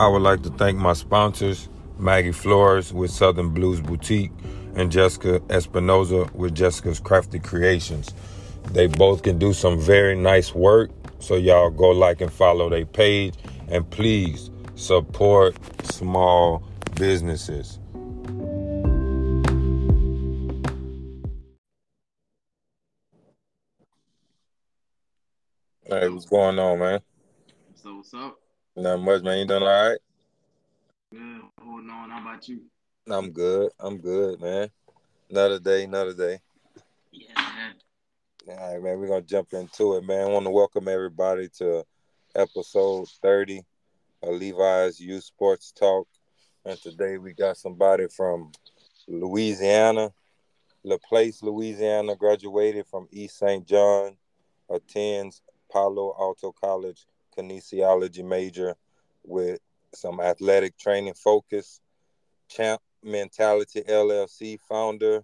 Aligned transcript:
I 0.00 0.06
would 0.06 0.22
like 0.22 0.44
to 0.44 0.50
thank 0.50 0.78
my 0.78 0.92
sponsors, 0.92 1.68
Maggie 1.98 2.30
Flores 2.30 2.92
with 2.92 3.10
Southern 3.10 3.48
Blues 3.48 3.80
Boutique 3.80 4.30
and 4.76 4.92
Jessica 4.92 5.40
Espinoza 5.48 6.32
with 6.34 6.54
Jessica's 6.54 7.00
Crafty 7.00 7.40
Creations. 7.40 8.14
They 8.70 8.86
both 8.86 9.24
can 9.24 9.40
do 9.40 9.52
some 9.52 9.76
very 9.76 10.14
nice 10.14 10.54
work, 10.54 10.92
so 11.18 11.34
y'all 11.34 11.70
go 11.70 11.88
like 11.90 12.20
and 12.20 12.32
follow 12.32 12.70
their 12.70 12.86
page 12.86 13.34
and 13.66 13.90
please 13.90 14.50
support 14.76 15.56
small 15.86 16.62
businesses. 16.94 17.80
Hey, 25.84 26.08
what's 26.08 26.26
going 26.26 26.60
on, 26.60 26.78
man? 26.78 27.00
So 27.74 27.96
what's 27.96 28.14
up? 28.14 28.38
Not 28.78 29.00
much, 29.00 29.24
man. 29.24 29.38
You 29.38 29.44
doing 29.44 29.64
all 29.64 29.68
right? 29.68 29.98
Good. 31.10 31.40
Holding 31.60 31.90
on. 31.90 32.10
How 32.10 32.20
about 32.20 32.48
you? 32.48 32.60
I'm 33.10 33.32
good. 33.32 33.72
I'm 33.80 33.98
good, 33.98 34.40
man. 34.40 34.70
Another 35.28 35.58
day, 35.58 35.82
another 35.82 36.14
day. 36.14 36.38
Yeah, 37.10 37.26
man. 37.34 37.74
All 38.48 38.74
right, 38.74 38.80
man. 38.80 39.00
We're 39.00 39.08
gonna 39.08 39.22
jump 39.22 39.52
into 39.52 39.96
it, 39.96 40.04
man. 40.04 40.28
I 40.28 40.30
want 40.30 40.46
to 40.46 40.50
welcome 40.50 40.86
everybody 40.86 41.48
to 41.58 41.84
episode 42.36 43.08
30 43.20 43.64
of 44.22 44.36
Levi's 44.36 45.00
Youth 45.00 45.24
Sports 45.24 45.72
Talk. 45.72 46.06
And 46.64 46.80
today 46.80 47.18
we 47.18 47.32
got 47.32 47.56
somebody 47.56 48.06
from 48.06 48.52
Louisiana, 49.08 50.12
LaPlace, 50.86 51.42
Louisiana, 51.42 52.14
graduated 52.14 52.86
from 52.86 53.08
East 53.10 53.38
St. 53.38 53.66
John, 53.66 54.16
attends 54.70 55.42
Palo 55.68 56.14
Alto 56.16 56.52
College 56.52 57.06
kinesiology 57.38 58.24
major 58.24 58.74
with 59.24 59.60
some 59.94 60.20
athletic 60.20 60.76
training 60.76 61.14
focus. 61.14 61.80
Champ 62.48 62.80
Mentality 63.02 63.82
LLC 63.82 64.58
founder, 64.68 65.22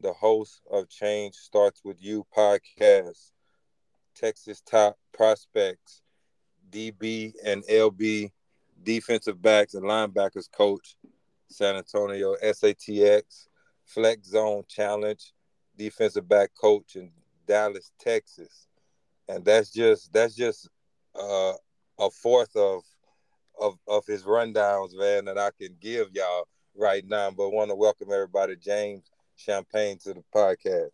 the 0.00 0.12
host 0.12 0.60
of 0.70 0.88
Change 0.88 1.34
Starts 1.34 1.80
With 1.82 2.02
You 2.02 2.26
podcast, 2.36 3.30
Texas 4.14 4.60
Top 4.60 4.98
Prospects, 5.12 6.02
DB 6.70 7.32
and 7.44 7.64
LB 7.64 8.30
defensive 8.82 9.40
backs 9.40 9.74
and 9.74 9.84
linebackers 9.84 10.50
coach, 10.50 10.96
San 11.48 11.76
Antonio 11.76 12.36
SATX, 12.42 13.48
Flex 13.84 14.28
Zone 14.28 14.62
Challenge, 14.68 15.32
defensive 15.76 16.28
back 16.28 16.50
coach 16.54 16.96
in 16.96 17.10
Dallas, 17.46 17.90
Texas 17.98 18.68
and 19.28 19.44
that's 19.44 19.70
just 19.70 20.12
that's 20.12 20.34
just 20.34 20.68
uh, 21.18 21.52
a 21.98 22.10
fourth 22.10 22.54
of 22.56 22.82
of 23.60 23.78
of 23.86 24.06
his 24.06 24.24
rundowns, 24.24 24.96
man, 24.96 25.26
that 25.26 25.38
I 25.38 25.50
can 25.58 25.76
give 25.80 26.08
y'all 26.12 26.48
right 26.74 27.06
now. 27.06 27.30
But 27.30 27.50
want 27.50 27.70
to 27.70 27.74
welcome 27.74 28.08
everybody, 28.12 28.56
James 28.56 29.04
Champagne, 29.36 29.98
to 29.98 30.14
the 30.14 30.24
podcast. 30.34 30.90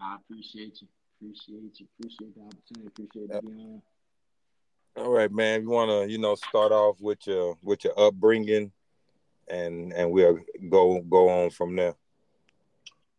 I 0.00 0.16
appreciate 0.16 0.80
you. 0.80 0.88
Appreciate 1.20 1.80
you. 1.80 1.86
Appreciate 1.98 2.34
the 2.34 2.42
opportunity. 2.42 2.86
Appreciate 2.88 3.42
being 3.42 3.82
on. 4.96 5.04
All 5.04 5.10
right, 5.10 5.30
man. 5.30 5.62
You 5.62 5.70
want 5.70 5.90
to, 5.90 6.10
you 6.10 6.18
know, 6.18 6.34
start 6.34 6.72
off 6.72 7.00
with 7.00 7.26
your 7.26 7.56
with 7.62 7.84
your 7.84 7.98
upbringing, 7.98 8.72
and 9.48 9.92
and 9.92 10.10
we'll 10.10 10.40
go 10.68 11.00
go 11.02 11.28
on 11.28 11.50
from 11.50 11.76
there. 11.76 11.94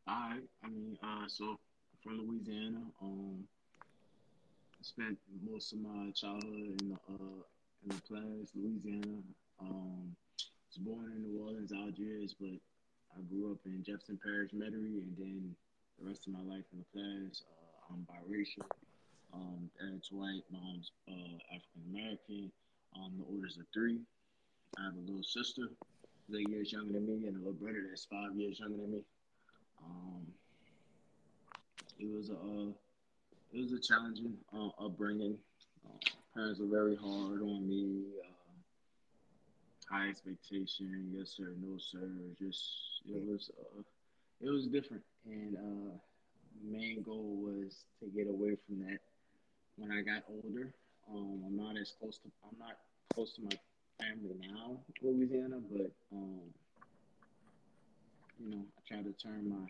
All 0.08 0.16
right. 0.16 0.44
I 0.64 0.68
mean, 0.70 0.98
uh, 1.04 1.28
so 1.28 1.60
from 2.04 2.20
Louisiana. 2.20 2.82
Um, 3.02 3.44
spent 4.88 5.18
most 5.44 5.74
of 5.74 5.80
my 5.80 6.12
childhood 6.16 6.80
in 6.80 6.90
the 6.90 6.96
uh, 7.12 7.44
in 7.84 7.92
LaPlace, 7.92 8.50
Louisiana. 8.56 9.20
Um, 9.60 10.16
was 10.70 10.78
born 10.80 11.12
in 11.12 11.24
New 11.24 11.44
Orleans, 11.44 11.74
Algiers, 11.74 12.36
but 12.40 12.56
I 13.16 13.22
grew 13.30 13.52
up 13.52 13.60
in 13.66 13.84
Jefferson 13.84 14.20
Parish, 14.24 14.52
Metairie, 14.52 15.04
and 15.04 15.16
then 15.18 15.56
the 16.00 16.08
rest 16.08 16.28
of 16.28 16.34
my 16.34 16.42
life 16.42 16.64
in 16.72 16.80
LaPlace. 16.80 17.42
Uh, 17.44 17.94
I'm 17.94 18.08
biracial. 18.08 18.66
Um, 19.34 19.70
dad's 19.80 20.12
white, 20.12 20.44
mom's 20.52 20.92
uh, 21.10 21.36
African 21.52 21.84
American. 21.92 22.52
Um, 22.96 23.12
the 23.18 23.26
oldest 23.30 23.60
of 23.60 23.66
three. 23.74 24.00
I 24.80 24.86
have 24.86 24.96
a 24.96 25.00
little 25.00 25.24
sister, 25.24 25.68
eight 26.34 26.50
years 26.50 26.72
younger 26.72 26.94
than 26.94 27.08
me, 27.08 27.28
and 27.28 27.36
a 27.36 27.40
little 27.40 27.54
brother 27.54 27.84
that's 27.90 28.06
five 28.06 28.36
years 28.36 28.60
younger 28.60 28.78
than 28.78 28.92
me. 28.92 29.04
Um, 29.84 30.28
it 32.00 32.08
was 32.10 32.30
a 32.30 32.34
uh, 32.34 32.72
it 33.58 33.64
was 33.64 33.72
a 33.72 33.80
challenging 33.80 34.34
uh, 34.56 34.70
upbringing. 34.86 35.36
Uh, 35.86 35.98
parents 36.36 36.60
were 36.60 36.68
very 36.68 36.96
hard 36.96 37.42
on 37.42 37.68
me. 37.68 38.04
Uh, 38.24 39.96
high 39.96 40.10
expectation, 40.10 41.12
yes 41.18 41.34
sir, 41.38 41.54
no 41.60 41.78
sir. 41.78 42.08
Just 42.40 42.62
it 43.08 43.24
was 43.26 43.50
uh, 43.60 43.82
it 44.42 44.50
was 44.50 44.68
different, 44.68 45.02
and 45.26 45.56
uh, 45.58 45.92
main 46.64 47.02
goal 47.02 47.38
was 47.42 47.86
to 48.00 48.06
get 48.16 48.28
away 48.28 48.58
from 48.68 48.80
that. 48.86 49.00
When 49.78 49.92
I 49.92 50.02
got 50.02 50.24
older, 50.30 50.72
um, 51.12 51.42
I'm 51.48 51.58
not 51.58 51.78
as 51.82 51.94
close 52.00 52.20
to 52.20 52.30
I'm 52.44 52.60
not 52.60 52.78
close 53.16 53.34
to 53.36 53.42
my 53.42 53.58
family 54.00 54.36
now, 54.54 54.78
Louisiana, 55.02 55.58
but 55.72 55.92
um, 56.12 56.42
you 58.40 58.52
know, 58.52 58.62
I 58.78 58.82
try 58.88 59.02
to 59.02 59.14
turn 59.14 59.50
my 59.50 59.66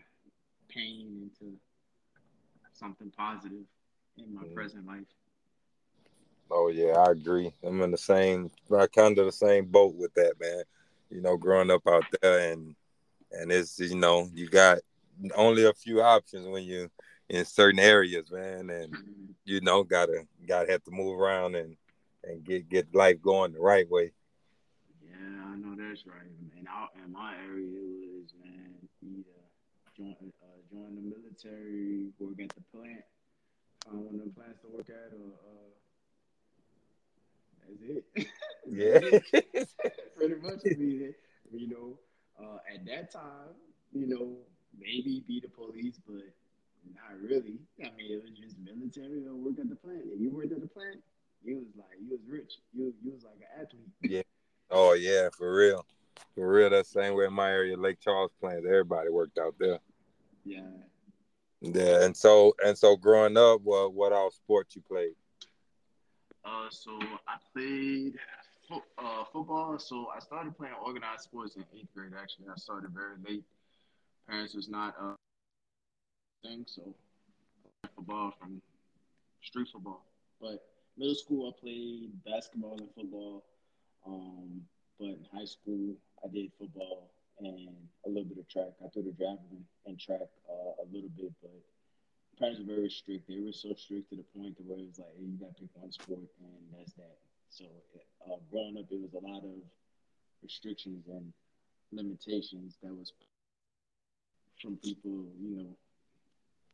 pain 0.68 1.30
into 1.40 1.54
something 2.74 3.10
positive 3.16 3.64
in 4.20 4.34
my 4.34 4.42
mm 4.42 4.54
present 4.54 4.86
life. 4.86 5.06
Oh 6.50 6.68
yeah, 6.68 6.92
I 6.98 7.10
agree. 7.12 7.52
I'm 7.62 7.80
in 7.82 7.90
the 7.90 7.98
same, 7.98 8.50
kind 8.70 9.18
of 9.18 9.26
the 9.26 9.32
same 9.32 9.66
boat 9.66 9.94
with 9.94 10.14
that, 10.14 10.34
man. 10.40 10.62
You 11.10 11.20
know, 11.20 11.36
growing 11.36 11.70
up 11.70 11.82
out 11.86 12.04
there, 12.20 12.52
and 12.52 12.74
and 13.32 13.50
it's 13.52 13.78
you 13.78 13.96
know 13.96 14.28
you 14.34 14.48
got 14.48 14.78
only 15.36 15.64
a 15.64 15.72
few 15.72 16.02
options 16.02 16.46
when 16.46 16.62
you 16.64 16.90
in 17.28 17.44
certain 17.44 17.80
areas, 17.80 18.30
man, 18.30 18.70
and 18.70 18.96
you 19.44 19.60
know 19.60 19.82
gotta 19.82 20.26
gotta 20.46 20.70
have 20.70 20.82
to 20.84 20.90
move 20.90 21.18
around 21.18 21.54
and 21.56 21.76
and 22.24 22.44
get 22.44 22.68
get 22.68 22.94
life 22.94 23.20
going 23.22 23.52
the 23.52 23.60
right 23.60 23.88
way. 23.90 24.12
Yeah, 25.02 25.44
I 25.46 25.56
know 25.56 25.74
that's 25.76 26.06
right. 26.06 26.32
And 26.56 26.66
out 26.68 26.90
in 27.04 27.12
my 27.12 27.34
area, 27.36 27.66
it 27.66 28.10
was 28.14 28.32
man, 28.42 28.88
either 29.02 29.38
join 29.96 30.16
uh, 30.42 30.60
join 30.70 30.94
the 30.96 31.02
military, 31.02 32.08
work 32.18 32.40
at 32.40 32.54
the 32.54 32.62
plant, 32.72 33.04
find 33.88 34.04
one 34.04 34.14
of 34.14 34.24
the 34.24 34.30
plants 34.30 34.60
to 34.62 34.68
work 34.68 34.88
at, 34.88 35.12
or 35.16 35.32
uh, 35.42 35.68
that's 37.64 37.82
it. 37.82 38.04
yeah, 38.66 39.00
pretty 40.16 40.34
much. 40.40 40.64
Me, 40.64 41.12
you 41.52 41.68
know, 41.68 41.98
uh, 42.38 42.58
at 42.72 42.84
that 42.86 43.12
time, 43.12 43.56
you 43.92 44.06
know, 44.06 44.36
maybe 44.78 45.24
be 45.26 45.40
the 45.40 45.48
police, 45.48 45.98
but 46.06 46.28
not 46.94 47.20
really. 47.20 47.58
I 47.80 47.90
mean, 47.96 48.12
it 48.12 48.22
was 48.22 48.32
just 48.38 48.56
military 48.58 49.26
or 49.26 49.34
work 49.34 49.58
at 49.58 49.68
the 49.68 49.76
plant. 49.76 50.02
If 50.06 50.20
you 50.20 50.30
worked 50.30 50.52
at 50.52 50.60
the 50.60 50.68
plant, 50.68 51.02
you 51.44 51.56
was 51.56 51.68
like 51.76 51.96
you 52.00 52.10
was 52.10 52.20
rich. 52.28 52.52
You 52.72 52.94
you 53.02 53.12
was 53.12 53.24
like 53.24 53.40
an 53.40 53.62
athlete. 53.62 53.92
Yeah. 54.02 54.22
Oh 54.70 54.92
yeah, 54.92 55.28
for 55.36 55.54
real. 55.54 55.84
For 56.34 56.48
real, 56.48 56.70
that 56.70 56.86
same 56.86 57.14
way 57.14 57.24
in 57.24 57.32
my 57.32 57.50
area, 57.50 57.76
Lake 57.76 57.98
Charles 58.00 58.32
plant, 58.40 58.64
everybody 58.66 59.08
worked 59.08 59.38
out 59.38 59.54
there. 59.58 59.78
Yeah. 60.44 60.60
Yeah, 61.60 62.04
and 62.04 62.16
so 62.16 62.54
and 62.64 62.76
so 62.78 62.96
growing 62.96 63.36
up, 63.36 63.62
what 63.62 63.92
what 63.92 64.12
all 64.12 64.30
sports 64.30 64.76
you 64.76 64.82
played? 64.82 65.14
Uh, 66.44 66.68
so 66.70 66.98
I 67.26 67.36
played 67.52 68.14
fo- 68.68 68.84
uh, 68.98 69.24
football. 69.32 69.78
So 69.78 70.08
I 70.14 70.20
started 70.20 70.56
playing 70.56 70.74
organized 70.84 71.22
sports 71.22 71.56
in 71.56 71.64
eighth 71.74 71.92
grade. 71.94 72.12
Actually, 72.18 72.46
I 72.48 72.56
started 72.56 72.90
very 72.92 73.16
late. 73.28 73.44
Parents 74.28 74.54
was 74.54 74.68
not 74.68 74.94
uh 75.00 75.14
thing, 76.44 76.64
so 76.66 76.94
football 77.94 78.32
from 78.38 78.60
street 79.42 79.68
football. 79.72 80.04
But 80.40 80.64
middle 80.96 81.14
school, 81.14 81.48
I 81.48 81.60
played 81.60 82.10
basketball 82.24 82.76
and 82.78 82.88
football. 82.94 83.44
Um, 84.06 84.62
but 84.98 85.06
in 85.08 85.26
high 85.32 85.44
school, 85.44 85.96
I 86.24 86.28
did 86.28 86.50
football 86.58 87.10
and 87.40 87.68
a 88.06 88.08
little 88.08 88.24
bit 88.24 88.38
of 88.38 88.48
track. 88.48 88.72
I 88.84 88.88
threw 88.88 89.02
the 89.02 89.12
javelin 89.12 89.64
and 89.86 89.98
track 89.98 90.28
uh, 90.48 90.82
a 90.82 90.86
little 90.92 91.10
bit, 91.16 91.32
but 91.42 91.54
parents 92.38 92.60
were 92.60 92.74
very 92.74 92.90
strict. 92.90 93.28
They 93.28 93.40
were 93.40 93.52
so 93.52 93.74
strict 93.74 94.10
to 94.10 94.16
the 94.16 94.26
point 94.36 94.56
to 94.56 94.62
where 94.62 94.78
it 94.78 94.88
was 94.88 94.98
like, 94.98 95.14
hey, 95.18 95.26
you 95.26 95.38
got 95.38 95.54
to 95.56 95.62
pick 95.62 95.70
one 95.74 95.92
sport, 95.92 96.28
and 96.40 96.62
that's 96.76 96.92
that. 96.94 97.16
So 97.50 97.64
uh, 98.26 98.36
growing 98.50 98.76
up, 98.78 98.86
it 98.90 99.00
was 99.00 99.14
a 99.14 99.24
lot 99.26 99.44
of 99.44 99.58
restrictions 100.42 101.06
and 101.08 101.32
limitations 101.92 102.76
that 102.82 102.94
was 102.94 103.12
from 104.60 104.76
people, 104.76 105.24
you 105.40 105.56
know, 105.56 105.76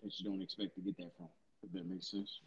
that 0.03 0.19
you 0.19 0.31
don't 0.31 0.43
expect 0.43 0.75
to 0.77 0.81
get 0.81 0.97
that 0.99 1.17
from. 1.17 1.29
If 1.63 1.73
that 1.73 1.87
makes 1.89 2.11
sense. 2.11 2.41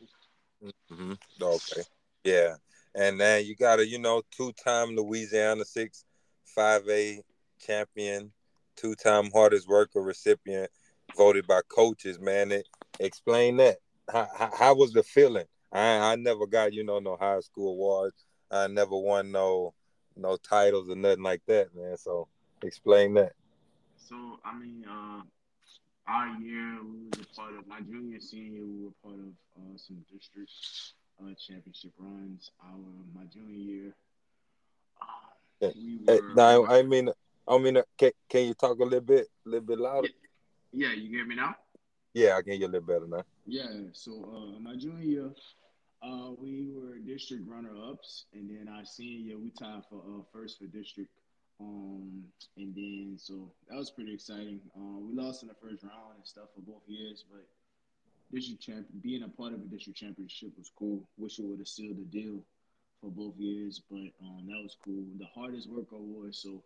Mm-hmm. 0.63 1.13
Okay. 1.41 1.81
Yeah, 2.23 2.55
and 2.95 3.19
then 3.19 3.45
you 3.45 3.55
got 3.55 3.79
a 3.79 3.87
you 3.87 3.99
know 3.99 4.21
two-time 4.35 4.95
Louisiana 4.95 5.65
six 5.65 6.03
five 6.43 6.81
A 6.89 7.21
champion, 7.59 8.31
two 8.75 8.95
time 8.95 9.29
hardest 9.31 9.67
worker 9.67 10.01
recipient, 10.01 10.69
voted 11.15 11.47
by 11.47 11.61
coaches. 11.67 12.19
Man, 12.19 12.51
it, 12.51 12.67
explain 12.99 13.57
that. 13.57 13.77
How, 14.11 14.27
how, 14.37 14.51
how 14.57 14.75
was 14.75 14.93
the 14.93 15.03
feeling? 15.03 15.45
I, 15.71 16.13
I 16.13 16.15
never 16.15 16.47
got 16.47 16.73
you 16.73 16.83
know 16.83 16.99
no 16.99 17.17
high 17.17 17.39
school 17.41 17.73
awards. 17.73 18.25
I 18.51 18.67
never 18.67 18.97
won 18.97 19.31
no 19.31 19.73
no 20.15 20.37
titles 20.37 20.89
or 20.89 20.95
nothing 20.95 21.23
like 21.23 21.41
that, 21.47 21.75
man. 21.75 21.97
So 21.97 22.27
explain 22.63 23.13
that. 23.15 23.33
So 23.97 24.15
I 24.45 24.57
mean, 24.57 24.85
uh, 24.89 25.21
our 26.07 26.27
year 26.39 26.79
we 26.83 27.07
was 27.09 27.19
a 27.19 27.35
part 27.35 27.53
of 27.57 27.67
my 27.67 27.81
junior 27.81 28.19
senior. 28.19 28.63
We 28.63 28.85
were 28.85 28.91
part 29.03 29.19
of 29.19 29.33
uh, 29.57 29.77
some 29.77 30.03
district 30.11 30.51
uh, 31.21 31.33
championship 31.37 31.91
runs. 31.99 32.51
Our 32.63 32.77
my 33.13 33.25
junior 33.25 33.57
year, 33.57 33.93
uh, 35.61 35.69
we 35.75 35.97
were. 35.97 36.33
Now 36.35 36.65
I 36.65 36.83
mean, 36.83 37.09
I 37.47 37.57
mean, 37.57 37.81
can, 37.97 38.11
can 38.27 38.45
you 38.45 38.53
talk 38.53 38.79
a 38.79 38.83
little 38.83 38.99
bit, 38.99 39.27
a 39.45 39.49
little 39.49 39.65
bit 39.65 39.79
louder? 39.79 40.09
Yeah, 40.73 40.91
you 40.93 41.09
hear 41.09 41.25
me 41.25 41.35
now? 41.35 41.55
Yeah, 42.13 42.35
I 42.35 42.41
can 42.41 42.53
hear 42.53 42.61
you 42.61 42.67
a 42.67 42.73
little 42.73 42.87
better 42.87 43.07
now. 43.07 43.23
Yeah, 43.45 43.67
so 43.93 44.11
uh, 44.35 44.59
my 44.59 44.75
junior 44.75 45.03
year, 45.03 45.31
uh, 46.03 46.31
we 46.37 46.67
were 46.73 46.97
district 46.99 47.47
runner 47.47 47.73
ups, 47.89 48.25
and 48.33 48.49
then 48.49 48.67
our 48.67 48.85
senior 48.85 49.19
year 49.19 49.37
we 49.37 49.49
tied 49.51 49.83
for 49.89 49.99
uh, 49.99 50.23
first 50.33 50.59
for 50.59 50.65
district. 50.65 51.09
Um, 51.59 52.23
and 52.57 52.75
then 52.75 53.15
so 53.17 53.51
that 53.69 53.77
was 53.77 53.89
pretty 53.89 54.13
exciting. 54.13 54.59
Uh, 54.75 54.99
we 54.99 55.15
lost 55.15 55.41
in 55.41 55.47
the 55.47 55.55
first 55.55 55.83
round 55.83 56.15
and 56.17 56.25
stuff 56.25 56.49
for 56.53 56.61
both 56.61 56.83
years, 56.85 57.23
but 57.31 57.47
district 58.31 58.61
champ 58.61 58.85
being 59.01 59.23
a 59.23 59.29
part 59.29 59.53
of 59.53 59.61
a 59.61 59.65
district 59.65 59.97
championship 59.97 60.49
was 60.57 60.71
cool. 60.77 61.01
Wish 61.17 61.39
it 61.39 61.45
would 61.45 61.59
have 61.59 61.67
sealed 61.67 61.97
the 61.97 62.03
deal 62.03 62.43
for 63.01 63.09
both 63.09 63.35
years, 63.37 63.81
but 63.89 64.11
um, 64.21 64.45
that 64.47 64.61
was 64.61 64.75
cool. 64.83 65.03
The 65.17 65.27
hardest 65.33 65.69
work 65.69 65.91
award. 65.93 66.35
So 66.35 66.61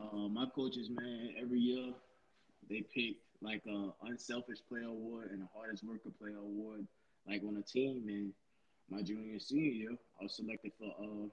uh, 0.00 0.28
my 0.28 0.46
coaches, 0.54 0.90
man, 0.90 1.34
every 1.40 1.60
year 1.60 1.92
they 2.68 2.82
pick 2.94 3.16
like 3.42 3.62
a 3.66 3.90
unselfish 4.06 4.58
player 4.68 4.86
award 4.86 5.30
and 5.32 5.42
a 5.42 5.48
hardest 5.54 5.84
worker 5.84 6.10
player 6.18 6.36
award, 6.38 6.86
like 7.26 7.42
on 7.44 7.56
a 7.56 7.62
team. 7.62 8.04
And 8.08 8.32
my 8.90 9.02
junior 9.02 9.32
and 9.32 9.42
senior 9.42 9.70
year, 9.72 9.92
I 10.20 10.24
was 10.24 10.36
selected 10.36 10.72
for 10.78 10.86
uh, 11.02 11.28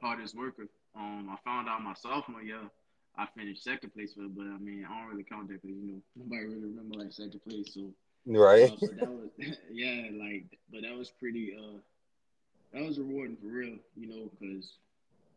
hardest 0.00 0.36
worker. 0.36 0.66
Um, 0.96 1.28
I 1.30 1.36
found 1.44 1.68
out 1.68 1.82
my 1.82 1.94
sophomore 1.94 2.42
year, 2.42 2.70
I 3.16 3.26
finished 3.36 3.62
second 3.64 3.92
place 3.92 4.14
for 4.14 4.22
it, 4.24 4.34
but 4.36 4.46
I 4.46 4.58
mean, 4.58 4.84
I 4.88 4.98
don't 4.98 5.10
really 5.10 5.24
count 5.24 5.48
that 5.48 5.62
because 5.62 5.76
you 5.76 5.86
know 5.92 6.02
nobody 6.16 6.44
really 6.46 6.66
remember 6.68 6.96
like 6.98 7.12
second 7.12 7.40
place. 7.48 7.74
So 7.74 7.94
right, 8.26 8.72
uh, 8.72 8.76
that 8.96 9.10
was 9.10 9.30
yeah, 9.72 10.08
like, 10.18 10.58
but 10.70 10.82
that 10.82 10.96
was 10.96 11.10
pretty. 11.18 11.54
uh 11.56 11.78
That 12.72 12.84
was 12.84 12.98
rewarding 12.98 13.36
for 13.36 13.46
real, 13.48 13.78
you 13.96 14.08
know, 14.08 14.30
because 14.38 14.78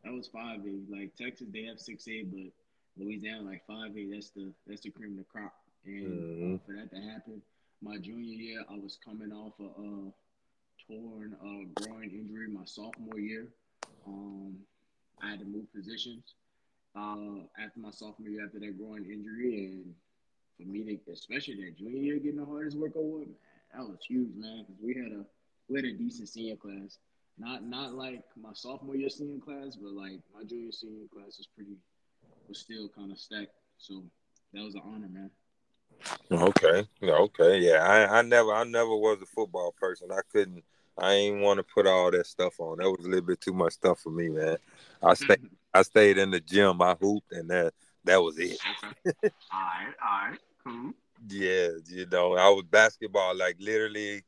that 0.06 0.14
was 0.14 0.28
five 0.28 0.60
A. 0.62 0.94
Like 0.96 1.16
Texas, 1.16 1.48
they 1.52 1.64
have 1.64 1.80
six 1.80 2.08
A, 2.08 2.24
but 2.24 2.52
Louisiana 2.98 3.42
like 3.42 3.66
five 3.68 3.98
A. 3.98 4.12
That's 4.12 4.30
the 4.30 4.54
that's 4.68 4.82
the 4.82 4.92
cream 4.92 5.12
of 5.14 5.18
the 5.18 5.24
crop. 5.24 5.54
And 5.86 6.08
mm-hmm. 6.08 6.56
for 6.66 6.78
that 6.78 6.90
to 6.96 7.02
happen, 7.02 7.42
my 7.82 7.98
junior 7.98 8.38
year, 8.38 8.64
I 8.70 8.76
was 8.76 8.98
coming 9.04 9.32
off 9.32 9.54
a 9.60 9.66
uh, 9.66 10.12
torn 10.88 11.36
uh, 11.42 11.84
groin 11.84 12.10
injury 12.10 12.48
my 12.48 12.66
sophomore 12.66 13.20
year. 13.20 13.48
Um, 14.08 14.56
I 15.22 15.32
had 15.32 15.40
to 15.40 15.46
move 15.46 15.72
positions 15.74 16.36
uh, 16.96 17.44
after 17.60 17.80
my 17.80 17.92
sophomore 17.92 18.30
year 18.30 18.46
after 18.46 18.60
that 18.60 18.78
groin 18.78 19.06
injury, 19.06 19.66
and 19.66 19.94
for 20.58 20.68
me 20.68 20.84
to, 20.84 21.12
especially 21.12 21.56
that 21.66 21.78
junior 21.78 22.02
year, 22.02 22.20
getting 22.20 22.40
the 22.40 22.46
hardest 22.46 22.78
work 22.78 22.96
award, 22.96 23.28
man, 23.28 23.36
that 23.74 23.90
was 23.90 24.00
huge, 24.08 24.36
man. 24.36 24.66
Because 24.68 24.82
we 24.82 24.94
had 24.94 25.12
a 25.12 25.26
we 25.68 25.78
had 25.78 25.86
a 25.86 25.94
decent 25.98 26.30
senior 26.30 26.56
class, 26.56 27.00
not 27.38 27.66
not 27.66 27.94
like 27.94 28.22
my 28.42 28.52
sophomore 28.54 28.96
year 28.96 29.10
senior 29.10 29.40
class, 29.40 29.76
but 29.76 29.92
like 29.92 30.20
my 30.34 30.44
junior 30.44 30.72
senior 30.72 31.08
class 31.14 31.38
was 31.38 31.48
pretty 31.56 31.78
was 32.48 32.60
still 32.60 32.90
kind 32.90 33.12
of 33.12 33.18
stacked. 33.18 33.52
So 33.78 34.04
that 34.54 34.64
was 34.64 34.76
an 34.76 34.82
honor, 34.86 35.10
man. 35.10 35.30
Okay, 36.32 36.88
okay, 37.04 37.58
yeah. 37.60 37.84
I, 37.84 38.20
I 38.20 38.22
never, 38.22 38.54
I 38.54 38.64
never 38.64 38.96
was 38.96 39.22
a 39.22 39.26
football 39.26 39.74
person. 39.80 40.12
I 40.12 40.22
couldn't, 40.32 40.64
I 40.98 41.14
ain't 41.14 41.42
want 41.42 41.58
to 41.58 41.64
put 41.64 41.88
all 41.88 42.12
that 42.12 42.26
stuff 42.26 42.60
on. 42.60 42.78
That 42.78 42.90
was 42.90 43.06
a 43.06 43.10
little 43.10 43.26
bit 43.26 43.42
too 43.42 43.54
much 43.54 43.74
stuff 43.74 44.00
for 44.00 44.10
me, 44.10 44.30
man. 44.30 44.58
I 45.02 45.14
stayed, 45.14 45.50
I 45.74 45.82
stayed 45.84 46.18
in 46.18 46.32
the 46.32 46.40
gym. 46.40 46.82
I 46.82 46.96
hooped, 47.00 47.32
and 47.32 47.50
that, 47.50 47.74
that 48.06 48.22
was 48.22 48.38
it. 48.38 48.58
all 49.06 49.12
right, 49.54 49.94
all 50.04 50.30
right, 50.30 50.40
cool. 50.64 50.94
Yeah, 51.28 51.70
you 51.88 52.06
know, 52.12 52.36
I 52.36 52.50
was 52.50 52.66
basketball, 52.70 53.36
like 53.36 53.58
literally 53.60 54.24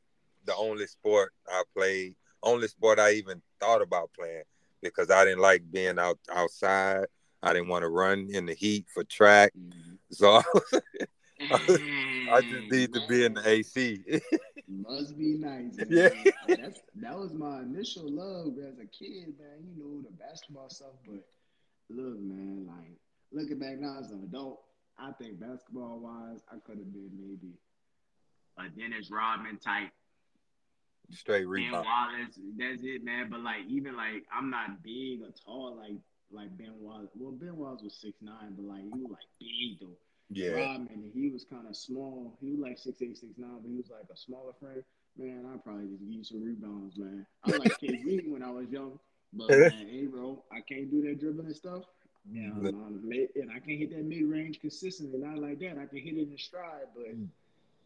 the 0.45 0.55
only 0.55 0.87
sport 0.87 1.33
I 1.47 1.63
played, 1.75 2.15
only 2.43 2.67
sport 2.67 2.99
I 2.99 3.13
even 3.13 3.41
thought 3.59 3.81
about 3.81 4.11
playing 4.13 4.43
because 4.81 5.09
I 5.11 5.25
didn't 5.25 5.41
like 5.41 5.69
being 5.71 5.99
out 5.99 6.19
outside. 6.31 7.05
I 7.41 7.53
didn't 7.53 7.69
want 7.69 7.83
to 7.83 7.89
run 7.89 8.27
in 8.31 8.45
the 8.45 8.53
heat 8.53 8.87
for 8.93 9.03
track. 9.03 9.53
Mm-hmm. 9.57 9.95
So 10.11 10.41
I 11.51 12.41
just 12.41 12.71
need 12.71 12.93
to 12.93 13.01
be 13.07 13.25
in 13.25 13.33
the 13.33 13.47
AC. 13.47 14.03
Must 14.67 15.17
be 15.17 15.37
nice. 15.37 15.77
Man. 15.77 15.87
Yeah, 15.89 16.09
That's, 16.47 16.81
that 16.95 17.17
was 17.17 17.33
my 17.33 17.61
initial 17.61 18.09
love 18.09 18.57
as 18.59 18.79
a 18.79 18.85
kid, 18.85 19.33
man. 19.39 19.63
You 19.63 19.81
know 19.81 20.01
the 20.01 20.11
basketball 20.11 20.69
stuff, 20.69 20.93
but 21.05 21.23
look, 21.89 22.19
man, 22.19 22.67
like 22.67 22.97
looking 23.31 23.59
back 23.59 23.79
now 23.79 23.97
as 23.99 24.11
an 24.11 24.23
adult, 24.23 24.61
I 24.99 25.11
think 25.13 25.39
basketball 25.39 25.99
wise, 25.99 26.41
I 26.51 26.55
could 26.65 26.79
have 26.79 26.91
been 26.91 27.11
maybe 27.17 27.53
a 28.57 28.69
Dennis 28.69 29.09
Rodman 29.11 29.57
type. 29.57 29.91
Straight 31.11 31.47
rebound. 31.47 31.85
Wallace, 31.85 32.39
that's 32.57 32.83
it, 32.83 33.03
man. 33.03 33.29
But 33.29 33.41
like, 33.41 33.65
even 33.69 33.95
like, 33.95 34.25
I'm 34.31 34.49
not 34.49 34.83
big 34.83 35.21
or 35.21 35.29
tall 35.45 35.77
like 35.77 35.97
like 36.31 36.57
Ben 36.57 36.73
Wallace. 36.79 37.09
Well, 37.15 37.31
Ben 37.31 37.55
Wallace 37.55 37.81
was 37.81 37.95
six 37.95 38.17
nine, 38.21 38.55
but 38.55 38.65
like, 38.65 38.83
he 38.83 39.01
was 39.01 39.11
like 39.11 39.27
big 39.39 39.79
though. 39.79 39.97
Yeah. 40.29 40.59
Rodman, 40.59 41.11
he 41.13 41.29
was 41.29 41.45
kind 41.45 41.67
of 41.67 41.75
small. 41.75 42.37
He 42.41 42.51
was 42.51 42.59
like 42.59 42.77
six 42.77 43.01
eight, 43.01 43.17
six 43.17 43.33
nine, 43.37 43.59
but 43.61 43.69
he 43.69 43.77
was 43.77 43.89
like 43.89 44.07
a 44.11 44.17
smaller 44.17 44.51
frame. 44.59 44.83
Man, 45.17 45.45
I 45.51 45.57
probably 45.57 45.87
just 45.87 46.01
give 46.01 46.11
you 46.11 46.23
some 46.23 46.43
rebounds, 46.43 46.97
man. 46.97 47.25
I 47.45 47.51
like 47.51 47.79
KG 47.81 48.27
when 48.29 48.43
I 48.43 48.51
was 48.51 48.69
young, 48.69 48.99
but 49.33 49.49
man, 49.49 49.71
hey, 49.71 50.05
bro, 50.05 50.43
I 50.51 50.61
can't 50.61 50.91
do 50.91 51.01
that 51.03 51.19
dribbling 51.19 51.53
stuff. 51.53 51.83
Yeah, 52.29 52.51
um, 52.51 53.09
and 53.35 53.51
I 53.51 53.59
can't 53.59 53.79
hit 53.79 53.91
that 53.91 54.03
mid 54.03 54.23
range 54.23 54.59
consistently. 54.59 55.17
Not 55.19 55.39
like 55.39 55.59
that. 55.59 55.77
I 55.81 55.85
can 55.85 55.99
hit 55.99 56.17
it 56.17 56.29
in 56.29 56.37
stride, 56.37 56.91
but 56.93 57.15
mm. 57.15 57.27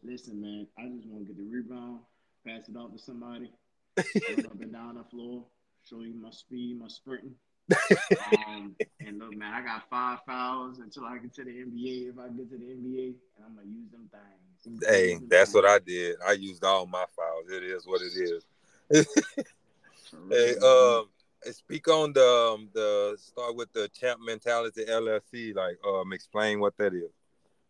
listen, 0.02 0.40
man, 0.40 0.66
I 0.76 0.88
just 0.88 1.06
want 1.06 1.26
to 1.28 1.32
get 1.32 1.36
the 1.38 1.48
rebound, 1.48 2.00
pass 2.46 2.68
it 2.68 2.76
off 2.76 2.92
to 2.92 2.98
somebody, 2.98 3.52
up 3.98 4.60
and 4.60 4.72
down 4.72 4.96
the 4.96 5.04
floor, 5.04 5.44
show 5.88 6.00
you 6.00 6.14
my 6.14 6.30
speed, 6.30 6.80
my 6.80 6.88
sprinting 6.88 7.34
um, 8.46 8.74
and 9.00 9.18
look, 9.18 9.36
man, 9.36 9.52
I 9.52 9.62
got 9.62 9.88
five 9.88 10.18
fouls 10.26 10.78
until 10.78 11.04
I 11.04 11.18
get 11.18 11.34
to 11.34 11.44
the 11.44 11.50
NBA. 11.50 12.10
If 12.10 12.18
I 12.18 12.28
get 12.28 12.50
to 12.50 12.58
the 12.58 12.64
NBA, 12.64 13.14
and 13.36 13.44
I'm 13.44 13.54
gonna 13.54 13.68
use 13.68 13.90
them 13.90 14.10
things. 14.10 14.84
Hey, 14.86 15.14
them 15.14 15.26
that's 15.28 15.52
things. 15.52 15.54
what 15.54 15.70
I 15.70 15.78
did. 15.78 16.16
I 16.26 16.32
used 16.32 16.64
all 16.64 16.86
my 16.86 17.04
fouls. 17.16 17.50
It 17.50 17.64
is 17.64 17.86
what 17.86 18.00
it 18.02 18.12
is. 18.16 18.44
hey, 20.30 20.56
um, 20.58 21.08
speak 21.50 21.88
on 21.88 22.12
the 22.12 22.54
um, 22.54 22.68
the 22.72 23.16
start 23.18 23.56
with 23.56 23.72
the 23.72 23.88
champ 23.88 24.20
mentality 24.24 24.84
LLC. 24.84 25.54
Like, 25.54 25.78
um, 25.86 26.12
explain 26.12 26.60
what 26.60 26.76
that 26.78 26.94
is. 26.94 27.10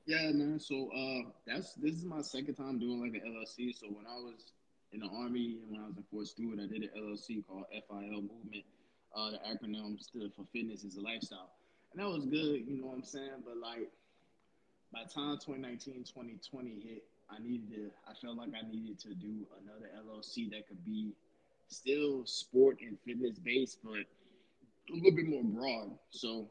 Yeah, 0.04 0.32
man. 0.32 0.58
So, 0.58 0.90
uh, 0.90 1.30
that's 1.46 1.74
this 1.74 1.94
is 1.94 2.04
my 2.04 2.22
second 2.22 2.54
time 2.54 2.78
doing 2.78 3.00
like 3.00 3.22
an 3.22 3.32
LLC. 3.32 3.78
So 3.78 3.86
when 3.86 4.06
I 4.06 4.16
was 4.16 4.52
in 4.92 5.00
the 5.00 5.06
army 5.06 5.58
and 5.62 5.70
when 5.70 5.80
I 5.80 5.86
was 5.86 5.96
in 5.96 6.04
Fort 6.10 6.26
Stewart, 6.26 6.58
I 6.60 6.66
did 6.66 6.82
an 6.82 6.90
LLC 6.96 7.46
called 7.46 7.64
FIL 7.70 8.22
Movement 8.22 8.64
uh, 9.14 9.30
the 9.30 9.38
acronym 9.38 10.00
stood 10.00 10.32
for 10.34 10.44
fitness 10.52 10.84
is 10.84 10.96
a 10.96 11.00
lifestyle. 11.00 11.50
And 11.92 12.02
that 12.02 12.08
was 12.08 12.24
good, 12.24 12.66
you 12.66 12.80
know 12.80 12.86
what 12.86 12.96
I'm 12.96 13.04
saying? 13.04 13.42
But 13.44 13.58
like 13.58 13.90
by 14.92 15.00
time 15.00 15.38
2019, 15.38 16.04
2020 16.04 16.80
hit, 16.80 17.04
I 17.30 17.38
needed 17.38 17.70
to, 17.70 17.90
I 18.08 18.14
felt 18.14 18.36
like 18.36 18.50
I 18.56 18.66
needed 18.68 18.98
to 19.00 19.14
do 19.14 19.46
another 19.62 19.90
LLC 19.96 20.50
that 20.50 20.68
could 20.68 20.84
be 20.84 21.12
still 21.68 22.24
sport 22.26 22.78
and 22.80 22.98
fitness 23.04 23.38
based, 23.38 23.78
but 23.82 24.00
a 24.90 24.94
little 24.94 25.12
bit 25.12 25.26
more 25.26 25.44
broad. 25.44 25.98
So 26.10 26.50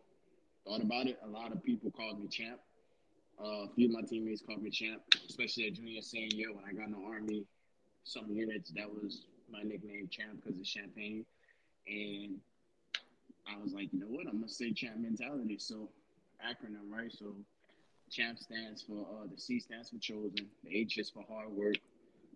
thought 0.65 0.81
about 0.81 1.07
it. 1.07 1.19
A 1.23 1.27
lot 1.27 1.51
of 1.51 1.63
people 1.63 1.91
called 1.91 2.19
me 2.19 2.27
champ. 2.27 2.59
Uh, 3.39 3.65
a 3.65 3.67
few 3.75 3.87
of 3.87 3.91
my 3.91 4.01
teammates 4.07 4.41
called 4.45 4.61
me 4.61 4.69
champ, 4.69 5.01
especially 5.27 5.67
at 5.67 5.73
junior 5.73 6.01
senior 6.01 6.35
year 6.35 6.53
when 6.53 6.63
I 6.63 6.73
got 6.73 6.85
in 6.85 6.91
the 6.91 7.07
army. 7.07 7.45
Some 8.03 8.31
units 8.31 8.71
that 8.71 8.89
was 8.89 9.25
my 9.51 9.61
nickname 9.63 10.07
champ 10.09 10.41
because 10.43 10.59
of 10.59 10.65
champagne. 10.65 11.25
And 11.87 12.37
I 13.47 13.61
was 13.61 13.73
like, 13.73 13.91
you 13.93 13.99
know 13.99 14.07
what? 14.07 14.27
I'm 14.27 14.39
gonna 14.39 14.49
say 14.49 14.71
champ 14.71 14.97
mentality. 14.99 15.57
So 15.59 15.89
acronym, 16.45 16.89
right? 16.89 17.11
So 17.11 17.35
champ 18.09 18.39
stands 18.39 18.81
for 18.81 19.01
uh, 19.01 19.27
the 19.33 19.39
C 19.39 19.59
stands 19.59 19.89
for 19.89 19.97
chosen, 19.97 20.47
the 20.63 20.75
H 20.77 20.97
is 20.97 21.09
for 21.09 21.23
hard 21.29 21.49
work, 21.49 21.75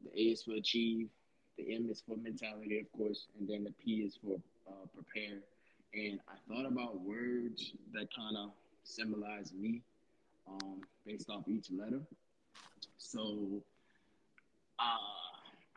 the 0.04 0.12
A 0.20 0.24
is 0.32 0.44
for 0.44 0.54
achieve, 0.54 1.10
the 1.58 1.76
M 1.76 1.88
is 1.90 2.02
for 2.08 2.16
mentality, 2.18 2.80
of 2.80 2.92
course, 2.98 3.28
and 3.38 3.48
then 3.48 3.64
the 3.64 3.74
P 3.84 4.02
is 4.02 4.18
for 4.24 4.36
uh, 4.68 4.86
prepare. 4.94 5.40
And 5.94 6.20
I 6.28 6.36
thought 6.48 6.66
about 6.66 7.00
words 7.02 7.74
that 7.94 8.08
kind 8.16 8.38
of 8.38 8.52
symbolize 8.84 9.54
me 9.54 9.82
um, 10.48 10.82
based 11.06 11.30
off 11.30 11.48
each 11.48 11.72
letter. 11.72 12.02
So 12.98 13.62
uh, 14.80 15.25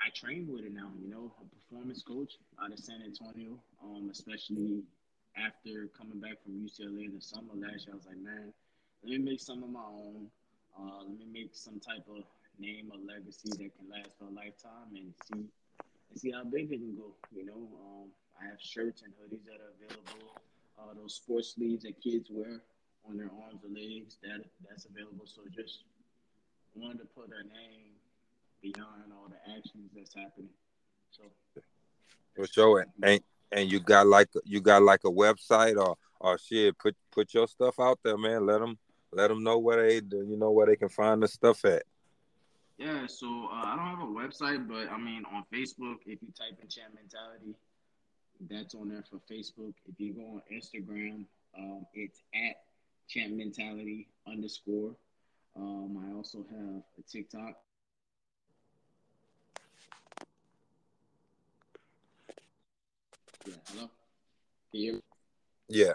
I 0.08 0.10
train 0.10 0.48
with 0.48 0.64
it 0.64 0.72
now, 0.72 0.88
you 1.04 1.10
know, 1.12 1.30
a 1.36 1.44
performance 1.44 2.00
coach 2.00 2.40
out 2.56 2.72
of 2.72 2.78
San 2.78 3.04
Antonio, 3.04 3.60
um, 3.84 4.08
especially 4.10 4.80
after 5.36 5.92
coming 5.92 6.16
back 6.18 6.40
from 6.42 6.56
UCLA 6.56 7.04
in 7.04 7.14
the 7.14 7.20
summer 7.20 7.52
last 7.52 7.84
year, 7.84 7.92
I 7.92 7.96
was 8.00 8.08
like, 8.08 8.16
man, 8.16 8.48
let 9.04 9.12
me 9.12 9.18
make 9.18 9.38
some 9.38 9.62
of 9.62 9.68
my 9.68 9.84
own. 9.84 10.32
Uh, 10.72 11.04
let 11.04 11.12
me 11.12 11.28
make 11.28 11.50
some 11.52 11.78
type 11.78 12.08
of 12.08 12.24
name 12.58 12.88
or 12.88 12.96
legacy 13.04 13.52
that 13.52 13.68
can 13.76 13.84
last 13.92 14.16
for 14.16 14.24
a 14.24 14.32
lifetime 14.32 14.96
and 14.96 15.12
see 15.12 15.44
and 15.44 16.16
see 16.16 16.32
how 16.32 16.42
big 16.42 16.72
it 16.72 16.80
can 16.80 16.96
go. 16.96 17.12
You 17.28 17.44
know, 17.44 17.68
um, 17.76 18.08
I 18.40 18.48
have 18.48 18.56
shirts 18.64 19.04
and 19.04 19.12
hoodies 19.20 19.44
that 19.44 19.60
are 19.60 19.76
available. 19.76 20.40
Uh, 20.80 20.96
those 20.96 21.20
sports 21.20 21.52
sleeves 21.52 21.84
that 21.84 22.00
kids 22.00 22.32
wear 22.32 22.64
on 23.04 23.18
their 23.18 23.28
arms 23.44 23.60
or 23.60 23.68
legs 23.68 24.16
that 24.24 24.40
that's 24.64 24.86
available. 24.88 25.28
So 25.28 25.44
just 25.52 25.84
wanted 26.72 27.04
to 27.04 27.08
put 27.12 27.28
a 27.28 27.44
name 27.44 27.97
behind 28.62 29.12
all 29.12 29.28
the 29.28 29.56
actions 29.56 29.90
that's 29.94 30.14
happening. 30.14 30.50
So 31.10 31.22
for 32.34 32.46
sure, 32.46 32.86
and 33.02 33.20
and 33.52 33.70
you 33.70 33.80
got 33.80 34.06
like 34.06 34.28
you 34.44 34.60
got 34.60 34.82
like 34.82 35.04
a 35.04 35.10
website 35.10 35.76
or 35.76 35.96
or 36.20 36.38
shit. 36.38 36.78
Put 36.78 36.96
put 37.12 37.34
your 37.34 37.48
stuff 37.48 37.80
out 37.80 37.98
there, 38.04 38.18
man. 38.18 38.46
Let 38.46 38.60
them 38.60 38.78
let 39.12 39.28
them 39.28 39.42
know 39.42 39.58
where 39.58 39.88
they 39.88 39.96
you 39.96 40.36
know 40.36 40.50
where 40.50 40.66
they 40.66 40.76
can 40.76 40.88
find 40.88 41.22
the 41.22 41.28
stuff 41.28 41.64
at. 41.64 41.82
Yeah, 42.78 43.06
so 43.08 43.26
uh, 43.52 43.64
I 43.64 43.74
don't 43.76 43.86
have 43.86 44.08
a 44.08 44.12
website, 44.12 44.68
but 44.68 44.88
I 44.90 44.98
mean 44.98 45.24
on 45.32 45.44
Facebook, 45.52 45.96
if 46.06 46.22
you 46.22 46.28
type 46.38 46.58
in 46.62 46.68
Champ 46.68 46.94
Mentality, 46.94 47.56
that's 48.48 48.74
on 48.74 48.88
there 48.88 49.04
for 49.10 49.20
Facebook. 49.30 49.74
If 49.86 49.98
you 49.98 50.14
go 50.14 50.22
on 50.22 50.42
Instagram, 50.52 51.24
um, 51.58 51.86
it's 51.94 52.22
at 52.34 52.56
Champ 53.08 53.34
Mentality 53.34 54.08
underscore. 54.26 54.94
Um, 55.56 55.98
I 56.06 56.14
also 56.14 56.46
have 56.50 56.82
a 56.98 57.02
TikTok. 57.10 57.56
Yeah, 63.48 63.54
hello. 63.72 63.90
Can 64.72 64.80
you 64.80 65.02
Yeah. 65.68 65.92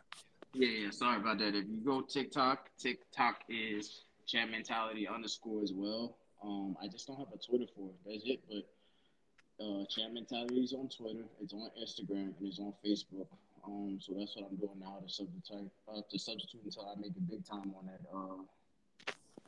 Yeah, 0.53 0.67
yeah. 0.69 0.89
Sorry 0.89 1.17
about 1.17 1.37
that. 1.37 1.49
If 1.49 1.65
you 1.65 1.81
go 1.85 2.01
TikTok, 2.01 2.69
TikTok 2.79 3.43
is 3.47 4.05
Champ 4.25 4.49
Mentality 4.49 5.07
underscore 5.07 5.61
as 5.61 5.71
well. 5.71 6.17
Um, 6.43 6.75
I 6.81 6.87
just 6.87 7.05
don't 7.05 7.17
have 7.17 7.27
a 7.33 7.37
Twitter 7.37 7.65
for 7.75 7.89
it. 7.89 7.95
That's 8.05 8.23
it. 8.25 8.39
But 8.49 9.63
uh, 9.63 9.85
Champ 9.85 10.13
Mentality 10.13 10.61
is 10.61 10.73
on 10.73 10.89
Twitter. 10.89 11.25
It's 11.41 11.53
on 11.53 11.69
Instagram 11.79 12.33
and 12.39 12.47
it's 12.47 12.59
on 12.59 12.73
Facebook. 12.83 13.27
Um, 13.65 13.99
so 14.01 14.13
that's 14.17 14.35
what 14.35 14.49
I'm 14.49 14.57
doing 14.57 14.79
now 14.79 14.97
to 15.05 15.13
substitute 15.13 15.69
uh, 15.87 16.01
to 16.09 16.19
substitute 16.19 16.61
until 16.65 16.89
I 16.89 16.99
make 16.99 17.11
it 17.11 17.29
big 17.29 17.45
time 17.45 17.71
on 17.77 17.85
that 17.85 18.01
uh 18.13 18.41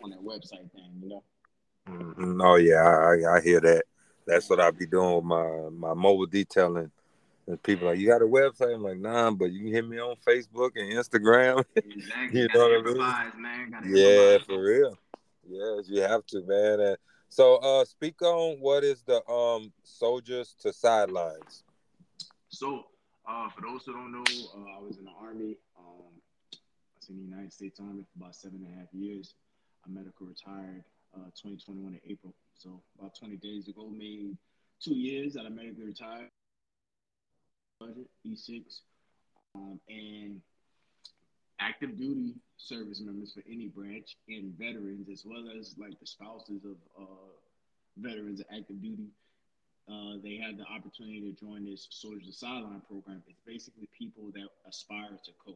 on 0.03 0.11
that 0.11 0.23
website 0.23 0.71
thing. 0.71 0.91
You 1.01 1.09
know. 1.09 1.23
Mm-hmm. 1.89 2.39
Oh 2.41 2.55
yeah, 2.55 2.83
I, 2.83 3.37
I 3.37 3.41
hear 3.41 3.59
that. 3.61 3.83
That's 4.27 4.49
what 4.49 4.59
I'll 4.59 4.71
be 4.71 4.85
doing 4.85 5.15
with 5.15 5.25
my 5.25 5.69
my 5.71 5.93
mobile 5.95 6.27
detailing. 6.27 6.91
And 7.47 7.61
people 7.61 7.87
like, 7.87 7.99
you 7.99 8.07
got 8.07 8.23
a 8.23 8.25
website? 8.25 8.73
I'm 8.73 8.81
like, 8.83 8.97
nah, 8.97 9.29
but 9.31 9.51
you 9.51 9.59
can 9.65 9.73
hit 9.73 9.87
me 9.87 9.99
on 9.99 10.15
Facebook 10.27 10.71
and 10.75 10.91
Instagram. 10.91 11.63
Exactly. 11.75 12.41
you 12.41 12.47
know 12.53 12.67
what 12.67 12.71
I 12.71 12.81
mean? 12.81 13.95
Yeah, 13.95 14.37
for 14.45 14.61
real. 14.61 14.97
Yes, 15.47 15.87
you 15.87 16.01
have 16.01 16.25
to, 16.27 16.41
man. 16.41 16.79
And 16.79 16.97
so, 17.29 17.57
uh, 17.57 17.85
speak 17.85 18.21
on 18.21 18.57
what 18.59 18.83
is 18.83 19.03
the 19.03 19.25
um 19.29 19.71
soldiers 19.83 20.55
to 20.61 20.73
sidelines. 20.73 21.63
So, 22.49 22.85
uh, 23.27 23.49
for 23.49 23.61
those 23.61 23.85
who 23.85 23.93
don't 23.93 24.11
know, 24.11 24.23
uh, 24.23 24.77
I 24.77 24.79
was 24.79 24.97
in 24.97 25.05
the 25.05 25.11
army. 25.19 25.57
Um, 25.77 26.21
I 26.53 26.57
was 26.97 27.09
in 27.09 27.17
the 27.17 27.23
United 27.23 27.53
States 27.53 27.79
Army 27.79 28.03
for 28.03 28.23
about 28.23 28.35
seven 28.35 28.65
and 28.65 28.73
a 28.75 28.79
half 28.79 28.87
years. 28.93 29.35
I 29.85 29.89
medical 29.89 30.25
retired 30.25 30.83
uh 31.15 31.29
2021 31.35 31.93
in 31.93 32.11
April. 32.11 32.33
So 32.55 32.81
about 32.97 33.15
20 33.17 33.37
days 33.37 33.67
ago, 33.67 33.87
made 33.87 34.37
two 34.79 34.95
years 34.95 35.33
that 35.33 35.45
I 35.45 35.49
medically 35.49 35.85
retired. 35.85 36.29
Budget 37.79 38.07
E6, 38.25 38.81
um, 39.55 39.79
and 39.89 40.41
active 41.59 41.97
duty 41.97 42.35
service 42.57 43.01
members 43.01 43.33
for 43.33 43.43
any 43.49 43.67
branch 43.67 44.17
and 44.27 44.57
veterans, 44.57 45.09
as 45.09 45.23
well 45.25 45.45
as 45.57 45.75
like 45.77 45.99
the 45.99 46.05
spouses 46.05 46.63
of 46.65 46.77
uh, 46.99 47.31
veterans 47.97 48.41
active 48.51 48.81
duty. 48.81 49.07
Uh, 49.87 50.17
they 50.23 50.35
had 50.35 50.57
the 50.57 50.65
opportunity 50.65 51.21
to 51.21 51.45
join 51.45 51.63
this 51.63 51.87
Soldiers 51.91 52.27
of 52.27 52.33
Sideline 52.33 52.81
program. 52.87 53.21
It's 53.27 53.39
basically 53.45 53.87
people 53.97 54.31
that 54.33 54.47
aspire 54.67 55.11
to 55.23 55.31
coach, 55.43 55.55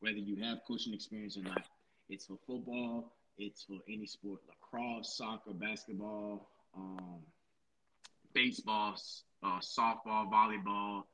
whether 0.00 0.18
you 0.18 0.42
have 0.44 0.58
coaching 0.68 0.92
experience 0.92 1.36
or 1.36 1.42
not. 1.42 1.66
It's 2.10 2.26
for 2.26 2.36
football, 2.46 3.12
it's 3.38 3.62
for 3.62 3.78
any 3.88 4.06
sport 4.06 4.40
lacrosse, 4.48 5.16
soccer, 5.16 5.52
basketball, 5.52 6.50
um, 6.76 7.20
baseball, 8.34 8.96
uh, 9.42 9.60
softball, 9.60 10.30
volleyball. 10.30 11.04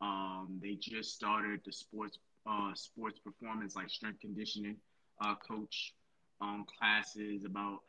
Um, 0.00 0.60
they 0.62 0.74
just 0.74 1.14
started 1.14 1.60
the 1.64 1.72
sports 1.72 2.18
uh, 2.46 2.74
sports 2.74 3.18
performance, 3.18 3.74
like 3.74 3.90
strength 3.90 4.20
conditioning 4.20 4.76
uh, 5.20 5.34
coach 5.36 5.94
um, 6.40 6.64
classes 6.78 7.44
about 7.44 7.80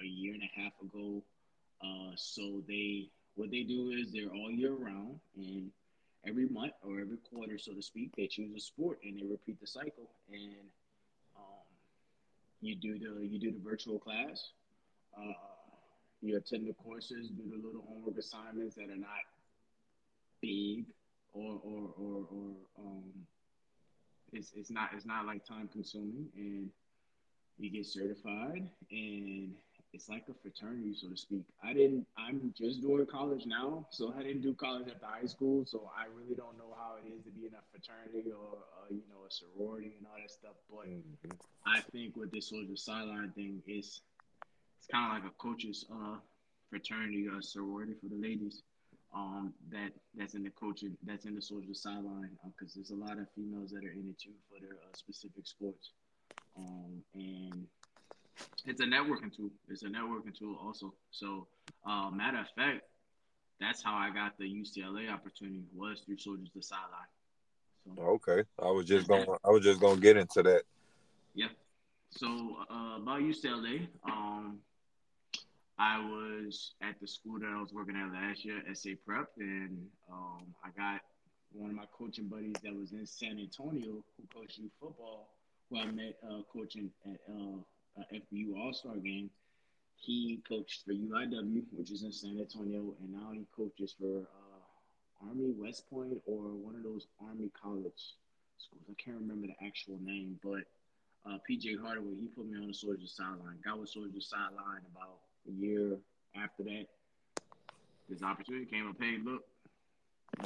a 0.00 0.04
year 0.04 0.34
and 0.34 0.42
a 0.42 0.60
half 0.60 0.72
ago. 0.82 1.22
Uh, 1.82 2.12
so 2.16 2.62
they 2.68 3.08
what 3.36 3.50
they 3.50 3.62
do 3.62 3.90
is 3.90 4.12
they're 4.12 4.32
all 4.32 4.50
year 4.50 4.72
round, 4.72 5.18
and 5.36 5.70
every 6.26 6.48
month 6.48 6.72
or 6.82 7.00
every 7.00 7.18
quarter, 7.30 7.58
so 7.58 7.72
to 7.72 7.82
speak, 7.82 8.10
they 8.16 8.26
choose 8.26 8.54
a 8.56 8.60
sport 8.60 8.98
and 9.04 9.18
they 9.18 9.24
repeat 9.24 9.60
the 9.60 9.66
cycle. 9.66 10.10
And 10.32 10.66
um, 11.36 11.64
you 12.60 12.76
do 12.76 12.98
the 12.98 13.26
you 13.26 13.38
do 13.38 13.52
the 13.52 13.62
virtual 13.62 13.98
class. 13.98 14.50
Uh, 15.16 15.32
you 16.20 16.36
attend 16.36 16.66
the 16.66 16.72
courses, 16.72 17.28
do 17.28 17.42
the 17.50 17.56
little 17.56 17.84
homework 17.86 18.18
assignments 18.18 18.74
that 18.76 18.90
are 18.90 18.96
not 18.96 19.08
big 20.40 20.86
or 21.34 21.60
or 21.62 21.90
or, 21.98 22.26
or 22.30 22.50
um, 22.78 23.02
it's 24.32 24.52
it's 24.56 24.70
not 24.70 24.90
it's 24.94 25.06
not 25.06 25.26
like 25.26 25.44
time 25.44 25.68
consuming, 25.72 26.26
and 26.36 26.70
you 27.58 27.70
get 27.70 27.86
certified, 27.86 28.68
and 28.90 29.54
it's 29.92 30.08
like 30.08 30.24
a 30.28 30.34
fraternity, 30.34 30.94
so 30.94 31.08
to 31.08 31.16
speak. 31.16 31.44
I 31.62 31.72
didn't. 31.72 32.06
I'm 32.16 32.52
just 32.56 32.82
doing 32.82 33.06
college 33.06 33.46
now, 33.46 33.86
so 33.90 34.14
I 34.18 34.22
didn't 34.22 34.42
do 34.42 34.54
college 34.54 34.88
at 34.88 35.00
the 35.00 35.06
high 35.06 35.26
school, 35.26 35.64
so 35.66 35.90
I 35.96 36.06
really 36.06 36.34
don't 36.34 36.56
know 36.58 36.74
how 36.76 36.96
it 36.96 37.08
is 37.08 37.22
to 37.24 37.30
be 37.30 37.46
in 37.46 37.52
a 37.54 37.62
fraternity 37.70 38.30
or 38.30 38.58
uh, 38.78 38.86
you 38.90 39.02
know 39.10 39.26
a 39.26 39.30
sorority 39.30 39.94
and 39.98 40.06
all 40.06 40.18
that 40.20 40.30
stuff. 40.30 40.56
But 40.70 40.88
mm-hmm. 40.88 41.30
I 41.66 41.80
think 41.92 42.16
with 42.16 42.32
this 42.32 42.48
soldier 42.48 42.76
sideline 42.76 43.32
thing, 43.36 43.62
is 43.66 44.00
it's 44.78 44.88
kind 44.90 45.16
of 45.16 45.22
like 45.22 45.32
a 45.32 45.34
coach's 45.42 45.84
uh, 45.92 46.16
fraternity 46.70 47.26
or 47.28 47.40
sorority 47.42 47.94
for 48.00 48.08
the 48.08 48.20
ladies 48.20 48.62
um, 49.14 49.52
that 49.70 49.92
that's 50.16 50.34
in 50.34 50.42
the 50.42 50.50
coaching, 50.50 50.96
that's 51.04 51.24
in 51.24 51.34
the 51.34 51.42
soldier 51.42 51.74
sideline, 51.74 52.30
because 52.44 52.72
uh, 52.72 52.74
there's 52.76 52.90
a 52.90 52.96
lot 52.96 53.18
of 53.18 53.26
females 53.34 53.70
that 53.70 53.84
are 53.84 53.92
in 53.92 54.08
it 54.08 54.18
too 54.18 54.32
for 54.48 54.60
their 54.60 54.74
uh, 54.74 54.96
specific 54.96 55.46
sports, 55.46 55.90
um, 56.56 57.02
and 57.14 57.66
it's 58.66 58.80
a 58.80 58.84
networking 58.84 59.34
tool. 59.34 59.50
It's 59.68 59.82
a 59.82 59.88
networking 59.88 60.36
tool 60.36 60.58
also. 60.60 60.94
So, 61.10 61.46
uh, 61.86 62.10
matter 62.10 62.38
of 62.38 62.48
fact, 62.56 62.82
that's 63.60 63.82
how 63.82 63.94
I 63.94 64.10
got 64.10 64.36
the 64.38 64.44
UCLA 64.44 65.12
opportunity 65.12 65.62
was 65.74 66.00
through 66.00 66.18
soldiers 66.18 66.50
to 66.54 66.62
sideline. 66.62 66.90
So, 67.84 68.02
okay, 68.02 68.42
I 68.60 68.70
was 68.70 68.86
just 68.86 69.06
going. 69.06 69.26
I 69.44 69.50
was 69.50 69.62
just 69.62 69.80
gonna 69.80 70.00
get 70.00 70.16
into 70.16 70.42
that. 70.42 70.62
Yeah. 71.34 71.48
So 72.10 72.26
uh, 72.70 72.96
about 72.96 73.20
UCLA, 73.20 73.88
um, 74.04 74.58
I 75.78 75.98
was 75.98 76.74
at 76.82 77.00
the 77.00 77.06
school 77.06 77.40
that 77.40 77.48
I 77.48 77.60
was 77.60 77.72
working 77.72 77.96
at 77.96 78.12
last 78.12 78.44
year, 78.44 78.62
SA 78.74 78.90
Prep, 79.04 79.28
and 79.38 79.86
um, 80.10 80.54
I 80.64 80.70
got 80.76 81.00
one 81.52 81.70
of 81.70 81.76
my 81.76 81.86
coaching 81.96 82.28
buddies 82.28 82.54
that 82.62 82.74
was 82.74 82.92
in 82.92 83.06
San 83.06 83.38
Antonio 83.40 84.04
who 84.16 84.24
coached 84.32 84.58
youth 84.58 84.70
football, 84.80 85.30
who 85.68 85.78
I 85.80 85.86
met 85.86 86.16
uh, 86.22 86.42
coaching 86.52 86.90
at 87.06 87.18
uh, 87.28 87.58
FBU 88.14 88.56
All 88.56 88.72
Star 88.72 88.96
game. 88.96 89.30
He 89.96 90.40
coached 90.48 90.84
for 90.84 90.92
UIW, 90.92 91.64
which 91.72 91.90
is 91.90 92.02
in 92.04 92.12
San 92.12 92.38
Antonio, 92.38 92.94
and 93.00 93.12
now 93.12 93.32
he 93.32 93.46
coaches 93.56 93.94
for 93.98 94.18
uh, 94.20 95.26
Army 95.28 95.54
West 95.58 95.90
Point 95.90 96.20
or 96.26 96.54
one 96.54 96.76
of 96.76 96.84
those 96.84 97.06
Army 97.26 97.50
college 97.60 98.14
schools. 98.58 98.84
I 98.88 98.94
can't 99.02 99.18
remember 99.18 99.48
the 99.48 99.66
actual 99.66 99.98
name, 100.04 100.38
but 100.42 100.62
uh, 101.26 101.38
PJ 101.48 101.80
Hardaway, 101.80 102.14
he 102.20 102.28
put 102.28 102.46
me 102.46 102.58
on 102.58 102.68
the 102.68 102.74
Soldier 102.74 103.06
sideline. 103.06 103.58
Got 103.64 103.80
with 103.80 103.88
Soldier 103.88 104.20
sideline 104.20 104.84
about 104.94 105.18
a 105.48 105.52
year 105.52 105.98
after 106.36 106.62
that, 106.64 106.86
this 108.08 108.22
opportunity 108.22 108.66
came 108.66 108.88
up. 108.88 108.96
Hey, 108.98 109.16
look, 109.22 109.42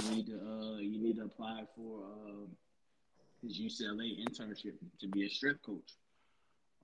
you 0.02 0.10
need 0.10 0.26
to 0.26 0.34
uh, 0.34 0.78
you 0.78 1.02
need 1.02 1.16
to 1.16 1.24
apply 1.24 1.64
for 1.76 2.02
uh, 2.04 2.46
his 3.42 3.58
UCLA 3.58 4.24
internship 4.24 4.74
to 5.00 5.08
be 5.08 5.26
a 5.26 5.28
strength 5.28 5.62
coach. 5.62 5.96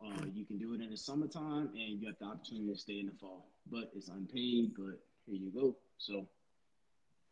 Uh, 0.04 0.25
you 0.35 0.44
can 0.44 0.59
do 0.59 0.75
it 0.75 0.80
in 0.80 0.90
the 0.90 0.97
summertime, 0.97 1.71
and 1.75 2.00
you 2.00 2.06
have 2.06 2.16
the 2.18 2.26
opportunity 2.26 2.73
to 2.73 2.78
stay 2.78 3.00
in 3.00 3.06
the 3.06 3.12
fall. 3.21 3.47
But 3.71 3.90
it's 3.94 4.09
unpaid. 4.09 4.73
But 4.76 4.99
here 5.26 5.40
you 5.40 5.50
go. 5.54 5.76
So, 5.99 6.26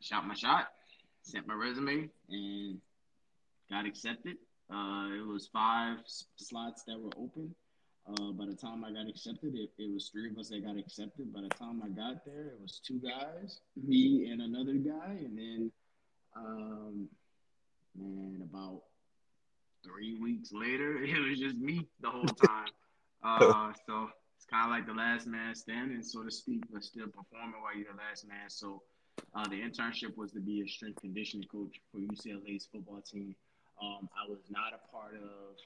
shot 0.01 0.27
my 0.27 0.35
shot, 0.35 0.69
sent 1.23 1.47
my 1.47 1.55
resume, 1.55 2.09
and 2.31 2.79
got 3.71 3.87
accepted. 3.87 4.37
Uh, 4.73 5.09
it 5.19 5.27
was 5.27 5.49
five 5.53 5.99
slots 6.37 6.85
that 6.85 6.99
were 6.99 7.11
open. 7.19 7.55
Uh, 8.09 8.33
by 8.33 8.47
the 8.47 8.55
time 8.57 8.85
I 8.85 8.91
got 8.93 9.09
accepted, 9.09 9.55
it, 9.55 9.71
it 9.79 9.93
was 9.93 10.09
three 10.11 10.29
of 10.31 10.37
us 10.39 10.49
that 10.51 10.65
got 10.65 10.77
accepted. 10.77 11.33
By 11.33 11.43
the 11.43 11.49
time 11.51 11.83
I 11.85 11.89
got 11.89 12.25
there, 12.25 12.49
it 12.49 12.61
was 12.61 12.81
two 12.85 12.99
guys, 12.99 13.61
me 13.77 14.29
and 14.31 14.43
another 14.43 14.75
guy, 14.75 15.19
and 15.25 15.39
then, 15.39 15.73
um, 16.37 17.09
man, 17.97 18.43
about 18.43 18.83
three 19.85 20.15
weeks 20.21 20.51
later, 20.53 21.03
it 21.03 21.19
was 21.29 21.39
just 21.39 21.57
me 21.57 21.87
the 22.01 22.11
whole 22.11 22.25
time. 22.35 22.69
uh, 23.23 23.73
so 23.87 24.09
it's 24.37 24.47
kind 24.51 24.65
of 24.65 24.71
like 24.71 24.87
the 24.87 24.95
last 24.95 25.27
man 25.27 25.55
standing, 25.55 26.03
so 26.03 26.25
to 26.25 26.31
speak, 26.31 26.63
but 26.73 26.83
still 26.83 27.07
performing 27.07 27.61
while 27.63 27.75
you're 27.77 27.93
the 27.93 27.99
last 27.99 28.27
man. 28.27 28.49
So 28.49 28.83
Uh, 29.35 29.47
the 29.49 29.61
internship 29.61 30.17
was 30.17 30.33
to 30.33 30.41
be 30.41 30.63
a 30.63 30.67
strength 30.67 31.01
conditioning 31.01 31.47
coach 31.49 31.81
for 31.91 32.01
UCLA's 32.01 32.67
football 32.73 33.01
team. 33.03 33.37
Um, 33.81 34.09
I 34.17 34.29
was 34.29 34.41
not 34.51 34.73
a 34.75 34.81
part 34.91 35.15
of 35.15 35.57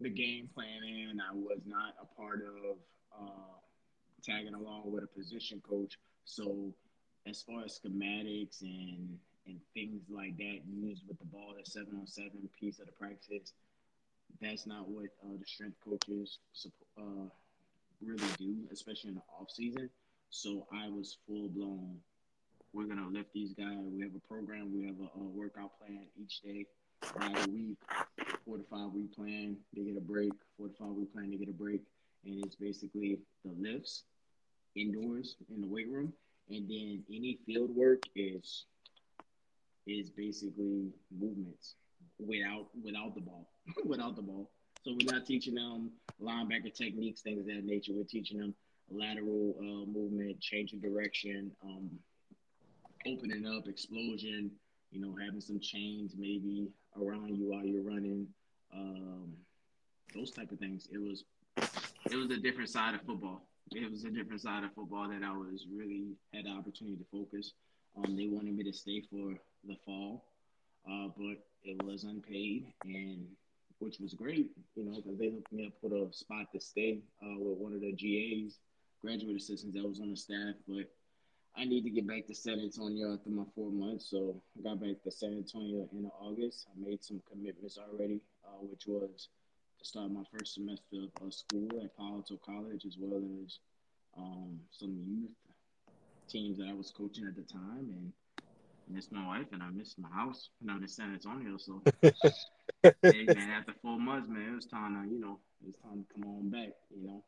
the 0.00 0.10
game 0.10 0.48
planning. 0.54 1.18
I 1.20 1.34
was 1.34 1.60
not 1.66 1.94
a 2.00 2.20
part 2.20 2.42
of 2.42 2.76
uh, 3.16 3.58
tagging 4.22 4.54
along 4.54 4.92
with 4.92 5.04
a 5.04 5.06
position 5.06 5.62
coach. 5.68 5.98
So, 6.24 6.74
as 7.26 7.42
far 7.42 7.64
as 7.64 7.80
schematics 7.80 8.62
and 8.62 9.18
and 9.46 9.60
things 9.74 10.00
like 10.08 10.36
that 10.38 10.60
used 10.66 11.02
with 11.06 11.18
the 11.18 11.26
ball, 11.26 11.54
the 11.58 11.70
seven 11.70 11.96
on 12.00 12.06
seven 12.06 12.48
piece 12.58 12.78
of 12.78 12.86
the 12.86 12.92
practice, 12.92 13.52
that's 14.40 14.66
not 14.66 14.88
what 14.88 15.06
uh, 15.22 15.36
the 15.38 15.44
strength 15.46 15.76
coaches 15.84 16.38
uh, 16.98 17.28
really 18.02 18.28
do, 18.38 18.56
especially 18.72 19.10
in 19.10 19.14
the 19.16 19.22
off 19.38 19.50
season. 19.50 19.90
So 20.30 20.66
I 20.72 20.88
was 20.88 21.18
full 21.26 21.48
blown. 21.48 21.96
We're 22.72 22.86
gonna 22.86 23.08
lift 23.08 23.32
these 23.32 23.52
guys. 23.52 23.76
We 23.92 24.02
have 24.02 24.14
a 24.16 24.28
program. 24.28 24.72
We 24.74 24.86
have 24.86 24.96
a, 24.98 25.20
a 25.20 25.22
workout 25.22 25.78
plan 25.78 26.06
each 26.20 26.40
day, 26.40 26.66
by 27.16 27.28
the 27.28 27.50
week, 27.50 27.78
four 28.44 28.58
to 28.58 28.64
five 28.70 28.92
week 28.92 29.14
plan. 29.14 29.56
They 29.74 29.82
get 29.82 29.96
a 29.96 30.00
break. 30.00 30.32
Four 30.56 30.68
to 30.68 30.74
five 30.74 30.90
week 30.90 31.12
plan. 31.12 31.30
They 31.30 31.36
get 31.36 31.48
a 31.48 31.52
break, 31.52 31.82
and 32.24 32.44
it's 32.44 32.56
basically 32.56 33.18
the 33.44 33.52
lifts 33.58 34.04
indoors 34.76 35.36
in 35.54 35.60
the 35.60 35.68
weight 35.68 35.88
room, 35.88 36.12
and 36.50 36.68
then 36.68 37.02
any 37.08 37.38
field 37.46 37.74
work 37.74 38.02
is 38.16 38.66
is 39.86 40.10
basically 40.10 40.90
movements 41.16 41.74
without 42.18 42.68
without 42.82 43.14
the 43.14 43.20
ball, 43.20 43.48
without 43.84 44.16
the 44.16 44.22
ball. 44.22 44.50
So 44.82 44.92
we're 44.92 45.14
not 45.14 45.26
teaching 45.26 45.54
them 45.54 45.90
linebacker 46.22 46.74
techniques, 46.74 47.22
things 47.22 47.40
of 47.40 47.46
that 47.46 47.64
nature. 47.64 47.92
We're 47.94 48.04
teaching 48.04 48.38
them 48.38 48.54
lateral 48.90 49.54
uh, 49.58 49.90
movement, 49.90 50.40
change 50.40 50.72
of 50.72 50.82
direction, 50.82 51.50
um, 51.62 51.90
opening 53.06 53.46
up, 53.46 53.66
explosion. 53.66 54.50
You 54.94 55.00
know, 55.00 55.14
having 55.20 55.40
some 55.40 55.58
chains 55.58 56.14
maybe 56.16 56.68
around 56.96 57.36
you 57.36 57.50
while 57.50 57.64
you're 57.64 57.82
running. 57.82 58.28
Um, 58.72 59.32
those 60.14 60.30
type 60.30 60.52
of 60.52 60.58
things. 60.58 60.88
It 60.92 60.98
was 60.98 61.24
it 62.10 62.16
was 62.16 62.30
a 62.30 62.40
different 62.40 62.70
side 62.70 62.94
of 62.94 63.02
football. 63.02 63.46
It 63.72 63.90
was 63.90 64.04
a 64.04 64.10
different 64.10 64.40
side 64.40 64.62
of 64.62 64.72
football 64.74 65.08
that 65.08 65.22
I 65.24 65.32
was 65.32 65.66
really 65.74 66.12
had 66.32 66.44
the 66.44 66.50
opportunity 66.50 66.96
to 66.96 67.04
focus. 67.10 67.52
Um, 67.96 68.16
they 68.16 68.28
wanted 68.28 68.56
me 68.56 68.64
to 68.64 68.72
stay 68.72 69.02
for 69.10 69.34
the 69.66 69.76
fall, 69.84 70.26
uh, 70.88 71.08
but 71.16 71.38
it 71.64 71.82
was 71.82 72.04
unpaid, 72.04 72.66
and 72.84 73.26
which 73.78 73.98
was 74.00 74.14
great, 74.14 74.50
you 74.76 74.84
know, 74.84 74.96
because 74.96 75.18
they 75.18 75.30
hooked 75.30 75.52
me 75.52 75.66
up 75.66 75.72
with 75.82 75.92
a 75.92 76.12
spot 76.12 76.52
to 76.52 76.60
stay 76.60 77.00
uh, 77.22 77.38
with 77.38 77.58
one 77.58 77.72
of 77.72 77.80
the 77.80 77.92
GAs, 77.92 78.58
graduate 79.00 79.36
assistants 79.36 79.74
that 79.74 79.86
was 79.86 80.00
on 80.00 80.10
the 80.10 80.16
staff. 80.16 80.54
But 80.68 80.90
I 81.56 81.64
need 81.64 81.84
to 81.84 81.90
get 81.90 82.06
back 82.06 82.26
to 82.26 82.34
San 82.34 82.58
Antonio 82.58 83.14
after 83.14 83.30
my 83.30 83.44
four 83.54 83.70
months, 83.70 84.10
so 84.10 84.40
I 84.58 84.62
got 84.62 84.80
back 84.80 85.02
to 85.04 85.10
San 85.10 85.34
Antonio 85.34 85.88
in 85.92 86.10
August. 86.20 86.66
I 86.68 86.88
made 86.88 87.04
some 87.04 87.22
commitments 87.30 87.78
already, 87.78 88.20
uh, 88.44 88.58
which 88.60 88.86
was 88.86 89.28
to 89.78 89.84
start 89.84 90.10
my 90.10 90.24
first 90.36 90.54
semester 90.54 91.06
of 91.22 91.32
school 91.32 91.68
at 91.82 91.96
Palo 91.96 92.16
Alto 92.16 92.38
College, 92.44 92.84
as 92.86 92.96
well 92.98 93.22
as 93.44 93.58
um, 94.18 94.58
some 94.70 94.98
youth 95.06 95.30
teams 96.28 96.58
that 96.58 96.66
I 96.68 96.74
was 96.74 96.90
coaching 96.90 97.26
at 97.26 97.36
the 97.36 97.42
time, 97.42 97.88
and 97.88 98.12
miss 98.88 99.10
my 99.12 99.26
wife 99.26 99.46
and 99.52 99.62
I 99.62 99.70
missed 99.70 99.98
my 99.98 100.08
house 100.10 100.50
and 100.60 100.70
I'm 100.70 100.82
in 100.82 100.88
San 100.88 101.12
Antonio. 101.12 101.56
So, 101.56 101.82
hey, 102.02 103.26
man, 103.26 103.50
after 103.50 103.74
four 103.80 103.98
months, 103.98 104.28
man, 104.28 104.50
it 104.50 104.54
was 104.54 104.66
time 104.66 105.02
to, 105.02 105.12
you 105.12 105.20
know, 105.20 105.38
it 105.62 105.68
was 105.68 105.76
time 105.76 106.04
to 106.04 106.14
come 106.14 106.30
on 106.30 106.50
back, 106.50 106.70
you 106.90 107.06
know. 107.06 107.22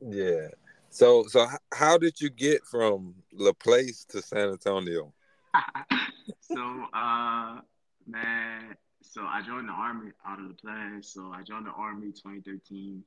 Yeah. 0.00 0.48
So, 0.92 1.24
so 1.26 1.46
how 1.72 1.96
did 1.96 2.20
you 2.20 2.28
get 2.28 2.66
from 2.66 3.14
Laplace 3.32 4.04
to 4.10 4.20
San 4.20 4.50
Antonio? 4.50 5.14
so, 6.42 6.84
uh, 6.92 7.60
man, 8.06 8.76
so 9.00 9.22
I 9.22 9.40
joined 9.40 9.68
the 9.68 9.72
army 9.72 10.10
out 10.26 10.38
of 10.38 10.44
LaPlace. 10.54 11.06
So 11.06 11.32
I 11.34 11.42
joined 11.44 11.64
the 11.64 11.70
army 11.70 12.08
2013. 12.08 13.02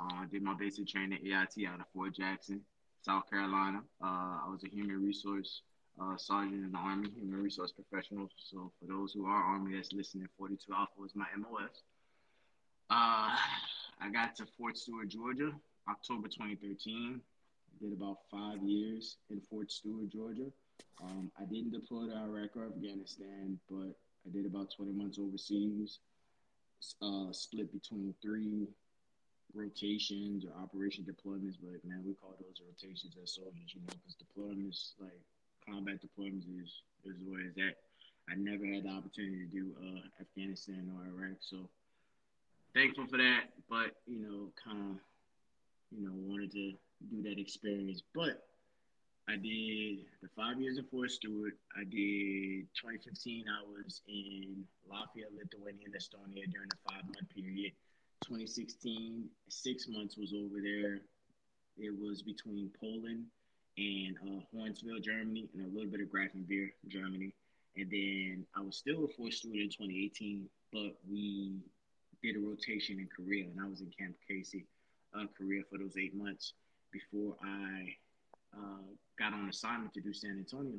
Uh, 0.00 0.24
did 0.32 0.42
my 0.42 0.54
basic 0.54 0.88
training 0.88 1.18
at 1.18 1.24
AIT 1.24 1.64
out 1.68 1.78
of 1.78 1.86
Fort 1.94 2.16
Jackson, 2.16 2.60
South 3.02 3.30
Carolina. 3.30 3.82
Uh, 4.02 4.42
I 4.44 4.48
was 4.50 4.64
a 4.64 4.68
human 4.68 5.00
resource 5.00 5.62
uh, 6.00 6.16
sergeant 6.16 6.64
in 6.64 6.72
the 6.72 6.78
Army, 6.78 7.08
human 7.14 7.40
resource 7.40 7.70
professional. 7.70 8.28
So 8.36 8.72
for 8.80 8.92
those 8.92 9.12
who 9.12 9.26
are 9.26 9.42
Army 9.44 9.76
that's 9.76 9.92
listening, 9.92 10.26
42 10.36 10.72
Alpha 10.72 10.90
was 10.98 11.14
my 11.14 11.26
MOS. 11.36 11.82
Uh, 12.90 13.30
I 14.00 14.10
got 14.12 14.34
to 14.36 14.46
Fort 14.56 14.76
Stewart, 14.76 15.08
Georgia, 15.08 15.52
October 15.88 16.28
2013. 16.28 17.20
Did 17.80 17.92
about 17.92 18.18
five 18.30 18.60
years 18.62 19.18
in 19.30 19.40
Fort 19.40 19.70
Stewart, 19.70 20.08
Georgia. 20.08 20.50
Um, 21.00 21.30
I 21.38 21.44
didn't 21.44 21.70
deploy 21.70 22.06
to 22.06 22.16
Iraq 22.16 22.56
or 22.56 22.66
Afghanistan, 22.66 23.58
but 23.70 23.94
I 24.26 24.30
did 24.32 24.46
about 24.46 24.72
20 24.76 24.92
months 24.92 25.18
overseas, 25.18 26.00
uh, 27.00 27.30
split 27.30 27.72
between 27.72 28.14
three 28.20 28.66
rotations 29.54 30.44
or 30.44 30.52
operation 30.60 31.04
deployments. 31.04 31.54
But 31.62 31.84
man, 31.84 32.02
we 32.04 32.14
call 32.14 32.36
those 32.40 32.60
rotations 32.66 33.16
as 33.22 33.34
soldiers, 33.34 33.74
you 33.74 33.80
know, 33.80 33.94
because 33.94 34.16
deployments 34.18 34.92
like 35.00 35.20
combat 35.66 36.00
deployments 36.02 36.46
is 36.62 36.82
is 37.04 37.22
where 37.26 37.40
it's 37.40 37.58
at. 37.58 37.76
I 38.28 38.34
never 38.36 38.66
had 38.66 38.84
the 38.84 38.90
opportunity 38.90 39.46
to 39.46 39.50
do 39.50 39.74
uh, 39.80 40.00
Afghanistan 40.20 40.90
or 40.94 41.06
Iraq, 41.06 41.38
so 41.40 41.68
thankful 42.74 43.06
for 43.06 43.16
that. 43.16 43.54
But 43.70 43.96
you 44.06 44.18
know, 44.18 44.52
kind 44.62 44.92
of, 44.92 44.96
you 45.90 46.06
know, 46.06 46.12
wanted 46.14 46.52
to 46.52 46.72
do 47.10 47.22
that 47.22 47.38
experience. 47.38 48.02
But 48.14 48.44
I 49.28 49.32
did 49.32 50.06
the 50.22 50.28
five 50.36 50.60
years 50.60 50.78
in 50.78 50.84
Fort 50.84 51.10
Stewart. 51.10 51.54
I 51.76 51.84
did 51.84 52.66
2015. 52.74 53.44
I 53.48 53.62
was 53.66 54.02
in 54.08 54.64
Latvia, 54.90 55.28
Lithuania, 55.36 55.86
and 55.86 55.94
Estonia 55.94 56.50
during 56.50 56.68
the 56.70 56.90
five 56.90 57.04
month 57.04 57.28
period. 57.34 57.72
2016, 58.24 59.26
six 59.48 59.86
months 59.88 60.16
was 60.16 60.32
over 60.32 60.60
there. 60.62 61.00
It 61.76 61.94
was 62.00 62.22
between 62.22 62.70
Poland 62.80 63.26
and 63.76 64.16
uh, 64.22 64.40
Hohenfels, 64.52 65.04
Germany, 65.04 65.48
and 65.54 65.64
a 65.64 65.74
little 65.74 65.90
bit 65.90 66.00
of 66.00 66.08
Grafenwehr, 66.08 66.70
Germany. 66.88 67.32
And 67.76 67.90
then 67.90 68.46
I 68.56 68.60
was 68.60 68.76
still 68.76 69.04
a 69.04 69.08
Fort 69.08 69.32
Stewart 69.32 69.56
in 69.56 69.68
2018, 69.68 70.48
but 70.72 70.96
we 71.08 71.60
did 72.22 72.36
a 72.36 72.40
rotation 72.40 72.98
in 72.98 73.08
Korea, 73.14 73.44
and 73.44 73.60
I 73.60 73.68
was 73.68 73.80
in 73.80 73.90
Camp 73.96 74.16
Casey, 74.26 74.66
uh, 75.14 75.26
Korea, 75.36 75.62
for 75.70 75.78
those 75.78 75.96
eight 75.96 76.14
months 76.14 76.54
before 76.92 77.36
I 77.42 77.94
uh, 78.56 78.82
got 79.18 79.32
on 79.32 79.48
assignment 79.48 79.94
to 79.94 80.00
do 80.00 80.12
San 80.12 80.38
Antonio. 80.38 80.78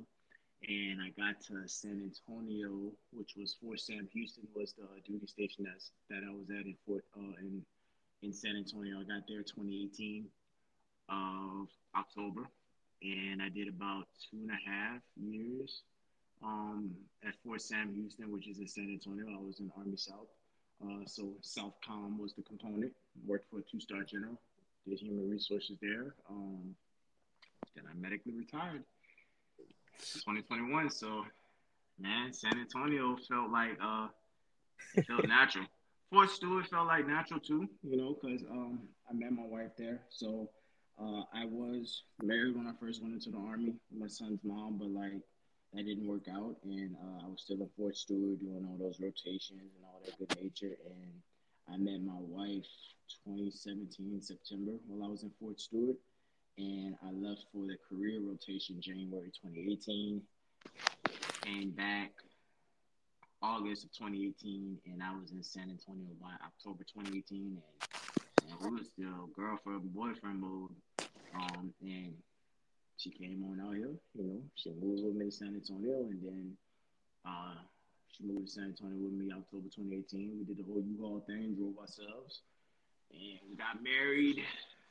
And 0.67 0.99
I 1.01 1.09
got 1.15 1.39
to 1.47 1.67
San 1.67 2.01
Antonio, 2.03 2.91
which 3.11 3.31
was 3.37 3.55
Fort 3.61 3.79
Sam 3.79 4.09
Houston, 4.13 4.43
was 4.53 4.73
the 4.73 4.87
duty 5.05 5.25
station 5.25 5.63
that's 5.63 5.91
that 6.09 6.21
I 6.27 6.31
was 6.33 6.49
at 6.49 6.65
in 6.65 6.75
Fort 6.85 7.05
uh, 7.17 7.37
in 7.39 7.63
in 8.21 8.33
San 8.33 8.57
Antonio. 8.57 8.97
I 8.99 9.03
got 9.03 9.23
there 9.27 9.39
2018 9.39 10.25
of 11.07 11.67
October, 11.95 12.49
and 13.01 13.41
I 13.41 13.47
did 13.47 13.69
about 13.69 14.07
two 14.29 14.37
and 14.37 14.51
a 14.51 14.69
half 14.69 15.01
years 15.15 15.83
um, 16.43 16.91
at 17.25 17.35
Fort 17.43 17.61
Sam 17.61 17.93
Houston, 17.95 18.31
which 18.31 18.47
is 18.49 18.59
in 18.59 18.67
San 18.67 18.89
Antonio. 18.89 19.27
I 19.33 19.41
was 19.41 19.61
in 19.61 19.71
Army 19.77 19.95
South. 19.95 20.27
Uh, 20.83 21.05
so 21.05 21.33
Southcom 21.41 22.17
was 22.19 22.33
the 22.33 22.43
component. 22.43 22.91
Worked 23.25 23.49
for 23.49 23.59
a 23.59 23.63
two-star 23.63 24.03
general. 24.03 24.39
Did 24.87 24.99
human 24.99 25.29
resources 25.29 25.77
there. 25.81 26.15
Um, 26.29 26.75
then 27.75 27.85
I 27.89 27.93
medically 27.95 28.33
retired. 28.33 28.83
2021. 29.99 30.89
So, 30.89 31.25
man, 31.99 32.31
San 32.33 32.57
Antonio 32.57 33.17
felt 33.27 33.51
like 33.51 33.77
uh, 33.83 34.07
it 34.95 35.05
felt 35.05 35.27
natural. 35.27 35.65
Fort 36.11 36.29
Stewart 36.29 36.67
felt 36.67 36.87
like 36.87 37.07
natural 37.07 37.39
too. 37.39 37.69
You 37.83 37.97
know, 37.97 38.17
because 38.19 38.43
um, 38.49 38.79
I 39.09 39.13
met 39.13 39.31
my 39.31 39.45
wife 39.45 39.71
there. 39.77 40.01
So 40.09 40.49
uh, 40.99 41.23
I 41.33 41.45
was 41.45 42.03
married 42.23 42.55
when 42.55 42.67
I 42.67 42.71
first 42.79 43.01
went 43.01 43.13
into 43.13 43.29
the 43.29 43.37
army 43.37 43.75
with 43.91 43.99
my 43.99 44.07
son's 44.07 44.39
mom, 44.43 44.77
but 44.77 44.89
like 44.89 45.21
that 45.73 45.85
didn't 45.85 46.07
work 46.07 46.27
out, 46.31 46.55
and 46.63 46.95
uh, 46.95 47.25
I 47.25 47.27
was 47.27 47.41
still 47.41 47.61
in 47.61 47.69
Fort 47.77 47.95
Stewart 47.95 48.39
doing 48.39 48.65
all 48.67 48.77
those 48.79 48.99
rotations 48.99 49.61
and 49.61 49.85
all 49.85 50.01
that 50.03 50.17
good 50.17 50.41
nature. 50.41 50.77
And 50.85 51.21
I 51.71 51.77
met 51.77 52.01
my 52.01 52.17
wife 52.17 52.65
2017 53.25 54.21
September 54.21 54.73
while 54.87 55.07
I 55.07 55.11
was 55.11 55.23
in 55.23 55.31
Fort 55.39 55.59
Stewart, 55.59 55.97
and 56.57 56.95
I 57.03 57.11
left 57.11 57.45
for 57.53 57.67
the 57.67 57.77
Korea 57.87 58.19
rotation 58.19 58.81
January 58.81 59.31
2018. 59.41 60.21
Came 61.43 61.71
back 61.71 62.11
August 63.41 63.85
of 63.85 63.91
2018, 63.93 64.77
and 64.87 65.03
I 65.03 65.15
was 65.15 65.31
in 65.31 65.43
San 65.43 65.69
Antonio 65.69 66.09
by 66.19 66.33
October 66.45 66.83
2018, 66.83 67.57
and, 67.57 68.51
and 68.51 68.59
we 68.59 68.79
were 68.79 68.83
still 68.83 69.29
girlfriend 69.35 69.93
boyfriend 69.93 70.41
mode 70.41 70.71
um, 71.35 71.73
and 71.81 72.13
she 72.99 73.11
came 73.11 73.43
on 73.49 73.61
out 73.65 73.75
here, 73.75 73.95
you 74.15 74.25
know, 74.25 74.43
she 74.55 74.71
moved 74.73 75.03
with 75.05 75.15
me 75.15 75.25
to 75.27 75.31
San 75.31 75.55
Antonio 75.55 76.07
and 76.11 76.21
then 76.23 76.57
uh, 77.25 77.55
she 78.09 78.25
moved 78.25 78.47
to 78.47 78.53
San 78.53 78.65
Antonio 78.75 78.97
with 78.99 79.13
me 79.13 79.31
October 79.33 79.69
2018. 79.69 80.37
We 80.39 80.45
did 80.45 80.59
the 80.65 80.71
whole 80.71 80.83
U-Haul 80.85 81.23
thing, 81.27 81.55
drove 81.55 81.79
ourselves, 81.79 82.43
and 83.11 83.39
we 83.49 83.55
got 83.57 83.83
married 83.83 84.39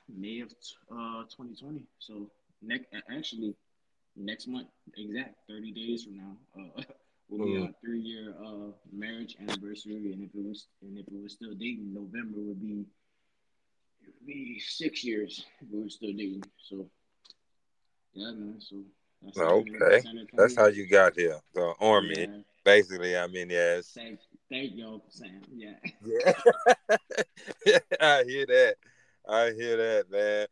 May 0.09 0.41
of 0.41 0.53
uh, 0.93 1.25
2020. 1.35 1.87
So 1.99 2.31
next, 2.63 2.87
actually, 3.11 3.55
next 4.17 4.49
month, 4.49 4.69
exact 4.97 5.37
thirty 5.49 5.73
days 5.73 6.05
from 6.05 6.17
now, 6.19 6.37
uh, 6.59 6.83
will 7.31 7.41
be 7.41 7.57
Mm. 7.57 7.69
our 7.69 7.73
three 7.83 8.01
year 8.01 8.35
uh 8.45 8.73
marriage 8.93 9.37
anniversary. 9.41 10.13
And 10.13 10.23
if 10.25 10.35
it 10.35 10.45
was 10.45 10.69
and 10.83 10.99
if 10.99 11.07
it 11.09 11.23
was 11.23 11.35
still 11.35 11.55
dating, 11.55 11.95
November 11.95 12.41
would 12.41 12.61
be 12.63 12.87
it 14.03 14.15
would 14.15 14.27
be 14.27 14.59
six 14.61 15.05
years 15.05 15.45
if 15.61 15.69
we 15.71 15.83
were 15.83 15.89
still 15.91 16.13
dating. 16.13 16.43
So 16.59 16.91
yeah, 18.15 18.31
man. 18.33 18.61
So 18.61 18.85
that's 19.23 19.37
the 19.37 19.45
journey 19.45 19.73
with 19.73 19.83
Okay. 19.83 20.03
That's 20.37 20.57
how 20.57 20.67
you 20.67 20.87
got 20.89 21.17
here. 21.17 21.39
The 21.55 21.75
army, 21.81 22.21
Yeah. 22.21 22.39
basically. 22.65 23.17
I 23.17 23.27
mean, 23.27 23.51
yes. 23.51 23.93
Thank, 23.95 24.21
thank 24.51 24.73
you, 24.73 24.87
Uncle 24.87 25.11
Sam. 25.11 25.43
Yeah. 25.53 25.75
Yeah. 27.67 27.79
I 28.01 28.25
hear 28.25 28.47
that. 28.47 28.75
I 29.29 29.53
hear 29.53 29.77
that, 29.77 30.11
man. 30.11 30.47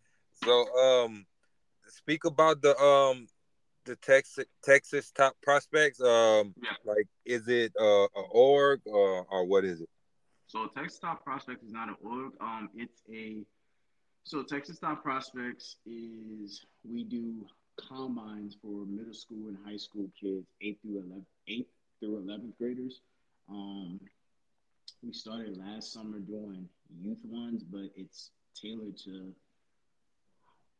So, 0.44 0.66
um, 0.76 1.26
speak 1.88 2.24
about 2.24 2.60
the 2.60 2.76
um 2.78 3.26
the 3.84 3.96
Texas 3.96 4.44
Texas 4.62 5.10
top 5.12 5.36
prospects. 5.42 6.00
Um, 6.00 6.54
Yeah. 6.62 6.72
like, 6.84 7.06
is 7.24 7.48
it 7.48 7.72
uh 7.80 8.06
a 8.16 8.20
org 8.30 8.80
or 8.86 9.24
or 9.30 9.44
what 9.46 9.64
is 9.64 9.80
it? 9.80 9.88
So 10.48 10.68
Texas 10.68 10.98
Top 11.00 11.24
Prospects 11.24 11.64
is 11.64 11.72
not 11.72 11.88
an 11.88 11.96
org. 12.04 12.32
Um, 12.40 12.70
it's 12.74 13.02
a 13.10 13.44
so 14.26 14.42
Texas 14.42 14.80
Top 14.80 15.04
Prospects 15.04 15.76
is 15.86 16.64
we 16.82 17.04
do 17.04 17.46
combines 17.76 18.56
for 18.60 18.84
middle 18.84 19.14
school 19.14 19.46
and 19.46 19.56
high 19.64 19.76
school 19.76 20.10
kids, 20.20 20.48
eighth 20.60 20.82
through 20.82 20.98
11, 20.98 21.24
eighth 21.46 21.68
through 22.00 22.16
eleventh 22.18 22.58
graders. 22.58 23.02
Um, 23.48 24.00
we 25.00 25.12
started 25.12 25.56
last 25.56 25.92
summer 25.92 26.18
doing 26.18 26.68
youth 27.00 27.20
ones, 27.22 27.62
but 27.62 27.92
it's 27.94 28.30
tailored 28.60 28.98
to 29.04 29.32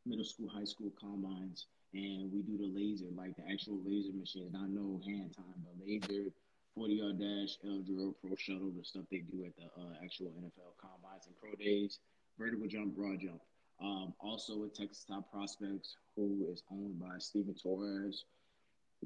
middle 0.05 0.25
school, 0.25 0.49
high 0.49 0.65
school 0.65 0.91
combines, 1.01 1.67
and 1.95 2.33
we 2.33 2.43
do 2.43 2.59
the 2.59 2.67
laser, 2.67 3.07
like 3.15 3.37
the 3.37 3.45
actual 3.49 3.79
laser 3.87 4.13
machine. 4.13 4.51
Not 4.53 4.71
no 4.71 5.01
hand 5.07 5.37
time, 5.37 5.63
but 5.63 5.87
laser 5.87 6.33
40 6.75 6.95
yard 6.95 7.21
dash, 7.21 7.59
L 7.65 7.81
drill, 7.87 8.17
pro 8.21 8.35
shuttle, 8.35 8.73
the 8.77 8.85
stuff 8.85 9.05
they 9.09 9.19
do 9.19 9.47
at 9.47 9.55
the 9.55 9.67
uh, 9.81 9.95
actual 10.03 10.33
NFL 10.35 10.75
combines 10.83 11.29
and 11.29 11.37
pro 11.41 11.55
days, 11.55 12.01
vertical 12.39 12.67
jump, 12.67 12.95
broad 12.95 13.21
jump. 13.21 13.41
Um, 13.81 14.15
also 14.21 14.57
with 14.57 14.75
Texas 14.75 15.05
Top 15.05 15.31
Prospects, 15.31 15.97
who 16.17 16.47
is 16.51 16.63
owned 16.71 16.99
by 16.99 17.19
Steven 17.19 17.55
Torres, 17.55 18.25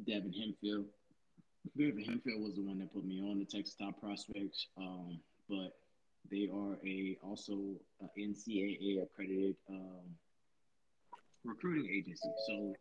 Devin 0.06 0.32
Hempfield. 0.32 0.84
Devin 1.76 2.04
Hempfield 2.04 2.42
was 2.42 2.54
the 2.54 2.62
one 2.62 2.78
that 2.78 2.92
put 2.92 3.04
me 3.04 3.20
on 3.20 3.38
the 3.38 3.44
Texas 3.44 3.74
Top 3.74 4.00
Prospects, 4.00 4.68
um, 4.78 5.18
but 5.48 5.76
they 6.30 6.48
are 6.52 6.78
a 6.86 7.18
also 7.22 7.58
a 8.00 8.20
NCAA 8.20 9.02
accredited 9.02 9.56
um, 9.68 10.06
recruiting 11.44 11.90
agency. 11.90 12.28
So, 12.46 12.74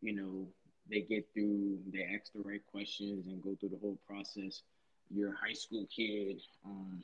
you 0.00 0.14
know, 0.14 0.46
they 0.90 1.00
get 1.00 1.26
through, 1.34 1.78
they 1.92 2.06
ask 2.14 2.32
the 2.32 2.42
right 2.42 2.64
questions 2.70 3.26
and 3.26 3.42
go 3.42 3.56
through 3.58 3.70
the 3.70 3.78
whole 3.78 3.98
process. 4.06 4.62
Your 5.10 5.34
high 5.34 5.54
school 5.54 5.86
kid 5.94 6.40
um, 6.64 7.02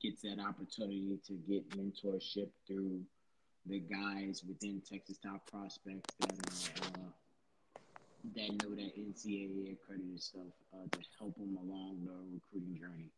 gets 0.00 0.22
that 0.22 0.38
opportunity 0.40 1.18
to 1.26 1.34
get 1.48 1.68
mentorship 1.70 2.48
through 2.66 3.00
the 3.66 3.80
guys 3.80 4.42
within 4.46 4.80
Texas 4.80 5.18
Top 5.18 5.46
Prospects 5.50 6.14
that 6.20 6.30
are, 6.30 7.02
uh, 7.02 7.10
that 8.34 8.50
know 8.62 8.74
that 8.74 8.96
NCAA 8.96 9.72
accredited 9.72 10.22
stuff 10.22 10.52
uh, 10.74 10.88
to 10.92 11.00
help 11.18 11.36
them 11.36 11.58
along 11.62 11.98
the 12.04 12.12
recruiting 12.32 12.78
journey. 12.80 13.10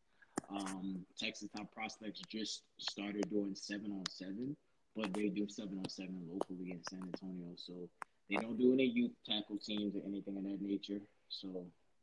Um, 0.50 1.04
Texas 1.18 1.48
Top 1.56 1.72
Prospects 1.72 2.20
just 2.28 2.62
started 2.78 3.30
doing 3.30 3.54
seven 3.54 3.92
on 3.92 4.04
seven, 4.10 4.56
but 4.96 5.12
they 5.14 5.28
do 5.28 5.48
seven 5.48 5.78
on 5.78 5.88
seven 5.88 6.20
locally 6.28 6.72
in 6.72 6.80
San 6.88 7.02
Antonio. 7.02 7.54
So 7.56 7.88
they 8.28 8.36
don't 8.36 8.58
do 8.58 8.72
any 8.72 8.84
youth 8.84 9.12
tackle 9.28 9.58
teams 9.58 9.94
or 9.94 10.02
anything 10.06 10.36
of 10.36 10.44
that 10.44 10.60
nature. 10.60 11.00
So 11.28 11.48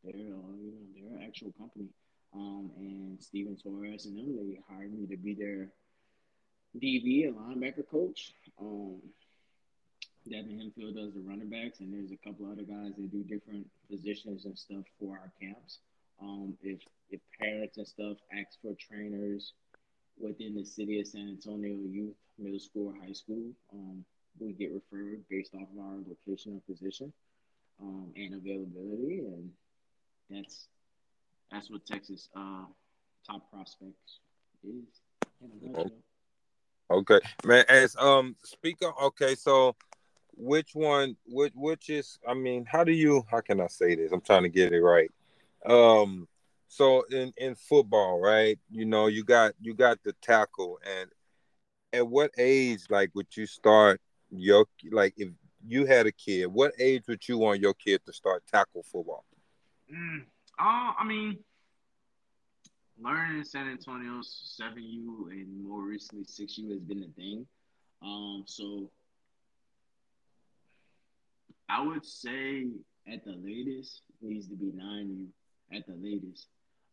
they're 0.04 0.14
uh, 0.14 0.56
you 0.62 0.72
know 0.72 0.86
they're 0.96 1.18
an 1.20 1.24
actual 1.26 1.52
company. 1.58 1.88
Um, 2.34 2.72
and 2.78 3.22
Steven 3.22 3.56
Torres 3.56 4.06
and 4.06 4.18
them 4.18 4.36
they 4.36 4.60
hired 4.70 4.94
me 4.94 5.08
to 5.08 5.18
be 5.18 5.34
their 5.34 5.70
DB 6.78 7.28
and 7.28 7.36
linebacker 7.36 7.88
coach. 7.90 8.34
Um, 8.60 9.02
Devin 10.30 10.60
Hempfield 10.60 10.96
does 10.96 11.14
the 11.14 11.22
running 11.22 11.50
backs, 11.50 11.80
and 11.80 11.94
there's 11.94 12.12
a 12.12 12.18
couple 12.18 12.52
other 12.52 12.64
guys 12.64 12.92
that 12.98 13.12
do 13.12 13.24
different 13.24 13.66
positions 13.90 14.46
and 14.46 14.58
stuff 14.58 14.84
for 15.00 15.18
our 15.18 15.32
camps. 15.40 15.80
Um, 16.22 16.58
if 16.62 16.82
if 17.10 17.22
parents 17.40 17.78
and 17.78 17.88
stuff 17.88 18.18
ask 18.34 18.60
for 18.62 18.74
trainers 18.76 19.54
within 20.20 20.56
the 20.56 20.66
city 20.66 21.00
of 21.00 21.08
San 21.08 21.30
Antonio 21.30 21.78
youth, 21.90 22.16
middle 22.38 22.60
school, 22.60 22.94
high 23.02 23.14
school, 23.14 23.52
um, 23.72 24.04
we 24.40 24.52
get 24.54 24.72
referred 24.74 25.24
based 25.30 25.54
off 25.56 25.68
of 25.74 25.80
our 25.80 25.98
location 26.08 26.56
or 26.56 26.74
position 26.74 27.14
um, 27.82 28.12
and 28.16 28.34
availability, 28.34 29.20
and 29.20 29.52
that's 30.30 30.68
that's 31.52 31.70
what 31.70 31.86
Texas 31.86 32.30
uh, 32.36 32.66
top 33.26 33.50
prospects 33.52 34.20
is. 34.64 35.02
in. 35.62 35.92
Okay, 36.90 37.20
man. 37.46 37.66
As 37.68 37.96
um, 37.98 38.36
speaker. 38.44 38.92
Okay, 39.04 39.36
so 39.36 39.76
which 40.36 40.72
one? 40.74 41.18
Which 41.26 41.54
which 41.56 41.90
is? 41.90 42.18
I 42.28 42.34
mean, 42.34 42.66
how 42.66 42.84
do 42.84 42.92
you? 42.92 43.24
How 43.30 43.42
can 43.42 43.60
I 43.60 43.68
say 43.68 43.96
this? 43.96 44.12
I'm 44.12 44.22
trying 44.22 44.44
to 44.44 44.50
get 44.50 44.72
it 44.72 44.82
right. 44.82 45.12
Um, 45.66 46.28
so 46.68 47.04
in 47.12 47.34
in 47.38 47.56
football, 47.56 48.20
right? 48.20 48.58
You 48.70 48.86
know, 48.86 49.08
you 49.08 49.24
got 49.24 49.54
you 49.60 49.74
got 49.74 50.02
the 50.04 50.14
tackle, 50.22 50.80
and 50.86 51.10
at 51.94 52.08
what 52.08 52.32
age, 52.38 52.82
like, 52.90 53.12
would 53.16 53.36
you 53.36 53.46
start 53.46 54.02
your 54.30 54.66
like 54.92 55.14
if 55.18 55.30
you 55.66 55.86
had 55.86 56.06
a 56.06 56.12
kid? 56.12 56.48
What 56.48 56.74
age 56.80 57.04
would 57.08 57.28
you 57.28 57.38
want 57.38 57.60
your 57.60 57.74
kid 57.74 58.02
to 58.06 58.14
start 58.14 58.44
tackle 58.52 58.84
football? 58.84 59.26
Mm, 59.94 60.26
uh, 60.60 60.92
I 60.98 61.04
mean, 61.06 61.38
learning 63.00 63.40
in 63.40 63.46
San 63.46 63.68
Antonio's 63.68 64.54
seven 64.58 64.84
U 64.84 65.30
and 65.32 65.64
more 65.64 65.82
recently 65.82 66.26
six 66.26 66.58
U 66.58 66.72
has 66.72 66.82
been 66.82 67.02
the 67.02 67.12
thing. 67.16 67.46
Um, 68.02 68.44
so 68.46 68.90
I 71.70 71.82
would 71.82 72.06
say 72.06 72.68
at 73.12 73.24
the 73.24 73.36
latest 73.44 74.02
needs 74.22 74.48
to 74.48 74.56
be 74.56 74.72
nine 74.74 75.10
U 75.10 75.78
at 75.78 75.86
the 75.86 75.96
latest. 75.96 76.48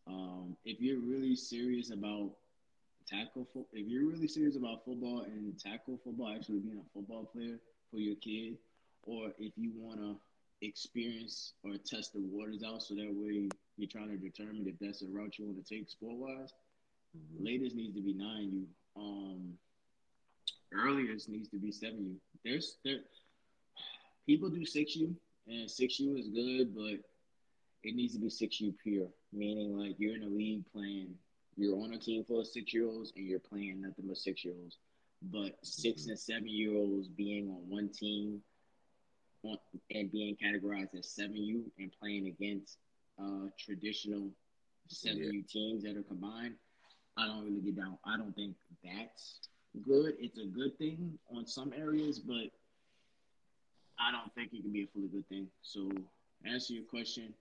Um, 0.07 0.57
if 0.65 0.81
you're 0.81 1.01
really 1.01 1.37
serious 1.37 1.91
about 1.91 2.33
tackle, 3.07 3.47
fo- 3.55 3.67
if 3.73 3.89
you're 3.89 4.07
really 4.07 4.29
serious 4.29 4.57
about 4.57 4.85
football 4.85 5.23
and 5.23 5.59
tackle 5.59 5.99
football, 6.05 6.35
actually 6.35 6.59
being 6.59 6.79
a 6.79 6.89
football 6.93 7.25
player 7.25 7.59
for 7.91 7.99
your 7.99 8.17
kid, 8.17 8.57
or 9.05 9.29
if 9.39 9.53
you 9.57 9.73
want 9.77 10.01
to 10.01 10.17
experience 10.63 11.55
or 11.63 11.73
test 11.77 12.13
the 12.13 12.21
waters 12.21 12.63
out 12.65 12.83
so 12.83 12.95
that 12.95 13.13
way 13.15 13.49
you're 13.77 13.89
trying 13.89 14.09
to 14.09 14.17
determine 14.17 14.65
if 14.67 14.75
that's 14.81 15.03
a 15.03 15.07
route 15.07 15.39
you 15.39 15.47
want 15.47 15.65
to 15.65 15.75
take 15.75 15.89
sport 15.89 16.17
wise. 16.17 16.53
Latest 17.39 17.77
needs 17.77 17.95
to 17.95 18.03
be 18.03 18.13
nine 18.13 18.51
U. 18.53 18.67
Um, 18.97 19.53
earliest 20.73 21.29
needs 21.29 21.49
to 21.51 21.57
be 21.57 21.71
seven 21.71 22.05
U. 22.05 22.17
There's 22.45 22.77
there 22.85 22.99
people 24.27 24.49
do 24.49 24.65
six 24.65 24.97
U 24.97 25.15
and 25.47 25.71
six 25.71 26.01
U 26.01 26.17
is 26.17 26.29
good, 26.29 26.75
but 26.75 26.99
it 27.83 27.95
needs 27.95 28.15
to 28.15 28.21
be 28.21 28.31
six 28.31 28.61
U 28.61 28.75
pure, 28.83 29.09
meaning 29.33 29.79
like 29.79 29.95
you're 29.99 30.17
in 30.17 30.23
a 30.23 30.29
league 30.29 30.65
playing, 30.73 31.15
you're 31.57 31.77
on 31.77 31.93
a 31.93 31.99
team 31.99 32.25
full 32.25 32.41
of 32.41 32.47
six 32.47 32.75
year 32.75 32.87
olds 32.87 33.13
and 33.17 33.27
you're 33.27 33.39
playing 33.39 33.81
nothing 33.83 34.07
but 34.09 34.17
six 34.17 34.45
year 34.45 34.55
olds. 34.61 34.79
But 35.33 35.57
6 35.63 36.07
and 36.09 36.19
seven 36.19 36.49
year 36.49 36.75
olds 36.75 37.09
being 37.09 37.49
on 37.49 37.69
one 37.69 37.89
team 37.89 38.43
and 39.91 40.11
being 40.11 40.37
categorized 40.37 40.97
as 40.99 41.09
seven 41.09 41.37
U 41.37 41.65
and 41.79 41.91
playing 42.01 42.27
against 42.27 42.79
uh, 43.21 43.49
traditional 43.59 44.31
seven 44.89 45.33
U 45.33 45.43
teams 45.43 45.83
that 45.85 45.97
are 45.97 46.03
combined, 46.03 46.55
I 47.17 47.27
don't 47.27 47.45
really 47.45 47.61
get 47.61 47.77
down. 47.77 47.99
I 48.05 48.17
don't 48.17 48.35
think 48.35 48.55
that's 48.83 49.49
good. 49.87 50.15
It's 50.19 50.39
a 50.39 50.47
good 50.47 50.77
thing 50.79 51.19
on 51.35 51.47
some 51.47 51.73
areas, 51.77 52.19
but 52.19 52.51
I 53.99 54.11
don't 54.11 54.33
think 54.35 54.53
it 54.53 54.63
can 54.63 54.73
be 54.73 54.83
a 54.83 54.87
fully 54.89 55.09
good 55.09 55.29
thing. 55.29 55.47
So, 55.63 55.91
answer 56.45 56.75
your 56.75 56.85
question, 56.85 57.33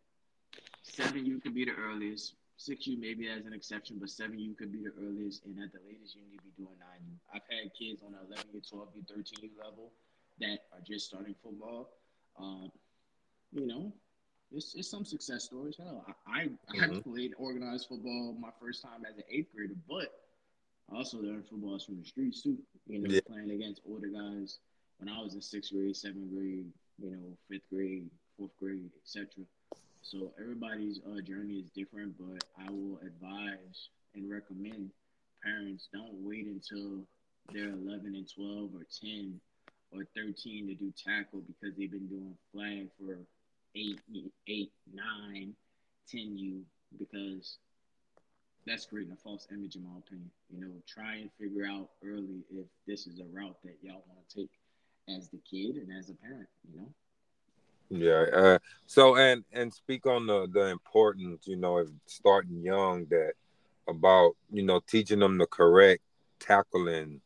seven 0.83 1.25
U 1.25 1.39
could 1.39 1.55
be 1.55 1.65
the 1.65 1.71
earliest. 1.71 2.35
Six 2.57 2.85
U 2.85 2.97
maybe 2.99 3.27
as 3.27 3.45
an 3.45 3.53
exception, 3.53 3.97
but 3.99 4.09
seven 4.09 4.39
U 4.39 4.53
could 4.53 4.71
be 4.71 4.79
the 4.83 4.93
earliest, 5.01 5.43
and 5.45 5.57
at 5.57 5.73
the 5.73 5.79
latest, 5.89 6.15
you 6.15 6.21
need 6.29 6.37
to 6.37 6.43
be 6.43 6.63
doing 6.63 6.77
nine 6.79 7.01
U. 7.09 7.17
I've 7.33 7.41
had 7.49 7.73
kids 7.73 8.03
on 8.05 8.13
the 8.13 8.19
11 8.29 8.45
U, 8.53 8.61
12 8.61 8.87
U, 8.95 9.03
13 9.09 9.23
U 9.41 9.49
level 9.57 9.91
that 10.39 10.59
are 10.73 10.81
just 10.85 11.05
starting 11.07 11.35
football. 11.43 11.89
Um, 12.39 12.71
you 13.51 13.67
know, 13.67 13.93
it's, 14.51 14.73
it's 14.75 14.89
some 14.89 15.05
success 15.05 15.45
stories. 15.45 15.75
Hell, 15.77 16.05
I 16.27 16.41
I, 16.41 16.49
I 16.69 16.87
Mhm. 16.87 17.03
played 17.03 17.33
organized 17.37 17.87
football 17.87 18.35
my 18.39 18.49
first 18.59 18.81
time 18.81 19.05
as 19.05 19.17
an 19.17 19.23
eighth 19.29 19.53
grader, 19.55 19.75
but 19.87 20.11
I 20.91 20.97
also 20.97 21.21
learned 21.21 21.47
football 21.47 21.79
from 21.79 21.97
the 21.99 22.05
streets 22.05 22.41
too. 22.41 22.57
You 22.87 22.99
know, 23.01 23.09
Yeah. 23.09 23.21
playing 23.27 23.51
against 23.51 23.81
older 23.87 24.07
guys 24.07 24.59
when 24.97 25.09
I 25.09 25.21
was 25.21 25.33
in 25.33 25.41
sixth 25.41 25.71
grade, 25.71 25.95
seventh 25.95 26.31
grade, 26.33 26.71
you 26.97 27.11
know, 27.11 27.37
fifth 27.49 27.69
grade, 27.71 28.09
fourth 28.37 28.51
grade, 28.59 28.91
etc. 29.01 29.45
So 30.01 30.33
everybody's 30.39 30.99
uh, 31.07 31.21
journey 31.21 31.59
is 31.59 31.69
different, 31.71 32.17
but 32.17 32.43
I 32.57 32.69
will 32.69 32.99
advise 33.05 33.89
and 34.15 34.29
recommend 34.29 34.91
parents 35.43 35.87
don't 35.93 36.13
wait 36.15 36.45
until 36.45 37.05
they're 37.51 37.69
11 37.69 38.15
and 38.15 38.29
12 38.29 38.75
or 38.75 38.85
10 39.01 39.39
or 39.95 40.06
13 40.15 40.67
to 40.67 40.73
do 40.75 40.93
tackle 40.97 41.41
because 41.47 41.75
they've 41.77 41.91
been 41.91 42.08
doing 42.08 42.36
flag 42.51 42.89
for 42.99 43.19
eight, 43.75 43.99
eight, 44.47 44.71
nine, 44.93 45.53
10 46.10 46.38
U 46.38 46.62
because 46.97 47.58
that's 48.65 48.86
creating 48.86 49.13
a 49.13 49.17
false 49.17 49.47
image 49.51 49.75
in 49.75 49.84
my 49.84 49.97
opinion. 49.97 50.32
You 50.49 50.62
know, 50.62 50.71
try 50.88 51.15
and 51.15 51.29
figure 51.39 51.65
out 51.65 51.89
early 52.03 52.43
if 52.51 52.65
this 52.88 53.08
is 53.08 53.19
a 53.19 53.25
route 53.25 53.58
that 53.63 53.77
y'all 53.82 54.03
want 54.08 54.27
to 54.29 54.41
take 54.41 54.49
as 55.10 55.29
the 55.29 55.39
kid 55.49 55.75
and 55.75 55.91
as 55.97 56.10
a 56.10 56.13
parent, 56.13 56.47
you 56.71 56.79
know? 56.79 56.89
Yeah. 57.89 58.25
Uh, 58.34 58.60
so 58.88 59.17
and 59.17 59.43
and 59.51 59.71
speak 59.71 60.06
on 60.06 60.25
the 60.25 60.47
the 60.51 60.67
importance, 60.67 61.45
you 61.45 61.58
know, 61.58 61.77
of 61.77 61.91
starting 62.06 62.63
young 62.63 63.06
that 63.10 63.34
about 63.88 64.36
you 64.51 64.63
know 64.63 64.79
teaching 64.88 65.19
them 65.19 65.38
the 65.38 65.45
correct 65.45 66.01
tackling 66.39 67.21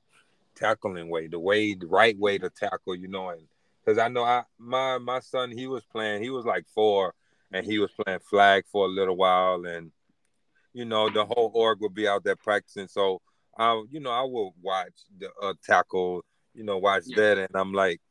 tackling 0.57 1.09
way, 1.09 1.27
the 1.27 1.39
way 1.39 1.73
the 1.73 1.87
right 1.87 2.17
way 2.17 2.37
to 2.37 2.49
tackle, 2.49 2.95
you 2.95 3.07
know, 3.07 3.29
and 3.29 3.41
because 3.83 3.97
I 3.97 4.09
know 4.09 4.23
I 4.23 4.43
my 4.57 4.97
my 4.97 5.19
son 5.19 5.51
he 5.51 5.67
was 5.67 5.83
playing, 5.85 6.21
he 6.21 6.29
was 6.29 6.45
like 6.45 6.65
four, 6.73 7.13
and 7.51 7.65
he 7.65 7.79
was 7.79 7.91
playing 7.91 8.19
flag 8.19 8.65
for 8.71 8.85
a 8.85 8.89
little 8.89 9.15
while, 9.15 9.65
and 9.65 9.91
you 10.73 10.85
know 10.85 11.09
the 11.09 11.25
whole 11.25 11.51
org 11.53 11.79
would 11.81 11.93
be 11.93 12.07
out 12.07 12.23
there 12.23 12.35
practicing, 12.35 12.87
so 12.87 13.21
I 13.57 13.83
you 13.89 13.99
know 13.99 14.11
I 14.11 14.23
will 14.23 14.53
watch 14.61 14.93
the 15.17 15.29
uh, 15.41 15.53
tackle, 15.63 16.25
you 16.53 16.63
know, 16.63 16.77
watch 16.77 17.03
yeah. 17.05 17.15
that, 17.17 17.37
and 17.37 17.55
I'm 17.55 17.73
like, 17.73 18.01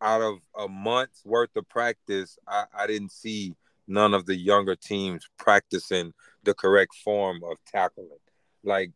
out 0.00 0.20
of 0.20 0.38
a 0.58 0.68
month's 0.68 1.24
worth 1.24 1.54
of 1.56 1.68
practice, 1.68 2.38
I, 2.48 2.64
I 2.76 2.86
didn't 2.86 3.12
see 3.12 3.54
none 3.86 4.14
of 4.14 4.26
the 4.26 4.36
younger 4.36 4.74
teams 4.74 5.28
practicing 5.38 6.12
the 6.42 6.54
correct 6.54 6.94
form 7.04 7.42
of 7.44 7.56
tackling. 7.66 8.08
Like, 8.64 8.90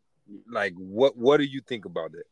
like 0.51 0.74
what 0.77 1.16
what 1.16 1.37
do 1.37 1.44
you 1.44 1.61
think 1.61 1.85
about 1.85 2.12
that? 2.12 2.24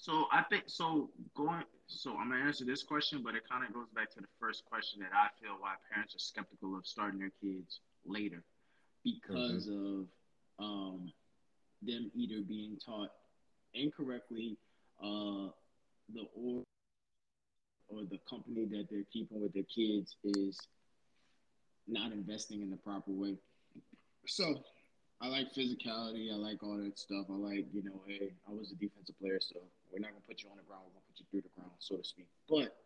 So 0.00 0.24
I 0.32 0.42
think 0.44 0.64
so 0.66 1.10
going 1.36 1.62
so 1.86 2.16
I'm 2.16 2.30
gonna 2.30 2.42
answer 2.42 2.64
this 2.64 2.82
question, 2.82 3.20
but 3.22 3.34
it 3.34 3.42
kind 3.46 3.66
of 3.66 3.74
goes 3.74 3.88
back 3.94 4.10
to 4.12 4.20
the 4.20 4.28
first 4.40 4.64
question 4.64 5.00
that 5.00 5.10
I 5.12 5.28
feel 5.38 5.56
why 5.60 5.74
parents 5.92 6.14
are 6.14 6.18
skeptical 6.18 6.74
of 6.74 6.86
starting 6.86 7.20
their 7.20 7.32
kids 7.42 7.80
later 8.06 8.42
because 9.04 9.68
mm-hmm. 9.68 10.00
of 10.00 10.06
um, 10.58 11.12
them 11.82 12.10
either 12.14 12.40
being 12.40 12.78
taught 12.82 13.10
incorrectly, 13.74 14.56
uh, 15.02 15.52
the 16.14 16.24
or 16.34 16.62
or 17.88 18.04
the 18.10 18.20
company 18.28 18.64
that 18.70 18.86
they're 18.90 19.04
keeping 19.12 19.42
with 19.42 19.52
their 19.52 19.64
kids 19.64 20.16
is 20.24 20.58
not 21.86 22.10
investing 22.10 22.62
in 22.62 22.70
the 22.70 22.76
proper 22.76 23.10
way. 23.10 23.36
So 24.26 24.62
I 25.20 25.28
like 25.28 25.52
physicality. 25.52 26.32
I 26.32 26.36
like 26.36 26.62
all 26.62 26.78
that 26.78 26.98
stuff. 26.98 27.26
I 27.28 27.34
like, 27.34 27.66
you 27.74 27.82
know, 27.82 28.00
hey, 28.06 28.32
I 28.48 28.52
was 28.52 28.72
a 28.72 28.76
defensive 28.76 29.18
player, 29.20 29.40
so 29.40 29.60
we're 29.92 30.00
not 30.00 30.10
gonna 30.10 30.24
put 30.26 30.42
you 30.42 30.50
on 30.50 30.56
the 30.56 30.62
ground. 30.62 30.82
We're 30.86 31.00
gonna 31.00 31.08
put 31.08 31.20
you 31.20 31.26
through 31.30 31.42
the 31.42 31.54
ground, 31.54 31.72
so 31.78 31.96
to 31.96 32.04
speak. 32.04 32.28
But 32.48 32.76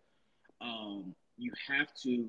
um, 0.60 1.14
you 1.36 1.52
have 1.68 1.92
to, 2.02 2.28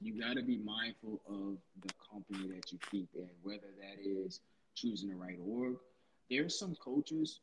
you 0.00 0.20
got 0.20 0.34
to 0.34 0.42
be 0.42 0.58
mindful 0.58 1.20
of 1.28 1.58
the 1.82 1.92
company 2.10 2.54
that 2.54 2.70
you 2.70 2.78
keep 2.90 3.08
and 3.16 3.28
whether 3.42 3.72
that 3.80 3.98
is 4.02 4.40
choosing 4.74 5.08
the 5.08 5.16
right 5.16 5.38
org. 5.44 5.76
There's 6.30 6.58
some 6.58 6.74
coaches 6.76 7.40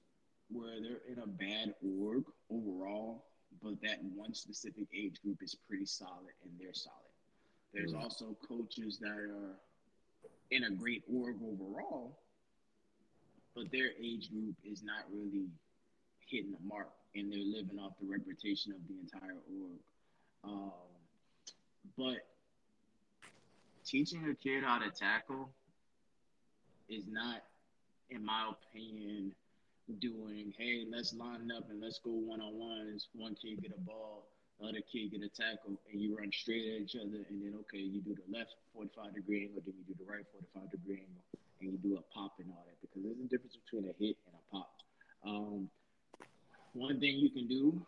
where 0.49 0.79
they're 0.81 1.01
in 1.11 1.19
a 1.21 1.27
bad 1.27 1.73
org 1.99 2.23
overall, 2.49 3.25
but 3.63 3.81
that 3.81 3.99
one 4.15 4.33
specific 4.33 4.87
age 4.95 5.21
group 5.23 5.39
is 5.41 5.55
pretty 5.67 5.85
solid 5.85 6.33
and 6.43 6.51
they're 6.59 6.73
solid. 6.73 6.95
There's 7.73 7.93
mm. 7.93 8.01
also 8.01 8.37
coaches 8.47 8.99
that 9.01 9.09
are 9.09 9.57
in 10.51 10.65
a 10.65 10.71
great 10.71 11.03
org 11.11 11.37
overall, 11.43 12.19
but 13.55 13.71
their 13.71 13.91
age 14.01 14.29
group 14.29 14.55
is 14.63 14.83
not 14.83 15.05
really 15.13 15.47
hitting 16.27 16.51
the 16.51 16.67
mark 16.67 16.89
and 17.15 17.31
they're 17.31 17.39
living 17.39 17.79
off 17.79 17.93
the 18.01 18.07
reputation 18.07 18.73
of 18.73 18.79
the 18.87 18.95
entire 18.99 19.37
org. 19.61 19.79
Um, 20.43 20.71
but 21.97 22.27
teaching 23.85 24.27
a 24.29 24.35
kid 24.35 24.63
how 24.63 24.79
to 24.79 24.89
tackle 24.89 25.49
is 26.89 27.05
not, 27.09 27.41
in 28.09 28.25
my 28.25 28.51
opinion, 28.51 29.33
doing, 29.99 30.53
hey, 30.57 30.85
let's 30.91 31.13
line 31.13 31.51
up 31.55 31.69
and 31.69 31.81
let's 31.81 31.99
go 31.99 32.11
one 32.11 32.41
on 32.41 32.57
ones. 32.57 33.07
One 33.15 33.35
kid 33.35 33.61
get 33.61 33.71
a 33.71 33.81
ball, 33.81 34.27
other 34.61 34.81
kid 34.91 35.11
get 35.11 35.21
a 35.21 35.29
tackle, 35.29 35.79
and 35.91 36.01
you 36.01 36.17
run 36.17 36.31
straight 36.33 36.65
at 36.75 36.81
each 36.81 36.95
other, 36.95 37.23
and 37.29 37.41
then 37.41 37.53
okay, 37.61 37.79
you 37.79 38.01
do 38.01 38.15
the 38.15 38.37
left 38.37 38.55
45 38.73 39.15
degree 39.15 39.45
angle, 39.45 39.61
then 39.65 39.75
you 39.77 39.93
do 39.93 40.03
the 40.03 40.11
right 40.11 40.25
45 40.53 40.71
degree 40.71 41.05
angle, 41.05 41.23
and 41.61 41.71
you 41.71 41.77
do 41.77 41.97
a 41.97 42.13
pop 42.13 42.33
and 42.39 42.49
all 42.49 42.65
that 42.67 42.79
because 42.81 43.03
there's 43.03 43.19
a 43.19 43.29
difference 43.29 43.57
between 43.65 43.89
a 43.89 43.93
hit 43.99 44.17
and 44.25 44.35
a 44.35 44.51
pop. 44.51 44.71
Um, 45.25 45.69
one 46.73 46.99
thing 46.99 47.17
you 47.17 47.29
can 47.29 47.47
do, 47.47 47.81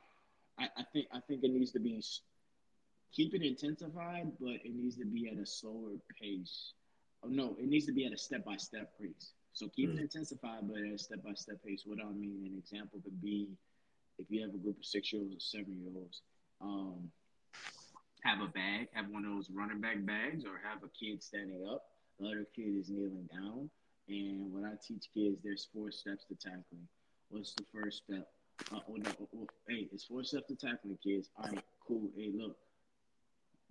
I, 0.58 0.66
I 0.78 0.84
think 0.94 1.08
I 1.14 1.20
think 1.20 1.44
it 1.44 1.52
needs 1.52 1.72
to 1.72 1.80
be 1.80 2.02
keep 3.14 3.34
it 3.34 3.42
intensified, 3.42 4.32
but 4.40 4.60
it 4.64 4.76
needs 4.76 4.98
to 4.98 5.06
be 5.06 5.30
at 5.30 5.38
a 5.38 5.46
slower 5.46 5.98
pace. 6.20 6.74
Oh, 7.24 7.30
no, 7.30 7.56
it 7.60 7.68
needs 7.68 7.86
to 7.88 7.92
be 7.92 8.06
at 8.06 8.14
a 8.14 8.18
step 8.18 8.46
by 8.46 8.58
step 8.58 8.92
pace. 9.00 9.34
So 9.54 9.68
keep 9.76 9.90
mm. 9.90 9.98
it 9.98 10.02
intensified, 10.02 10.68
but 10.70 10.78
at 10.78 10.94
a 10.94 10.98
step 10.98 11.24
by 11.24 11.34
step 11.34 11.58
pace. 11.66 11.84
What 11.86 12.00
I 12.00 12.12
mean, 12.12 12.44
an 12.46 12.58
example 12.58 13.00
could 13.04 13.22
be 13.22 13.50
if 14.20 14.28
you 14.30 14.42
have 14.42 14.54
a 14.54 14.58
group 14.58 14.78
of 14.78 14.86
six 14.86 15.12
year 15.12 15.22
olds 15.22 15.36
or 15.36 15.40
seven 15.40 15.78
year 15.82 15.92
olds, 15.96 16.22
um, 16.62 17.10
have 18.24 18.42
a 18.42 18.48
bag, 18.48 18.88
have 18.94 19.10
one 19.10 19.26
of 19.26 19.32
those 19.32 19.50
running 19.52 19.82
back 19.82 20.06
bags, 20.06 20.46
or 20.46 20.60
have 20.64 20.84
a 20.84 20.90
kid 20.90 21.24
standing 21.24 21.68
up, 21.70 21.86
the 22.20 22.28
other 22.28 22.48
kid 22.56 22.76
is 22.80 22.90
kneeling 22.90 23.30
down. 23.34 23.70
And 24.10 24.54
when 24.54 24.64
I 24.66 24.74
teach 24.86 25.10
kids, 25.14 25.38
there's 25.44 25.68
four 25.74 25.92
steps 25.92 26.26
to 26.26 26.36
tackling. 26.36 26.88
What's 27.30 27.54
the 27.54 27.66
first 27.74 28.04
step? 28.06 28.28
Uh, 28.74 28.80
oh, 28.90 28.96
no, 28.96 29.12
oh, 29.22 29.30
oh, 29.36 29.48
hey, 29.68 29.88
it's 29.92 30.06
four 30.06 30.24
steps 30.24 30.48
to 30.48 30.56
tackling, 30.56 30.98
kids. 31.04 31.30
All 31.38 31.50
right, 31.50 31.64
cool. 31.86 32.10
Hey, 32.16 32.32
look, 32.34 32.56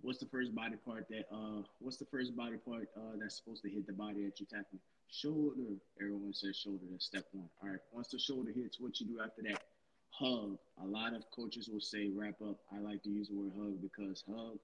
what's 0.01 0.19
the 0.19 0.27
first 0.27 0.53
body 0.53 0.75
part 0.85 1.07
that 1.09 1.25
uh, 1.31 1.63
what's 1.79 1.97
the 1.97 2.05
first 2.05 2.35
body 2.35 2.57
part 2.57 2.89
uh, 2.95 3.17
that's 3.19 3.37
supposed 3.37 3.63
to 3.63 3.69
hit 3.69 3.87
the 3.87 3.93
body 3.93 4.23
that 4.25 4.39
you're 4.39 4.47
tackling? 4.47 4.79
Shoulder. 5.09 5.75
Everyone 5.99 6.33
says 6.33 6.55
shoulder. 6.55 6.83
That's 6.91 7.05
step 7.05 7.25
one. 7.31 7.49
All 7.63 7.69
right. 7.69 7.79
Once 7.91 8.09
the 8.09 8.19
shoulder 8.19 8.51
hits, 8.55 8.79
what 8.79 8.99
you 8.99 9.07
do 9.07 9.19
after 9.23 9.41
that? 9.43 9.61
hug. 10.17 10.57
A 10.81 10.85
lot 10.85 11.13
of 11.13 11.29
coaches 11.31 11.69
will 11.69 11.81
say 11.81 12.09
wrap 12.13 12.35
up. 12.41 12.57
I 12.73 12.79
like 12.79 13.03
to 13.03 13.09
use 13.09 13.29
the 13.29 13.35
word 13.35 13.51
hug 13.57 13.81
because 13.81 14.23
hug, 14.27 14.57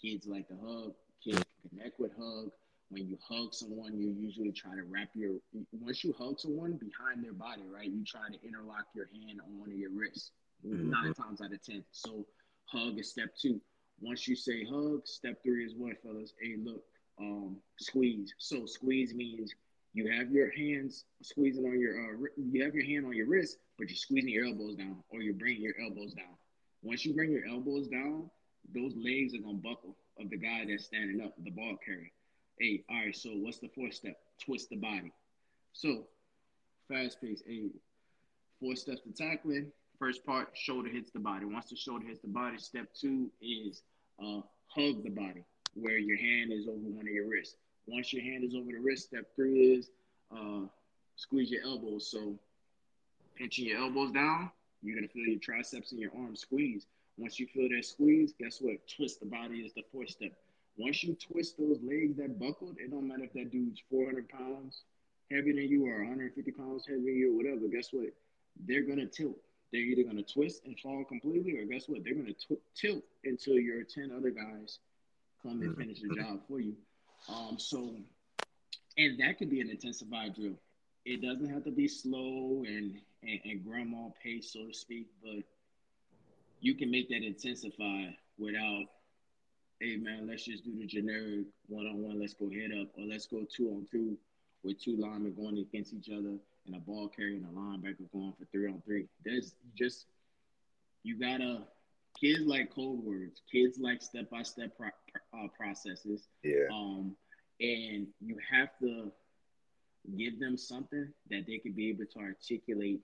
kids 0.00 0.26
like 0.26 0.48
to 0.48 0.56
hug. 0.62 0.94
Kids 1.22 1.44
connect 1.68 1.98
with 1.98 2.12
hug. 2.18 2.50
When 2.90 3.06
you 3.06 3.18
hug 3.26 3.52
someone, 3.52 3.98
you 3.98 4.14
usually 4.18 4.52
try 4.52 4.74
to 4.74 4.82
wrap 4.88 5.08
your. 5.14 5.36
Once 5.72 6.02
you 6.04 6.14
hug 6.18 6.40
someone 6.40 6.72
behind 6.72 7.22
their 7.22 7.34
body, 7.34 7.62
right? 7.70 7.90
You 7.90 8.04
try 8.04 8.28
to 8.32 8.46
interlock 8.46 8.86
your 8.94 9.08
hand 9.12 9.40
on 9.44 9.58
one 9.58 9.70
of 9.70 9.76
your 9.76 9.90
wrists. 9.90 10.32
Mm-hmm. 10.66 10.90
Nine 10.90 11.14
times 11.14 11.40
out 11.42 11.52
of 11.52 11.62
ten. 11.62 11.84
So 11.92 12.26
hug 12.64 12.98
is 12.98 13.10
step 13.10 13.28
two. 13.40 13.60
Once 14.00 14.26
you 14.26 14.34
say 14.34 14.64
hug, 14.64 15.06
step 15.06 15.42
three 15.42 15.64
is 15.64 15.74
what, 15.76 16.00
fellas? 16.02 16.32
Hey, 16.40 16.54
look, 16.62 16.82
um, 17.20 17.56
squeeze. 17.78 18.32
So 18.38 18.64
squeeze 18.64 19.14
means 19.14 19.54
you 19.92 20.10
have 20.10 20.30
your 20.30 20.50
hands 20.56 21.04
squeezing 21.22 21.64
on 21.64 21.80
your 21.80 21.98
uh, 21.98 22.28
you 22.36 22.64
have 22.64 22.74
your 22.74 22.84
hand 22.84 23.06
on 23.06 23.14
your 23.14 23.26
wrist, 23.26 23.58
but 23.76 23.88
you're 23.88 23.96
squeezing 23.96 24.30
your 24.30 24.46
elbows 24.46 24.76
down 24.76 24.96
or 25.10 25.20
you're 25.20 25.34
bringing 25.34 25.62
your 25.62 25.74
elbows 25.82 26.14
down. 26.14 26.36
Once 26.82 27.04
you 27.04 27.14
bring 27.14 27.32
your 27.32 27.46
elbows 27.46 27.88
down, 27.88 28.30
those 28.74 28.92
legs 28.96 29.34
are 29.34 29.42
gonna 29.42 29.58
buckle 29.58 29.96
of 30.20 30.30
the 30.30 30.36
guy 30.36 30.64
that's 30.68 30.84
standing 30.84 31.20
up, 31.20 31.34
the 31.42 31.50
ball 31.50 31.76
carrier. 31.84 32.10
Hey, 32.60 32.82
all 32.90 32.96
right. 32.96 33.16
So 33.16 33.30
what's 33.30 33.58
the 33.58 33.68
fourth 33.68 33.94
step? 33.94 34.16
Twist 34.44 34.70
the 34.70 34.76
body. 34.76 35.12
So 35.72 36.04
fast 36.88 37.20
pace. 37.20 37.42
Hey, 37.46 37.70
four 38.60 38.74
steps 38.76 39.02
to 39.02 39.12
tackling. 39.12 39.70
First 39.98 40.24
part, 40.24 40.50
shoulder 40.54 40.88
hits 40.88 41.10
the 41.10 41.18
body. 41.18 41.44
Once 41.44 41.70
the 41.70 41.76
shoulder 41.76 42.06
hits 42.06 42.20
the 42.20 42.28
body, 42.28 42.58
step 42.58 42.86
two 42.94 43.30
is 43.40 43.82
uh, 44.22 44.40
hug 44.68 45.02
the 45.02 45.10
body, 45.10 45.44
where 45.74 45.98
your 45.98 46.18
hand 46.18 46.52
is 46.52 46.68
over 46.68 46.78
one 46.78 47.06
of 47.06 47.12
your 47.12 47.28
wrists. 47.28 47.56
Once 47.86 48.12
your 48.12 48.22
hand 48.22 48.44
is 48.44 48.54
over 48.54 48.70
the 48.70 48.78
wrist, 48.78 49.06
step 49.06 49.24
three 49.34 49.74
is 49.74 49.90
uh, 50.36 50.66
squeeze 51.16 51.50
your 51.50 51.62
elbows. 51.64 52.10
So 52.10 52.38
pinching 53.36 53.66
your 53.66 53.78
elbows 53.78 54.12
down, 54.12 54.50
you're 54.82 54.96
gonna 54.96 55.08
feel 55.08 55.26
your 55.26 55.40
triceps 55.40 55.92
and 55.92 56.00
your 56.00 56.12
arms 56.16 56.40
squeeze. 56.40 56.86
Once 57.16 57.40
you 57.40 57.46
feel 57.48 57.68
that 57.68 57.84
squeeze, 57.84 58.32
guess 58.38 58.58
what? 58.60 58.76
Twist 58.86 59.18
the 59.18 59.26
body 59.26 59.58
is 59.58 59.72
the 59.74 59.82
fourth 59.90 60.10
step. 60.10 60.32
Once 60.78 61.02
you 61.02 61.14
twist 61.16 61.58
those 61.58 61.78
legs 61.82 62.16
that 62.16 62.38
buckled, 62.38 62.76
it 62.78 62.90
don't 62.90 63.06
matter 63.08 63.24
if 63.24 63.32
that 63.32 63.50
dude's 63.50 63.82
400 63.90 64.28
pounds 64.28 64.84
heavier 65.30 65.54
than 65.54 65.68
you 65.68 65.86
or 65.86 65.98
150 65.98 66.50
pounds 66.52 66.86
heavier 66.86 67.04
than 67.04 67.16
you 67.16 67.32
or 67.34 67.36
whatever. 67.36 67.68
Guess 67.68 67.88
what? 67.92 68.14
They're 68.66 68.82
gonna 68.82 69.06
tilt. 69.06 69.36
They're 69.72 69.82
either 69.82 70.04
gonna 70.04 70.22
twist 70.22 70.64
and 70.64 70.78
fall 70.78 71.04
completely, 71.04 71.58
or 71.58 71.64
guess 71.64 71.88
what? 71.88 72.04
They're 72.04 72.14
gonna 72.14 72.34
tilt 72.74 73.02
until 73.24 73.54
your 73.54 73.82
10 73.82 74.12
other 74.16 74.30
guys 74.30 74.78
come 75.42 75.60
and 75.62 75.76
finish 75.76 76.00
the 76.00 76.14
job 76.14 76.40
for 76.48 76.60
you. 76.60 76.74
Um, 77.28 77.58
so, 77.58 77.96
and 78.96 79.18
that 79.20 79.38
could 79.38 79.50
be 79.50 79.60
an 79.60 79.70
intensified 79.70 80.34
drill. 80.34 80.58
It 81.04 81.22
doesn't 81.22 81.48
have 81.48 81.64
to 81.64 81.70
be 81.70 81.88
slow 81.88 82.64
and, 82.66 83.00
and, 83.22 83.40
and 83.44 83.64
grandma 83.64 84.08
pace, 84.22 84.52
so 84.52 84.66
to 84.66 84.74
speak, 84.74 85.08
but 85.22 85.42
you 86.60 86.74
can 86.74 86.90
make 86.90 87.08
that 87.08 87.22
intensify 87.22 88.06
without, 88.38 88.84
hey 89.80 89.96
man, 89.96 90.26
let's 90.28 90.44
just 90.44 90.64
do 90.64 90.76
the 90.78 90.86
generic 90.86 91.46
one 91.68 91.86
on 91.86 92.02
one, 92.02 92.20
let's 92.20 92.34
go 92.34 92.50
head 92.50 92.70
up, 92.80 92.88
or 92.98 93.04
let's 93.04 93.26
go 93.26 93.44
two 93.54 93.68
on 93.68 93.86
two 93.90 94.16
with 94.64 94.82
two 94.82 94.96
linemen 94.96 95.34
going 95.34 95.58
against 95.58 95.94
each 95.94 96.08
other 96.10 96.36
and 96.66 96.76
a 96.76 96.80
ball 96.80 97.08
carrier 97.08 97.36
and 97.36 97.46
a 97.46 97.48
linebacker 97.48 98.10
going 98.12 98.32
for 98.38 98.44
three 98.50 98.66
on 98.66 98.82
three. 98.84 99.06
There's 99.24 99.54
just 99.76 100.06
you 101.04 101.18
gotta 101.18 101.62
kids 102.20 102.40
like 102.40 102.74
code 102.74 103.02
words. 103.04 103.42
Kids 103.50 103.78
like 103.78 104.02
step 104.02 104.30
by 104.30 104.42
step 104.42 104.72
processes. 105.56 106.28
Yeah. 106.42 106.66
Um, 106.72 107.16
and 107.60 108.06
you 108.20 108.36
have 108.50 108.70
to 108.80 109.10
give 110.16 110.38
them 110.40 110.56
something 110.56 111.08
that 111.30 111.46
they 111.46 111.58
could 111.58 111.76
be 111.76 111.90
able 111.90 112.04
to 112.12 112.18
articulate 112.20 113.00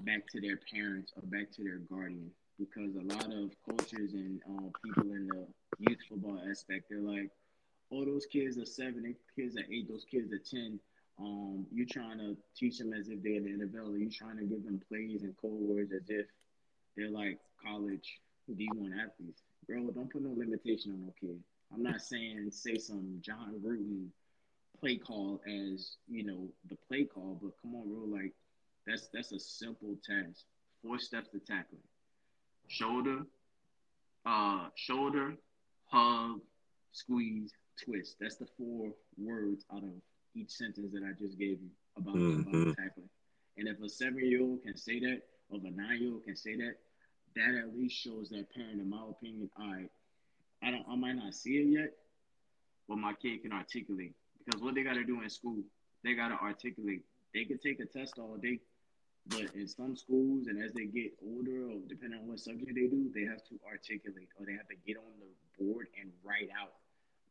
back 0.00 0.26
to 0.28 0.40
their 0.40 0.58
parents 0.72 1.12
or 1.16 1.22
back 1.22 1.50
to 1.52 1.64
their 1.64 1.78
guardian 1.78 2.30
because 2.58 2.94
a 2.96 3.14
lot 3.14 3.32
of 3.32 3.50
coaches 3.68 4.12
and 4.14 4.40
uh, 4.48 4.68
people 4.84 5.10
in 5.12 5.26
the 5.28 5.46
youth 5.78 5.98
football 6.08 6.40
aspect 6.50 6.84
they're 6.90 7.00
like 7.00 7.30
oh 7.90 8.04
those 8.04 8.26
kids 8.26 8.58
are 8.58 8.66
seven 8.66 9.02
those 9.02 9.14
kids 9.36 9.56
are 9.56 9.72
eight 9.72 9.88
those 9.88 10.04
kids 10.10 10.32
are 10.32 10.38
ten. 10.38 10.78
Um, 11.20 11.66
you're 11.70 11.86
trying 11.86 12.18
to 12.18 12.36
teach 12.56 12.78
them 12.78 12.94
as 12.94 13.08
if 13.08 13.22
they're 13.22 13.36
in 13.36 13.44
the 13.44 13.66
NFL 13.66 13.98
you're 13.98 14.10
trying 14.10 14.38
to 14.38 14.44
give 14.44 14.64
them 14.64 14.80
plays 14.88 15.22
and 15.22 15.36
code 15.36 15.60
words 15.60 15.92
as 15.92 16.08
if 16.08 16.26
they're 16.96 17.10
like 17.10 17.38
college 17.62 18.20
D1 18.50 18.90
athletes. 18.98 19.42
Bro 19.66 19.90
don't 19.90 20.10
put 20.10 20.22
no 20.22 20.32
limitation 20.36 20.92
on 20.92 21.02
no 21.02 21.14
kid. 21.20 21.38
I'm 21.72 21.82
not 21.82 22.00
saying 22.00 22.48
say 22.50 22.76
some 22.76 23.18
Jon 23.20 23.60
Gruden 23.64 24.08
play 24.80 24.96
call 24.96 25.40
as 25.46 25.96
you 26.08 26.24
know 26.24 26.48
the 26.68 26.76
play 26.88 27.04
call, 27.04 27.38
but 27.40 27.52
come 27.62 27.74
on, 27.74 27.88
bro, 27.88 28.04
like 28.04 28.32
that's 28.86 29.08
that's 29.12 29.32
a 29.32 29.38
simple 29.38 29.96
task. 30.04 30.44
Four 30.82 30.98
steps 30.98 31.30
to 31.30 31.38
tackling: 31.38 31.80
shoulder, 32.72 33.18
uh, 34.24 34.68
shoulder, 34.76 35.34
hug, 35.84 36.40
squeeze, 36.92 37.52
twist. 37.84 38.16
That's 38.18 38.36
the 38.36 38.46
four 38.56 38.92
words 39.18 39.64
out 39.72 39.82
of 39.82 39.92
each 40.34 40.50
sentence 40.50 40.90
that 40.92 41.02
I 41.02 41.12
just 41.22 41.38
gave 41.38 41.58
you 41.60 41.70
about, 41.98 42.14
mm-hmm. 42.14 42.62
about 42.62 42.76
tackling. 42.76 43.10
And 43.58 43.68
if 43.68 43.80
a 43.82 43.88
seven-year-old 43.88 44.62
can 44.62 44.76
say 44.76 44.98
that, 45.00 45.20
or 45.50 45.58
if 45.58 45.64
a 45.64 45.70
nine-year-old 45.70 46.24
can 46.24 46.34
say 46.34 46.56
that, 46.56 46.76
that 47.36 47.54
at 47.54 47.76
least 47.76 47.96
shows 48.02 48.30
that 48.30 48.50
parent, 48.54 48.80
in 48.80 48.88
my 48.88 49.02
opinion, 49.10 49.50
all 49.60 49.70
right, 49.70 49.90
I 50.62 50.70
don't, 50.70 50.86
I 50.90 50.96
might 50.96 51.16
not 51.16 51.34
see 51.34 51.56
it 51.58 51.66
yet, 51.78 51.90
but 52.88 52.96
my 52.96 53.12
kid 53.20 53.42
can 53.42 53.52
articulate 53.52 54.14
because 54.44 54.62
what 54.62 54.74
they 54.74 54.82
got 54.82 54.94
to 54.94 55.04
do 55.04 55.20
in 55.20 55.28
school, 55.28 55.62
they 56.04 56.14
got 56.14 56.28
to 56.28 56.34
articulate. 56.34 57.02
They 57.34 57.44
can 57.44 57.58
take 57.58 57.80
a 57.80 57.86
test 57.86 58.18
all 58.18 58.36
day, 58.36 58.60
but 59.26 59.54
in 59.54 59.68
some 59.68 59.96
schools, 59.96 60.46
and 60.48 60.62
as 60.62 60.72
they 60.72 60.86
get 60.86 61.12
older, 61.24 61.70
or 61.70 61.78
depending 61.88 62.20
on 62.20 62.26
what 62.26 62.40
subject 62.40 62.72
they 62.74 62.88
do, 62.88 63.10
they 63.14 63.24
have 63.24 63.42
to 63.44 63.58
articulate 63.68 64.28
or 64.38 64.46
they 64.46 64.52
have 64.52 64.68
to 64.68 64.74
get 64.86 64.96
on 64.96 65.12
the 65.20 65.64
board 65.64 65.86
and 66.00 66.10
write 66.24 66.48
out 66.60 66.72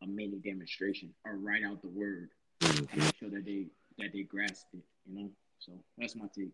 a 0.01 0.07
mini 0.07 0.39
demonstration 0.39 1.13
or 1.25 1.35
write 1.37 1.63
out 1.63 1.81
the 1.81 1.89
word 1.89 2.29
to 2.61 2.87
make 2.95 3.15
sure 3.17 3.29
that 3.29 3.45
they 3.45 3.65
that 3.97 4.13
they 4.13 4.23
grasp 4.23 4.67
it. 4.73 4.83
You 5.05 5.15
know, 5.15 5.29
so 5.59 5.73
that's 5.97 6.15
my 6.15 6.27
take. 6.35 6.51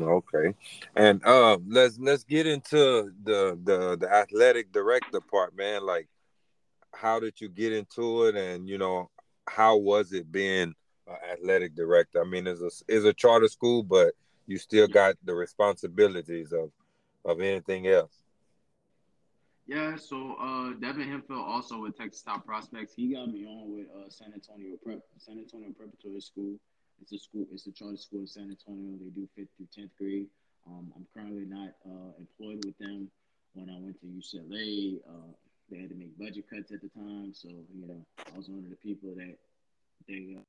Okay, 0.00 0.54
and 0.96 1.24
uh, 1.24 1.58
let's 1.68 1.98
let's 1.98 2.24
get 2.24 2.46
into 2.46 3.12
the 3.22 3.58
the 3.62 3.96
the 3.98 4.12
athletic 4.12 4.72
director 4.72 5.20
part, 5.20 5.56
man. 5.56 5.86
Like, 5.86 6.08
how 6.94 7.20
did 7.20 7.40
you 7.40 7.48
get 7.48 7.72
into 7.72 8.24
it, 8.24 8.34
and 8.34 8.68
you 8.68 8.78
know, 8.78 9.10
how 9.48 9.76
was 9.76 10.12
it 10.12 10.32
being 10.32 10.74
athletic 11.30 11.74
director? 11.74 12.20
I 12.20 12.24
mean, 12.24 12.46
it's 12.46 12.60
a 12.60 12.70
it's 12.88 13.04
a 13.04 13.12
charter 13.12 13.48
school, 13.48 13.82
but 13.82 14.14
you 14.52 14.58
still 14.58 14.86
got 14.86 15.16
the 15.24 15.34
responsibilities 15.34 16.52
of 16.52 16.70
of 17.24 17.40
anything 17.40 17.86
else. 17.86 18.12
Yeah, 19.66 19.96
so 19.96 20.36
uh, 20.38 20.74
Devin 20.78 21.08
Hemphill 21.08 21.40
also 21.40 21.80
with 21.80 21.96
Texas 21.96 22.20
Top 22.20 22.44
Prospects. 22.44 22.92
He 22.94 23.14
got 23.14 23.32
me 23.32 23.46
on 23.46 23.72
with 23.72 23.86
uh, 23.96 24.10
San 24.10 24.32
Antonio 24.34 24.76
Prep, 24.84 25.00
San 25.18 25.38
Antonio 25.38 25.70
Preparatory 25.70 26.20
School. 26.20 26.56
It's 27.00 27.12
a 27.12 27.18
school. 27.18 27.46
It's 27.50 27.66
a 27.66 27.72
charter 27.72 27.96
school 27.96 28.20
in 28.20 28.26
San 28.26 28.50
Antonio. 28.50 28.98
They 29.00 29.10
do 29.10 29.26
fifth 29.34 29.48
through 29.56 29.68
tenth 29.74 29.96
grade. 29.98 30.26
Um, 30.66 30.92
I'm 30.94 31.06
currently 31.14 31.46
not 31.46 31.70
uh, 31.86 32.12
employed 32.18 32.64
with 32.66 32.76
them. 32.78 33.08
When 33.54 33.70
I 33.70 33.78
went 33.80 34.00
to 34.00 34.06
UCLA, 34.06 34.98
uh, 35.08 35.32
they 35.70 35.78
had 35.80 35.90
to 35.90 35.96
make 35.96 36.18
budget 36.18 36.44
cuts 36.50 36.72
at 36.72 36.82
the 36.82 36.88
time, 36.88 37.32
so 37.32 37.48
you 37.48 37.86
know 37.86 38.04
I 38.18 38.36
was 38.36 38.48
one 38.48 38.64
of 38.64 38.70
the 38.70 38.76
people 38.76 39.14
that 39.16 39.36
they 40.08 40.36
uh, 40.36 40.42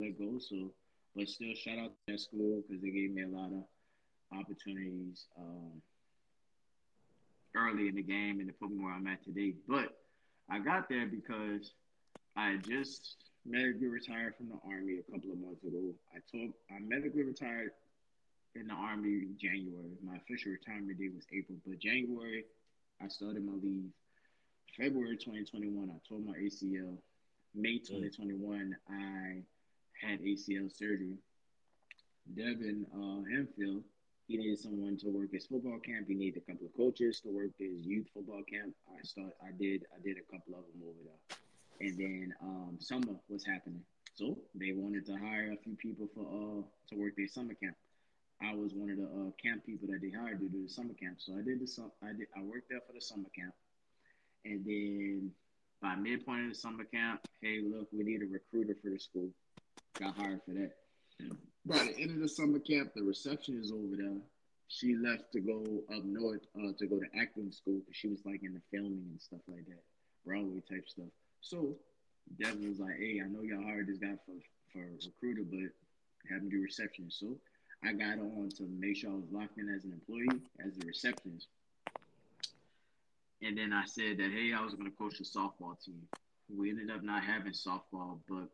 let 0.00 0.18
go. 0.18 0.38
So, 0.38 0.72
but 1.16 1.28
still, 1.28 1.54
shout 1.54 1.78
out 1.78 1.90
to 1.90 2.12
that 2.12 2.20
school 2.20 2.62
because 2.62 2.82
they 2.82 2.90
gave 2.90 3.12
me 3.12 3.22
a 3.22 3.28
lot 3.28 3.50
of 3.52 3.64
opportunities 4.38 5.26
um, 5.38 5.82
early 7.54 7.88
in 7.88 7.96
the 7.96 8.02
game 8.02 8.40
and 8.40 8.48
to 8.48 8.54
put 8.54 8.70
me 8.70 8.82
where 8.82 8.92
I'm 8.92 9.06
at 9.06 9.22
today. 9.24 9.54
But 9.68 9.98
I 10.50 10.58
got 10.58 10.88
there 10.88 11.06
because 11.06 11.72
I 12.36 12.56
just 12.66 13.16
medically 13.44 13.88
retired 13.88 14.34
from 14.36 14.48
the 14.48 14.58
army 14.64 14.98
a 14.98 15.12
couple 15.12 15.32
of 15.32 15.38
months 15.38 15.62
ago. 15.64 15.92
I 16.14 16.20
told 16.30 16.52
I 16.70 16.80
medically 16.80 17.24
retired 17.24 17.72
in 18.54 18.68
the 18.68 18.74
army 18.74 19.28
in 19.28 19.36
January. 19.38 19.96
My 20.02 20.16
official 20.16 20.52
retirement 20.52 20.98
date 20.98 21.12
was 21.14 21.26
April, 21.32 21.58
but 21.66 21.78
January 21.78 22.44
I 23.02 23.08
started 23.08 23.44
my 23.44 23.54
leave 23.62 23.90
February 24.78 25.16
2021, 25.16 25.90
I 25.90 25.98
tore 26.08 26.20
my 26.20 26.32
ACL. 26.32 26.96
May 27.54 27.78
2021, 27.78 28.74
I 28.88 29.42
had 30.02 30.20
ACL 30.20 30.70
surgery. 30.70 31.16
Devin 32.34 32.86
uh, 32.94 33.22
Hemphill, 33.30 33.82
he 34.28 34.36
needed 34.36 34.58
someone 34.58 34.96
to 34.98 35.08
work 35.08 35.32
his 35.32 35.46
football 35.46 35.78
camp. 35.78 36.06
He 36.08 36.14
needed 36.14 36.42
a 36.42 36.52
couple 36.52 36.66
of 36.66 36.76
coaches 36.76 37.20
to 37.20 37.30
work 37.30 37.50
his 37.58 37.84
youth 37.84 38.06
football 38.14 38.42
camp. 38.50 38.74
I 38.88 39.02
start, 39.02 39.32
I 39.42 39.50
did, 39.58 39.84
I 39.94 40.00
did 40.02 40.16
a 40.18 40.26
couple 40.32 40.54
of 40.54 40.64
them 40.70 40.82
over 40.82 40.98
there. 41.04 41.38
And 41.80 41.98
then 41.98 42.34
um, 42.42 42.76
summer 42.78 43.14
was 43.28 43.44
happening, 43.44 43.82
so 44.14 44.38
they 44.54 44.72
wanted 44.72 45.04
to 45.06 45.16
hire 45.16 45.52
a 45.52 45.56
few 45.56 45.74
people 45.74 46.06
for 46.14 46.22
uh 46.22 46.62
to 46.88 47.00
work 47.00 47.16
their 47.16 47.26
summer 47.26 47.54
camp. 47.54 47.74
I 48.40 48.54
was 48.54 48.72
one 48.74 48.90
of 48.90 48.98
the 48.98 49.04
uh, 49.06 49.30
camp 49.42 49.66
people 49.66 49.88
that 49.88 50.00
they 50.00 50.10
hired 50.10 50.38
to 50.40 50.48
do 50.48 50.62
the 50.62 50.68
summer 50.68 50.94
camp. 50.94 51.16
So 51.18 51.34
I 51.34 51.42
did 51.42 51.60
the 51.60 51.90
I 52.02 52.12
did 52.12 52.28
I 52.36 52.42
worked 52.42 52.68
there 52.70 52.80
for 52.86 52.92
the 52.92 53.00
summer 53.00 53.28
camp. 53.34 53.54
And 54.44 54.64
then 54.64 55.32
by 55.80 55.96
midpoint 55.96 56.44
of 56.44 56.48
the 56.50 56.58
summer 56.58 56.84
camp, 56.84 57.20
hey, 57.40 57.60
look, 57.64 57.88
we 57.92 58.04
need 58.04 58.22
a 58.22 58.26
recruiter 58.26 58.76
for 58.82 58.90
the 58.90 58.98
school. 58.98 59.30
Got 59.98 60.16
hired 60.16 60.40
for 60.44 60.52
that. 60.52 60.72
By 61.64 61.78
the 61.78 61.98
end 61.98 62.10
of 62.10 62.20
the 62.20 62.28
summer 62.28 62.58
camp, 62.58 62.92
the 62.94 63.02
reception 63.02 63.60
is 63.60 63.70
over 63.70 63.96
there. 63.96 64.16
She 64.68 64.96
left 64.96 65.32
to 65.32 65.40
go 65.40 65.62
up 65.94 66.04
north 66.04 66.40
uh, 66.56 66.72
to 66.78 66.86
go 66.86 66.98
to 66.98 67.06
acting 67.20 67.52
school 67.52 67.80
because 67.80 67.96
she 67.96 68.08
was 68.08 68.24
like 68.24 68.42
in 68.42 68.54
the 68.54 68.62
filming 68.70 69.06
and 69.10 69.20
stuff 69.20 69.40
like 69.46 69.66
that, 69.66 69.82
Broadway 70.24 70.62
type 70.68 70.88
stuff. 70.88 71.12
So 71.40 71.76
Devin 72.40 72.68
was 72.68 72.80
like, 72.80 72.96
"Hey, 72.98 73.20
I 73.22 73.28
know 73.28 73.42
y'all 73.42 73.62
hired 73.62 73.86
this 73.86 73.98
guy 73.98 74.16
for 74.24 74.34
for 74.72 74.88
recruiter, 75.04 75.44
but 75.44 76.30
have 76.30 76.42
him 76.42 76.48
do 76.48 76.62
reception." 76.62 77.10
So 77.10 77.36
I 77.84 77.92
got 77.92 78.18
on 78.18 78.48
to 78.56 78.62
make 78.62 78.96
sure 78.96 79.10
I 79.10 79.14
was 79.14 79.30
locked 79.30 79.58
in 79.58 79.68
as 79.68 79.84
an 79.84 79.92
employee 79.92 80.40
as 80.64 80.74
the 80.76 80.86
receptionist. 80.86 81.48
And 83.42 83.58
then 83.58 83.72
I 83.72 83.84
said 83.86 84.18
that, 84.18 84.30
hey, 84.30 84.52
I 84.56 84.62
was 84.62 84.74
going 84.74 84.88
to 84.88 84.96
coach 84.96 85.18
the 85.18 85.24
softball 85.24 85.74
team. 85.84 86.00
We 86.48 86.70
ended 86.70 86.92
up 86.92 87.02
not 87.02 87.24
having 87.24 87.52
softball, 87.52 88.20
but 88.28 88.48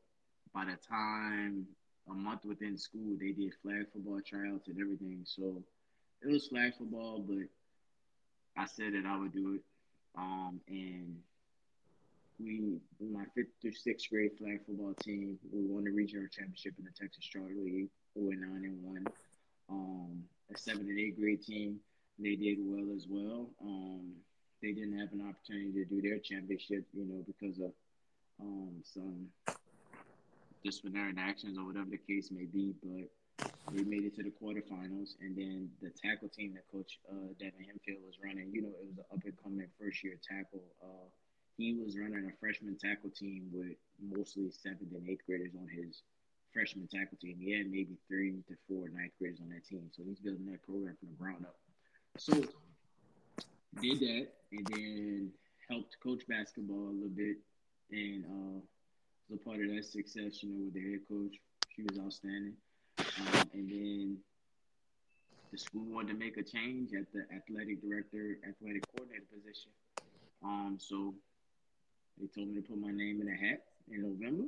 by 0.58 0.64
the 0.64 0.78
time 0.88 1.64
a 2.10 2.14
month 2.14 2.44
within 2.44 2.76
school, 2.76 3.16
they 3.20 3.30
did 3.30 3.52
flag 3.62 3.86
football 3.92 4.20
tryouts 4.26 4.66
and 4.66 4.80
everything. 4.80 5.20
So 5.24 5.62
it 6.20 6.32
was 6.32 6.48
flag 6.48 6.72
football, 6.76 7.20
but 7.20 7.46
I 8.56 8.66
said 8.66 8.94
that 8.94 9.06
I 9.06 9.16
would 9.16 9.32
do 9.32 9.54
it. 9.54 9.60
Um, 10.16 10.60
and 10.66 11.16
we, 12.40 12.80
my 13.00 13.24
fifth 13.36 13.54
through 13.62 13.74
sixth 13.74 14.10
grade 14.10 14.32
flag 14.36 14.60
football 14.66 14.94
team, 15.00 15.38
we 15.52 15.62
won 15.62 15.84
the 15.84 15.92
regional 15.92 16.26
championship 16.26 16.74
in 16.76 16.84
the 16.86 16.90
Texas 16.90 17.24
Charter 17.24 17.54
League. 17.54 17.90
We 18.16 18.26
went 18.26 18.40
nine 18.40 18.64
and 18.64 18.82
one. 18.82 19.06
Um, 19.70 20.24
a 20.52 20.58
seven 20.58 20.88
and 20.88 20.98
eight 20.98 21.20
grade 21.20 21.42
team, 21.42 21.78
they 22.18 22.34
did 22.34 22.58
well 22.60 22.96
as 22.96 23.06
well. 23.08 23.50
Um, 23.62 24.10
they 24.60 24.72
didn't 24.72 24.98
have 24.98 25.12
an 25.12 25.28
opportunity 25.28 25.70
to 25.72 25.84
do 25.84 26.02
their 26.02 26.18
championship, 26.18 26.84
you 26.94 27.04
know, 27.04 27.22
because 27.28 27.60
of 27.60 27.70
um, 28.40 28.72
some 28.82 29.28
disciplinary 30.64 31.14
actions 31.18 31.58
or 31.58 31.64
whatever 31.64 31.90
the 31.90 31.98
case 31.98 32.30
may 32.30 32.44
be. 32.44 32.74
But 32.82 33.08
we 33.72 33.84
made 33.84 34.04
it 34.04 34.16
to 34.16 34.22
the 34.22 34.32
quarterfinals, 34.32 35.16
and 35.20 35.36
then 35.36 35.70
the 35.82 35.90
tackle 35.90 36.28
team 36.28 36.54
that 36.54 36.66
Coach 36.72 36.98
uh, 37.10 37.32
Devin 37.38 37.66
Hemphill 37.66 38.00
was 38.04 38.16
running, 38.22 38.50
you 38.52 38.62
know, 38.62 38.72
it 38.80 38.86
was 38.88 38.98
an 38.98 39.04
up 39.12 39.24
and 39.24 39.36
coming 39.42 39.66
first 39.78 40.02
year 40.02 40.16
tackle. 40.26 40.64
Uh, 40.82 41.08
he 41.56 41.74
was 41.74 41.98
running 41.98 42.24
a 42.24 42.34
freshman 42.40 42.78
tackle 42.78 43.10
team 43.10 43.50
with 43.52 43.76
mostly 44.00 44.50
seventh 44.50 44.94
and 44.94 45.08
eighth 45.08 45.26
graders 45.26 45.52
on 45.58 45.68
his 45.68 46.02
freshman 46.52 46.86
tackle 46.86 47.18
team. 47.20 47.36
He 47.40 47.52
had 47.52 47.66
maybe 47.66 47.98
three 48.08 48.32
to 48.48 48.54
four 48.66 48.88
ninth 48.88 49.12
graders 49.18 49.40
on 49.42 49.50
that 49.50 49.66
team, 49.66 49.90
so 49.92 50.02
he's 50.06 50.20
building 50.20 50.46
that 50.50 50.62
program 50.62 50.96
from 50.98 51.10
the 51.10 51.18
ground 51.18 51.44
up. 51.44 51.56
So 52.16 52.32
did 53.82 54.00
that, 54.00 54.26
and 54.52 54.66
then 54.66 55.30
helped 55.68 55.96
coach 56.02 56.22
basketball 56.28 56.88
a 56.88 56.96
little 56.96 57.14
bit, 57.14 57.36
and 57.90 58.24
uh, 58.24 58.60
was 59.28 59.38
a 59.40 59.44
part 59.44 59.60
of 59.60 59.74
that 59.74 59.84
success. 59.84 60.42
You 60.42 60.50
know, 60.50 60.64
with 60.64 60.74
the 60.74 60.80
head 60.80 61.00
coach, 61.08 61.36
she 61.74 61.82
was 61.82 61.98
outstanding. 61.98 62.54
Um, 62.98 63.50
and 63.52 63.68
then 63.70 64.18
the 65.52 65.58
school 65.58 65.84
wanted 65.86 66.12
to 66.12 66.18
make 66.18 66.36
a 66.36 66.42
change 66.42 66.90
at 66.92 67.06
the 67.12 67.24
athletic 67.34 67.80
director, 67.82 68.38
athletic 68.48 68.82
coordinator 68.94 69.24
position. 69.32 69.70
Um, 70.44 70.76
so 70.78 71.14
they 72.20 72.26
told 72.26 72.48
me 72.48 72.56
to 72.56 72.62
put 72.62 72.78
my 72.78 72.90
name 72.90 73.20
in 73.20 73.28
a 73.28 73.36
hat 73.36 73.64
in 73.90 74.02
November. 74.02 74.44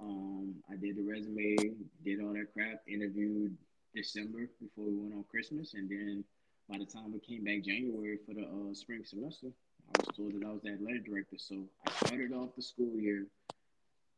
Um, 0.00 0.54
I 0.70 0.76
did 0.76 0.96
the 0.96 1.02
resume, 1.02 1.56
did 2.04 2.20
all 2.20 2.32
that 2.32 2.52
crap, 2.52 2.82
interviewed 2.88 3.56
December 3.94 4.48
before 4.60 4.86
we 4.86 4.96
went 4.96 5.14
on 5.14 5.24
Christmas, 5.30 5.74
and 5.74 5.88
then 5.88 6.24
by 6.68 6.78
the 6.78 6.86
time 6.86 7.12
we 7.12 7.20
came 7.20 7.44
back 7.44 7.62
January 7.64 8.18
for 8.26 8.34
the 8.34 8.42
uh, 8.42 8.74
spring 8.74 9.02
semester, 9.04 9.48
I 9.94 10.00
was 10.00 10.16
told 10.16 10.32
that 10.32 10.46
I 10.46 10.50
was 10.50 10.62
the 10.62 10.70
athletic 10.70 11.06
director. 11.06 11.36
So 11.36 11.68
I 11.86 12.06
started 12.06 12.32
off 12.32 12.56
the 12.56 12.62
school 12.62 12.98
year 12.98 13.26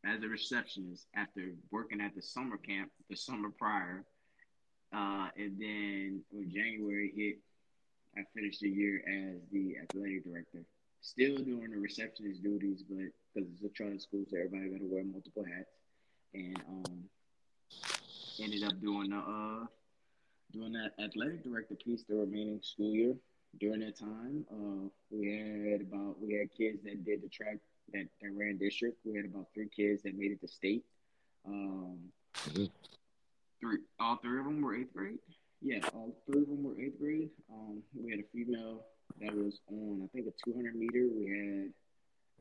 as 0.06 0.22
a 0.22 0.28
receptionist 0.28 1.06
after 1.14 1.54
working 1.70 2.00
at 2.00 2.14
the 2.14 2.22
summer 2.22 2.56
camp 2.56 2.90
the 3.08 3.16
summer 3.16 3.50
prior. 3.50 4.04
Uh, 4.94 5.28
and 5.36 5.58
then 5.58 6.22
when 6.30 6.50
January 6.50 7.12
hit, 7.16 7.36
I 8.16 8.22
finished 8.34 8.60
the 8.60 8.68
year 8.68 9.02
as 9.08 9.40
the 9.50 9.76
athletic 9.82 10.24
director. 10.24 10.64
Still 11.00 11.36
doing 11.36 11.70
the 11.70 11.78
receptionist 11.78 12.42
duties, 12.42 12.84
but 12.88 13.10
because 13.34 13.50
it's 13.52 13.62
a 13.62 13.68
charter 13.70 13.98
school, 13.98 14.24
so 14.30 14.36
everybody 14.36 14.70
got 14.70 14.78
to 14.78 14.86
wear 14.86 15.04
multiple 15.04 15.44
hats. 15.44 15.70
And 16.32 16.62
um, 16.68 17.04
ended 18.40 18.64
up 18.64 18.80
doing 18.80 19.10
the 19.10 19.16
uh, 19.16 19.66
doing 20.52 20.72
that 20.72 20.92
athletic 21.02 21.44
director 21.44 21.74
piece 21.74 22.04
the 22.08 22.14
remaining 22.14 22.60
school 22.62 22.94
year. 22.94 23.14
During 23.60 23.80
that 23.80 23.98
time, 23.98 24.44
uh, 24.50 24.88
we 25.10 25.70
had 25.70 25.82
about 25.82 26.20
we 26.20 26.34
had 26.34 26.48
kids 26.56 26.82
that 26.84 27.04
did 27.04 27.22
the 27.22 27.28
track 27.28 27.58
that, 27.92 28.06
that 28.20 28.30
ran 28.34 28.58
district. 28.58 28.98
We 29.04 29.16
had 29.16 29.26
about 29.26 29.48
three 29.54 29.68
kids 29.68 30.02
that 30.02 30.16
made 30.16 30.32
it 30.32 30.40
to 30.40 30.48
state. 30.48 30.84
Um. 31.46 31.98
Three, 33.60 33.78
all 33.98 34.16
three 34.16 34.38
of 34.38 34.44
them 34.44 34.60
were 34.60 34.74
eighth 34.74 34.92
grade. 34.92 35.18
Yeah, 35.62 35.78
all 35.94 36.14
three 36.26 36.42
of 36.42 36.48
them 36.48 36.62
were 36.62 36.78
eighth 36.78 36.98
grade. 36.98 37.30
Um, 37.50 37.82
we 37.94 38.10
had 38.10 38.20
a 38.20 38.28
female 38.32 38.84
that 39.20 39.34
was 39.34 39.60
on, 39.70 40.02
I 40.04 40.08
think, 40.14 40.26
a 40.26 40.32
200 40.44 40.74
meter. 40.74 41.08
We 41.16 41.26
had 41.26 41.72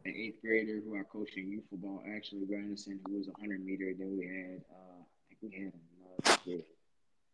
an 0.06 0.16
eighth 0.20 0.42
grader 0.42 0.82
who 0.84 0.98
I 1.00 1.04
coached 1.04 1.38
in 1.38 1.50
youth 1.50 1.64
football, 1.70 2.04
actually 2.14 2.46
Grandison, 2.46 3.00
who 3.08 3.18
was 3.18 3.28
a 3.28 3.32
100 3.40 3.64
meter. 3.64 3.94
Then 3.98 4.18
we 4.18 4.26
had, 4.26 4.62
uh, 4.70 5.00
I 5.00 5.36
think 5.40 5.54
we 5.54 5.64
had 5.64 5.72
another 5.72 6.42
kid. 6.44 6.64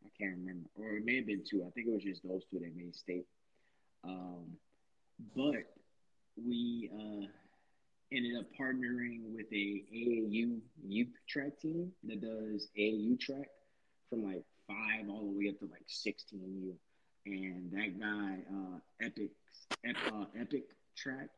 I 0.06 0.10
can't 0.18 0.38
remember, 0.38 0.70
or 0.78 0.98
it 0.98 1.06
may 1.06 1.18
have 1.18 1.26
been 1.28 1.44
two. 1.50 1.66
I 1.66 1.72
think 1.72 1.88
it 1.88 1.94
was 1.94 2.04
just 2.04 2.22
those 2.24 2.44
two 2.52 2.60
that 2.60 2.76
made 2.76 2.96
state. 2.96 3.26
Um, 4.04 4.46
but 5.36 5.66
we 6.38 6.90
uh, 6.94 7.26
ended 8.12 8.38
up 8.38 8.46
partnering 8.60 9.34
with 9.36 9.46
a 9.52 9.84
AAU 9.94 10.60
youth 10.88 11.14
track 11.28 11.60
team 11.60 11.92
that 12.04 12.22
does 12.22 12.70
AAU 12.78 13.20
track 13.20 13.50
from 14.10 14.24
like 14.24 14.44
five 14.68 15.10
all 15.10 15.32
the 15.32 15.38
way 15.38 15.50
up 15.50 15.60
to 15.60 15.66
like 15.66 15.86
16U. 15.88 16.74
And 17.26 17.72
that 17.72 18.00
guy, 18.00 18.40
uh, 18.52 19.06
Epic, 19.06 19.30
uh, 19.86 20.26
Epic 20.40 20.64
Track 20.96 21.30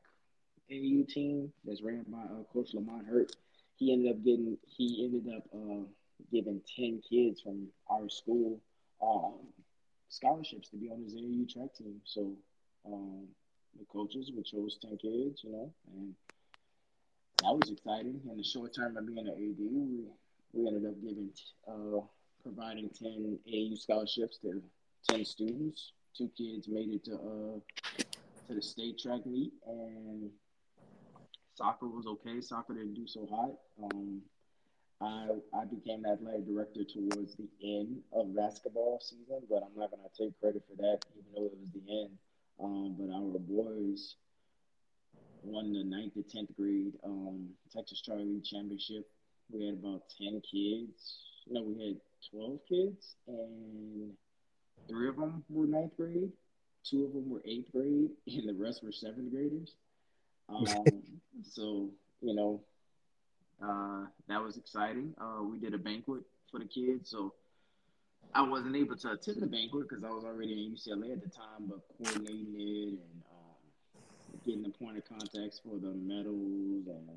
AAU 0.71 1.07
team 1.07 1.51
that's 1.65 1.81
ran 1.81 2.05
by 2.07 2.19
uh, 2.19 2.43
Coach 2.53 2.73
Lamont 2.73 3.05
Hurt, 3.05 3.35
he 3.75 3.91
ended 3.91 4.11
up 4.11 4.23
getting, 4.23 4.57
he 4.65 5.05
ended 5.05 5.33
up 5.35 5.43
uh, 5.53 5.83
giving 6.31 6.61
10 6.75 7.01
kids 7.09 7.41
from 7.41 7.67
our 7.89 8.07
school 8.07 8.59
um, 9.01 9.39
scholarships 10.07 10.69
to 10.69 10.77
be 10.77 10.89
on 10.89 11.03
his 11.03 11.15
AAU 11.15 11.51
track 11.51 11.73
team. 11.75 11.99
So 12.05 12.31
um, 12.85 13.27
the 13.77 13.85
coaches 13.91 14.31
would 14.33 14.45
chose 14.45 14.77
10 14.81 14.97
kids, 14.97 15.43
you 15.43 15.51
know, 15.51 15.73
and 15.93 16.13
that 17.41 17.57
was 17.57 17.71
exciting. 17.71 18.21
In 18.29 18.37
the 18.37 18.43
short 18.43 18.75
term 18.75 18.97
of 18.97 19.07
being 19.07 19.27
an 19.27 19.29
AD, 19.29 19.57
we, 19.59 20.05
we 20.53 20.67
ended 20.67 20.85
up 20.89 21.01
giving, 21.01 21.29
uh, 21.67 22.01
providing 22.43 22.89
10 22.89 23.39
AU 23.47 23.75
scholarships 23.75 24.37
to 24.39 24.61
10 25.09 25.25
students. 25.25 25.93
Two 26.15 26.29
kids 26.37 26.67
made 26.67 26.89
it 26.89 27.03
to, 27.05 27.15
uh, 27.15 28.03
to 28.47 28.55
the 28.55 28.61
state 28.61 28.99
track 28.99 29.25
meet, 29.25 29.53
and 29.65 30.29
soccer 31.55 31.87
was 31.87 32.05
okay. 32.05 32.41
Soccer 32.41 32.73
didn't 32.73 32.93
do 32.93 33.07
so 33.07 33.27
hot. 33.31 33.53
Um, 33.83 34.21
I, 35.01 35.29
I 35.55 35.65
became 35.65 36.05
athletic 36.05 36.45
director 36.45 36.83
towards 36.83 37.35
the 37.35 37.47
end 37.63 38.01
of 38.13 38.35
basketball 38.35 38.99
season, 39.01 39.41
but 39.49 39.63
I'm 39.63 39.79
not 39.79 39.89
going 39.89 40.03
to 40.03 40.23
take 40.23 40.39
credit 40.39 40.63
for 40.69 40.75
that, 40.77 40.99
even 41.17 41.31
though 41.33 41.45
it 41.45 41.57
was 41.57 41.71
the 41.73 42.01
end. 42.03 42.11
Um, 42.61 42.95
but 42.99 43.09
our 43.15 43.39
boys 43.39 44.15
won 45.43 45.73
the 45.73 45.83
ninth 45.83 46.13
to 46.13 46.23
tenth 46.23 46.55
grade 46.57 46.93
um, 47.03 47.49
Texas 47.73 48.01
Charter 48.01 48.25
Championship. 48.43 49.09
We 49.51 49.65
had 49.65 49.75
about 49.75 50.03
ten 50.17 50.41
kids. 50.49 51.17
No, 51.49 51.63
we 51.63 51.85
had 51.85 51.97
twelve 52.29 52.59
kids, 52.67 53.15
and 53.27 54.11
three 54.87 55.09
of 55.09 55.17
them 55.17 55.43
were 55.49 55.65
ninth 55.65 55.95
grade. 55.97 56.31
Two 56.83 57.05
of 57.05 57.13
them 57.13 57.29
were 57.29 57.41
eighth 57.45 57.71
grade, 57.71 58.11
and 58.27 58.49
the 58.49 58.53
rest 58.53 58.83
were 58.83 58.91
seventh 58.91 59.31
graders. 59.31 59.75
Um, 60.49 60.65
so 61.43 61.89
you 62.21 62.35
know, 62.35 62.61
uh, 63.63 64.05
that 64.27 64.41
was 64.41 64.57
exciting. 64.57 65.13
Uh, 65.19 65.43
we 65.43 65.59
did 65.59 65.73
a 65.73 65.77
banquet 65.77 66.21
for 66.51 66.59
the 66.59 66.65
kids, 66.65 67.09
so 67.09 67.33
I 68.33 68.41
wasn't 68.43 68.75
able 68.75 68.95
to 68.95 69.11
attend 69.11 69.41
the 69.41 69.47
banquet 69.47 69.89
because 69.89 70.03
I 70.03 70.09
was 70.09 70.23
already 70.23 70.53
in 70.53 70.73
UCLA 70.73 71.13
at 71.13 71.21
the 71.21 71.29
time, 71.29 71.67
but 71.67 71.79
coordinating 71.97 72.55
it 72.55 72.87
and 72.89 73.23
getting 74.45 74.63
the 74.63 74.69
point 74.69 74.97
of 74.97 75.07
contacts 75.07 75.61
for 75.63 75.77
the 75.79 75.93
medals 75.93 76.87
and, 76.87 77.09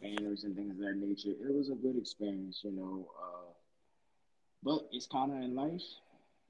banners 0.00 0.44
and 0.44 0.56
things 0.56 0.72
of 0.72 0.78
that 0.78 0.96
nature. 0.96 1.30
It 1.30 1.54
was 1.54 1.70
a 1.70 1.74
good 1.74 1.96
experience, 1.96 2.60
you 2.62 2.72
know. 2.72 3.08
Uh, 3.18 3.52
but 4.62 4.88
it's 4.92 5.06
kind 5.06 5.32
of 5.32 5.38
in 5.38 5.54
life. 5.54 5.82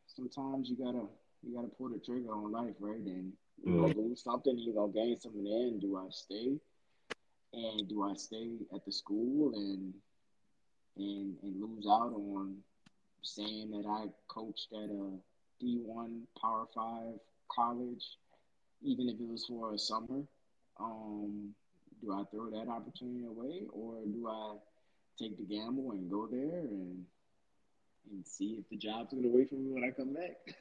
Sometimes 0.06 0.68
you 0.68 0.76
gotta 0.76 1.06
you 1.42 1.54
gotta 1.54 1.68
pull 1.68 1.88
the 1.88 1.98
trigger 1.98 2.32
on 2.32 2.52
life, 2.52 2.74
right? 2.80 2.96
And 2.96 3.32
you 3.64 3.72
mm. 3.72 3.80
gonna 3.80 4.08
lose 4.08 4.22
something, 4.22 4.58
you 4.58 4.72
gonna 4.72 4.92
gain 4.92 5.18
something. 5.18 5.46
And 5.46 5.80
do 5.80 5.96
I 5.96 6.06
stay? 6.10 6.58
And 7.52 7.88
do 7.88 8.02
I 8.02 8.14
stay 8.14 8.56
at 8.74 8.84
the 8.84 8.92
school 8.92 9.52
and 9.54 9.92
and 10.96 11.34
and 11.42 11.60
lose 11.60 11.86
out 11.86 12.12
on 12.14 12.56
saying 13.22 13.70
that 13.70 13.86
I 13.88 14.06
coached 14.28 14.68
at 14.72 14.90
a 14.90 15.10
D 15.60 15.80
one 15.84 16.22
Power 16.40 16.66
Five 16.74 17.18
college 17.50 18.04
even 18.84 19.08
if 19.08 19.16
it 19.18 19.28
was 19.28 19.46
for 19.46 19.72
a 19.72 19.78
summer. 19.78 20.22
Um, 20.78 21.54
do 22.02 22.12
I 22.12 22.24
throw 22.30 22.50
that 22.50 22.68
opportunity 22.68 23.24
away, 23.26 23.62
or 23.72 24.04
do 24.04 24.28
I 24.28 24.56
take 25.18 25.36
the 25.36 25.44
gamble 25.44 25.92
and 25.92 26.10
go 26.10 26.26
there 26.26 26.60
and 26.60 27.04
and 28.10 28.26
see 28.26 28.56
if 28.58 28.68
the 28.68 28.76
job's 28.76 29.12
going 29.12 29.22
to 29.22 29.30
wait 29.30 29.48
for 29.48 29.54
me 29.54 29.72
when 29.72 29.84
I 29.84 29.90
come 29.90 30.12
back? 30.12 30.36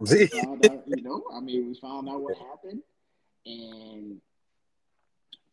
out, 0.70 0.82
you 0.86 1.02
know, 1.02 1.24
I 1.34 1.40
mean, 1.40 1.68
we 1.68 1.74
found 1.74 2.08
out 2.08 2.22
what 2.22 2.36
happened, 2.36 2.82
and 3.44 4.20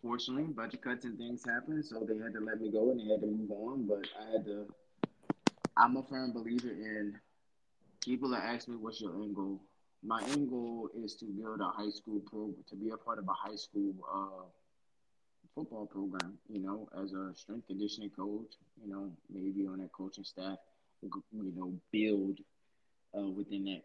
fortunately, 0.02 0.46
budget 0.46 0.82
cuts 0.82 1.06
and 1.06 1.18
things 1.18 1.44
happened, 1.46 1.86
so 1.86 2.00
they 2.00 2.18
had 2.18 2.34
to 2.34 2.40
let 2.40 2.62
me 2.62 2.72
go 2.72 2.92
and 2.92 3.00
they 3.00 3.12
had 3.12 3.22
to 3.22 3.28
move 3.28 3.52
on. 3.52 3.88
But 3.88 4.08
I 4.20 4.32
had 4.32 4.46
to. 4.46 4.68
I'm 5.76 5.98
a 5.98 6.04
firm 6.04 6.34
believer 6.34 6.70
in 6.70 7.20
people 8.04 8.30
that 8.30 8.44
ask 8.44 8.68
me, 8.68 8.76
"What's 8.78 9.02
your 9.02 9.16
end 9.16 9.36
goal?" 9.36 9.60
My 10.08 10.24
end 10.24 10.50
goal 10.50 10.90
is 11.04 11.16
to 11.16 11.26
build 11.26 11.60
a 11.60 11.66
high 11.66 11.90
school 11.90 12.22
program, 12.22 12.56
to 12.70 12.76
be 12.76 12.90
a 12.92 12.98
part 12.98 13.20
of 13.20 13.28
a 13.28 13.34
high 13.34 13.56
school 13.56 13.94
uh, 14.12 14.46
football 15.54 15.86
program. 15.86 16.38
You 16.48 16.62
know, 16.62 16.88
as 17.04 17.12
a 17.12 17.36
strength 17.36 17.68
conditioning 17.68 18.12
coach, 18.12 18.54
you 18.82 18.90
know, 18.90 19.12
maybe 19.30 19.68
on 19.68 19.80
that 19.80 19.92
coaching 19.92 20.24
staff, 20.24 20.58
you 21.02 21.54
know, 21.56 21.74
build 21.92 22.40
uh, 23.18 23.30
within 23.30 23.66
that 23.66 23.82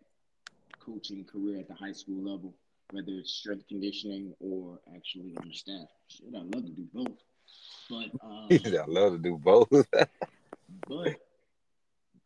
coaching 0.78 1.24
career 1.24 1.58
at 1.58 1.68
the 1.68 1.74
high 1.74 1.92
school 1.92 2.22
level, 2.22 2.54
whether 2.92 3.10
it's 3.10 3.32
strength 3.32 3.66
conditioning 3.66 4.32
or 4.38 4.78
actually 4.94 5.34
on 5.40 5.48
the 5.48 5.54
staff. 5.54 5.88
Shit, 6.06 6.28
I 6.36 6.42
love 6.42 6.64
to 6.64 6.70
do 6.70 6.86
both. 6.94 7.18
But 7.90 8.10
um, 8.24 8.46
I 8.50 8.84
love 8.86 9.14
to 9.14 9.18
do 9.18 9.40
both. 9.42 9.68
but 10.88 11.16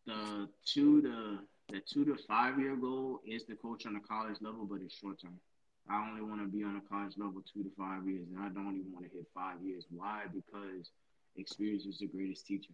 the 0.06 0.48
two 0.66 1.00
to 1.00 1.38
the 1.68 1.80
two 1.80 2.04
to 2.04 2.16
five 2.28 2.58
year 2.58 2.76
goal 2.76 3.20
is 3.26 3.44
to 3.44 3.56
coach 3.56 3.86
on 3.86 3.96
a 3.96 4.00
college 4.00 4.36
level, 4.40 4.64
but 4.64 4.80
it's 4.82 4.96
short 4.96 5.20
term. 5.20 5.38
I 5.88 6.08
only 6.08 6.22
want 6.22 6.40
to 6.40 6.48
be 6.48 6.64
on 6.64 6.76
a 6.76 6.88
college 6.88 7.14
level 7.16 7.42
two 7.52 7.62
to 7.62 7.70
five 7.76 8.06
years, 8.06 8.26
and 8.28 8.38
I 8.42 8.48
don't 8.48 8.76
even 8.76 8.92
want 8.92 9.04
to 9.10 9.16
hit 9.16 9.26
five 9.34 9.62
years. 9.62 9.84
Why? 9.90 10.24
Because 10.32 10.90
experience 11.36 11.86
is 11.86 11.98
the 11.98 12.06
greatest 12.06 12.46
teacher. 12.46 12.72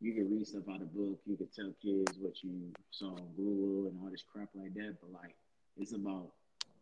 You 0.00 0.12
can 0.12 0.30
read 0.30 0.46
stuff 0.46 0.68
out 0.70 0.82
of 0.82 0.94
book, 0.94 1.18
you 1.26 1.36
can 1.36 1.48
tell 1.48 1.72
kids 1.82 2.18
what 2.18 2.42
you 2.42 2.72
saw 2.90 3.08
on 3.08 3.28
Google 3.36 3.88
and 3.90 3.98
all 4.02 4.10
this 4.10 4.22
crap 4.30 4.48
like 4.54 4.74
that, 4.74 4.96
but 5.00 5.12
like 5.12 5.34
it's 5.78 5.92
about 5.92 6.28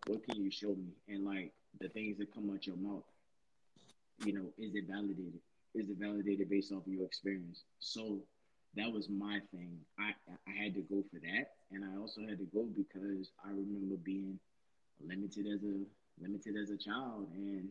what 0.06 0.24
can 0.24 0.42
you 0.42 0.50
show 0.50 0.74
me 0.74 0.90
and 1.08 1.24
like 1.24 1.52
the 1.80 1.88
things 1.88 2.18
that 2.18 2.34
come 2.34 2.50
out 2.50 2.66
your 2.66 2.76
mouth. 2.76 3.04
You 4.24 4.32
know, 4.32 4.46
is 4.58 4.74
it 4.74 4.84
validated? 4.88 5.38
Is 5.74 5.88
it 5.88 5.96
validated 5.98 6.50
based 6.50 6.72
off 6.72 6.86
of 6.86 6.92
your 6.92 7.04
experience? 7.04 7.62
So 7.78 8.18
that 8.76 8.92
was 8.92 9.08
my 9.08 9.40
thing. 9.52 9.78
I 9.98 10.12
I 10.46 10.50
had 10.62 10.74
to 10.74 10.82
go 10.82 11.02
for 11.10 11.18
that, 11.20 11.46
and 11.70 11.84
I 11.84 11.96
also 11.98 12.20
had 12.22 12.38
to 12.38 12.46
go 12.52 12.64
because 12.76 13.30
I 13.44 13.50
remember 13.50 13.96
being 13.96 14.38
limited 15.00 15.46
as 15.46 15.62
a 15.64 15.84
limited 16.20 16.56
as 16.56 16.70
a 16.70 16.76
child, 16.78 17.28
and 17.34 17.68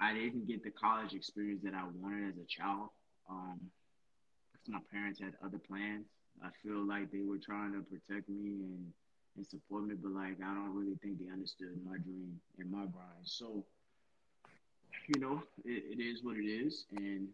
I 0.00 0.12
didn't 0.14 0.46
get 0.46 0.62
the 0.62 0.70
college 0.70 1.14
experience 1.14 1.62
that 1.64 1.74
I 1.74 1.84
wanted 1.84 2.28
as 2.30 2.38
a 2.38 2.46
child. 2.46 2.90
Um, 3.28 3.60
because 4.52 4.68
my 4.68 4.80
parents 4.90 5.20
had 5.20 5.34
other 5.44 5.58
plans. 5.58 6.06
I 6.42 6.50
feel 6.62 6.86
like 6.86 7.10
they 7.10 7.22
were 7.22 7.38
trying 7.38 7.72
to 7.72 7.82
protect 7.82 8.28
me 8.28 8.62
and 8.64 8.92
and 9.36 9.46
support 9.46 9.84
me, 9.84 9.94
but 9.94 10.12
like 10.12 10.36
I 10.42 10.54
don't 10.54 10.74
really 10.74 10.96
think 11.02 11.18
they 11.18 11.30
understood 11.30 11.78
my 11.84 11.98
dream 11.98 12.40
and 12.58 12.70
my 12.70 12.86
grind. 12.86 13.24
So, 13.24 13.64
you 15.08 15.18
know, 15.18 15.42
it, 15.64 15.98
it 15.98 16.02
is 16.02 16.22
what 16.22 16.36
it 16.36 16.46
is, 16.46 16.86
and 16.92 17.28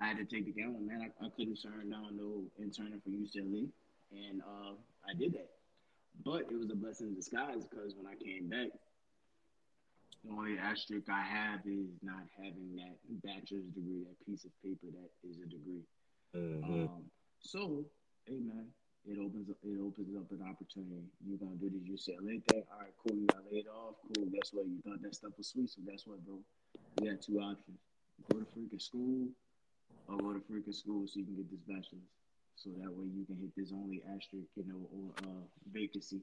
I 0.00 0.06
had 0.06 0.18
to 0.18 0.24
take 0.24 0.44
the 0.44 0.52
gamble, 0.52 0.80
man. 0.80 1.00
I, 1.02 1.26
I 1.26 1.28
couldn't 1.36 1.56
turn 1.56 1.90
down 1.90 2.16
no 2.16 2.44
interning 2.58 3.00
for 3.00 3.10
UCLA, 3.10 3.68
and 4.12 4.42
uh, 4.42 4.74
I 5.08 5.14
did 5.18 5.32
that. 5.34 5.50
But 6.24 6.42
it 6.50 6.58
was 6.58 6.70
a 6.70 6.74
blessing 6.74 7.08
in 7.08 7.14
disguise 7.14 7.64
because 7.64 7.94
when 7.96 8.06
I 8.06 8.14
came 8.16 8.48
back, 8.48 8.68
the 10.24 10.32
only 10.32 10.58
asterisk 10.58 11.08
I 11.08 11.22
have 11.22 11.60
is 11.66 11.96
not 12.02 12.24
having 12.36 12.76
that 12.76 12.96
bachelor's 13.22 13.68
degree, 13.74 14.04
that 14.04 14.18
piece 14.26 14.44
of 14.44 14.50
paper 14.62 14.86
that 14.92 15.10
is 15.28 15.38
a 15.38 15.46
degree. 15.46 15.84
Mm-hmm. 16.34 16.72
Um, 16.72 17.04
so, 17.40 17.84
hey 18.26 18.40
man, 18.40 18.66
it 19.06 19.18
opens 19.18 19.48
up 19.48 19.56
it 19.62 19.80
opens 19.80 20.16
up 20.16 20.30
an 20.32 20.42
opportunity. 20.42 21.06
You're 21.24 21.38
gonna 21.38 21.56
do 21.56 21.70
this. 21.70 22.08
Laid 22.20 22.42
there. 22.48 22.62
All 22.72 22.80
right, 22.80 22.92
cool. 23.06 23.16
You 23.16 23.26
got 23.26 23.44
laid 23.52 23.66
off. 23.68 23.94
Cool. 24.14 24.26
Guess 24.26 24.50
what? 24.52 24.66
You 24.66 24.82
thought 24.84 25.02
that 25.02 25.14
stuff 25.14 25.32
was 25.38 25.48
sweet. 25.48 25.70
So 25.70 25.80
guess 25.86 26.02
what, 26.06 26.24
bro? 26.26 26.40
You 27.00 27.10
got 27.10 27.22
two 27.22 27.38
options: 27.38 27.78
go 28.32 28.40
to 28.40 28.46
freaking 28.50 28.82
school, 28.82 29.28
or 30.08 30.16
go 30.18 30.32
to 30.32 30.40
freaking 30.40 30.74
school 30.74 31.06
so 31.06 31.18
you 31.18 31.24
can 31.24 31.36
get 31.36 31.50
this 31.50 31.60
bachelor's. 31.66 32.08
So 32.56 32.70
that 32.80 32.90
way 32.90 33.04
you 33.14 33.24
can 33.26 33.36
hit 33.36 33.50
this 33.56 33.72
only 33.72 34.02
asterisk, 34.08 34.48
you 34.56 34.64
know, 34.66 34.88
or 34.92 35.28
uh, 35.28 35.44
vacancy 35.72 36.20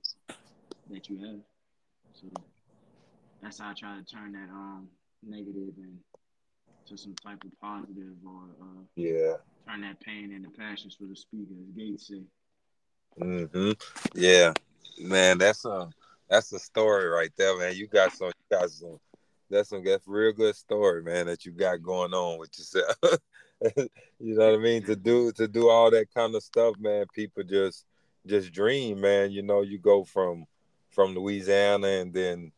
that 0.89 1.09
you 1.09 1.17
have. 1.19 1.39
So 2.13 2.27
that's 3.41 3.59
how 3.59 3.69
I 3.69 3.73
try 3.73 3.97
to 3.97 4.03
turn 4.03 4.31
that 4.33 4.49
um 4.49 4.87
negative 5.21 5.73
into 5.77 6.97
some 6.97 7.15
type 7.23 7.43
of 7.43 7.51
positive 7.61 8.15
or 8.25 8.43
uh, 8.61 8.81
Yeah. 8.95 9.35
turn 9.67 9.81
that 9.81 9.99
pain 10.01 10.31
into 10.31 10.49
passion, 10.49 10.91
so 10.91 11.05
to 11.05 11.15
speak, 11.15 11.47
as 11.51 11.75
Gates 11.75 12.07
say. 12.07 12.23
Mm-hmm. 13.19 13.71
Yeah. 14.15 14.53
Man, 14.99 15.37
that's 15.37 15.65
a 15.65 15.89
that's 16.29 16.51
a 16.51 16.59
story 16.59 17.07
right 17.07 17.31
there, 17.37 17.57
man. 17.57 17.75
You 17.75 17.87
got 17.87 18.11
some 18.13 18.27
you 18.27 18.57
got 18.57 18.69
some 18.71 18.99
that's 19.49 19.69
some 19.69 19.83
that's 19.83 20.07
real 20.07 20.33
good 20.33 20.55
story, 20.55 21.03
man, 21.03 21.27
that 21.27 21.45
you 21.45 21.51
got 21.51 21.81
going 21.83 22.13
on 22.13 22.39
with 22.39 22.57
yourself. 22.57 22.95
you 23.77 24.35
know 24.35 24.51
what 24.51 24.59
I 24.59 24.61
mean? 24.61 24.83
To 24.83 24.95
do 24.95 25.31
to 25.33 25.47
do 25.47 25.69
all 25.69 25.89
that 25.91 26.13
kind 26.13 26.35
of 26.35 26.43
stuff, 26.43 26.75
man, 26.79 27.05
people 27.13 27.43
just 27.43 27.85
just 28.25 28.51
dream, 28.51 29.01
man. 29.01 29.31
You 29.31 29.41
know, 29.41 29.61
you 29.61 29.77
go 29.77 30.03
from 30.03 30.45
from 30.91 31.15
Louisiana 31.15 31.87
and 31.87 32.13
then 32.13 32.51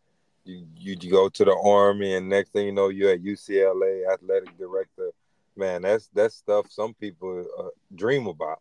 you 0.43 0.66
you, 0.78 1.10
go 1.10 1.30
to 1.30 1.45
the 1.45 1.56
army 1.56 2.16
and 2.16 2.30
next 2.30 2.51
thing 2.51 2.68
you 2.68 2.72
know 2.72 2.89
you're 2.89 3.12
at 3.12 3.24
UCLA 3.24 4.12
athletic 4.12 4.58
director. 4.58 5.12
Man, 5.56 5.84
that's 5.84 6.10
that's 6.14 6.36
stuff 6.36 6.68
some 6.70 6.93
people 6.93 7.45
uh, 7.58 7.70
dream 7.95 8.28
about. 8.28 8.60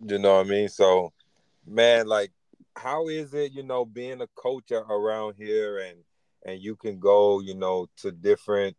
You 0.00 0.18
know 0.18 0.36
what 0.36 0.46
I 0.46 0.48
mean? 0.48 0.68
So, 0.68 1.12
man, 1.66 2.06
like, 2.06 2.30
how 2.76 3.08
is 3.08 3.34
it, 3.34 3.52
you 3.52 3.64
know, 3.64 3.84
being 3.84 4.20
a 4.20 4.28
coach 4.36 4.70
around 4.70 5.34
here 5.36 5.78
and 5.78 5.98
and 6.44 6.62
you 6.62 6.76
can 6.76 6.98
go, 6.98 7.40
you 7.40 7.54
know, 7.54 7.88
to 7.98 8.12
different 8.12 8.76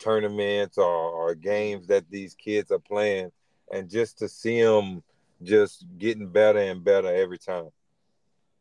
tournaments 0.00 0.78
or, 0.78 0.84
or 0.84 1.34
games 1.34 1.86
that 1.88 2.10
these 2.10 2.34
kids 2.34 2.72
are 2.72 2.78
playing, 2.78 3.30
and 3.72 3.88
just 3.88 4.18
to 4.18 4.28
see 4.28 4.60
them 4.62 5.02
just 5.42 5.86
getting 5.98 6.26
better 6.28 6.58
and 6.58 6.82
better 6.84 7.14
every 7.14 7.38
time. 7.38 7.70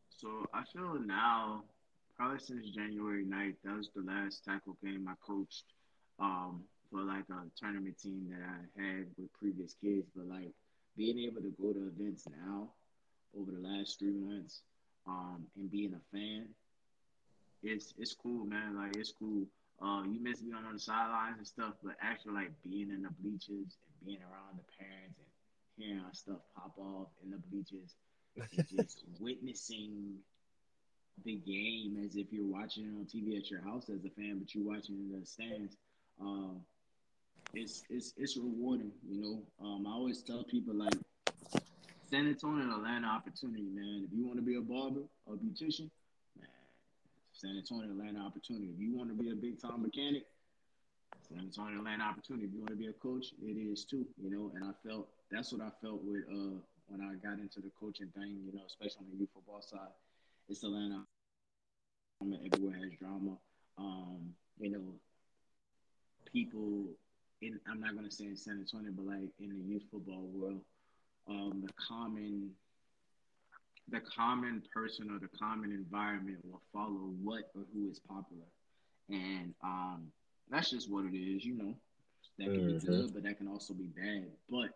So 0.09 0.45
I 0.53 0.63
feel 0.73 0.99
now, 1.05 1.63
probably 2.17 2.39
since 2.39 2.69
January 2.69 3.25
9th, 3.25 3.55
that 3.63 3.77
was 3.77 3.89
the 3.95 4.01
last 4.01 4.43
tackle 4.43 4.77
game 4.83 5.07
I 5.09 5.13
coached 5.25 5.63
um, 6.19 6.63
for 6.91 7.01
like 7.01 7.23
a 7.29 7.43
tournament 7.57 7.97
team 7.97 8.27
that 8.29 8.41
I 8.43 8.81
had 8.81 9.05
with 9.17 9.31
previous 9.39 9.75
kids. 9.81 10.07
But 10.15 10.27
like 10.27 10.51
being 10.97 11.19
able 11.19 11.41
to 11.41 11.53
go 11.61 11.71
to 11.71 11.87
events 11.87 12.27
now 12.29 12.69
over 13.37 13.51
the 13.51 13.65
last 13.65 13.99
three 13.99 14.13
months 14.13 14.61
um, 15.07 15.45
and 15.57 15.71
being 15.71 15.93
a 15.93 16.15
fan, 16.15 16.47
it's 17.63 17.93
it's 17.97 18.15
cool, 18.21 18.45
man. 18.45 18.77
Like 18.77 18.95
it's 18.97 19.13
cool. 19.17 19.45
Uh, 19.81 20.03
you 20.03 20.19
miss 20.21 20.41
being 20.41 20.53
on 20.53 20.73
the 20.73 20.79
sidelines 20.79 21.37
and 21.37 21.47
stuff, 21.47 21.73
but 21.83 21.95
actually 22.01 22.33
like 22.33 22.51
being 22.63 22.89
in 22.89 23.01
the 23.01 23.09
bleachers 23.19 23.77
and 23.79 24.05
being 24.05 24.19
around 24.21 24.57
the 24.57 24.67
parents 24.77 25.17
and 25.17 25.27
hearing 25.77 26.03
our 26.03 26.13
stuff 26.13 26.39
pop 26.55 26.73
off 26.77 27.07
in 27.23 27.31
the 27.31 27.37
bleachers 27.49 27.95
and 28.35 28.67
just 28.77 29.03
witnessing 29.19 30.19
the 31.25 31.35
game 31.35 32.01
as 32.05 32.15
if 32.15 32.27
you're 32.31 32.45
watching 32.45 32.85
it 32.85 32.89
on 32.89 33.05
TV 33.05 33.37
at 33.37 33.49
your 33.49 33.61
house 33.61 33.89
as 33.89 34.03
a 34.05 34.09
fan, 34.09 34.39
but 34.39 34.53
you're 34.53 34.65
watching 34.65 34.95
it 34.95 35.13
in 35.13 35.19
the 35.19 35.25
stands. 35.25 35.77
Um, 36.19 36.61
it's 37.53 37.83
it's 37.89 38.13
it's 38.17 38.37
rewarding, 38.37 38.91
you 39.09 39.21
know. 39.21 39.41
Um, 39.65 39.87
I 39.87 39.91
always 39.91 40.21
tell 40.21 40.43
people 40.43 40.75
like 40.75 40.93
San 42.09 42.27
Antonio 42.27 42.63
and 42.63 42.73
a 42.73 42.77
land 42.77 43.05
of 43.05 43.11
opportunity, 43.11 43.63
man. 43.63 44.07
If 44.07 44.17
you 44.17 44.25
want 44.25 44.37
to 44.37 44.45
be 44.45 44.55
a 44.55 44.61
barber 44.61 45.01
or 45.25 45.35
a 45.35 45.37
beautician, 45.37 45.89
San 47.39 47.55
Antonio 47.55 47.93
a 47.93 47.95
land 47.95 48.17
of 48.17 48.23
opportunity. 48.23 48.67
If 48.75 48.81
you 48.81 48.93
want 48.97 49.09
to 49.09 49.15
be 49.15 49.31
a 49.31 49.35
big 49.35 49.61
time 49.61 49.81
mechanic, 49.81 50.25
San 51.29 51.39
Antonio 51.39 51.79
a 51.79 51.83
land 51.83 52.01
of 52.01 52.09
opportunity. 52.09 52.47
If 52.47 52.53
you 52.53 52.59
want 52.59 52.71
to 52.71 52.75
be 52.77 52.87
a 52.87 52.93
coach, 52.93 53.27
it 53.41 53.55
is 53.55 53.85
too, 53.85 54.05
you 54.21 54.29
know. 54.29 54.51
And 54.55 54.65
I 54.65 54.71
felt 54.85 55.07
that's 55.31 55.53
what 55.53 55.61
I 55.61 55.69
felt 55.81 56.03
with 56.03 56.23
uh 56.29 56.59
when 56.87 56.99
I 56.99 57.15
got 57.25 57.39
into 57.39 57.61
the 57.61 57.71
coaching 57.79 58.11
thing, 58.13 58.43
you 58.45 58.51
know, 58.51 58.65
especially 58.67 59.05
on 59.05 59.11
the 59.13 59.19
youth 59.19 59.29
football 59.33 59.61
side. 59.61 59.93
It's 60.49 60.63
Atlanta. 60.63 61.05
Everywhere 62.21 62.75
has 62.75 62.91
drama. 62.99 63.37
Um, 63.77 64.33
you 64.59 64.71
know, 64.71 64.99
people 66.33 66.87
in 67.41 67.57
I'm 67.71 67.79
not 67.79 67.95
gonna 67.95 68.11
say 68.11 68.25
in 68.25 68.35
San 68.35 68.57
Antonio, 68.59 68.91
but 68.93 69.05
like 69.05 69.29
in 69.39 69.49
the 69.49 69.73
youth 69.73 69.83
football 69.89 70.27
world, 70.33 70.59
um, 71.29 71.63
the 71.65 71.71
common 71.87 72.51
the 73.91 74.01
common 74.01 74.63
person 74.73 75.09
or 75.11 75.19
the 75.19 75.29
common 75.37 75.71
environment 75.71 76.39
will 76.43 76.61
follow 76.73 77.11
what 77.23 77.43
or 77.55 77.63
who 77.73 77.89
is 77.89 77.99
popular. 77.99 78.47
And 79.09 79.53
um, 79.63 80.11
that's 80.49 80.71
just 80.71 80.89
what 80.91 81.05
it 81.05 81.17
is, 81.17 81.45
you 81.45 81.55
know. 81.55 81.75
That 82.39 82.53
can 82.53 82.65
be 82.65 82.75
Mm-hmm. 82.75 83.01
good, 83.01 83.13
but 83.13 83.23
that 83.23 83.37
can 83.37 83.47
also 83.47 83.73
be 83.73 83.87
bad. 83.87 84.27
But 84.49 84.69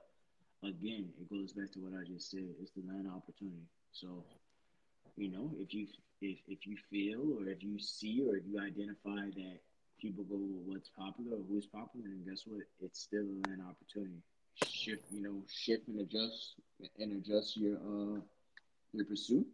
again, 0.64 1.10
it 1.20 1.30
goes 1.30 1.54
back 1.54 1.72
to 1.74 1.80
what 1.80 1.94
I 2.00 2.04
just 2.06 2.30
said. 2.32 2.48
It's 2.62 2.72
the 2.72 2.84
land 2.88 3.08
of 3.08 3.14
opportunity. 3.14 3.68
So, 3.92 4.26
you 5.18 5.30
know, 5.30 5.52
if 5.60 5.74
you 5.74 5.88
if 6.22 6.40
if 6.48 6.66
you 6.66 6.78
feel 6.90 7.22
or 7.40 7.48
if 7.48 7.64
you 7.64 7.80
see 7.80 8.24
or 8.28 8.36
if 8.38 8.44
you 8.48 8.60
identify 8.60 9.26
that 9.36 9.58
people 10.00 10.24
go 10.24 10.36
with 10.36 10.64
what's 10.66 10.90
popular 10.90 11.38
or 11.38 11.44
who's 11.50 11.68
popular, 11.68 12.06
then 12.08 12.24
guess 12.28 12.44
what? 12.46 12.62
It's 12.80 13.00
still 13.02 13.24
a 13.24 13.38
land 13.48 13.62
opportunity. 13.68 14.22
Shift, 14.56 15.04
you 15.12 15.22
know, 15.22 15.44
shift 15.48 15.88
and 15.88 16.00
adjust 16.00 16.56
and 17.00 17.14
adjust 17.14 17.58
your 17.58 17.78
uh 17.78 18.20
your 18.94 19.06
pursuit, 19.06 19.46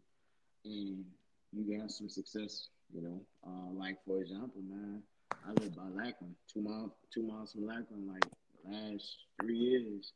and 0.66 1.06
you 1.54 1.66
can 1.66 1.82
have 1.82 1.92
some 1.92 2.10
success. 2.10 2.70
You 2.94 3.02
know, 3.02 3.22
uh, 3.48 3.72
like 3.74 3.98
for 4.06 4.22
example, 4.22 4.62
man, 4.62 5.02
I 5.48 5.52
live 5.54 5.76
by 5.76 5.84
Lackland, 5.90 6.36
two 6.52 6.62
miles 6.62 6.92
two 7.14 7.24
miles 7.24 7.54
from 7.54 7.66
Lackland, 7.68 8.08
like 8.08 8.26
the 8.64 8.72
last 8.72 9.16
three 9.38 9.58
years. 9.58 10.14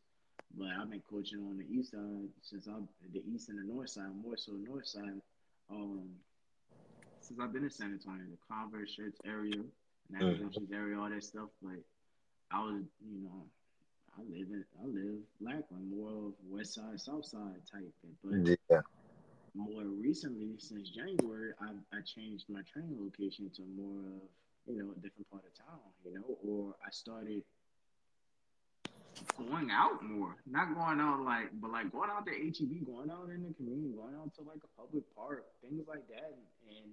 But 0.55 0.67
I've 0.79 0.89
been 0.89 1.01
coaching 1.09 1.39
on 1.39 1.57
the 1.57 1.65
east 1.65 1.91
side 1.91 2.29
since 2.41 2.67
I'm 2.67 2.87
the 3.11 3.23
east 3.33 3.49
and 3.49 3.57
the 3.57 3.73
north 3.73 3.89
side, 3.89 4.15
more 4.21 4.37
so 4.37 4.51
north 4.53 4.87
side. 4.87 5.21
Um, 5.69 6.09
since 7.21 7.39
I've 7.39 7.53
been 7.53 7.63
in 7.63 7.71
San 7.71 7.91
Antonio, 7.93 8.25
the 8.29 8.37
Converse 8.53 8.95
Schertz 8.99 9.17
area, 9.25 9.63
Navigation 10.09 10.67
area, 10.73 10.99
all 10.99 11.09
that 11.09 11.23
stuff. 11.23 11.49
But 11.61 11.79
I 12.51 12.59
was, 12.59 12.83
you 13.03 13.23
know, 13.23 13.45
I 14.17 14.21
live 14.21 14.47
in 14.51 14.65
I 14.81 14.85
live 14.85 15.19
Lackland, 15.41 15.89
more 15.89 16.27
of 16.27 16.33
west 16.47 16.75
side, 16.75 16.99
south 16.99 17.25
side 17.25 17.61
type. 17.71 17.93
But 18.23 18.33
Yeah. 18.69 18.81
More 19.55 19.83
recently, 19.83 20.55
since 20.57 20.89
January, 20.89 21.53
I 21.61 21.71
I 21.95 22.01
changed 22.01 22.45
my 22.49 22.61
training 22.71 22.97
location 22.99 23.49
to 23.55 23.61
more 23.75 23.99
of 23.99 24.21
you 24.67 24.81
know 24.81 24.91
a 24.91 24.99
different 24.99 25.29
part 25.29 25.43
of 25.45 25.53
town, 25.57 25.79
you 26.05 26.13
know, 26.15 26.37
or 26.43 26.75
I 26.85 26.89
started 26.91 27.43
going 29.37 29.69
out 29.71 30.03
more, 30.03 30.35
not 30.49 30.73
going 30.73 30.99
out 30.99 31.21
like, 31.21 31.49
but 31.61 31.71
like 31.71 31.91
going 31.91 32.09
out 32.09 32.25
to 32.25 32.31
HEB, 32.31 32.85
going 32.85 33.11
out 33.11 33.29
in 33.29 33.43
the 33.43 33.53
community, 33.53 33.93
going 33.95 34.15
out 34.15 34.33
to 34.35 34.41
like 34.41 34.61
a 34.63 34.81
public 34.81 35.03
park, 35.15 35.45
things 35.61 35.85
like 35.87 36.07
that, 36.09 36.33
and 36.69 36.89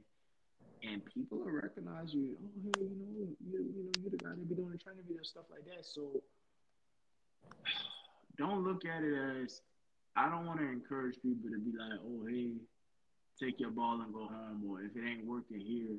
and 0.83 1.05
people 1.05 1.39
will 1.39 1.51
recognize 1.51 2.13
you. 2.13 2.37
Oh, 2.43 2.51
hey, 2.63 2.85
you 2.85 2.97
know, 2.97 3.29
you 3.41 3.59
you 3.75 3.85
know, 3.85 3.91
you're 4.03 4.11
the 4.11 4.17
guy 4.17 4.31
that 4.31 4.49
be 4.49 4.55
doing 4.55 4.73
the 4.73 4.79
training 4.79 5.05
video, 5.07 5.23
stuff 5.23 5.45
like 5.51 5.65
that. 5.65 5.85
So 5.85 6.21
don't 8.39 8.65
look 8.65 8.85
at 8.85 9.03
it 9.03 9.15
as 9.45 9.61
I 10.17 10.29
don't 10.29 10.47
want 10.47 10.61
to 10.61 10.67
encourage 10.67 11.17
people 11.23 11.51
to 11.51 11.59
be 11.59 11.73
like, 11.77 11.99
oh, 12.05 12.27
hey, 12.27 12.53
take 13.39 13.61
your 13.61 13.71
ball 13.71 14.01
and 14.03 14.13
go 14.13 14.27
home, 14.27 14.65
or 14.69 14.83
if 14.83 14.97
it 14.97 15.07
ain't 15.07 15.25
working 15.27 15.61
here, 15.61 15.97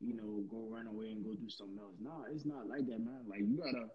you 0.00 0.14
know, 0.14 0.44
go 0.50 0.66
run 0.70 0.86
away 0.86 1.12
and 1.12 1.24
go 1.24 1.34
do 1.34 1.48
something 1.48 1.78
else. 1.78 1.94
No, 2.00 2.24
it's 2.32 2.44
not 2.46 2.68
like 2.68 2.86
that, 2.86 3.00
man. 3.00 3.24
Like 3.28 3.40
you 3.40 3.58
gotta, 3.58 3.86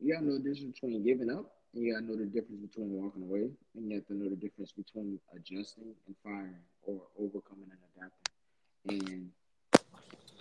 you 0.00 0.14
gotta 0.14 0.26
know 0.26 0.38
the 0.38 0.44
difference 0.50 0.78
between 0.80 1.04
giving 1.04 1.30
up, 1.30 1.52
and 1.74 1.84
you 1.84 1.92
gotta 1.92 2.04
know 2.04 2.16
the 2.16 2.26
difference 2.26 2.60
between 2.60 2.92
walking 2.92 3.22
away, 3.22 3.50
and 3.76 3.90
you 3.90 3.96
have 3.96 4.06
to 4.06 4.14
know 4.14 4.30
the 4.30 4.36
difference 4.36 4.72
between 4.72 5.18
adjusting 5.34 5.94
and 6.06 6.16
firing, 6.22 6.56
or 6.82 7.02
overcoming 7.18 7.70
and 7.70 7.80
adapting. 7.96 9.10
And 9.10 9.30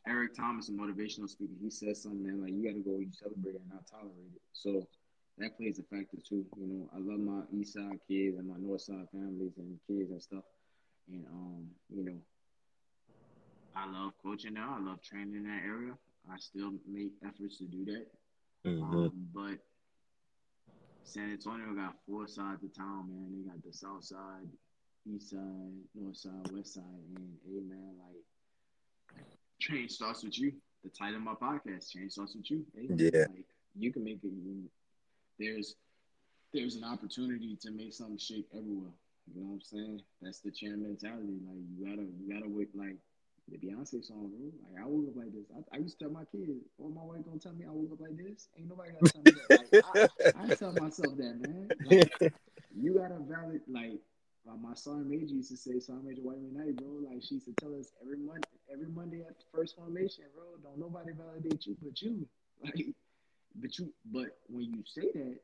Eric 0.08 0.36
Thomas, 0.36 0.70
a 0.70 0.72
motivational 0.72 1.30
speaker, 1.30 1.54
he 1.62 1.70
says 1.70 2.02
something 2.02 2.24
man, 2.24 2.42
like 2.42 2.52
you 2.52 2.64
gotta 2.64 2.84
go, 2.84 3.00
you 3.00 3.12
celebrate 3.12 3.56
it 3.56 3.62
and 3.62 3.70
not 3.72 3.88
tolerate 3.88 4.34
it. 4.36 4.42
So 4.54 4.88
that 5.38 5.58
plays 5.58 5.80
a 5.80 5.84
factor 5.84 6.18
too. 6.28 6.46
You 6.58 6.68
know, 6.68 6.90
I 6.94 7.00
love 7.00 7.20
my 7.20 7.42
east 7.58 7.74
side 7.74 8.00
kids 8.08 8.38
and 8.38 8.48
my 8.48 8.58
north 8.58 8.82
side 8.82 9.08
families 9.12 9.54
and 9.58 9.80
kids 9.88 10.12
and 10.12 10.22
stuff. 10.22 10.44
And 11.12 11.26
um, 11.28 11.68
you 11.90 12.06
know, 12.06 12.18
I 13.76 13.90
love 13.90 14.14
coaching 14.24 14.54
now. 14.54 14.78
I 14.80 14.84
love 14.84 15.02
training 15.02 15.36
in 15.36 15.44
that 15.44 15.64
area. 15.66 15.94
I 16.32 16.38
still 16.38 16.74
make 16.88 17.12
efforts 17.26 17.58
to 17.58 17.66
do 17.66 17.86
that. 17.86 18.08
Mm-hmm. 18.66 18.84
Um, 18.84 19.12
but 19.34 19.58
San 21.04 21.32
Antonio 21.32 21.74
got 21.74 21.96
four 22.08 22.28
sides 22.28 22.64
of 22.64 22.74
town, 22.76 23.10
man. 23.10 23.32
They 23.32 23.50
got 23.50 23.64
the 23.64 23.74
south 23.74 24.06
side, 24.06 24.48
east 25.12 25.32
side, 25.32 25.74
north 25.96 26.18
side, 26.18 26.52
west 26.54 26.76
side, 26.76 26.84
and 27.16 27.28
hey 27.46 27.60
man, 27.68 27.96
like 28.08 29.26
change 29.60 29.92
starts 29.92 30.24
with 30.24 30.40
you. 30.40 30.54
The 30.84 30.90
title 30.90 31.18
of 31.18 31.24
my 31.24 31.34
podcast, 31.34 31.92
change 31.92 32.12
starts 32.14 32.36
with 32.36 32.50
you. 32.52 32.66
Hey, 32.76 32.88
yeah, 32.96 33.26
like 33.30 33.46
you 33.78 33.92
can 33.92 34.04
make 34.04 34.20
it. 34.24 34.32
You, 34.32 34.70
there's 35.44 35.76
there's 36.54 36.76
an 36.76 36.84
opportunity 36.84 37.58
to 37.62 37.72
make 37.72 37.94
something 37.94 38.18
shake 38.18 38.48
everywhere. 38.56 38.94
You 39.28 39.42
know 39.42 39.48
what 39.48 39.54
I'm 39.56 39.62
saying? 39.62 40.02
That's 40.22 40.40
the 40.40 40.52
champ 40.52 40.80
mentality. 40.80 41.40
Like 41.48 41.64
you 41.76 41.86
gotta 41.86 42.08
you 42.20 42.34
gotta 42.34 42.48
wait 42.48 42.76
like 42.76 42.98
the 43.50 43.58
Beyonce 43.58 44.04
song, 44.04 44.32
bro. 44.32 44.52
Like 44.64 44.84
I 44.84 44.88
woke 44.88 45.10
up 45.10 45.16
like 45.18 45.34
this. 45.34 45.48
I, 45.52 45.76
I 45.76 45.80
used 45.80 46.00
to 46.00 46.06
tell 46.06 46.14
my 46.14 46.26
kids, 46.32 46.52
"Oh, 46.80 46.90
my 46.90 47.04
wife 47.04 47.26
gonna 47.26 47.40
tell 47.40 47.54
me 47.54 47.66
I 47.66 47.72
woke 47.72 47.94
up 47.94 48.02
like 48.02 48.18
this." 48.18 48.48
Ain't 48.58 48.70
nobody 48.70 48.92
gotta 48.92 49.12
tell 49.12 49.24
me 49.24 49.32
that. 49.50 49.74
Like, 49.74 50.36
I, 50.36 50.52
I, 50.52 50.56
tell 50.56 50.74
myself 50.74 51.18
that, 51.18 51.36
man. 51.40 51.70
Like, 51.86 52.34
you 52.76 52.96
gotta 52.96 53.20
valid 53.20 53.62
like. 53.68 54.00
Uh, 54.44 54.58
my 54.60 54.74
Sergeant 54.74 55.08
Major 55.08 55.36
used 55.36 55.52
to 55.52 55.58
say, 55.58 55.80
"Sergeant 55.80 56.04
Major 56.06 56.22
White 56.22 56.42
man, 56.42 56.66
Night, 56.66 56.76
bro." 56.76 57.00
Like 57.10 57.24
she 57.24 57.36
used 57.36 57.48
to 57.48 57.54
tell 57.54 57.74
us 57.80 57.94
every 58.02 58.18
month, 58.18 58.44
every 58.72 58.88
Monday 58.88 59.22
at 59.22 59.40
the 59.40 59.46
first 59.56 59.78
formation, 59.78 60.26
bro. 60.36 60.60
Don't 60.62 60.80
nobody 60.80 61.14
validate 61.16 61.66
you 61.66 61.78
but 61.82 62.02
you. 62.02 62.28
Like, 62.64 62.96
but 63.56 63.78
you, 63.78 63.94
but 64.12 64.38
when 64.48 64.66
you 64.66 64.84
say 64.86 65.10
that 65.14 65.38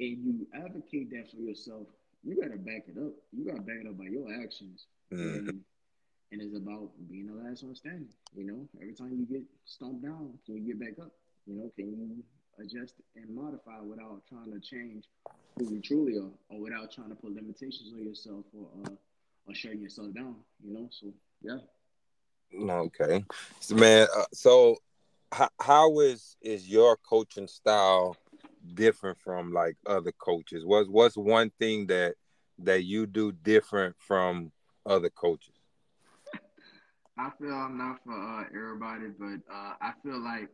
and 0.00 0.24
you 0.24 0.46
advocate 0.54 1.10
that 1.10 1.30
for 1.30 1.38
yourself, 1.38 1.86
you 2.24 2.40
gotta 2.40 2.58
back 2.58 2.84
it 2.88 2.98
up. 2.98 3.12
You 3.32 3.44
gotta 3.44 3.62
back 3.62 3.78
it 3.80 3.88
up 3.88 3.98
by 3.98 4.06
your 4.06 4.32
actions. 4.42 4.86
Mm-hmm. 5.12 5.48
And 5.48 5.60
and 6.30 6.42
it's 6.42 6.56
about 6.56 6.90
being 7.08 7.26
the 7.26 7.48
last 7.48 7.64
one 7.64 7.74
standing. 7.74 8.08
You 8.36 8.44
know, 8.44 8.68
every 8.80 8.92
time 8.92 9.16
you 9.18 9.26
get 9.26 9.42
stomped 9.64 10.02
down, 10.02 10.34
can 10.44 10.56
you 10.56 10.74
get 10.74 10.80
back 10.80 11.04
up? 11.04 11.12
You 11.46 11.54
know, 11.54 11.72
can 11.74 11.86
you 11.88 12.22
adjust 12.62 12.94
and 13.16 13.34
modify 13.34 13.80
without 13.80 14.22
trying 14.28 14.52
to 14.52 14.60
change 14.60 15.04
who 15.58 15.74
you 15.74 15.80
truly 15.80 16.18
are, 16.18 16.30
or 16.50 16.60
without 16.60 16.92
trying 16.92 17.08
to 17.08 17.14
put 17.14 17.34
limitations 17.34 17.92
on 17.94 18.04
yourself 18.04 18.44
or 18.52 18.68
uh, 18.84 18.90
or 19.46 19.54
shutting 19.54 19.80
yourself 19.80 20.12
down? 20.12 20.36
You 20.62 20.74
know, 20.74 20.88
so 20.90 21.06
yeah. 21.42 21.58
Okay, 22.54 23.24
so, 23.60 23.74
man. 23.74 24.06
Uh, 24.16 24.24
so, 24.32 24.78
how, 25.32 26.00
is 26.00 26.36
is 26.42 26.68
your 26.68 26.96
coaching 26.96 27.48
style 27.48 28.16
different 28.74 29.18
from 29.18 29.52
like 29.52 29.76
other 29.86 30.12
coaches? 30.12 30.64
What's 30.64 30.88
what's 30.88 31.16
one 31.16 31.50
thing 31.58 31.86
that 31.88 32.14
that 32.60 32.84
you 32.84 33.06
do 33.06 33.32
different 33.32 33.96
from 33.98 34.52
other 34.86 35.10
coaches? 35.10 35.54
I 37.18 37.30
feel 37.40 37.52
I'm 37.52 37.76
not 37.76 37.98
for 38.04 38.12
uh, 38.12 38.44
everybody, 38.54 39.06
but 39.18 39.52
uh, 39.52 39.74
I 39.80 39.92
feel 40.02 40.20
like 40.20 40.48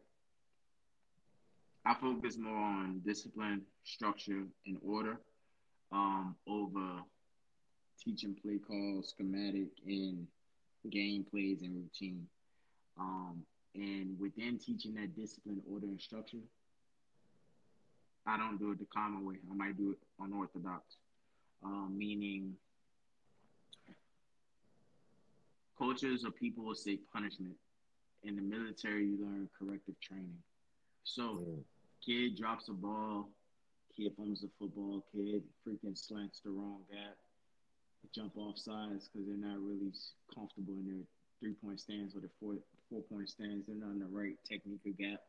I 1.85 1.95
focus 1.95 2.39
more 2.39 2.57
on 2.57 3.03
discipline, 3.05 3.62
structure, 3.85 4.45
and 4.66 4.79
order 4.83 5.20
um, 5.93 6.35
over 6.49 7.03
teaching 8.03 8.35
play 8.43 8.59
calls, 8.59 9.11
schematic, 9.11 9.68
and 9.87 10.27
game 10.91 11.25
plays 11.31 11.62
and 11.62 11.77
routine. 11.77 12.27
Um, 12.99 13.43
and 13.75 14.18
within 14.18 14.59
teaching 14.59 14.95
that 14.95 15.16
discipline, 15.16 15.61
order, 15.70 15.87
and 15.87 16.01
structure, 16.01 16.39
I 18.27 18.37
don't 18.37 18.59
do 18.59 18.70
it 18.70 18.79
the 18.79 18.87
common 18.87 19.27
way. 19.27 19.37
I 19.51 19.55
might 19.55 19.77
do 19.77 19.91
it 19.91 19.99
unorthodox, 20.20 20.97
um, 21.64 21.95
meaning 21.97 22.55
Coaches 25.79 26.25
or 26.25 26.31
people 26.31 26.64
will 26.64 26.75
say 26.75 26.99
punishment. 27.12 27.55
In 28.22 28.37
the 28.37 28.43
military, 28.43 29.07
you 29.07 29.18
learn 29.20 29.49
corrective 29.59 30.01
training. 30.01 30.39
So, 31.03 31.22
mm. 31.22 31.62
kid 32.05 32.37
drops 32.37 32.68
a 32.68 32.72
ball, 32.72 33.29
kid 33.95 34.12
fumbles 34.16 34.45
a 34.45 34.49
football, 34.59 35.05
kid 35.12 35.43
freaking 35.66 35.99
slants 35.99 36.41
the 36.41 36.51
wrong 36.51 36.81
gap, 36.91 37.16
jump 38.14 38.37
off 38.37 38.57
sides 38.57 39.09
because 39.09 39.27
they're 39.27 39.37
not 39.37 39.59
really 39.61 39.93
comfortable 40.35 40.75
in 40.75 40.87
their 40.87 41.05
three 41.41 41.55
point 41.55 41.81
stands 41.81 42.14
or 42.14 42.20
their 42.20 42.31
four 42.41 42.55
four 42.95 43.03
point 43.03 43.28
stands. 43.28 43.66
They're 43.66 43.76
not 43.76 43.92
in 43.92 43.99
the 43.99 44.07
right 44.07 44.38
technical 44.47 44.92
gap. 44.99 45.20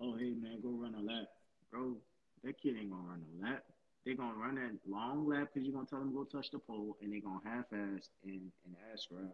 Oh, 0.00 0.16
hey 0.16 0.34
man, 0.34 0.60
go 0.62 0.70
run 0.70 0.94
a 0.94 1.02
lap, 1.02 1.26
bro. 1.70 1.96
That 2.44 2.60
kid 2.60 2.76
ain't 2.78 2.90
gonna 2.90 3.02
run 3.02 3.22
a 3.22 3.46
lap. 3.46 3.64
They're 4.04 4.14
gonna 4.14 4.38
run 4.38 4.54
that 4.56 4.78
long 4.86 5.26
lap 5.26 5.48
because 5.52 5.66
you're 5.66 5.74
gonna 5.74 5.86
tell 5.86 5.98
them 5.98 6.10
to 6.10 6.14
go 6.14 6.24
touch 6.24 6.50
the 6.50 6.58
pole, 6.58 6.96
and 7.02 7.12
they're 7.12 7.20
gonna 7.20 7.42
half 7.44 7.66
ass 7.72 8.10
and, 8.22 8.50
and 8.66 8.76
ass 8.92 9.06
grab 9.10 9.32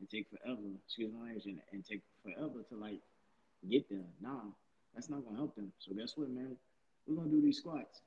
and 0.00 0.08
take 0.08 0.26
forever, 0.30 0.60
excuse 0.86 1.12
my 1.12 1.26
language, 1.26 1.46
and, 1.46 1.60
and 1.72 1.84
take 1.84 2.00
forever 2.24 2.64
to 2.70 2.76
like 2.76 3.00
get 3.68 3.88
there. 3.90 4.08
Nah, 4.20 4.48
that's 4.94 5.10
not 5.10 5.24
gonna 5.24 5.36
help 5.36 5.54
them. 5.56 5.72
So 5.78 5.92
guess 5.92 6.16
what, 6.16 6.30
man? 6.30 6.56
We're 7.06 7.16
gonna 7.16 7.30
do 7.30 7.42
these 7.42 7.58
squats. 7.58 8.00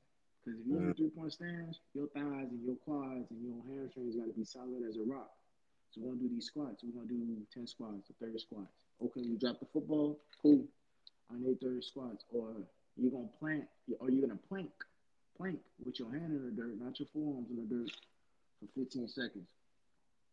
Because 0.43 0.59
if 0.61 0.67
you're 0.67 0.77
in 0.77 0.93
mm-hmm. 0.93 0.97
three 0.97 1.09
point 1.09 1.33
stance, 1.33 1.79
your 1.93 2.07
thighs 2.09 2.49
and 2.49 2.63
your 2.65 2.77
quads 2.85 3.29
and 3.29 3.41
your 3.45 3.61
hamstrings 3.69 4.15
gotta 4.15 4.33
be 4.33 4.45
solid 4.45 4.81
as 4.87 4.97
a 4.97 5.03
rock. 5.05 5.29
So 5.91 6.01
we're 6.01 6.13
gonna 6.13 6.21
do 6.21 6.29
these 6.29 6.47
squats. 6.47 6.83
We're 6.83 6.93
gonna 6.93 7.11
do 7.11 7.37
10 7.53 7.67
squats 7.67 8.09
or 8.09 8.25
30 8.25 8.39
squats. 8.39 8.84
Okay, 9.03 9.21
you 9.21 9.37
drop 9.37 9.59
the 9.59 9.65
football, 9.73 10.19
cool. 10.41 10.65
I 11.31 11.39
need 11.39 11.59
30 11.59 11.81
squats. 11.81 12.23
Or 12.31 12.53
you're 12.95 13.11
gonna 13.11 13.29
plant, 13.39 13.65
or 13.99 14.09
you're 14.09 14.25
gonna 14.27 14.39
plank, 14.47 14.71
plank 15.37 15.59
with 15.83 15.99
your 15.99 16.11
hand 16.11 16.31
in 16.31 16.45
the 16.45 16.51
dirt, 16.51 16.79
not 16.79 16.99
your 16.99 17.07
forearms 17.13 17.49
in 17.49 17.57
the 17.57 17.75
dirt 17.75 17.91
for 18.59 18.79
15 18.79 19.07
seconds. 19.07 19.47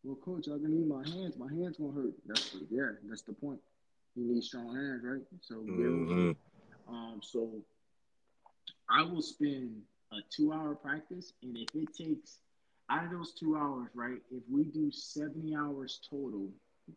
Well, 0.05 0.17
coach, 0.17 0.47
I'm 0.49 0.63
gonna 0.63 0.75
need 0.75 0.89
my 0.89 1.09
hands. 1.09 1.37
My 1.37 1.49
hands 1.49 1.77
gonna 1.77 1.93
hurt. 1.93 2.15
That's 2.27 2.51
the, 2.51 2.67
yeah. 2.71 2.91
That's 3.09 3.23
the 3.23 3.33
point. 3.33 3.61
You 4.17 4.35
need 4.35 4.45
strong 4.45 4.75
hands, 4.75 5.03
right? 5.05 5.23
So, 5.41 5.55
mm-hmm. 5.57 6.33
um, 6.93 7.21
so 7.23 7.63
I 8.91 9.03
will 9.03 9.23
spend 9.23 9.81
a 10.13 10.17
two-hour 10.31 10.75
practice, 10.75 11.33
and 11.43 11.57
if 11.57 11.69
it 11.75 11.95
takes 11.95 12.39
out 12.91 13.07
of 13.07 13.11
those 13.11 13.33
two 13.33 13.57
hours, 13.57 13.89
right? 13.95 14.19
If 14.31 14.43
we 14.51 14.65
do 14.65 14.91
seventy 14.91 15.55
hours 15.55 16.01
total, 16.11 16.49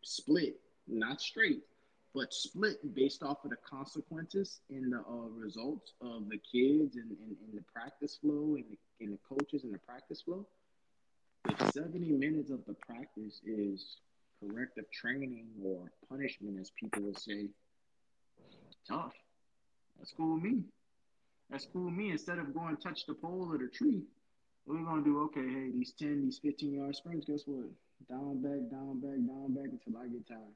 split, 0.02 0.60
not 0.88 1.20
straight, 1.20 1.62
but 2.14 2.32
split 2.32 2.94
based 2.94 3.22
off 3.22 3.44
of 3.44 3.50
the 3.50 3.56
consequences 3.56 4.60
and 4.70 4.92
the 4.92 4.98
uh, 4.98 5.28
results 5.36 5.92
of 6.00 6.28
the 6.28 6.38
kids 6.38 6.96
and, 6.96 7.10
and, 7.10 7.36
and 7.46 7.58
the 7.58 7.64
practice 7.72 8.18
flow 8.20 8.56
and 8.56 8.64
the, 8.70 9.04
and 9.04 9.12
the 9.12 9.18
coaches 9.28 9.64
and 9.64 9.74
the 9.74 9.78
practice 9.78 10.22
flow 10.22 10.46
if 11.48 11.72
70 11.72 12.12
minutes 12.12 12.50
of 12.50 12.64
the 12.66 12.74
practice 12.74 13.40
is 13.46 13.98
corrective 14.40 14.90
training 14.90 15.46
or 15.64 15.90
punishment, 16.08 16.58
as 16.60 16.70
people 16.70 17.02
would 17.02 17.18
say, 17.18 17.48
tough. 18.88 19.12
That's 19.98 20.12
cool 20.16 20.34
with 20.34 20.42
me. 20.42 20.62
That's 21.50 21.66
cool 21.72 21.86
with 21.86 21.94
me. 21.94 22.10
Instead 22.10 22.38
of 22.38 22.54
going 22.54 22.76
touch 22.76 23.06
the 23.06 23.14
pole 23.14 23.48
or 23.50 23.58
the 23.58 23.68
tree, 23.68 24.02
we're 24.66 24.82
gonna 24.82 25.04
do 25.04 25.22
okay. 25.24 25.46
Hey, 25.46 25.70
these 25.72 25.92
10, 25.98 26.24
these 26.24 26.38
15 26.38 26.74
yard 26.74 26.96
sprints. 26.96 27.26
Guess 27.26 27.42
what? 27.46 27.66
Down, 28.08 28.42
back, 28.42 28.70
down, 28.70 29.00
back, 29.00 29.16
down, 29.26 29.54
back 29.54 29.70
until 29.72 30.00
I 30.00 30.08
get 30.08 30.26
tired. 30.28 30.54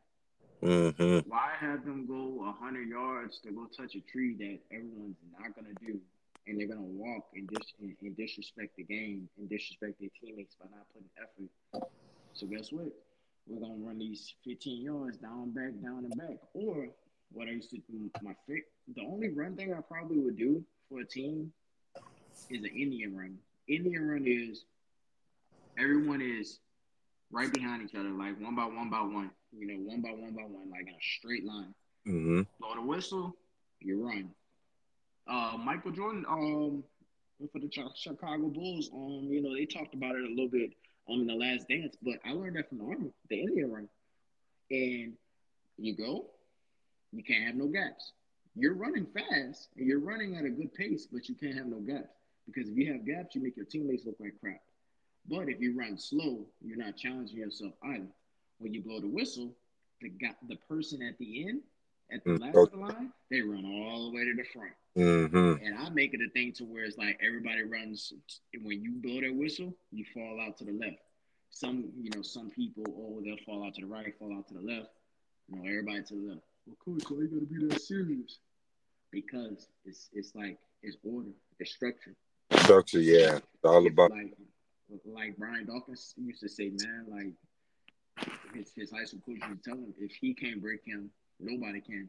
Mm-hmm. 0.63 1.31
Why 1.31 1.53
have 1.59 1.85
them 1.85 2.07
go 2.07 2.45
100 2.45 2.89
yards 2.89 3.39
to 3.41 3.51
go 3.51 3.67
touch 3.67 3.95
a 3.95 4.01
tree 4.01 4.35
that 4.39 4.77
everyone's 4.77 5.17
not 5.39 5.55
gonna 5.55 5.75
do 5.87 5.99
and 6.47 6.59
they're 6.59 6.69
gonna 6.69 6.81
walk 6.81 7.29
and, 7.35 7.49
dis- 7.49 7.73
and, 7.81 7.97
and 8.03 8.17
disrespect 8.17 8.77
the 8.77 8.85
game 8.85 9.29
and 9.39 9.49
disrespect 9.49 10.01
their 10.01 10.11
teammates 10.21 10.57
by 10.57 10.67
not 10.71 10.87
putting 10.93 11.09
effort. 11.17 11.89
So 12.35 12.47
guess 12.47 12.73
what? 12.73 12.93
We're 13.47 13.61
gonna 13.61 13.79
run 13.79 13.99
these 13.99 14.35
15 14.45 14.83
yards 14.83 15.17
down, 15.19 15.53
back, 15.53 15.73
down, 15.83 16.05
and 16.05 16.17
back. 16.17 16.39
Or 16.55 16.89
what 17.33 17.49
I 17.49 17.53
used 17.53 17.71
to 17.71 17.79
do, 17.91 18.11
my 18.23 18.35
fit. 18.47 18.65
The 18.95 19.03
only 19.03 19.31
run 19.31 19.57
thing 19.57 19.73
I 19.73 19.81
probably 19.81 20.19
would 20.19 20.37
do 20.37 20.65
for 20.89 21.01
a 21.01 21.07
team 21.07 21.53
is 22.51 22.65
an 22.65 22.71
Indian 22.77 23.17
run. 23.17 23.39
Indian 23.69 24.07
run 24.07 24.25
is 24.27 24.65
everyone 25.79 26.21
is 26.21 26.59
right 27.31 27.53
behind 27.53 27.83
each 27.83 27.95
other, 27.95 28.11
like 28.11 28.41
one 28.41 28.57
by 28.57 28.65
one 28.65 28.91
by 28.91 29.01
one. 29.01 29.31
You 29.53 29.67
know, 29.67 29.91
one 29.91 30.01
by 30.01 30.11
one 30.11 30.33
by 30.33 30.43
one, 30.43 30.71
like 30.71 30.83
in 30.83 30.95
a 30.95 31.19
straight 31.19 31.45
line. 31.45 31.75
Mm-hmm. 32.07 32.43
Blow 32.61 32.75
the 32.75 32.83
whistle, 32.83 33.37
you 33.81 34.07
run 34.07 34.31
uh, 35.31 35.57
Michael 35.57 35.93
Jordan 35.93 36.25
um, 36.29 36.85
for 37.53 37.59
the 37.59 37.71
Chicago 37.95 38.49
Bulls. 38.49 38.91
Um, 38.93 39.29
you 39.31 39.41
know, 39.41 39.55
they 39.55 39.65
talked 39.65 39.95
about 39.95 40.17
it 40.17 40.25
a 40.25 40.29
little 40.29 40.49
bit 40.49 40.73
um, 41.09 41.21
in 41.21 41.27
the 41.27 41.35
Last 41.35 41.69
Dance, 41.69 41.97
but 42.03 42.15
I 42.25 42.33
learned 42.33 42.57
that 42.57 42.69
from 42.69 42.79
the 42.79 42.85
Army, 42.85 43.13
the 43.29 43.41
Indian 43.41 43.71
run. 43.71 43.89
And 44.71 45.13
you 45.79 45.97
go, 45.97 46.27
you 47.13 47.23
can't 47.23 47.45
have 47.45 47.55
no 47.55 47.67
gaps. 47.67 48.13
You're 48.57 48.75
running 48.75 49.07
fast 49.07 49.69
and 49.77 49.87
you're 49.87 50.01
running 50.01 50.37
at 50.37 50.45
a 50.45 50.51
good 50.51 50.75
pace, 50.75 51.07
but 51.11 51.29
you 51.29 51.35
can't 51.35 51.57
have 51.57 51.67
no 51.67 51.79
gaps 51.79 52.19
because 52.47 52.69
if 52.69 52.77
you 52.77 52.93
have 52.93 53.07
gaps, 53.07 53.35
you 53.35 53.43
make 53.43 53.57
your 53.57 53.67
teammates 53.67 54.05
look 54.05 54.17
like 54.21 54.35
crap. 54.41 54.61
But 55.29 55.49
if 55.49 55.61
you 55.61 55.79
run 55.79 55.99
slow, 55.99 56.47
you're 56.61 56.77
not 56.77 56.97
challenging 56.97 57.39
yourself 57.39 57.73
either. 57.85 58.09
When 58.59 58.75
you 58.75 58.83
blow 58.83 59.01
the 59.01 59.09
whistle, 59.09 59.55
the 60.01 60.09
guy, 60.09 60.35
the 60.49 60.57
person 60.69 61.03
at 61.03 61.19
the 61.19 61.49
end 61.49 61.61
at 62.13 62.25
the 62.25 62.31
mm, 62.31 62.41
last 62.41 62.57
of 62.57 62.71
the 62.73 62.77
line, 62.79 63.13
they 63.31 63.41
run 63.41 63.65
all 63.65 64.11
the 64.11 64.17
way 64.17 64.25
to 64.25 64.35
the 64.35 64.45
front. 64.53 64.73
Mm-hmm. 64.97 65.65
And 65.65 65.79
I 65.79 65.89
make 65.91 66.15
it 66.15 66.21
a 66.21 66.31
thing 66.31 66.53
to 66.55 66.65
where 66.65 66.85
it's 66.85 66.99
like 66.99 67.21
everybody 67.25 67.63
runs. 67.63 68.13
When 68.63 68.83
you 68.83 68.93
blow 69.03 69.21
that 69.21 69.35
whistle, 69.35 69.75
you 69.93 70.05
fall 70.13 70.41
out 70.41 70.57
to 70.59 70.65
the 70.65 70.73
left. 70.73 70.97
Some, 71.51 71.91
you 72.01 72.11
know, 72.15 72.23
some 72.23 72.51
people, 72.51 72.85
oh, 72.89 73.21
they'll 73.25 73.37
fall 73.45 73.65
out 73.65 73.75
to 73.75 73.83
the 73.83 73.87
right, 73.87 74.13
fall 74.19 74.37
out 74.37 74.49
to 74.49 74.55
the 74.55 74.61
left. 74.61 74.89
You 75.49 75.57
know, 75.57 75.69
everybody 75.69 76.03
to 76.03 76.15
the 76.15 76.29
left. 76.29 76.43
Well, 76.67 76.77
coach, 76.85 77.11
why 77.11 77.23
you 77.23 77.29
gotta 77.29 77.47
be 77.47 77.67
that 77.67 77.81
serious? 77.81 78.39
Because 79.11 79.69
it's 79.85 80.09
it's 80.13 80.35
like 80.35 80.59
it's 80.83 80.97
order, 81.05 81.31
it's 81.59 81.73
structure. 81.73 82.15
Structure, 82.53 83.01
yeah. 83.01 83.37
It's 83.37 83.65
all 83.65 83.87
about. 83.87 84.11
Like, 84.11 84.37
like 85.05 85.37
Brian 85.37 85.67
Dawkins 85.67 86.15
used 86.17 86.41
to 86.41 86.49
say, 86.49 86.71
man, 86.83 87.07
like 87.11 88.27
his, 88.55 88.73
his 88.77 88.91
high 88.91 89.05
school 89.05 89.21
coach 89.25 89.39
used 89.49 89.65
to 89.65 89.71
tell 89.71 89.79
him, 89.79 89.95
if 89.99 90.13
he 90.13 90.35
can't 90.35 90.61
break 90.61 90.85
him, 90.85 91.11
nobody 91.39 91.81
can. 91.81 92.09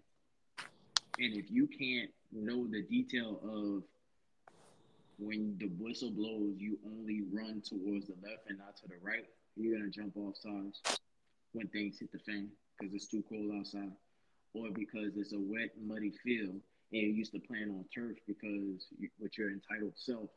And 1.20 1.36
if 1.36 1.52
you 1.52 1.68
can't 1.68 2.10
know 2.32 2.68
the 2.68 2.84
detail 2.84 3.40
of 3.44 3.84
when 5.20 5.56
the 5.60 5.70
whistle 5.80 6.12
blows, 6.12 6.56
you 6.58 6.80
only 6.86 7.22
run 7.32 7.62
towards 7.62 8.08
the 8.08 8.16
left 8.24 8.50
and 8.50 8.58
not 8.58 8.76
to 8.78 8.88
the 8.88 8.96
right, 9.02 9.26
you're 9.56 9.78
gonna 9.78 9.92
jump 9.92 10.18
off 10.18 10.36
sides 10.38 10.82
when 11.54 11.68
things 11.68 12.00
hit 12.00 12.12
the 12.12 12.20
fan 12.20 12.50
because 12.80 12.94
it's 12.96 13.08
too 13.08 13.24
cold 13.30 13.52
outside, 13.58 13.92
or 14.54 14.70
because 14.72 15.18
it's 15.18 15.34
a 15.34 15.40
wet, 15.40 15.70
muddy 15.86 16.12
field 16.24 16.60
and 16.94 17.02
you're 17.02 17.12
used 17.12 17.32
to 17.34 17.40
playing 17.40 17.70
on 17.70 17.86
turf 17.94 18.18
because 18.28 18.88
you, 18.98 19.10
with 19.20 19.38
your 19.38 19.52
entitled 19.52 19.94
self, 19.96 20.30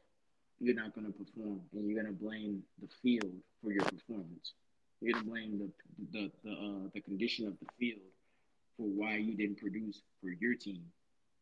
you're 0.61 0.75
not 0.75 0.95
going 0.95 1.07
to 1.07 1.13
perform, 1.13 1.61
and 1.73 1.89
you're 1.89 2.03
going 2.03 2.15
to 2.15 2.21
blame 2.21 2.63
the 2.81 2.89
field 3.03 3.33
for 3.63 3.73
your 3.73 3.85
performance. 3.85 4.55
You're 5.01 5.13
going 5.13 5.25
to 5.25 5.31
blame 5.31 5.59
the 5.59 5.71
the 6.13 6.31
the, 6.45 6.51
uh, 6.53 6.89
the 6.95 7.01
condition 7.01 7.47
of 7.47 7.55
the 7.61 7.67
field 7.79 8.01
for 8.77 8.87
why 8.87 9.17
you 9.17 9.35
didn't 9.35 9.59
produce 9.59 10.03
for 10.21 10.31
your 10.31 10.55
team. 10.55 10.83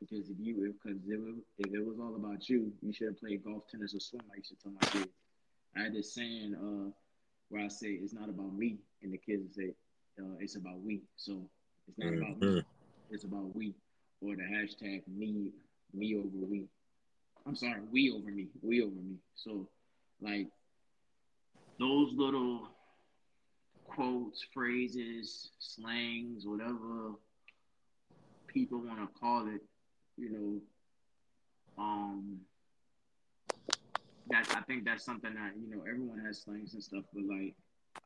Because 0.00 0.28
if 0.28 0.36
you 0.40 0.74
because 0.82 0.98
if, 1.06 1.20
if 1.58 1.74
it 1.74 1.86
was 1.86 1.98
all 2.00 2.16
about 2.16 2.48
you, 2.48 2.72
you 2.82 2.92
should 2.92 3.08
have 3.08 3.20
played 3.20 3.44
golf, 3.44 3.68
tennis, 3.70 3.94
or 3.94 4.00
swim. 4.00 4.22
I 4.32 4.38
used 4.38 4.50
to 4.50 4.56
tell 4.56 4.72
my 4.72 4.88
kids. 4.88 5.12
I 5.76 5.82
had 5.84 5.94
this 5.94 6.14
saying 6.14 6.54
uh, 6.54 6.90
where 7.48 7.64
I 7.64 7.68
say 7.68 7.88
it's 7.88 8.12
not 8.12 8.28
about 8.28 8.54
me, 8.54 8.78
and 9.02 9.12
the 9.12 9.18
kids 9.18 9.54
say 9.54 9.74
uh, 10.20 10.36
it's 10.40 10.56
about 10.56 10.80
we. 10.80 11.02
So 11.16 11.48
it's 11.88 11.98
not 11.98 12.12
mm-hmm. 12.12 12.22
about 12.22 12.40
me, 12.40 12.46
mm-hmm. 12.46 13.14
it's 13.14 13.24
about 13.24 13.54
we, 13.54 13.74
or 14.20 14.34
the 14.36 14.42
hashtag 14.42 15.02
me 15.06 15.52
me 15.94 16.16
over 16.16 16.28
we. 16.48 16.64
I'm 17.46 17.56
sorry, 17.56 17.80
we 17.90 18.10
over 18.12 18.30
me, 18.30 18.46
we 18.62 18.82
over 18.82 18.94
me. 18.94 19.16
So, 19.34 19.68
like 20.20 20.48
those 21.78 22.12
little 22.14 22.68
quotes, 23.84 24.44
phrases, 24.54 25.50
slangs, 25.58 26.46
whatever 26.46 27.12
people 28.46 28.78
want 28.80 29.00
to 29.00 29.20
call 29.20 29.48
it, 29.48 29.60
you 30.16 30.30
know, 31.76 31.82
um, 31.82 32.38
that 34.28 34.46
I 34.56 34.60
think 34.62 34.84
that's 34.84 35.04
something 35.04 35.34
that 35.34 35.52
you 35.60 35.74
know 35.74 35.82
everyone 35.82 36.24
has 36.24 36.42
slangs 36.42 36.74
and 36.74 36.82
stuff, 36.82 37.04
but 37.12 37.24
like 37.24 37.54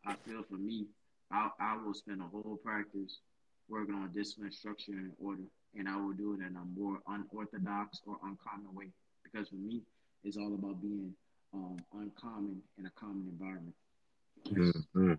I 0.06 0.14
feel 0.24 0.42
for 0.48 0.56
me, 0.56 0.86
I 1.30 1.50
I 1.60 1.76
will 1.76 1.94
spend 1.94 2.22
a 2.22 2.24
whole 2.24 2.58
practice 2.64 3.18
working 3.68 3.94
on 3.94 4.12
discipline, 4.12 4.52
structure, 4.52 4.92
and 4.92 5.12
order, 5.18 5.42
and 5.74 5.88
I 5.88 5.96
will 5.96 6.12
do 6.12 6.32
it 6.32 6.40
in 6.40 6.56
a 6.56 6.80
more 6.80 7.00
unorthodox 7.06 8.00
or 8.06 8.16
uncommon 8.24 8.74
way 8.74 8.92
because 9.36 9.48
for 9.48 9.56
me, 9.56 9.82
it's 10.24 10.36
all 10.36 10.54
about 10.54 10.80
being 10.80 11.12
um, 11.52 11.76
uncommon 11.94 12.62
in 12.78 12.86
a 12.86 12.90
common 12.90 13.28
environment. 13.30 13.74
Mm-hmm. 14.48 15.12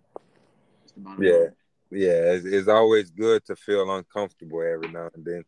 Yeah, 1.22 1.46
yeah. 1.90 2.32
It's, 2.32 2.44
it's, 2.44 2.68
always 2.68 3.10
good 3.10 3.44
to 3.46 3.56
feel 3.56 3.94
uncomfortable 3.94 4.62
every 4.62 4.88
now 4.88 5.10
and 5.14 5.24
then. 5.24 5.44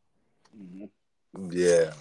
Mm-hmm. 0.57 1.51
Yeah, 1.51 1.93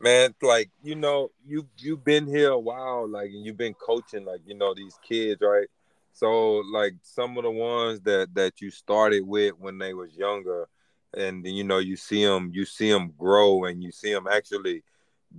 man. 0.00 0.34
Like 0.40 0.70
you 0.82 0.94
know, 0.94 1.30
you 1.46 1.66
you've 1.78 2.04
been 2.04 2.26
here 2.26 2.50
a 2.50 2.58
while, 2.58 3.08
like, 3.08 3.30
and 3.30 3.44
you've 3.44 3.56
been 3.56 3.74
coaching, 3.74 4.24
like 4.24 4.40
you 4.46 4.54
know, 4.54 4.74
these 4.74 4.98
kids, 5.06 5.40
right? 5.42 5.68
So, 6.12 6.62
like 6.72 6.94
some 7.02 7.36
of 7.36 7.44
the 7.44 7.50
ones 7.50 8.00
that 8.02 8.34
that 8.34 8.60
you 8.60 8.70
started 8.70 9.26
with 9.26 9.54
when 9.58 9.78
they 9.78 9.94
was 9.94 10.16
younger, 10.16 10.68
and 11.16 11.46
you 11.46 11.64
know, 11.64 11.78
you 11.78 11.96
see 11.96 12.24
them, 12.24 12.50
you 12.54 12.64
see 12.64 12.90
them 12.90 13.12
grow, 13.18 13.64
and 13.64 13.82
you 13.82 13.90
see 13.90 14.12
them 14.12 14.26
actually 14.30 14.82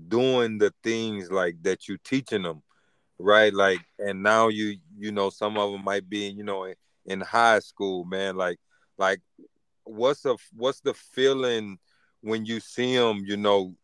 doing 0.08 0.58
the 0.58 0.74
things 0.84 1.32
like 1.32 1.56
that 1.64 1.88
you 1.88 1.98
teaching 2.04 2.44
them 2.44 2.62
right? 3.20 3.54
Like 3.54 3.80
and 4.00 4.24
now 4.24 4.48
you 4.50 4.78
you 4.98 5.12
know 5.12 5.30
some 5.30 5.58
of 5.58 5.72
them 5.72 5.84
might 5.84 6.10
be 6.10 6.28
you 6.30 6.44
know 6.44 6.72
in, 7.06 7.22
high 7.22 7.60
school 7.60 8.06
man. 8.06 8.36
Like 8.36 8.60
like 8.98 9.22
what's 9.84 10.22
the 10.22 10.38
what's 10.56 10.82
the 10.82 10.94
feeling 10.94 11.78
when 12.22 12.46
you 12.46 12.60
see 12.60 12.96
them 12.96 13.24
you 13.26 13.38
know 13.38 13.76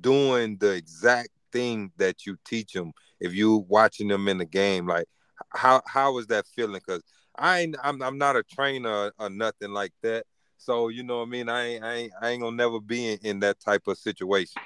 doing 0.00 0.56
the 0.58 0.72
exact 0.72 1.28
thing 1.52 1.90
that 1.96 2.26
you 2.26 2.36
teach 2.44 2.72
them 2.72 2.92
if 3.18 3.34
you 3.34 3.66
watching 3.68 4.08
them 4.08 4.28
in 4.28 4.38
the 4.38 4.44
game 4.44 4.86
like 4.86 5.06
how 5.50 5.82
how 5.84 6.16
is 6.18 6.28
that 6.28 6.46
feeling? 6.46 6.80
Because 6.86 7.02
i 7.36 7.60
ain't 7.60 7.76
I'm, 7.82 8.00
I'm 8.02 8.18
not 8.18 8.36
a 8.36 8.42
trainer 8.42 9.10
or 9.18 9.30
nothing 9.30 9.72
like 9.72 9.92
that. 10.02 10.26
So 10.58 10.88
you 10.88 11.02
know 11.02 11.18
what 11.18 11.26
i 11.26 11.30
mean? 11.30 11.48
I 11.48 11.66
ain't 11.66 11.84
i 11.84 11.94
ain't, 11.94 12.12
I 12.20 12.28
ain't 12.30 12.42
gonna 12.42 12.56
never 12.56 12.80
be 12.80 13.12
in, 13.12 13.18
in 13.22 13.40
that 13.40 13.58
type 13.60 13.88
of 13.88 13.98
situation 13.98 14.62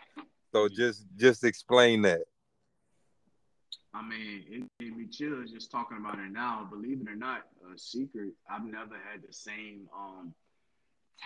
so 0.54 0.68
just 0.68 1.04
just 1.16 1.42
explain 1.42 2.02
that. 2.02 2.20
I 3.92 4.02
mean, 4.02 4.44
it 4.48 4.62
made 4.80 4.96
me 4.96 5.06
chill 5.06 5.44
just 5.44 5.70
talking 5.70 5.98
about 5.98 6.18
it 6.18 6.30
now. 6.30 6.66
Believe 6.70 7.00
it 7.00 7.08
or 7.08 7.16
not, 7.16 7.42
a 7.72 7.78
secret. 7.78 8.34
I've 8.48 8.64
never 8.64 8.94
had 8.94 9.22
the 9.26 9.32
same 9.32 9.88
um, 9.96 10.32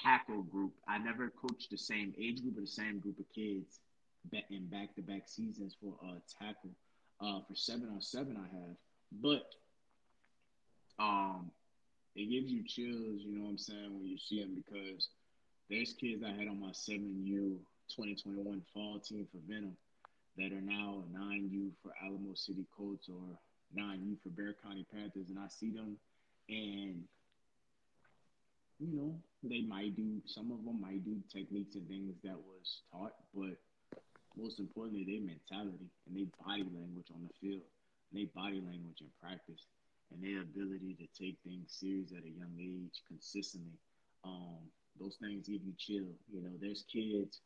tackle 0.03 0.43
group. 0.43 0.73
I 0.87 0.99
never 0.99 1.31
coached 1.31 1.71
the 1.71 1.79
same 1.79 2.15
age 2.19 2.43
group 2.43 2.57
or 2.59 2.63
the 2.63 2.67
same 2.67 3.01
group 3.01 3.19
of 3.19 3.27
kids 3.35 3.81
in 4.51 4.67
back 4.67 4.95
to 4.95 5.03
back 5.03 5.23
seasons 5.27 5.77
for 5.81 5.95
a 6.03 6.13
uh, 6.13 6.19
tackle. 6.41 6.71
Uh, 7.21 7.41
for 7.49 7.55
seven 7.55 7.89
on 7.93 8.01
seven, 8.01 8.37
I 8.37 8.55
have, 8.57 8.77
but 9.21 9.51
um, 10.99 11.51
it 12.15 12.31
gives 12.31 12.51
you 12.51 12.63
chills. 12.65 13.23
You 13.25 13.37
know 13.37 13.45
what 13.45 13.51
I'm 13.51 13.59
saying 13.59 13.93
when 13.93 14.07
you 14.07 14.17
see 14.17 14.41
them 14.41 14.55
because 14.55 15.09
there's 15.69 15.93
kids 15.95 16.23
I 16.25 16.31
had 16.31 16.49
on 16.49 16.61
my 16.61 16.73
seven 16.73 17.23
U 17.25 17.59
2021 17.95 18.63
fall 18.73 18.99
team 19.01 19.27
for 19.31 19.39
Venom 19.49 19.77
that 20.37 20.53
are 20.53 20.63
now 20.63 21.03
9U 21.13 21.71
for 21.83 21.93
Alamo 22.05 22.35
City 22.35 22.65
Colts 22.77 23.09
or 23.09 23.39
9U 23.77 24.17
for 24.23 24.31
Bexar 24.31 24.55
County 24.63 24.87
Panthers. 24.93 25.29
And 25.29 25.39
I 25.39 25.49
see 25.49 25.71
them 25.71 25.97
and, 26.49 27.05
you 28.79 28.89
know, 28.97 29.15
they 29.43 29.63
might 29.63 29.97
do, 29.97 30.23
some 30.27 30.51
of 30.51 30.65
them 30.65 30.81
might 30.81 31.05
do 31.05 31.17
techniques 31.31 31.75
and 31.75 31.87
things 31.89 32.15
that 32.25 32.39
was 32.39 32.81
taught, 32.91 33.15
but 33.35 33.59
most 34.37 34.61
importantly, 34.61 35.05
their 35.05 35.21
mentality 35.21 35.91
and 36.07 36.17
their 36.17 36.31
body 36.47 36.65
language 36.65 37.11
on 37.13 37.27
the 37.27 37.35
field, 37.41 37.63
their 38.13 38.31
body 38.35 38.63
language 38.65 39.01
in 39.01 39.11
practice, 39.21 39.67
and 40.13 40.23
their 40.23 40.43
ability 40.43 40.97
to 40.97 41.07
take 41.13 41.37
things 41.45 41.69
serious 41.69 42.13
at 42.17 42.25
a 42.25 42.33
young 42.33 42.55
age 42.57 43.03
consistently. 43.07 43.77
Um, 44.25 44.63
those 44.99 45.17
things 45.21 45.49
give 45.49 45.61
you 45.63 45.75
chill. 45.77 46.09
You 46.33 46.43
know, 46.43 46.55
there's 46.61 46.85
kids 46.91 47.41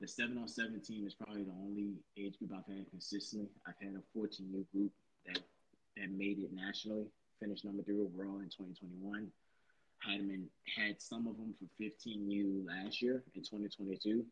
the 0.00 0.08
seven 0.08 0.38
on 0.38 0.48
seven 0.48 0.80
team 0.80 1.06
is 1.06 1.14
probably 1.14 1.42
the 1.42 1.52
only 1.62 1.92
age 2.16 2.38
group 2.38 2.52
I've 2.56 2.74
had 2.74 2.88
consistently. 2.90 3.48
I've 3.66 3.78
had 3.80 3.94
a 3.94 4.02
14 4.14 4.50
year 4.50 4.64
group 4.72 4.92
that 5.26 5.40
that 5.96 6.10
made 6.10 6.38
it 6.38 6.52
nationally, 6.52 7.06
finished 7.40 7.64
number 7.64 7.82
three 7.82 8.00
overall 8.00 8.38
in 8.38 8.48
2021. 8.48 9.28
Had 9.98 10.20
them 10.20 10.30
in, 10.30 10.46
had 10.64 11.00
some 11.02 11.26
of 11.26 11.36
them 11.36 11.54
for 11.58 11.66
15U 11.82 12.66
last 12.66 13.02
year 13.02 13.22
in 13.34 13.42
2022. 13.42 14.24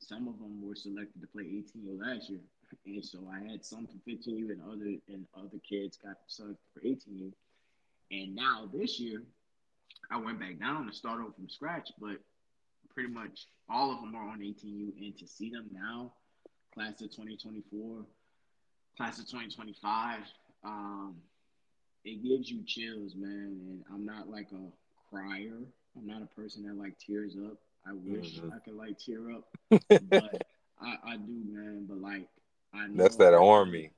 Some 0.00 0.28
of 0.28 0.38
them 0.38 0.66
were 0.66 0.74
selected 0.74 1.20
to 1.22 1.26
play 1.28 1.44
18U 1.44 1.98
last 1.98 2.28
year, 2.28 2.40
and 2.84 3.04
so 3.04 3.20
I 3.32 3.50
had 3.50 3.64
some 3.64 3.86
for 3.86 4.10
15U 4.10 4.50
and 4.50 4.60
other 4.62 4.92
and 5.08 5.26
other 5.34 5.58
kids 5.66 5.96
got 5.96 6.16
selected 6.26 6.58
for 6.74 6.80
18U. 6.80 7.32
And 8.10 8.34
now 8.34 8.68
this 8.74 9.00
year, 9.00 9.22
I 10.10 10.18
went 10.18 10.40
back 10.40 10.58
down 10.58 10.86
to 10.86 10.92
start 10.92 11.20
over 11.20 11.32
from 11.32 11.48
scratch, 11.48 11.90
but 11.98 12.18
pretty 12.94 13.10
much 13.10 13.46
all 13.70 13.92
of 13.92 14.00
them 14.00 14.14
are 14.14 14.28
on 14.28 14.40
18U, 14.40 14.92
and 15.00 15.16
to 15.18 15.26
see 15.26 15.50
them 15.50 15.66
now, 15.72 16.12
class 16.74 17.00
of 17.00 17.10
2024, 17.10 18.04
class 18.96 19.18
of 19.18 19.26
2025, 19.26 20.20
um, 20.64 21.16
it 22.04 22.22
gives 22.22 22.50
you 22.50 22.62
chills, 22.66 23.14
man. 23.14 23.60
And 23.68 23.84
I'm 23.92 24.04
not 24.04 24.28
like 24.28 24.48
a 24.52 24.70
crier. 25.08 25.58
I'm 25.96 26.06
not 26.06 26.22
a 26.22 26.26
person 26.26 26.66
that 26.66 26.76
like 26.76 26.98
tears 26.98 27.36
up. 27.36 27.58
I 27.86 27.92
wish 27.92 28.38
mm-hmm. 28.38 28.52
I 28.52 28.58
could 28.58 28.74
like 28.74 28.98
tear 28.98 29.30
up, 29.30 29.48
but 29.70 30.46
I, 30.80 31.12
I 31.12 31.16
do, 31.16 31.40
man. 31.48 31.86
But 31.88 31.98
like, 31.98 32.28
I 32.74 32.88
know 32.88 33.02
that's 33.02 33.16
that 33.16 33.34
army. 33.34 33.90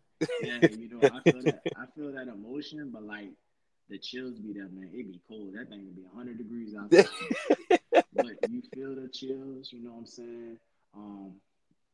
yeah, 0.43 0.59
you 0.71 0.89
know, 0.89 1.09
I 1.09 1.31
feel 1.31 1.43
that 1.43 1.63
I 1.77 1.87
feel 1.97 2.13
that 2.13 2.29
emotion, 2.29 2.91
but 2.93 3.03
like 3.03 3.31
the 3.91 3.99
chills 3.99 4.39
be 4.39 4.53
there, 4.53 4.69
man. 4.73 4.91
It 4.93 5.11
be 5.11 5.21
cold. 5.29 5.55
That 5.55 5.69
thing 5.69 5.85
would 5.85 5.97
be 5.97 6.03
100 6.03 6.39
degrees 6.39 6.75
outside. 6.81 7.81
You 8.53 8.63
feel 8.75 8.95
the 8.95 9.09
chills, 9.09 9.73
you 9.73 9.83
know 9.83 9.93
what 9.93 10.01
I'm 10.01 10.07
saying? 10.07 10.59
Um, 10.95 11.33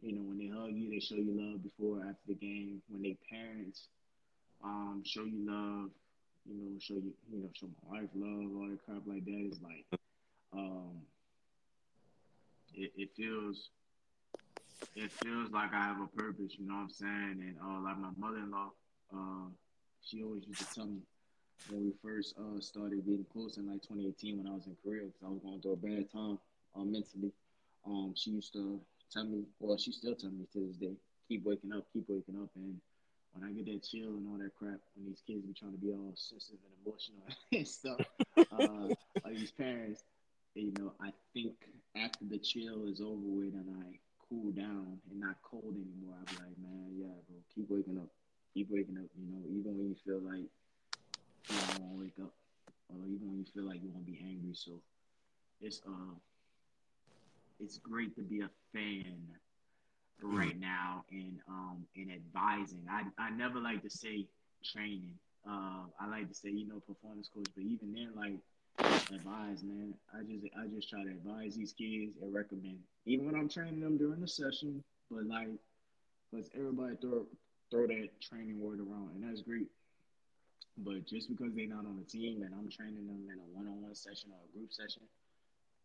you 0.03 0.13
know, 0.13 0.23
when 0.23 0.39
they 0.39 0.49
hug 0.49 0.73
you, 0.75 0.91
they 0.91 0.99
show 0.99 1.15
you 1.15 1.31
love 1.31 1.63
before 1.63 2.01
after 2.01 2.27
the 2.27 2.35
game. 2.35 2.83
When 2.89 3.03
they 3.03 3.17
parents 3.31 3.89
um, 4.65 5.03
show 5.05 5.25
you 5.25 5.47
love, 5.47 5.91
you 6.47 6.55
know, 6.55 6.79
show 6.81 6.95
you, 6.95 7.13
you 7.31 7.43
know, 7.43 7.49
show 7.55 7.69
my 7.89 8.01
wife 8.01 8.11
love, 8.15 8.51
all 8.57 8.69
that 8.69 8.85
crap 8.85 9.03
like 9.07 9.25
that 9.25 9.49
is 9.53 9.61
like, 9.63 9.85
um, 10.53 10.91
it, 12.75 12.93
it 12.97 13.11
feels, 13.17 13.71
it 14.97 15.13
feels 15.13 15.51
like 15.51 15.73
I 15.73 15.85
have 15.85 16.01
a 16.01 16.07
purpose, 16.17 16.57
you 16.59 16.67
know 16.67 16.75
what 16.75 16.83
I'm 16.83 16.91
saying? 16.91 17.39
And 17.41 17.57
uh, 17.63 17.81
like 17.83 17.99
my 17.99 18.11
mother-in-law, 18.19 18.71
uh, 19.15 19.49
she 20.03 20.23
always 20.23 20.43
used 20.47 20.61
to 20.61 20.75
tell 20.75 20.87
me, 20.87 21.01
when 21.71 21.85
we 21.85 21.93
first 22.03 22.35
uh, 22.39 22.61
started 22.61 23.05
getting 23.05 23.27
close 23.33 23.59
in 23.59 23.67
like 23.69 23.83
2018 23.83 24.39
when 24.39 24.47
I 24.47 24.55
was 24.55 24.67
in 24.67 24.77
Korea 24.83 25.03
because 25.03 25.23
I 25.25 25.29
was 25.29 25.41
going 25.43 25.61
through 25.61 25.73
a 25.73 25.77
bad 25.77 26.11
time 26.11 26.39
uh, 26.79 26.85
mentally. 26.85 27.33
Um, 27.87 28.15
she 28.17 28.31
used 28.31 28.53
to 28.55 28.81
tell 29.13 29.25
me, 29.25 29.45
well, 29.61 29.77
she 29.77 29.93
still 29.93 30.15
tells 30.15 30.33
me 30.33 30.47
to 30.53 30.67
this 30.67 30.77
day, 30.77 30.95
keep 31.29 31.45
waking 31.45 31.73
up, 31.73 31.87
keep 31.93 32.05
waking 32.09 32.37
up, 32.41 32.51
and 32.57 32.81
when 33.33 33.49
I 33.49 33.53
get 33.53 33.67
that 33.67 33.83
chill 33.85 34.17
and 34.17 34.27
all 34.29 34.39
that 34.39 34.55
crap, 34.59 34.81
when 34.97 35.07
these 35.07 35.23
kids 35.27 35.45
be 35.45 35.55
trying 35.55 35.73
to 35.73 35.79
be 35.79 35.93
all 35.93 36.13
sensitive 36.17 36.61
and 36.65 36.75
emotional 36.87 37.23
and 37.53 37.69
stuff, 37.69 38.01
uh, 38.53 38.95
like 39.25 39.39
these 39.39 39.53
parents, 39.53 40.03
you 40.55 40.73
know, 40.79 40.93
I 41.01 41.13
think 41.35 41.55
after 41.97 42.25
the 42.29 42.39
chill 42.39 42.89
is 42.89 43.01
over 43.01 43.15
with 43.21 43.55
and 43.55 43.69
I 43.85 43.99
cool 44.29 44.51
down 44.51 44.99
and 45.11 45.21
not 45.21 45.37
cold 45.43 45.75
anymore, 45.77 46.17
I'll 46.19 46.27
be 46.27 46.37
like, 46.43 46.59
man, 46.59 46.91
yeah, 46.99 47.15
bro, 47.29 47.39
keep 47.55 47.71
waking 47.71 47.99
up, 47.99 48.09
keep 48.55 48.69
waking 48.71 48.99
up. 48.99 49.09
You 49.17 49.27
know, 49.31 49.43
even 49.49 49.79
when 49.79 49.89
you 49.89 49.97
feel 50.05 50.21
like 50.21 50.49
you 51.49 51.57
don't 51.57 51.81
want 51.81 51.93
to 51.95 52.01
wake 52.01 52.19
up, 52.27 52.35
or 52.89 53.07
even 53.07 53.29
when 53.31 53.39
you 53.39 53.47
feel 53.55 53.65
like 53.65 53.83
you 53.83 53.91
want 53.91 54.05
to 54.07 54.11
be 54.13 54.19
angry. 54.25 54.55
So 54.55 54.81
it's 55.61 55.81
uh, 55.87 56.15
it's 57.61 57.79
great 57.79 58.15
to 58.17 58.23
be 58.23 58.41
a 58.41 58.51
fan 58.73 59.17
right 60.23 60.59
now 60.59 61.05
and 61.11 61.39
um 61.49 61.87
in 61.95 62.11
advising. 62.11 62.83
I 62.91 63.05
I 63.19 63.31
never 63.31 63.61
like 63.61 63.83
to 63.83 63.91
say 63.91 64.27
training. 64.65 65.15
Uh, 65.49 65.87
I 66.01 66.09
like 66.09 66.29
to 66.29 66.35
say 66.35 66.51
you 66.51 66.67
know 66.67 66.81
performance 66.81 67.31
coach, 67.35 67.49
but 67.55 67.65
even 67.65 67.93
then, 67.95 68.11
like 68.17 68.35
advise, 69.13 69.63
man. 69.63 69.95
I 70.15 70.23
just 70.23 70.47
I 70.57 70.67
just 70.75 70.91
try 70.91 71.03
to 71.05 71.11
advise 71.11 71.57
these 71.57 71.73
kids 71.73 72.17
and 72.21 72.35
recommend, 72.35 72.79
even 73.07 73.27
when 73.27 73.35
I'm 73.35 73.49
training 73.49 73.81
them 73.81 73.97
during 73.97 74.21
the 74.21 74.29
session. 74.29 74.83
But 75.11 75.27
like, 75.27 75.49
let's 76.33 76.51
everybody 76.55 76.97
throw 77.01 77.27
throw 77.71 77.87
that 77.87 78.09
training 78.21 78.61
word 78.61 78.81
around, 78.81 79.11
and 79.15 79.29
that's 79.29 79.43
great. 79.43 79.69
But 80.79 81.07
just 81.07 81.29
because 81.29 81.55
they're 81.55 81.67
not 81.67 81.87
on 81.87 81.99
the 81.99 82.05
team 82.05 82.43
and 82.43 82.55
I'm 82.55 82.71
training 82.71 83.07
them 83.07 83.27
in 83.33 83.39
a 83.39 83.43
one-on-one 83.53 83.97
session 83.97 84.31
or 84.31 84.39
a 84.39 84.57
group 84.57 84.73
session, 84.73 85.03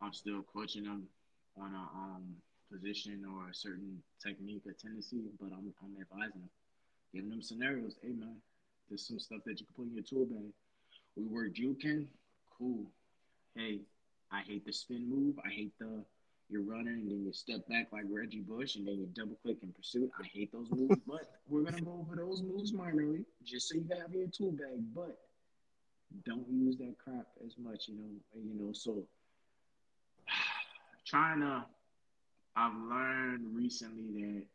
I'm 0.01 0.13
still 0.13 0.43
coaching 0.53 0.84
them 0.84 1.07
on 1.58 1.74
a 1.74 1.97
um, 1.97 2.36
position 2.72 3.24
or 3.26 3.49
a 3.49 3.56
certain 3.56 4.01
technique 4.22 4.64
or 4.66 4.74
tendency. 4.74 5.22
But 5.39 5.51
I'm 5.54 5.74
I'm 5.84 5.95
advising 6.01 6.41
them, 6.41 6.49
giving 7.14 7.30
them 7.30 7.41
scenarios. 7.41 7.95
Hey 8.01 8.14
man, 8.14 8.36
there's 8.89 9.08
some 9.08 9.20
stuff 9.20 9.39
that 9.45 9.60
you 9.60 9.66
can 9.66 9.76
put 9.76 9.88
in 9.88 9.93
your 9.95 10.04
tool 10.04 10.26
bag. 10.26 10.51
We 11.16 11.26
work 11.26 11.54
juking, 11.54 12.08
cool. 12.58 12.86
Hey, 13.56 13.82
I 14.32 14.41
hate 14.41 14.66
the 14.66 14.74
spin 14.74 15.08
move. 15.10 15.36
I 15.45 15.49
hate 15.49 15.74
the 15.80 16.04
you're 16.49 16.62
running 16.62 16.93
and 16.93 17.10
then 17.10 17.24
you 17.26 17.34
step 17.34 17.68
back 17.68 17.88
like 17.91 18.04
Reggie 18.10 18.41
Bush 18.41 18.76
and 18.76 18.88
then 18.88 18.95
you 18.95 19.08
double 19.16 19.36
click 19.41 19.58
in 19.64 19.72
pursuit. 19.72 20.12
I 20.20 20.26
hate 20.32 20.51
those 20.51 20.68
moves, 20.70 21.01
but 21.08 21.39
we're 21.47 21.64
gonna 21.64 21.82
go 21.82 22.06
over 22.06 22.16
those 22.16 22.41
moves 22.41 22.72
minorly 22.72 23.26
just 23.43 23.70
so 23.70 23.76
you 23.76 23.86
can 23.86 23.99
have 23.99 24.14
your 24.14 24.28
tool 24.28 24.51
bag. 24.51 24.84
But 24.93 25.18
don't 26.26 26.45
use 26.49 26.78
that 26.78 26.95
crap 27.04 27.26
as 27.45 27.56
much, 27.58 27.88
you 27.88 27.95
know. 27.95 28.10
You 28.36 28.66
know, 28.66 28.74
so 28.74 29.04
to. 31.14 31.66
I've 32.55 32.74
learned 32.89 33.53
recently 33.53 34.09
that 34.14 34.45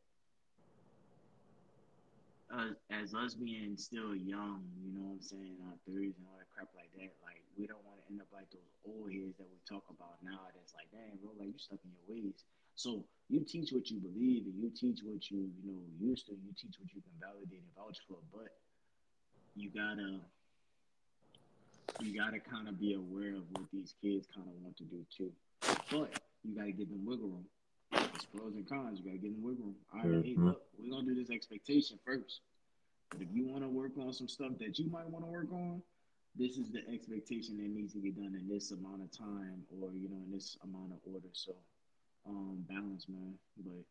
uh, 2.51 2.75
as 2.91 3.15
us 3.15 3.35
being 3.35 3.77
still 3.77 4.15
young, 4.15 4.63
you 4.83 4.91
know 4.95 5.07
what 5.07 5.19
I'm 5.19 5.23
saying, 5.23 5.55
our 5.67 5.79
thirties 5.87 6.19
and 6.19 6.27
all 6.27 6.39
that 6.39 6.51
crap 6.51 6.71
like 6.75 6.91
that, 6.99 7.15
like 7.23 7.43
we 7.59 7.67
don't 7.67 7.83
want 7.87 8.03
to 8.03 8.05
end 8.11 8.19
up 8.23 8.31
like 8.35 8.51
those 8.51 8.71
old 8.87 9.11
heads 9.13 9.39
that 9.39 9.47
we 9.47 9.59
talk 9.71 9.87
about 9.91 10.19
now. 10.23 10.51
That's 10.55 10.75
like, 10.75 10.91
dang, 10.91 11.19
bro, 11.23 11.31
like 11.39 11.55
you 11.55 11.59
stuck 11.59 11.79
in 11.85 11.91
your 11.95 12.07
ways. 12.11 12.43
So 12.75 13.05
you 13.29 13.43
teach 13.47 13.71
what 13.71 13.91
you 13.91 13.99
believe 13.99 14.47
and 14.47 14.59
you 14.59 14.71
teach 14.75 15.03
what 15.07 15.31
you 15.31 15.51
you 15.63 15.71
know 15.71 15.83
used 16.01 16.27
to. 16.27 16.33
You 16.33 16.55
teach 16.59 16.75
what 16.79 16.91
you 16.91 17.03
can 17.03 17.15
validate 17.23 17.63
and 17.63 17.75
vouch 17.79 17.99
for, 18.07 18.19
but 18.35 18.51
you 19.55 19.71
gotta 19.71 20.19
you 22.03 22.15
gotta 22.15 22.39
kind 22.39 22.67
of 22.67 22.79
be 22.79 22.95
aware 22.95 23.35
of 23.35 23.47
what 23.55 23.67
these 23.71 23.95
kids 24.03 24.27
kind 24.35 24.47
of 24.47 24.55
want 24.63 24.79
to 24.79 24.87
do 24.87 25.03
too. 25.11 25.31
But 25.91 26.15
you 26.45 26.55
gotta 26.55 26.73
give 26.73 26.89
them 26.89 27.05
wiggle 27.05 27.29
room. 27.29 27.47
It's 28.15 28.25
pros 28.27 28.55
and 28.55 28.69
cons. 28.69 29.01
You 29.01 29.07
gotta 29.07 29.19
give 29.19 29.33
them 29.33 29.43
wiggle 29.43 29.65
room. 29.65 29.77
All 29.93 30.01
right, 30.01 30.25
mm-hmm. 30.25 30.47
hey, 30.47 30.51
look, 30.51 30.63
we're 30.79 30.91
gonna 30.91 31.07
do 31.07 31.15
this 31.15 31.31
expectation 31.31 31.99
first. 32.05 32.41
But 33.11 33.23
if 33.23 33.29
you 33.33 33.47
want 33.47 33.63
to 33.63 33.69
work 33.69 33.93
on 33.99 34.13
some 34.13 34.29
stuff 34.29 34.53
that 34.61 34.79
you 34.79 34.91
might 34.91 35.09
want 35.09 35.25
to 35.25 35.31
work 35.31 35.51
on, 35.53 35.83
this 36.37 36.59
is 36.59 36.71
the 36.71 36.87
expectation 36.93 37.57
that 37.57 37.69
needs 37.69 37.95
to 37.95 38.01
get 38.01 38.17
done 38.17 38.35
in 38.39 38.49
this 38.49 38.71
amount 38.71 39.03
of 39.03 39.11
time, 39.11 39.63
or 39.81 39.91
you 39.95 40.09
know, 40.09 40.21
in 40.27 40.31
this 40.33 40.57
amount 40.63 40.93
of 40.93 40.99
order. 41.13 41.29
So, 41.33 41.53
um, 42.27 42.65
balance, 42.69 43.07
man. 43.09 43.35
But 43.57 43.85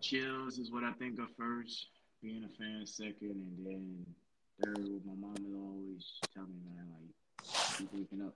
chills 0.00 0.58
is 0.58 0.70
what 0.70 0.84
I 0.84 0.92
think 0.92 1.18
of 1.18 1.28
first. 1.38 1.88
Being 2.22 2.44
a 2.44 2.48
fan 2.48 2.84
second, 2.84 3.30
and 3.30 3.66
then 3.66 4.06
third. 4.64 4.88
What 4.88 5.06
my 5.06 5.28
mom 5.28 5.36
is 5.36 5.54
always 5.54 6.18
telling 6.34 6.50
me, 6.50 6.74
man, 6.74 6.86
like 6.90 7.78
keep 7.78 7.92
waking 7.92 8.22
up. 8.22 8.34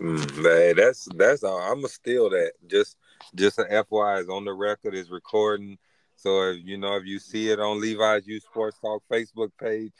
Mm, 0.00 0.42
hey, 0.42 0.72
that's 0.72 1.08
that's 1.14 1.44
all. 1.44 1.58
I'm 1.58 1.76
gonna 1.76 1.88
steal 1.88 2.30
that. 2.30 2.52
Just 2.66 2.96
just 3.34 3.58
an 3.58 3.66
FYI 3.70 4.22
is 4.22 4.28
on 4.28 4.46
the 4.46 4.52
record 4.52 4.94
is 4.94 5.10
recording. 5.10 5.76
So 6.16 6.50
if 6.50 6.64
you 6.64 6.78
know 6.78 6.96
if 6.96 7.04
you 7.04 7.18
see 7.18 7.50
it 7.50 7.60
on 7.60 7.80
Levi's 7.80 8.26
U 8.26 8.40
Sports 8.40 8.78
Talk 8.78 9.02
Facebook 9.10 9.50
page, 9.60 9.92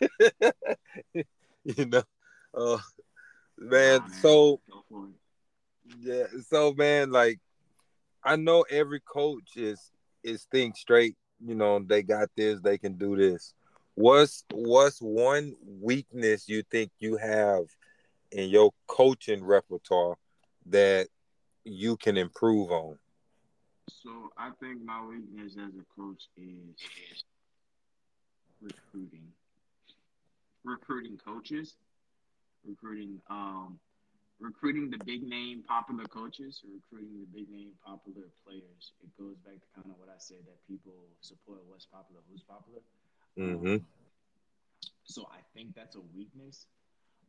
you 1.64 1.86
know, 1.86 2.02
uh, 2.54 2.78
man. 3.56 4.00
So 4.20 4.60
yeah, 6.00 6.24
so 6.48 6.74
man, 6.74 7.10
like 7.10 7.38
I 8.22 8.36
know 8.36 8.64
every 8.70 9.00
coach 9.00 9.56
is 9.56 9.90
is 10.22 10.46
think 10.50 10.76
straight. 10.76 11.16
You 11.42 11.54
know, 11.54 11.78
they 11.78 12.02
got 12.02 12.28
this, 12.36 12.60
they 12.60 12.76
can 12.76 12.94
do 12.94 13.16
this. 13.16 13.54
What's 13.94 14.44
what's 14.52 14.98
one 15.00 15.54
weakness 15.80 16.46
you 16.46 16.62
think 16.70 16.90
you 16.98 17.16
have 17.16 17.64
in 18.32 18.48
your 18.48 18.72
coaching 18.86 19.44
repertoire 19.44 20.16
that 20.66 21.08
you 21.64 21.96
can 21.96 22.16
improve 22.16 22.70
on? 22.70 22.98
So 23.88 24.30
I 24.36 24.50
think 24.60 24.82
my 24.84 25.04
weakness 25.04 25.52
as 25.52 25.72
a 25.74 26.00
coach 26.00 26.24
is 26.36 27.24
recruiting. 28.60 29.28
Recruiting 30.64 31.18
coaches, 31.24 31.76
recruiting 32.64 33.20
um 33.30 33.78
recruiting 34.40 34.90
the 34.90 34.98
big 35.04 35.22
name 35.22 35.62
popular 35.66 36.04
coaches, 36.04 36.62
recruiting 36.74 37.20
the 37.20 37.38
big 37.38 37.48
name 37.50 37.70
popular 37.84 38.28
players. 38.44 38.92
It 39.02 39.10
goes 39.18 39.36
back 39.44 39.54
to 39.54 39.68
kind 39.74 39.86
of 39.90 39.98
what 39.98 40.08
I 40.08 40.18
said 40.18 40.38
that 40.46 40.58
people 40.68 40.92
support 41.20 41.60
what's 41.68 41.86
popular, 41.86 42.20
who's 42.30 42.42
popular. 42.42 42.80
Mm-hmm. 43.38 43.74
Um, 43.74 43.86
so 45.04 45.28
I 45.32 45.40
think 45.54 45.74
that's 45.74 45.96
a 45.96 46.02
weakness. 46.14 46.66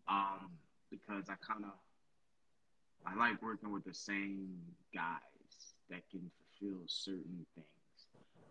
Um, 0.07 0.49
because 0.91 1.29
I 1.29 1.35
kind 1.45 1.65
of 1.65 1.73
I 3.05 3.15
like 3.15 3.41
working 3.41 3.71
with 3.71 3.85
the 3.85 3.93
same 3.93 4.49
guys 4.93 5.73
that 5.89 6.01
can 6.11 6.29
fulfill 6.59 6.83
certain 6.87 7.45
things. 7.55 7.67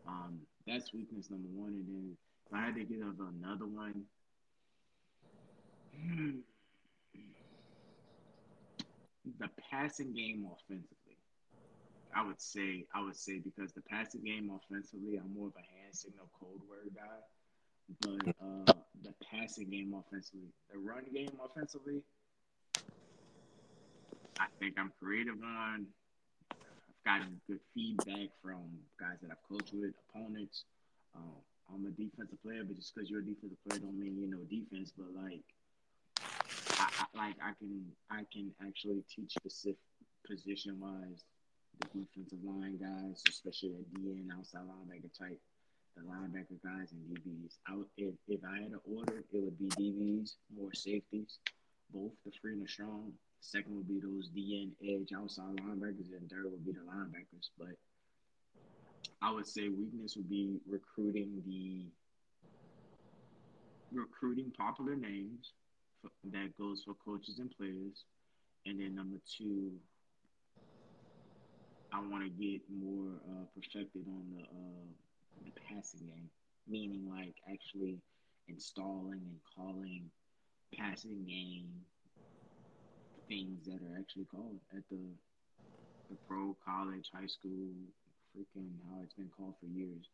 Um, 0.06 0.38
that's 0.66 0.94
weakness 0.94 1.30
number 1.30 1.48
one. 1.48 1.72
And 1.72 1.86
then 1.88 2.16
if 2.46 2.54
I 2.54 2.64
had 2.64 2.74
to 2.76 2.84
give 2.84 3.06
of 3.06 3.20
another 3.20 3.66
one, 3.66 4.04
the 9.38 9.48
passing 9.70 10.14
game 10.14 10.46
offensively. 10.46 10.96
I 12.14 12.24
would 12.26 12.40
say 12.40 12.86
I 12.94 13.02
would 13.02 13.16
say 13.16 13.38
because 13.38 13.72
the 13.72 13.82
passing 13.82 14.24
game 14.24 14.50
offensively, 14.50 15.16
I'm 15.16 15.34
more 15.34 15.48
of 15.48 15.54
a 15.56 15.66
hand 15.82 15.92
signal 15.94 16.30
code 16.40 16.60
word 16.68 16.94
guy. 16.94 17.20
But 18.00 18.34
uh, 18.42 18.72
the 19.02 19.14
passing 19.30 19.70
game 19.70 19.94
offensively, 19.94 20.48
the 20.72 20.78
run 20.78 21.04
game 21.12 21.30
offensively, 21.44 22.02
I 24.38 24.46
think 24.60 24.74
I'm 24.78 24.92
creative 25.00 25.36
on. 25.42 25.86
I've 26.50 27.04
gotten 27.04 27.40
good 27.48 27.60
feedback 27.74 28.30
from 28.42 28.64
guys 29.00 29.16
that 29.22 29.30
I've 29.30 29.42
coached 29.48 29.72
with, 29.72 29.94
opponents. 30.10 30.64
Um, 31.14 31.40
I'm 31.72 31.86
a 31.86 31.90
defensive 31.90 32.42
player, 32.42 32.62
but 32.64 32.76
just 32.76 32.94
because 32.94 33.10
you're 33.10 33.20
a 33.20 33.24
defensive 33.24 33.58
player 33.68 33.80
don't 33.80 33.98
mean 33.98 34.18
you 34.18 34.28
know 34.28 34.44
defense. 34.50 34.92
But 34.96 35.14
like, 35.16 35.44
I, 36.78 36.88
I 37.00 37.06
like 37.16 37.36
I 37.42 37.52
can 37.58 37.86
I 38.10 38.22
can 38.32 38.52
actually 38.66 39.02
teach 39.08 39.32
specific 39.32 39.78
position 40.26 40.78
wise 40.80 41.24
the 41.80 41.86
defensive 42.00 42.38
line 42.44 42.78
guys, 42.78 43.22
especially 43.28 43.72
the 43.92 44.00
DN 44.00 44.28
outside 44.36 44.62
linebacker 44.62 45.12
type, 45.18 45.40
the 45.96 46.02
linebacker 46.02 46.56
guys 46.64 46.92
and 46.92 47.02
DBs. 47.10 47.56
I 47.68 47.76
would, 47.76 47.86
if, 47.96 48.14
if 48.28 48.40
I 48.44 48.62
had 48.62 48.72
to 48.72 48.80
order, 48.84 49.24
it 49.32 49.42
would 49.42 49.58
be 49.58 49.68
DBs, 49.68 50.34
more 50.56 50.72
safeties, 50.72 51.38
both 51.92 52.12
the 52.24 52.32
free 52.40 52.54
and 52.54 52.62
the 52.62 52.68
strong, 52.68 53.12
Second 53.46 53.76
would 53.76 53.86
be 53.86 54.00
those 54.00 54.28
DN 54.30 54.72
edge 54.82 55.12
outside 55.16 55.54
linebackers, 55.62 56.10
and 56.10 56.28
third 56.28 56.50
would 56.50 56.66
be 56.66 56.72
the 56.72 56.80
linebackers. 56.80 57.50
But 57.56 57.76
I 59.22 59.30
would 59.30 59.46
say 59.46 59.68
weakness 59.68 60.16
would 60.16 60.28
be 60.28 60.58
recruiting 60.68 61.44
the 61.46 61.86
recruiting 63.96 64.50
popular 64.58 64.96
names 64.96 65.52
for, 66.02 66.10
that 66.32 66.58
goes 66.58 66.82
for 66.84 66.94
coaches 66.94 67.38
and 67.38 67.48
players, 67.56 68.04
and 68.66 68.80
then 68.80 68.96
number 68.96 69.18
two, 69.38 69.70
I 71.92 72.00
want 72.00 72.24
to 72.24 72.30
get 72.30 72.62
more 72.68 73.12
uh, 73.30 73.44
perfected 73.54 74.08
on 74.08 74.24
the 74.34 74.42
uh, 74.42 75.44
the 75.44 75.52
passing 75.68 76.00
game, 76.00 76.28
meaning 76.66 77.08
like 77.08 77.36
actually 77.48 78.00
installing 78.48 79.20
and 79.22 79.38
calling 79.54 80.10
passing 80.76 81.24
game 81.28 81.68
things 83.28 83.66
that 83.66 83.80
are 83.82 83.98
actually 83.98 84.26
called 84.26 84.60
at 84.76 84.82
the 84.90 85.00
the 86.10 86.16
pro, 86.28 86.56
college, 86.64 87.10
high 87.12 87.26
school, 87.26 87.74
freaking 88.36 88.70
how 88.90 89.02
it's 89.02 89.14
been 89.14 89.30
called 89.36 89.54
for 89.60 89.66
years. 89.66 90.06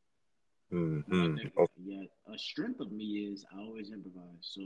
Mm-hmm. 0.73 1.37
Think, 1.37 1.53
yeah, 1.85 2.05
a 2.33 2.39
strength 2.39 2.81
of 2.81 2.93
me 2.93 3.29
is 3.31 3.45
I 3.55 3.61
always 3.61 3.91
improvise. 3.91 4.41
So 4.41 4.63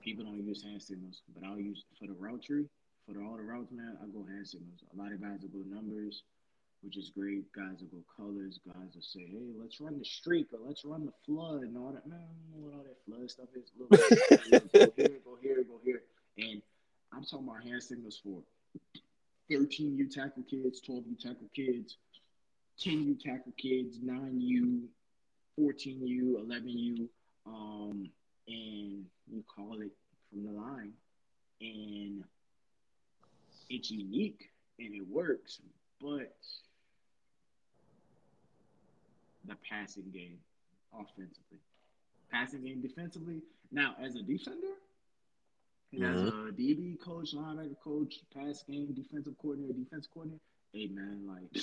people 0.00 0.24
don't 0.24 0.44
use 0.46 0.62
hand 0.62 0.82
signals, 0.82 1.22
but 1.34 1.44
I'll 1.44 1.58
use 1.58 1.84
for 1.98 2.06
the 2.06 2.14
route 2.14 2.44
tree, 2.44 2.66
for 3.06 3.14
the, 3.14 3.20
all 3.20 3.36
the 3.36 3.42
routes, 3.42 3.72
man. 3.72 3.98
I 4.00 4.06
go 4.06 4.24
hand 4.24 4.46
signals. 4.46 4.84
A 4.94 4.96
lot 4.96 5.12
of 5.12 5.20
guys 5.20 5.40
will 5.42 5.62
go 5.62 5.68
numbers, 5.68 6.22
which 6.82 6.96
is 6.96 7.10
great. 7.10 7.50
Guys 7.52 7.80
will 7.80 7.98
go 7.98 8.04
colors. 8.16 8.60
Guys 8.64 8.94
will 8.94 9.02
say, 9.02 9.26
hey, 9.26 9.50
let's 9.58 9.80
run 9.80 9.98
the 9.98 10.04
streak 10.04 10.52
or 10.52 10.60
let's 10.64 10.84
run 10.84 11.04
the 11.04 11.12
flood 11.26 11.62
and 11.62 11.76
all 11.76 11.90
that. 11.90 12.06
Man, 12.06 12.20
I 12.22 12.30
don't 12.30 12.62
know 12.62 12.68
what 12.68 12.78
all 12.78 12.84
that 12.86 13.02
flood 13.04 13.28
stuff 13.28 13.48
is. 13.56 13.72
Look, 13.76 13.90
go 14.72 14.92
here, 14.94 15.18
go 15.24 15.38
here, 15.42 15.64
go 15.64 15.80
here. 15.82 16.02
And 16.38 16.62
I'm 17.12 17.24
talking 17.24 17.48
about 17.48 17.64
hand 17.64 17.82
signals 17.82 18.20
for 18.22 18.42
13 19.50 19.96
U 19.96 20.08
tackle 20.08 20.42
kids, 20.48 20.80
12 20.80 21.04
U 21.08 21.16
tackle 21.16 21.48
kids, 21.54 21.96
10 22.78 22.92
U 23.04 23.16
tackle 23.16 23.52
kids, 23.56 23.98
9 24.02 24.40
U, 24.40 24.82
14 25.56 26.06
U, 26.06 26.38
11 26.44 26.68
U, 26.68 27.08
um, 27.46 28.10
and 28.46 29.04
you 29.30 29.44
call 29.54 29.80
it 29.80 29.92
from 30.30 30.44
the 30.44 30.52
line. 30.52 30.92
And 31.60 32.24
it's 33.70 33.90
unique 33.90 34.50
and 34.78 34.94
it 34.94 35.06
works, 35.08 35.60
but 36.00 36.36
the 39.46 39.56
passing 39.68 40.10
game 40.12 40.38
offensively, 40.94 41.58
passing 42.30 42.62
game 42.62 42.80
defensively. 42.80 43.40
Now, 43.72 43.96
as 44.00 44.14
a 44.14 44.22
defender, 44.22 44.74
and 45.92 46.04
as 46.04 46.20
mm-hmm. 46.20 46.48
a 46.48 46.52
DB 46.52 47.00
coach, 47.00 47.34
linebacker 47.34 47.78
coach, 47.82 48.20
pass 48.34 48.62
game, 48.68 48.92
defensive 48.94 49.34
coordinator, 49.40 49.72
defense 49.72 50.06
coordinator, 50.12 50.42
hey 50.72 50.88
man, 50.88 51.26
like, 51.26 51.62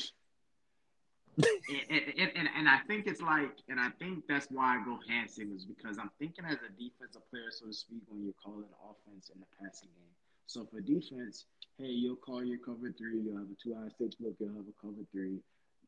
and, 1.37 2.01
and, 2.17 2.31
and, 2.35 2.49
and 2.57 2.69
I 2.69 2.79
think 2.87 3.07
it's 3.07 3.21
like, 3.21 3.51
and 3.69 3.79
I 3.79 3.89
think 3.99 4.23
that's 4.27 4.47
why 4.49 4.77
I 4.77 4.85
go 4.85 4.97
hand 5.07 5.29
signals 5.29 5.65
because 5.65 5.97
I'm 5.99 6.09
thinking 6.17 6.45
as 6.45 6.57
a 6.63 6.71
defensive 6.81 7.21
player, 7.29 7.51
so 7.51 7.67
to 7.67 7.73
speak, 7.73 8.01
when 8.07 8.23
you're 8.23 8.33
calling 8.41 8.65
offense 8.81 9.29
in 9.33 9.39
the 9.39 9.47
passing 9.61 9.89
game. 9.95 10.15
So 10.47 10.65
for 10.65 10.81
defense, 10.81 11.45
hey, 11.77 11.91
you'll 11.91 12.15
call 12.15 12.43
your 12.43 12.59
cover 12.59 12.91
three, 12.97 13.19
you'll 13.21 13.37
have 13.37 13.49
a 13.51 13.57
two 13.61 13.75
high 13.75 13.89
six 13.97 14.15
look, 14.19 14.35
you'll 14.39 14.55
have 14.55 14.65
a 14.65 14.81
cover 14.81 15.05
three. 15.11 15.39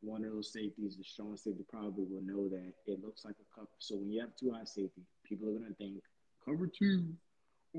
One 0.01 0.23
of 0.23 0.31
those 0.31 0.53
safeties, 0.53 0.95
the 0.97 1.03
strong 1.03 1.37
safety 1.37 1.65
probably 1.69 2.05
will 2.05 2.21
know 2.21 2.47
that 2.49 2.73
it 2.85 3.03
looks 3.03 3.25
like 3.25 3.35
a 3.41 3.55
cover. 3.55 3.73
So 3.79 3.95
when 3.95 4.11
you 4.11 4.21
have 4.21 4.35
two 4.35 4.51
high 4.51 4.65
safety, 4.65 5.01
people 5.23 5.49
are 5.49 5.53
gonna 5.53 5.73
think 5.79 6.03
cover 6.45 6.67
two 6.67 7.15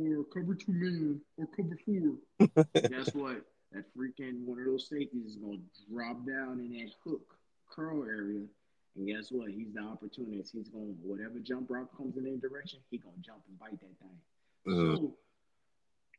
or 0.07 0.25
cover 0.25 0.55
two 0.55 0.73
man 0.73 1.21
or 1.37 1.47
cover 1.47 1.79
four. 1.85 2.65
Guess 2.89 3.15
what? 3.15 3.43
That 3.73 3.85
freaking 3.97 4.45
one 4.45 4.59
of 4.61 4.67
those 4.67 4.89
safeties 4.89 5.27
is 5.27 5.37
gonna 5.37 5.59
drop 5.93 6.27
down 6.27 6.61
in 6.61 6.73
that 6.73 6.91
hook 7.05 7.35
curl 7.71 8.05
area. 8.05 8.45
And 8.97 9.07
guess 9.07 9.31
what? 9.31 9.51
He's 9.51 9.73
the 9.75 9.81
opportunist. 9.81 10.53
He's 10.53 10.69
going 10.69 10.87
to, 10.87 11.01
whatever 11.03 11.39
jump 11.39 11.71
route 11.71 11.89
comes 11.97 12.17
in 12.17 12.25
their 12.25 12.37
direction, 12.37 12.81
he 12.91 12.99
gonna 12.99 13.17
jump 13.21 13.43
and 13.49 13.59
bite 13.59 13.79
that 13.81 13.99
thing. 13.99 14.19
Mhm. 14.67 14.97
So 14.97 15.17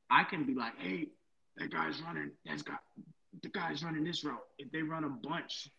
I 0.09 0.23
can 0.23 0.45
be 0.45 0.53
like, 0.53 0.77
hey, 0.77 1.09
that 1.57 1.71
guy's 1.71 2.01
running. 2.01 2.31
That's 2.45 2.61
got 2.61 2.81
the 3.41 3.49
guy's 3.49 3.83
running 3.83 4.03
this 4.03 4.23
route. 4.23 4.45
If 4.57 4.71
they 4.71 4.81
run 4.81 5.03
a 5.03 5.09
bunch, 5.09 5.69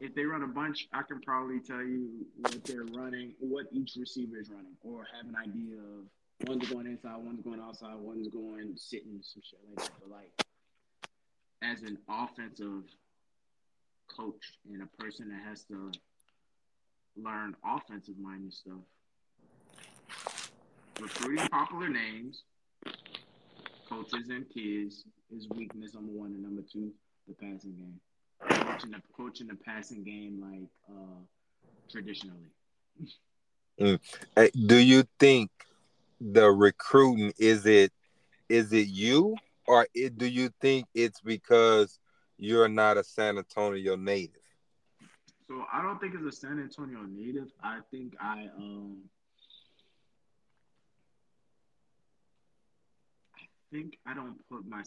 if 0.00 0.14
they 0.14 0.24
run 0.24 0.42
a 0.42 0.48
bunch, 0.48 0.88
I 0.92 1.02
can 1.02 1.20
probably 1.20 1.60
tell 1.60 1.82
you 1.82 2.26
what 2.36 2.64
they're 2.64 2.84
running, 2.84 3.34
what 3.38 3.66
each 3.72 3.92
receiver 3.96 4.38
is 4.38 4.50
running, 4.50 4.76
or 4.82 5.06
have 5.16 5.26
an 5.26 5.36
idea 5.36 5.76
of 5.76 6.06
one's 6.46 6.68
going 6.68 6.86
inside, 6.86 7.16
one's 7.18 7.42
going 7.42 7.60
outside, 7.60 7.94
one's 7.96 8.28
going 8.28 8.72
sitting, 8.76 9.20
some 9.22 9.42
shit 9.42 9.58
like 9.68 9.84
that. 9.84 9.92
But 10.00 10.10
like, 10.10 10.44
as 11.62 11.82
an 11.82 11.98
offensive 12.08 12.84
coach 14.08 14.58
and 14.70 14.82
a 14.82 15.02
person 15.02 15.28
that 15.28 15.42
has 15.48 15.64
to 15.64 15.90
learn 17.16 17.54
offensive 17.64 18.18
minded 18.18 18.52
stuff, 18.52 18.82
recruiting 21.00 21.48
popular 21.48 21.88
names, 21.88 22.42
coaches 23.88 24.28
and 24.28 24.48
kids 24.50 25.04
is 25.34 25.48
weakness 25.50 25.94
number 25.94 26.12
one, 26.12 26.32
and 26.32 26.42
number 26.42 26.62
two, 26.62 26.92
the 27.28 27.34
passing 27.34 27.72
game. 27.72 28.00
Coaching 28.48 28.90
the 28.90 29.00
coaching 29.16 29.46
the 29.46 29.54
passing 29.54 30.02
game 30.02 30.40
like 30.40 30.68
uh 30.90 31.20
traditionally. 31.90 32.50
Hey, 33.76 34.50
Do 34.66 34.76
you 34.76 35.04
think 35.18 35.50
the 36.30 36.50
recruiting 36.50 37.32
is 37.38 37.66
it 37.66 37.92
is 38.48 38.72
it 38.72 38.88
you 38.88 39.34
or 39.66 39.86
it, 39.94 40.16
do 40.18 40.26
you 40.26 40.50
think 40.60 40.86
it's 40.94 41.20
because 41.20 41.98
you're 42.38 42.68
not 42.68 42.96
a 42.96 43.04
San 43.04 43.38
Antonio 43.38 43.96
native? 43.96 44.42
So 45.48 45.64
I 45.72 45.82
don't 45.82 46.00
think 46.00 46.14
it's 46.14 46.24
a 46.24 46.38
San 46.38 46.60
Antonio 46.60 47.02
native. 47.02 47.48
I 47.62 47.78
think 47.90 48.14
I 48.20 48.46
um 48.56 48.98
I 53.34 53.44
think 53.72 53.98
I 54.06 54.14
don't 54.14 54.36
put 54.48 54.66
my 54.66 54.82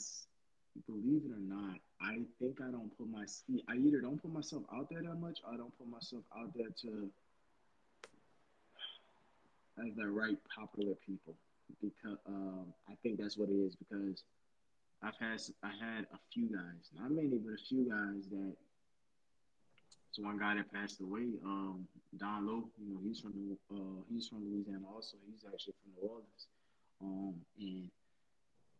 believe 0.87 1.21
it 1.25 1.31
or 1.31 1.39
not, 1.39 1.77
I 2.01 2.19
think 2.39 2.59
I 2.61 2.71
don't 2.71 2.95
put 2.97 3.09
my 3.09 3.25
I 3.69 3.75
either 3.77 4.01
don't 4.01 4.21
put 4.21 4.31
myself 4.31 4.63
out 4.73 4.87
there 4.89 5.01
that 5.01 5.19
much 5.19 5.39
or 5.45 5.53
I 5.53 5.57
don't 5.57 5.75
put 5.77 5.87
myself 5.89 6.23
out 6.37 6.51
there 6.55 6.69
to 6.83 7.09
as 9.79 9.95
the 9.95 10.07
right 10.07 10.37
popular 10.53 10.95
people 11.05 11.35
because 11.81 12.17
um, 12.27 12.65
I 12.89 12.93
think 13.03 13.19
that's 13.19 13.37
what 13.37 13.49
it 13.49 13.59
is 13.59 13.75
because 13.75 14.23
I've 15.03 15.17
had 15.19 15.41
I 15.63 15.69
had 15.69 16.05
a 16.13 16.19
few 16.33 16.47
guys, 16.47 16.89
not 16.97 17.11
many, 17.11 17.37
but 17.37 17.53
a 17.53 17.65
few 17.67 17.89
guys 17.89 18.29
that. 18.31 18.53
So 20.11 20.23
one 20.23 20.39
guy 20.39 20.55
that 20.55 20.71
passed 20.71 21.01
away, 21.01 21.27
um, 21.43 21.85
Don 22.17 22.47
Lowe, 22.47 22.69
you 22.79 22.93
know, 22.93 22.99
he's 23.03 23.19
from 23.19 23.33
uh, 23.69 24.01
he's 24.09 24.27
from 24.29 24.47
Louisiana 24.49 24.85
also. 24.87 25.17
He's 25.29 25.43
actually 25.43 25.73
from 25.83 25.91
New 25.91 26.09
Orleans, 26.09 26.47
um, 27.01 27.33
and 27.59 27.89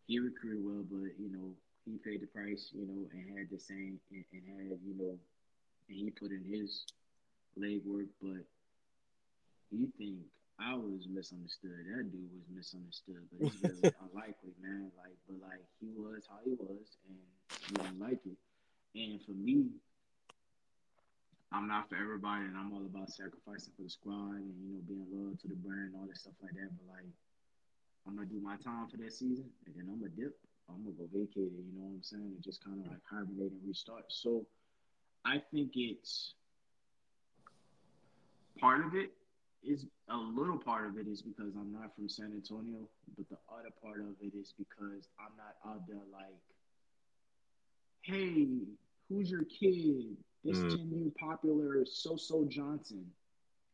he 0.08 0.20
recruited 0.20 0.64
well, 0.64 0.86
but 0.90 1.12
you 1.20 1.30
know, 1.30 1.52
he 1.84 1.98
paid 1.98 2.22
the 2.22 2.28
price, 2.28 2.72
you 2.72 2.88
know, 2.88 3.10
and 3.12 3.38
had 3.38 3.50
the 3.52 3.60
same 3.60 4.00
and, 4.12 4.24
and 4.32 4.44
had 4.48 4.80
you 4.88 4.96
know, 4.98 5.20
and 5.90 5.98
he 5.98 6.10
put 6.10 6.32
in 6.32 6.44
his 6.50 6.86
leg 7.58 7.82
work, 7.86 8.08
but 8.22 8.44
you 9.72 9.92
think 9.98 10.20
I 10.60 10.74
was 10.74 11.04
misunderstood. 11.12 11.84
That 11.92 12.08
dude 12.12 12.32
was 12.32 12.48
misunderstood, 12.48 13.28
but 13.32 13.48
it's 13.48 13.60
really 13.60 13.92
unlikely, 14.08 14.56
man. 14.64 14.88
Like, 14.96 15.16
but 15.28 15.44
like 15.44 15.64
he 15.84 15.92
was 15.92 16.24
how 16.32 16.40
he 16.48 16.56
was, 16.56 16.96
and 17.12 17.20
he 17.68 17.76
didn't 17.76 18.00
like 18.00 18.24
it. 18.24 18.40
And 18.96 19.20
for 19.20 19.36
me, 19.36 19.68
I'm 21.52 21.68
not 21.68 21.90
for 21.90 22.00
everybody, 22.00 22.48
and 22.48 22.56
I'm 22.56 22.72
all 22.72 22.88
about 22.88 23.12
sacrificing 23.12 23.76
for 23.76 23.84
the 23.84 23.92
squad 23.92 24.40
and 24.40 24.56
you 24.64 24.80
know 24.80 24.82
being 24.88 25.04
loyal 25.12 25.36
to 25.36 25.48
the 25.48 25.60
brand 25.60 25.92
and 25.92 25.96
all 26.00 26.08
that 26.08 26.18
stuff 26.18 26.40
like 26.40 26.56
that. 26.56 26.72
But 26.72 26.88
like, 26.88 27.12
I'm 28.08 28.16
gonna 28.16 28.32
do 28.32 28.40
my 28.40 28.56
time 28.64 28.88
for 28.88 28.96
that 29.04 29.12
season, 29.12 29.52
and 29.68 29.76
then 29.76 29.92
I'm 29.92 30.00
gonna 30.00 30.16
dip. 30.16 30.40
I'm 30.72 30.88
gonna 30.88 30.96
go 30.96 31.12
vacate 31.12 31.52
it. 31.52 31.68
You 31.68 31.76
know 31.76 31.92
what 31.92 32.00
I'm 32.00 32.08
saying? 32.08 32.32
And 32.32 32.40
just 32.40 32.64
kind 32.64 32.80
of 32.80 32.88
like 32.88 33.04
hibernate 33.04 33.52
and 33.52 33.68
restart. 33.68 34.08
So, 34.08 34.48
I 35.28 35.44
think 35.52 35.76
it's 35.76 36.34
part 38.56 38.80
of 38.86 38.96
it 38.96 39.12
is 39.68 39.86
a 40.10 40.16
little 40.18 40.58
part 40.58 40.86
of 40.88 40.98
it 40.98 41.08
is 41.08 41.22
because 41.22 41.56
I'm 41.56 41.72
not 41.72 41.96
from 41.96 42.08
San 42.08 42.32
Antonio, 42.34 42.88
but 43.18 43.28
the 43.30 43.38
other 43.50 43.70
part 43.82 44.00
of 44.02 44.16
it 44.22 44.34
is 44.38 44.54
because 44.58 45.10
I'm 45.20 45.36
not 45.38 45.56
out 45.66 45.88
there 45.88 45.98
like, 46.12 46.40
hey, 48.02 48.48
who's 49.10 49.30
your 49.30 49.46
kid? 49.46 50.16
This 50.44 50.60
Mm. 50.60 50.78
10 50.78 50.92
new 50.92 51.14
popular 51.20 51.86
So 51.86 52.16
So 52.16 52.46
Johnson. 52.46 53.12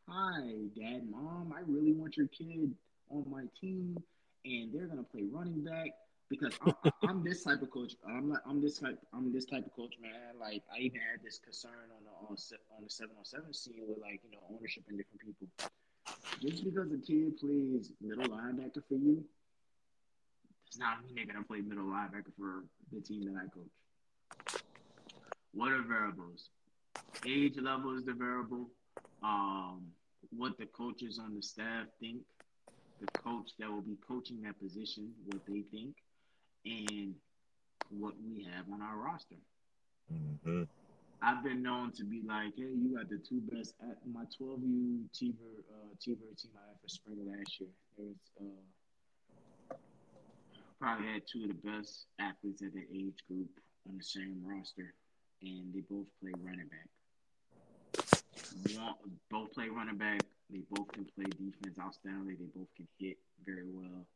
Hi, 0.08 0.56
dad, 0.76 1.10
mom. 1.10 1.54
I 1.56 1.62
really 1.68 1.92
want 1.94 2.16
your 2.18 2.28
kid 2.28 2.74
on 3.10 3.30
my 3.30 3.46
team, 3.60 3.98
and 4.46 4.74
they're 4.74 4.88
gonna 4.88 5.04
play 5.04 5.24
running 5.24 5.64
back 5.64 5.90
because 6.30 6.58
I'm, 6.62 6.74
I'm 7.04 7.24
this 7.24 7.44
type 7.44 7.62
of 7.62 7.70
coach. 7.72 7.94
I'm 8.08 8.30
not. 8.30 8.42
I'm 8.46 8.62
this 8.62 8.80
type. 8.80 8.98
I'm 9.14 9.32
this 9.32 9.46
type 9.46 9.66
of 9.66 9.74
coach, 9.74 9.96
man. 10.02 10.40
Like 10.40 10.64
I 10.74 10.80
even 10.80 11.00
had 11.02 11.22
this 11.24 11.40
concern 11.40 11.92
on 11.96 12.04
the 12.04 12.12
on, 12.28 12.38
on 12.76 12.84
the 12.84 12.90
seven 12.90 13.16
on 13.20 13.26
seven 13.26 13.54
scene 13.54 13.84
with 13.88 14.00
like 14.00 14.22
you 14.24 14.32
know 14.32 14.40
ownership 14.50 14.84
and 14.90 14.98
different 14.98 15.22
people. 15.22 15.48
Just 16.42 16.64
because 16.64 16.92
a 16.92 16.98
kid 16.98 17.38
plays 17.38 17.92
middle 18.02 18.26
linebacker 18.26 18.82
for 18.88 18.96
you, 18.96 19.24
does 20.70 20.80
not 20.80 21.04
mean 21.04 21.16
they're 21.16 21.26
gonna 21.26 21.44
play 21.44 21.62
middle 21.62 21.86
linebacker 21.86 22.32
for 22.38 22.64
the 22.92 23.02
team 23.02 23.26
that 23.26 23.40
I 23.40 23.48
coach. 23.50 24.62
What 25.54 25.72
are 25.72 25.82
variables? 25.82 26.50
Age 27.26 27.58
level 27.60 27.98
is 27.98 28.06
the 28.06 28.14
variable. 28.14 28.70
Um, 29.22 29.88
what 30.36 30.58
the 30.58 30.66
coaches 30.68 31.20
on 31.20 31.36
the 31.36 31.42
staff 31.42 31.88
think, 32.00 32.22
the 33.00 33.08
coach 33.20 33.52
that 33.60 33.70
will 33.70 33.82
be 33.82 33.98
coaching 34.08 34.42
that 34.44 34.60
position, 34.60 35.12
what 35.26 35.42
they 35.48 35.64
think, 35.72 35.96
and 36.66 37.16
what 37.90 38.14
we 38.24 38.44
have 38.44 38.66
on 38.72 38.82
our 38.82 38.98
roster. 38.98 39.36
Mm-hmm. 40.12 40.64
I've 41.24 41.44
been 41.44 41.62
known 41.62 41.92
to 41.94 42.04
be 42.04 42.22
like, 42.28 42.54
hey, 42.58 42.74
you 42.74 42.96
got 42.98 43.08
the 43.10 43.18
two 43.18 43.42
best 43.52 43.76
at 43.82 43.98
my 44.12 44.24
12U 44.42 45.06
T-Bird, 45.14 45.64
uh, 45.72 45.94
T-Bird 46.02 46.38
team 46.38 46.52
I 46.58 46.70
had 46.70 46.82
for 46.82 46.90
spring 46.90 47.18
last 47.30 47.60
year. 47.60 47.70
There 47.96 48.08
was 48.08 48.18
uh, 48.42 49.76
probably 50.80 51.08
had 51.14 51.22
two 51.32 51.44
of 51.44 51.50
the 51.50 51.70
best 51.70 52.08
athletes 52.20 52.64
at 52.64 52.74
that 52.74 52.88
age 52.92 53.20
group 53.30 53.50
on 53.88 53.98
the 53.98 54.04
same 54.04 54.42
roster, 54.44 54.96
and 55.44 55.72
they 55.74 55.82
both 55.82 56.08
play 56.20 56.32
running 56.42 56.68
back. 56.68 56.90
both 59.30 59.54
play 59.54 59.70
running 59.70 59.98
back. 59.98 60.22
They 60.50 60.62
both 60.72 60.92
can 60.92 61.06
play 61.06 61.26
defense 61.26 61.78
outstandingly. 61.78 62.40
They 62.40 62.50
both 62.56 62.68
can 62.76 62.88
hit 62.98 63.18
very 63.46 63.70
well. 63.72 64.08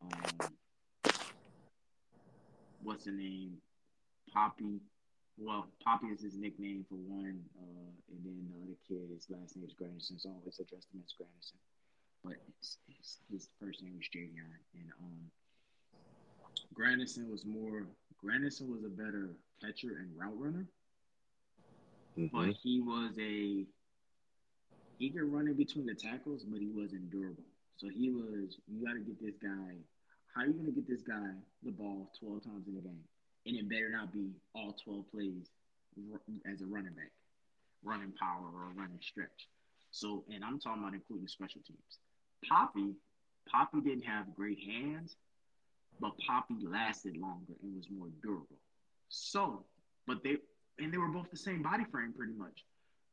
Um, 0.00 0.48
what's 2.84 3.04
the 3.04 3.10
name? 3.10 3.56
Poppy. 4.32 4.80
Well, 5.38 5.66
Poppy 5.82 6.08
is 6.08 6.20
his 6.22 6.36
nickname 6.36 6.84
for 6.88 6.96
one, 6.96 7.40
uh, 7.58 7.90
and 8.10 8.20
then 8.24 8.46
the 8.52 8.62
other 8.62 8.76
kid, 8.86 9.10
his 9.14 9.26
last 9.30 9.56
name 9.56 9.66
is 9.66 9.74
Granderson, 9.74 10.20
so 10.20 10.28
I 10.28 10.32
always 10.32 10.60
address 10.60 10.86
him 10.92 11.02
as 11.04 11.14
Granderson. 11.14 11.58
But 12.22 12.34
his, 12.58 12.78
his, 12.86 13.18
his 13.30 13.48
first 13.58 13.82
name 13.82 13.96
was 13.96 14.06
Javion, 14.14 14.52
and 14.74 14.92
um, 15.02 15.30
Granderson 16.74 17.30
was 17.30 17.44
more. 17.44 17.86
Granderson 18.22 18.68
was 18.68 18.84
a 18.84 18.88
better 18.88 19.30
catcher 19.60 19.98
and 19.98 20.16
route 20.16 20.38
runner, 20.38 20.66
mm-hmm. 22.18 22.36
but 22.36 22.54
he 22.62 22.80
was 22.80 23.12
a 23.18 23.66
he 24.98 25.10
could 25.10 25.32
run 25.32 25.48
in 25.48 25.54
between 25.54 25.86
the 25.86 25.94
tackles, 25.94 26.44
but 26.44 26.60
he 26.60 26.68
wasn't 26.68 27.10
durable. 27.10 27.42
So 27.76 27.88
he 27.88 28.10
was. 28.10 28.58
You 28.68 28.86
got 28.86 28.92
to 28.92 29.00
get 29.00 29.20
this 29.20 29.34
guy. 29.42 29.74
How 30.34 30.42
are 30.42 30.46
you 30.46 30.52
gonna 30.52 30.70
get 30.70 30.88
this 30.88 31.02
guy 31.02 31.34
the 31.62 31.72
ball 31.72 32.10
twelve 32.18 32.44
times 32.44 32.68
in 32.68 32.76
a 32.76 32.80
game? 32.80 33.02
And 33.46 33.56
it 33.56 33.68
better 33.68 33.88
not 33.90 34.12
be 34.12 34.30
all 34.54 34.76
12 34.84 35.10
plays 35.10 35.50
as 36.50 36.62
a 36.62 36.66
running 36.66 36.92
back, 36.94 37.10
running 37.84 38.12
power 38.18 38.46
or 38.46 38.72
running 38.74 39.00
stretch. 39.00 39.48
So, 39.90 40.24
and 40.32 40.44
I'm 40.44 40.58
talking 40.58 40.82
about 40.82 40.94
including 40.94 41.28
special 41.28 41.60
teams. 41.66 41.98
Poppy, 42.48 42.94
Poppy 43.50 43.80
didn't 43.80 44.04
have 44.04 44.34
great 44.34 44.58
hands, 44.60 45.16
but 46.00 46.12
Poppy 46.26 46.56
lasted 46.62 47.16
longer 47.16 47.52
and 47.62 47.76
was 47.76 47.86
more 47.90 48.08
durable. 48.22 48.58
So, 49.08 49.64
but 50.06 50.22
they 50.22 50.38
and 50.78 50.92
they 50.92 50.98
were 50.98 51.08
both 51.08 51.30
the 51.30 51.36
same 51.36 51.62
body 51.62 51.84
frame 51.90 52.14
pretty 52.16 52.32
much. 52.32 52.64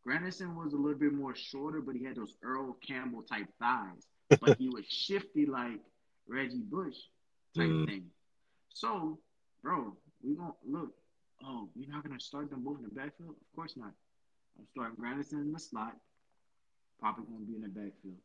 Granderson 0.08 0.56
was 0.56 0.74
a 0.74 0.78
little 0.78 0.98
bit 0.98 1.14
more 1.14 1.36
shorter, 1.36 1.82
but 1.82 1.96
he 1.96 2.06
had 2.06 2.16
those 2.16 2.36
Earl 2.42 2.78
Campbell 2.86 3.24
type 3.24 3.48
thighs. 3.60 4.08
But 4.42 4.58
he 4.58 4.70
was 4.70 4.86
shifty 4.90 5.46
like 5.46 5.80
Reggie 6.28 6.64
Bush 6.64 6.96
type 7.56 7.68
mm. 7.68 7.86
thing. 7.86 8.06
So, 8.70 9.20
bro, 9.62 9.98
we 10.24 10.36
gonna 10.36 10.54
look. 10.68 10.94
Oh, 11.44 11.70
you're 11.76 11.92
not 11.92 12.04
gonna 12.04 12.20
start 12.20 12.50
them 12.50 12.64
both 12.64 12.78
in 12.78 12.84
the 12.84 12.90
backfield? 12.90 13.32
Of 13.32 13.56
course 13.56 13.76
not. 13.78 13.94
I'm 14.58 14.68
starting 14.72 14.98
Granderson 14.98 15.42
in 15.42 15.52
the 15.54 15.60
slot. 15.60 15.96
Poppy 17.02 17.22
gonna 17.30 17.46
be 17.46 17.56
in 17.56 17.62
the 17.62 17.70
backfield. 17.70 18.18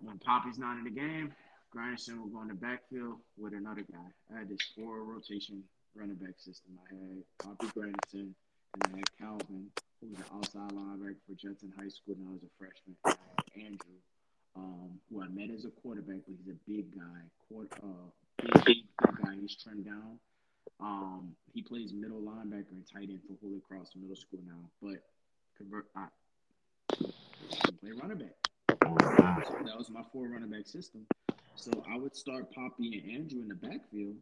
When 0.00 0.18
Poppy's 0.18 0.58
not 0.58 0.78
in 0.78 0.84
the 0.84 0.90
game, 0.90 1.32
Granderson 1.74 2.18
will 2.18 2.28
go 2.28 2.42
in 2.42 2.48
the 2.48 2.54
backfield 2.54 3.18
with 3.36 3.52
another 3.52 3.82
guy. 3.82 4.08
I 4.34 4.38
had 4.38 4.48
this 4.48 4.60
four 4.76 5.02
rotation 5.04 5.62
running 5.94 6.16
back 6.16 6.38
system. 6.38 6.78
I 6.78 6.94
had 6.94 7.22
Poppy 7.38 7.66
Granderson, 7.68 8.32
and 8.74 8.94
I 8.94 8.98
had 8.98 9.18
Calvin, 9.18 9.66
who 10.00 10.08
was 10.08 10.18
an 10.18 10.24
outside 10.34 10.70
linebacker 10.70 11.16
for 11.26 11.34
Judson 11.34 11.72
High 11.76 11.88
School 11.88 12.14
when 12.18 12.28
I 12.28 12.32
was 12.32 12.42
a 12.44 12.52
freshman. 12.58 12.96
I 13.04 13.10
had 13.10 13.64
Andrew, 13.64 13.98
um, 14.54 15.00
who 15.10 15.22
I 15.22 15.28
met 15.28 15.50
as 15.50 15.64
a 15.64 15.70
quarterback, 15.70 16.20
but 16.26 16.36
he's 16.38 16.54
a 16.54 16.58
big 16.70 16.94
guy, 16.94 17.20
quarter, 17.48 17.68
uh, 17.82 18.08
big, 18.64 18.64
big 18.64 19.24
guy. 19.24 19.34
He's 19.40 19.56
trimmed 19.56 19.86
down. 19.86 20.18
Um, 20.80 21.34
he 21.52 21.62
plays 21.62 21.92
middle 21.92 22.20
linebacker 22.20 22.70
and 22.72 22.84
tight 22.92 23.08
end 23.08 23.20
for 23.26 23.36
Holy 23.42 23.60
Cross 23.60 23.92
Middle 23.96 24.16
School 24.16 24.40
now, 24.46 24.70
but 24.82 25.02
convert 25.56 25.86
I 25.94 26.06
play 27.80 27.92
running 28.00 28.18
back. 28.18 28.34
So 29.46 29.54
that 29.64 29.76
was 29.76 29.90
my 29.90 30.02
four 30.12 30.28
running 30.28 30.50
back 30.50 30.66
system. 30.66 31.06
So 31.54 31.70
I 31.90 31.96
would 31.96 32.14
start 32.14 32.52
Poppy 32.52 32.98
and 32.98 33.10
Andrew 33.16 33.40
in 33.40 33.48
the 33.48 33.54
backfield. 33.54 34.16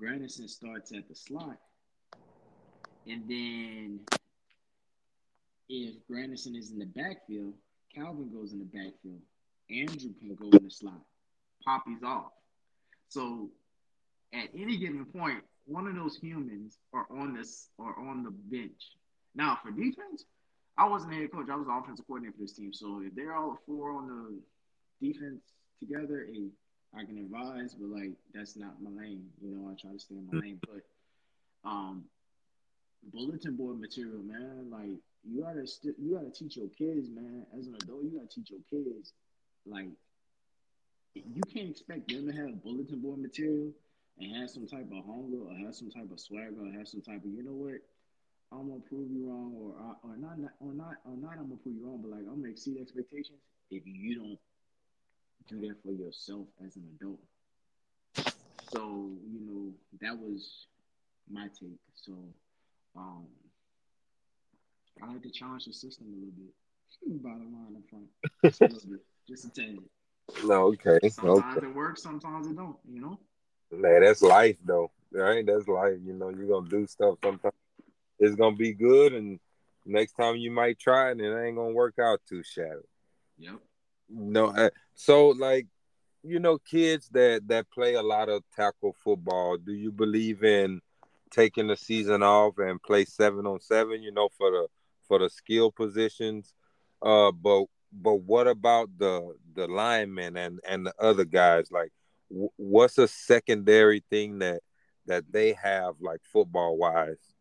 Granderson 0.00 0.48
starts 0.48 0.92
at 0.92 1.08
the 1.08 1.14
slot, 1.14 1.58
and 3.06 3.22
then 3.28 4.00
if 5.68 5.94
Granderson 6.10 6.56
is 6.56 6.70
in 6.70 6.78
the 6.78 6.86
backfield, 6.86 7.54
Calvin 7.94 8.30
goes 8.32 8.52
in 8.52 8.58
the 8.58 8.64
backfield. 8.64 9.20
Andrew 9.70 10.12
can 10.18 10.34
go 10.34 10.50
in 10.56 10.64
the 10.64 10.70
slot. 10.70 11.00
Poppy's 11.64 12.02
off. 12.02 12.32
So 13.08 13.50
at 14.32 14.48
any 14.54 14.76
given 14.76 15.04
point, 15.06 15.42
one 15.66 15.86
of 15.86 15.94
those 15.94 16.16
humans 16.16 16.78
are 16.92 17.06
on 17.10 17.34
this 17.34 17.70
or 17.78 17.98
on 17.98 18.22
the 18.22 18.30
bench. 18.30 18.92
Now 19.34 19.58
for 19.62 19.70
defense, 19.70 20.24
I 20.76 20.86
wasn't 20.88 21.14
head 21.14 21.32
coach. 21.32 21.48
I 21.50 21.56
was 21.56 21.66
the 21.66 21.72
offensive 21.72 22.06
coordinator 22.06 22.36
for 22.36 22.42
this 22.42 22.52
team. 22.52 22.72
So 22.72 23.02
if 23.04 23.14
they're 23.14 23.34
all 23.34 23.58
four 23.66 23.92
on 23.92 24.08
the 24.08 25.06
defense 25.06 25.42
together, 25.80 26.26
I 26.96 27.04
can 27.04 27.18
advise, 27.18 27.74
but 27.74 27.88
like 27.88 28.12
that's 28.32 28.56
not 28.56 28.80
my 28.82 28.90
lane. 28.90 29.26
You 29.42 29.50
know, 29.50 29.70
I 29.70 29.74
try 29.80 29.92
to 29.92 29.98
stay 29.98 30.16
in 30.16 30.26
my 30.26 30.40
lane. 30.40 30.60
But 30.66 31.68
um 31.68 32.04
bulletin 33.12 33.56
board 33.56 33.80
material, 33.80 34.22
man, 34.22 34.70
like 34.70 34.98
you 35.24 35.42
gotta 35.42 35.66
st- 35.66 35.96
you 35.98 36.14
gotta 36.14 36.30
teach 36.30 36.56
your 36.56 36.68
kids, 36.68 37.08
man. 37.10 37.46
As 37.58 37.66
an 37.66 37.76
adult, 37.76 38.04
you 38.04 38.10
gotta 38.10 38.28
teach 38.28 38.50
your 38.50 38.60
kids, 38.70 39.12
like 39.66 39.88
you 41.14 41.42
can't 41.52 41.70
expect 41.70 42.08
them 42.08 42.26
to 42.26 42.32
have 42.36 42.62
bulletin 42.62 43.00
board 43.00 43.20
material 43.20 43.72
and 44.18 44.36
have 44.36 44.50
some 44.50 44.66
type 44.66 44.86
of 44.92 45.04
hunger 45.04 45.42
or 45.48 45.54
have 45.64 45.74
some 45.74 45.90
type 45.90 46.10
of 46.10 46.20
swagger 46.20 46.62
or 46.62 46.72
have 46.78 46.88
some 46.88 47.02
type 47.02 47.24
of 47.24 47.30
you 47.30 47.42
know 47.42 47.52
what 47.52 47.80
I'm 48.52 48.68
gonna 48.68 48.80
prove 48.80 49.10
you 49.10 49.26
wrong 49.26 49.52
or 49.54 49.74
or 50.02 50.16
not 50.16 50.38
or 50.60 50.72
not 50.72 50.94
or 51.04 51.16
not 51.16 51.32
I'm 51.38 51.48
gonna 51.48 51.60
prove 51.62 51.76
you 51.76 51.86
wrong, 51.86 52.00
but 52.02 52.10
like 52.10 52.20
I'm 52.20 52.40
gonna 52.40 52.50
exceed 52.50 52.78
expectations 52.80 53.38
if 53.70 53.82
you 53.86 54.16
don't 54.16 54.38
do 55.48 55.66
that 55.66 55.82
for 55.82 55.92
yourself 55.92 56.46
as 56.64 56.76
an 56.76 56.84
adult. 57.00 57.20
So 58.72 59.10
you 59.26 59.40
know 59.40 59.72
that 60.00 60.16
was 60.16 60.66
my 61.30 61.48
take. 61.48 61.78
So 61.96 62.12
um, 62.96 63.26
I 65.02 65.12
like 65.12 65.22
to 65.22 65.30
challenge 65.30 65.64
the 65.64 65.72
system 65.72 66.06
a 66.06 66.16
little 66.16 66.34
bit. 66.36 67.22
Bottom 67.22 67.52
line 67.52 67.76
up 67.76 67.90
front, 67.90 68.06
just 68.44 68.60
a 68.60 68.64
little 68.66 68.90
bit, 68.90 69.00
just 69.28 69.44
a 69.46 69.50
tad. 69.50 69.78
No, 70.42 70.68
okay. 70.68 70.98
Sometimes 71.10 71.58
okay. 71.58 71.66
it 71.66 71.74
works, 71.74 72.02
sometimes 72.02 72.46
it 72.46 72.56
don't. 72.56 72.76
You 72.90 73.02
know. 73.02 73.18
Man, 73.78 74.02
that's 74.02 74.22
life 74.22 74.56
though. 74.64 74.90
Right? 75.12 75.44
That's 75.46 75.68
life. 75.68 75.98
You 76.04 76.14
know, 76.14 76.30
you're 76.30 76.48
gonna 76.48 76.68
do 76.68 76.86
stuff 76.86 77.18
sometimes. 77.22 77.54
It's 78.18 78.36
gonna 78.36 78.56
be 78.56 78.72
good, 78.72 79.12
and 79.12 79.38
next 79.84 80.14
time 80.14 80.36
you 80.36 80.50
might 80.50 80.78
try 80.78 81.08
it, 81.08 81.12
and 81.12 81.20
it 81.20 81.46
ain't 81.46 81.56
gonna 81.56 81.72
work 81.72 81.98
out 82.00 82.20
too 82.28 82.42
shabby. 82.42 82.86
Yep. 83.38 83.58
No, 84.08 84.46
uh, 84.46 84.70
so 84.94 85.28
like, 85.28 85.66
you 86.22 86.38
know, 86.38 86.58
kids 86.58 87.08
that 87.12 87.48
that 87.48 87.70
play 87.70 87.94
a 87.94 88.02
lot 88.02 88.28
of 88.28 88.42
tackle 88.54 88.94
football. 89.04 89.56
Do 89.56 89.72
you 89.72 89.92
believe 89.92 90.44
in 90.44 90.80
taking 91.30 91.66
the 91.66 91.76
season 91.76 92.22
off 92.22 92.58
and 92.58 92.82
play 92.82 93.04
seven 93.04 93.46
on 93.46 93.60
seven? 93.60 94.02
You 94.02 94.12
know, 94.12 94.28
for 94.36 94.50
the 94.50 94.66
for 95.06 95.18
the 95.18 95.30
skill 95.30 95.70
positions. 95.70 96.54
Uh, 97.02 97.32
but 97.32 97.66
but 97.92 98.14
what 98.14 98.46
about 98.46 98.90
the 98.98 99.34
the 99.54 99.66
linemen 99.66 100.36
and 100.36 100.60
and 100.66 100.86
the 100.86 100.94
other 100.98 101.24
guys? 101.24 101.70
Like, 101.70 101.92
what's 102.28 102.98
a 102.98 103.08
secondary 103.08 104.02
thing 104.10 104.38
that 104.38 104.60
that 105.06 105.30
they 105.30 105.52
have 105.52 105.94
like 106.00 106.20
football 106.24 106.76
wise? 106.76 107.34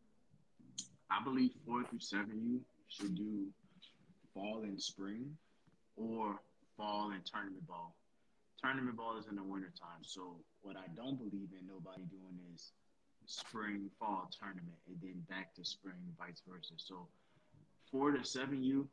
I 1.09 1.23
believe 1.23 1.51
four 1.65 1.83
through 1.85 1.99
seven 1.99 2.41
you 2.43 2.61
should 2.89 3.15
do 3.15 3.47
fall 4.33 4.61
and 4.63 4.81
spring 4.81 5.37
or 5.95 6.41
fall 6.75 7.11
and 7.11 7.25
tournament 7.25 7.67
ball. 7.67 7.95
Tournament 8.61 8.97
ball 8.97 9.17
is 9.17 9.27
in 9.27 9.35
the 9.35 9.43
wintertime. 9.43 10.01
So 10.01 10.37
what 10.61 10.75
I 10.75 10.87
don't 10.95 11.17
believe 11.17 11.49
in 11.59 11.67
nobody 11.67 12.03
doing 12.03 12.39
is 12.53 12.71
spring 13.25 13.89
fall 13.99 14.29
tournament 14.37 14.77
and 14.87 14.97
then 15.01 15.23
back 15.29 15.53
to 15.55 15.65
spring, 15.65 16.01
vice 16.19 16.41
versa. 16.47 16.73
So 16.77 17.07
four 17.91 18.11
to 18.11 18.23
seven 18.25 18.63
you, 18.63 18.87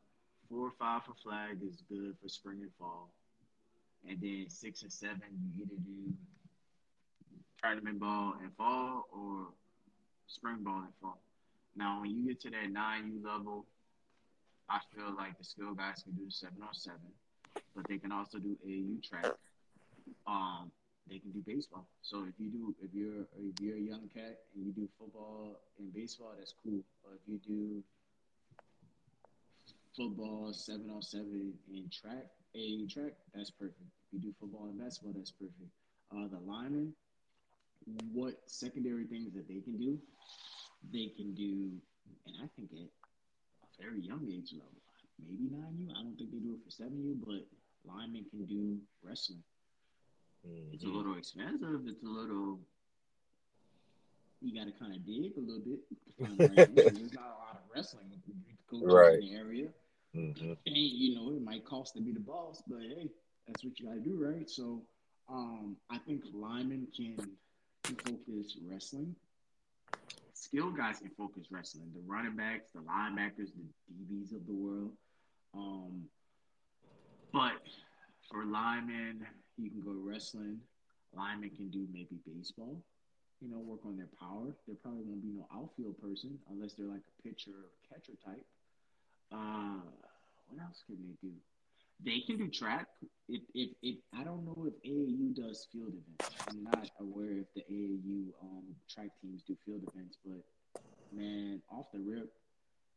four 0.48 0.66
or 0.66 0.72
five 0.78 1.02
for 1.04 1.14
flag 1.22 1.58
is 1.66 1.82
good 1.88 2.16
for 2.22 2.28
spring 2.28 2.58
and 2.62 2.70
fall 2.78 3.12
and 4.09 4.20
then 4.20 4.47
six 4.48 4.85
or 4.85 4.90
seven 4.90 5.22
you 5.55 5.64
either 5.64 5.77
do 5.85 6.14
tournament 7.62 8.01
ball 8.01 8.35
and 8.43 8.55
fall 8.56 9.06
or 9.12 9.48
spring 10.27 10.59
ball 10.62 10.78
and 10.78 10.94
fall. 11.01 11.18
Now, 11.77 12.01
when 12.01 12.10
you 12.10 12.27
get 12.27 12.40
to 12.43 12.51
that 12.51 12.70
nine 12.70 13.12
U 13.12 13.28
level, 13.28 13.66
I 14.68 14.78
feel 14.94 15.14
like 15.16 15.36
the 15.39 15.44
skill 15.44 15.74
guys 15.74 16.02
can 16.02 16.12
do 16.12 16.24
the 16.27 16.31
seven 16.31 16.62
on 16.62 16.74
seven, 16.74 17.10
but 17.74 17.86
they 17.89 17.98
can 17.98 18.12
also 18.12 18.39
do 18.39 18.56
AAU 18.66 19.02
track. 19.02 19.32
Um, 20.27 20.70
they 21.09 21.18
can 21.18 21.31
do 21.32 21.43
baseball. 21.44 21.86
So 22.02 22.24
if 22.28 22.35
you 22.39 22.51
do, 22.51 22.74
if 22.82 22.94
you're 22.94 23.22
if 23.36 23.60
you're 23.60 23.77
a 23.77 23.81
young 23.81 24.09
cat 24.14 24.39
and 24.55 24.66
you 24.66 24.72
do 24.72 24.89
football 24.98 25.60
and 25.78 25.93
baseball, 25.93 26.35
that's 26.39 26.55
cool. 26.62 26.81
But 27.02 27.14
if 27.14 27.20
you 27.27 27.40
do 27.47 27.82
football, 29.97 30.52
seven 30.52 30.90
on 30.90 31.02
seven, 31.02 31.52
and 31.68 31.93
track, 31.93 32.27
a 32.55 32.86
track, 32.86 33.12
that's 33.35 33.51
perfect. 33.51 33.81
If 33.81 34.12
you 34.12 34.18
do 34.20 34.35
football 34.40 34.66
and 34.66 34.78
basketball, 34.78 35.14
that's 35.16 35.31
perfect. 35.31 35.70
Uh, 36.12 36.27
the 36.28 36.40
linemen, 36.44 36.93
what 38.12 38.35
secondary 38.47 39.05
things 39.05 39.32
that 39.35 39.47
they 39.48 39.60
can 39.60 39.78
do, 39.78 39.98
they 40.93 41.06
can 41.16 41.35
do, 41.35 41.70
and 42.27 42.36
I 42.43 42.47
think 42.56 42.70
at 42.72 42.89
a 42.89 43.82
very 43.82 44.01
young 44.01 44.27
age 44.28 44.52
level, 44.52 44.81
maybe 45.28 45.48
nine 45.51 45.77
U. 45.78 45.89
I 45.97 46.02
don't 46.02 46.16
think 46.16 46.32
they 46.32 46.39
do 46.39 46.55
it 46.55 46.64
for 46.64 46.70
seven 46.70 47.02
U, 47.02 47.16
but 47.24 47.47
linemen 47.85 48.24
can 48.31 48.44
do 48.47 48.78
wrestling. 49.02 49.43
Mm-hmm. 50.47 50.74
It's 50.74 50.85
a 50.85 50.89
little 50.89 51.16
expensive. 51.16 51.86
It's 51.86 52.02
a 52.02 52.09
little. 52.09 52.59
You 54.40 54.59
got 54.59 54.72
to 54.72 54.78
kind 54.78 54.94
of 54.94 55.05
dig 55.05 55.36
a 55.36 55.40
little 55.40 55.60
bit. 55.60 55.81
There's 56.97 57.12
not 57.12 57.24
a 57.24 57.39
lot 57.39 57.60
of 57.60 57.60
wrestling 57.74 58.10
right. 58.72 59.14
in 59.14 59.20
the 59.20 59.35
area. 59.35 59.68
Mm-hmm. 60.16 60.53
And 60.66 60.77
you 60.77 61.15
know, 61.15 61.31
it 61.31 61.43
might 61.43 61.65
cost 61.65 61.95
to 61.95 62.01
be 62.01 62.12
the 62.12 62.20
boss, 62.20 62.62
but 62.66 62.81
hey, 62.81 63.11
that's 63.47 63.65
what 63.65 63.78
you 63.78 63.87
gotta 63.87 64.01
do, 64.01 64.16
right? 64.23 64.49
So 64.49 64.82
um, 65.28 65.77
I 65.91 65.99
think 65.99 66.23
linemen 66.32 66.89
can, 66.97 67.16
can 67.85 67.97
focus 67.97 68.57
wrestling. 68.69 69.15
Skill 70.35 70.70
guys 70.70 70.99
can 70.99 71.11
focus 71.11 71.47
wrestling. 71.51 71.93
The 71.95 72.01
running 72.07 72.37
backs, 72.37 72.70
the 72.74 72.81
linebackers, 72.81 73.51
the 73.55 73.95
DBs 73.95 74.35
of 74.35 74.47
the 74.47 74.55
world. 74.55 74.93
Um, 75.55 76.05
but 77.32 77.53
for 78.31 78.45
linemen, 78.45 79.27
you 79.57 79.70
can 79.70 79.81
go 79.81 79.93
wrestling. 79.95 80.59
Linemen 81.15 81.51
can 81.51 81.69
do 81.69 81.87
maybe 81.93 82.19
baseball. 82.27 82.81
You 83.41 83.51
know, 83.51 83.59
work 83.59 83.81
on 83.87 83.97
their 83.97 84.09
power. 84.19 84.55
There 84.66 84.77
probably 84.82 85.03
won't 85.05 85.23
be 85.23 85.31
no 85.31 85.47
outfield 85.55 86.01
person 86.01 86.39
unless 86.51 86.74
they're 86.74 86.87
like 86.87 87.03
a 87.07 87.28
pitcher 87.28 87.53
or 87.53 87.70
catcher 87.89 88.12
type. 88.24 88.45
Uh, 89.32 89.81
what 90.48 90.62
else 90.62 90.82
can 90.86 90.97
they 91.02 91.28
do? 91.28 91.32
They 92.05 92.20
can 92.20 92.39
do 92.39 92.48
track. 92.48 92.86
If, 93.28 93.43
if, 93.55 93.70
if 93.82 93.97
I 94.19 94.24
don't 94.24 94.44
know 94.44 94.66
if 94.66 94.74
AAU 94.90 95.35
does 95.35 95.66
field 95.73 95.93
events. 95.93 96.35
I'm 96.48 96.65
not 96.65 96.90
aware 96.98 97.39
if 97.39 97.47
the 97.55 97.62
AAU 97.70 98.32
um, 98.43 98.65
track 98.89 99.11
teams 99.20 99.43
do 99.43 99.57
field 99.65 99.82
events, 99.94 100.16
but 100.24 100.43
man, 101.12 101.61
off 101.70 101.86
the 101.93 102.01
rip, 102.01 102.32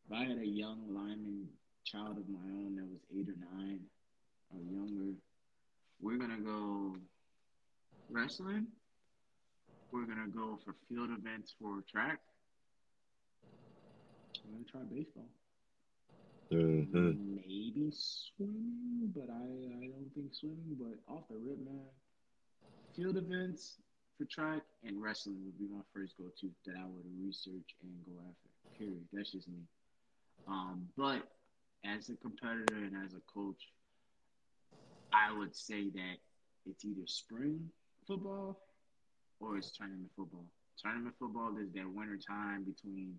if 0.06 0.16
I 0.16 0.24
had 0.24 0.38
a 0.38 0.46
young 0.46 0.80
lineman 0.88 1.48
child 1.84 2.18
of 2.18 2.28
my 2.28 2.40
own 2.40 2.76
that 2.76 2.86
was 2.86 3.00
eight 3.14 3.28
or 3.28 3.56
nine 3.56 3.80
or 4.52 4.60
younger, 4.60 5.12
we're 6.00 6.16
gonna 6.16 6.40
go 6.40 6.96
wrestling. 8.10 8.66
We're 9.92 10.06
gonna 10.06 10.28
go 10.28 10.58
for 10.64 10.74
field 10.88 11.10
events 11.16 11.54
for 11.60 11.82
track. 11.90 12.18
I'm 14.44 14.52
gonna 14.52 14.64
try 14.64 14.80
baseball. 14.82 15.28
Mm-hmm. 16.52 17.36
Maybe 17.36 17.90
swimming, 17.90 19.12
but 19.14 19.28
I, 19.30 19.34
I 19.34 19.86
don't 19.88 20.10
think 20.14 20.34
swimming. 20.34 20.76
But 20.78 21.12
off 21.12 21.24
the 21.28 21.36
rip, 21.36 21.58
man, 21.64 21.86
field 22.94 23.16
events 23.16 23.78
for 24.16 24.24
track 24.24 24.62
and 24.84 25.02
wrestling 25.02 25.38
would 25.44 25.58
be 25.58 25.66
my 25.74 25.82
first 25.92 26.16
go 26.18 26.24
to 26.40 26.50
that 26.66 26.76
I 26.76 26.84
would 26.84 27.04
research 27.24 27.74
and 27.82 27.92
go 28.06 28.12
after. 28.20 28.78
Period. 28.78 29.04
That's 29.12 29.32
just 29.32 29.48
me. 29.48 29.60
Um, 30.46 30.88
but 30.96 31.22
as 31.84 32.08
a 32.08 32.16
competitor 32.16 32.76
and 32.76 32.94
as 33.04 33.14
a 33.14 33.20
coach, 33.32 33.62
I 35.12 35.36
would 35.36 35.54
say 35.54 35.90
that 35.90 36.16
it's 36.66 36.84
either 36.84 37.06
spring 37.06 37.70
football 38.06 38.60
or 39.40 39.56
it's 39.56 39.70
tournament 39.70 40.10
football. 40.16 40.44
Tournament 40.82 41.14
football 41.18 41.56
is 41.58 41.72
that 41.72 41.88
winter 41.88 42.18
time 42.18 42.64
between 42.64 43.18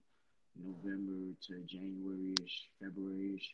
November 0.61 1.33
to 1.47 1.53
January 1.67 2.33
ish, 2.43 2.69
February 2.81 3.35
ish. 3.35 3.53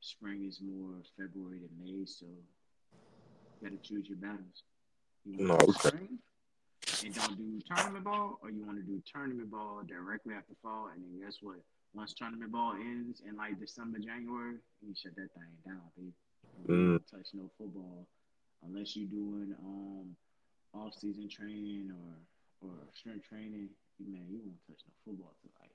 Spring 0.00 0.46
is 0.46 0.60
more 0.62 1.02
February 1.18 1.58
to 1.60 1.68
May, 1.82 2.04
so 2.06 2.26
you 2.26 3.68
gotta 3.68 3.82
choose 3.82 4.08
your 4.08 4.18
battles. 4.18 4.62
You 5.24 5.44
No, 5.44 5.54
okay. 5.54 5.88
spring 5.88 6.18
and 7.04 7.14
don't 7.14 7.36
do 7.36 7.60
tournament 7.66 8.04
ball, 8.04 8.38
or 8.42 8.50
you 8.50 8.64
want 8.64 8.78
to 8.78 8.82
do 8.82 9.02
tournament 9.10 9.50
ball 9.50 9.82
directly 9.86 10.34
after 10.34 10.54
fall, 10.62 10.88
and 10.94 11.02
then 11.02 11.20
guess 11.20 11.38
what? 11.42 11.58
Once 11.94 12.14
tournament 12.14 12.52
ball 12.52 12.72
ends 12.74 13.22
in 13.26 13.36
like 13.36 13.58
December, 13.58 13.98
January, 13.98 14.56
you 14.82 14.94
shut 14.94 15.14
that 15.16 15.28
thing 15.34 15.52
down, 15.66 15.82
baby. 15.96 16.12
Mm. 16.66 16.98
touch 17.10 17.28
no 17.34 17.48
football 17.56 18.06
unless 18.66 18.96
you're 18.96 19.06
doing 19.06 19.54
um 19.62 20.16
off 20.74 20.92
season 20.98 21.28
training 21.28 21.90
or 21.92 22.68
or 22.68 22.74
strength 22.94 23.28
training. 23.28 23.68
Man, 24.00 24.26
you 24.30 24.38
won't 24.42 24.58
touch 24.66 24.82
no 24.86 24.92
football 25.04 25.34
till 25.42 25.50
like 25.60 25.70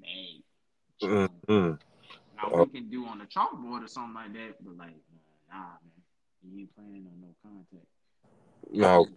May. 0.00 0.42
Mm-hmm. 1.02 1.72
Now 2.36 2.58
we 2.58 2.66
can 2.66 2.90
do 2.90 3.06
on 3.06 3.18
the 3.18 3.24
chalkboard 3.24 3.84
or 3.84 3.88
something 3.88 4.14
like 4.14 4.32
that, 4.34 4.64
but 4.64 4.76
like 4.76 4.94
nah, 5.50 5.58
nah 5.58 5.64
man, 5.82 6.52
you 6.52 6.60
ain't 6.60 6.74
playing 6.74 7.06
on 7.06 7.20
no 7.20 7.34
contact. 7.42 7.86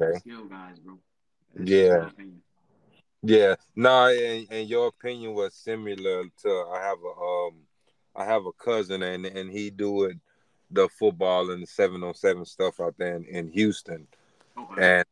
Okay. 0.02 0.20
Skill 0.20 0.46
guys, 0.46 0.80
bro. 0.80 0.98
That's 1.56 1.70
Yeah. 1.70 1.90
just 1.90 2.02
my 2.02 2.08
opinion. 2.10 2.42
Yeah, 3.26 3.56
no, 3.76 4.08
and, 4.08 4.48
and 4.52 4.68
your 4.68 4.88
opinion 4.88 5.34
was 5.34 5.56
similar 5.56 6.26
to 6.42 6.50
I 6.74 6.82
have 6.82 6.98
a 7.04 7.22
um 7.22 7.54
I 8.16 8.26
have 8.26 8.46
a 8.46 8.52
cousin 8.52 9.02
and 9.02 9.26
and 9.26 9.50
he 9.50 9.70
do 9.70 10.04
it 10.04 10.18
the 10.70 10.90
football 10.90 11.52
and 11.52 11.64
the 11.64 11.68
seven 11.68 12.04
on 12.04 12.14
seven 12.16 12.44
stuff 12.44 12.82
out 12.82 12.96
there 12.98 13.16
in, 13.16 13.24
in 13.26 13.48
Houston 13.50 14.08
Okay. 14.58 14.82
and 14.82 15.06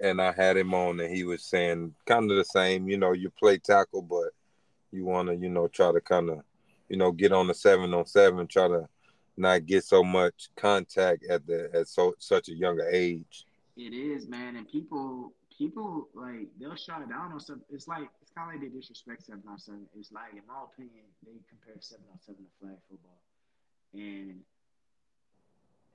and 0.00 0.20
I 0.20 0.32
had 0.32 0.56
him 0.58 0.74
on 0.74 1.00
and 1.00 1.14
he 1.14 1.24
was 1.24 1.44
saying 1.44 1.94
kind 2.04 2.30
of 2.30 2.36
the 2.36 2.44
same, 2.44 2.88
you 2.88 2.98
know, 2.98 3.12
you 3.12 3.30
play 3.30 3.58
tackle 3.58 4.02
but 4.02 4.30
you 4.94 5.04
want 5.04 5.28
to, 5.28 5.34
you 5.34 5.48
know, 5.48 5.68
try 5.68 5.92
to 5.92 6.00
kind 6.00 6.30
of, 6.30 6.40
you 6.88 6.96
know, 6.96 7.12
get 7.12 7.32
on 7.32 7.46
the 7.46 7.54
seven 7.54 7.92
on 7.92 8.06
seven, 8.06 8.46
try 8.46 8.68
to 8.68 8.88
not 9.36 9.66
get 9.66 9.84
so 9.84 10.04
much 10.04 10.50
contact 10.56 11.24
at 11.28 11.46
the 11.46 11.70
at 11.74 11.88
so 11.88 12.14
such 12.18 12.48
a 12.48 12.54
younger 12.54 12.88
age. 12.88 13.46
It 13.76 13.92
is, 13.92 14.28
man, 14.28 14.56
and 14.56 14.68
people 14.68 15.32
people 15.56 16.08
like 16.14 16.48
they'll 16.60 16.76
shut 16.76 17.08
down 17.08 17.32
on 17.32 17.40
stuff. 17.40 17.58
It's 17.70 17.88
like 17.88 18.08
it's 18.22 18.30
kind 18.30 18.54
of 18.54 18.60
like 18.60 18.70
they 18.70 18.76
disrespect 18.76 19.26
seven 19.26 19.42
on 19.48 19.58
seven. 19.58 19.86
It's 19.98 20.12
like, 20.12 20.32
in 20.32 20.42
my 20.46 20.62
opinion, 20.64 21.04
they 21.24 21.32
compare 21.48 21.80
seven 21.80 22.04
on 22.12 22.18
seven 22.20 22.44
to 22.44 22.50
flag 22.60 22.76
football, 22.88 23.18
and 23.92 24.40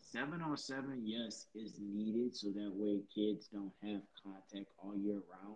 seven 0.02 0.42
on 0.42 0.58
seven, 0.58 1.02
yes, 1.06 1.48
is 1.56 1.74
needed 1.80 2.36
so 2.36 2.48
that 2.48 2.72
way 2.74 3.00
kids 3.14 3.48
don't 3.48 3.72
have 3.84 4.02
contact 4.24 4.70
all 4.84 4.96
year 4.98 5.22
round. 5.30 5.56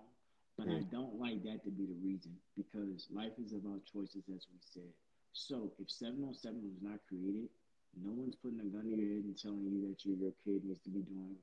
But 0.58 0.70
I 0.70 0.82
Mm. 0.82 0.92
don't 0.92 1.20
like 1.20 1.44
that 1.44 1.64
to 1.64 1.72
be 1.72 1.86
the 1.86 2.00
reason 2.04 2.38
because 2.56 3.08
life 3.12 3.34
is 3.40 3.54
about 3.54 3.86
choices, 3.86 4.24
as 4.30 4.48
we 4.52 4.60
said. 4.62 4.94
So 5.34 5.74
if 5.80 5.90
seven 5.90 6.24
on 6.24 6.34
seven 6.34 6.62
was 6.64 6.82
not 6.82 7.00
created, 7.08 7.50
no 7.96 8.12
one's 8.12 8.36
putting 8.36 8.60
a 8.60 8.66
gun 8.66 8.84
to 8.86 8.90
your 8.96 9.16
head 9.16 9.26
and 9.26 9.38
telling 9.38 9.66
you 9.66 9.88
that 9.90 10.06
your, 10.06 10.18
your 10.18 10.34
kid 10.46 10.64
needs 10.66 10.84
to 10.84 10.90
be 10.92 11.02
doing 11.02 11.38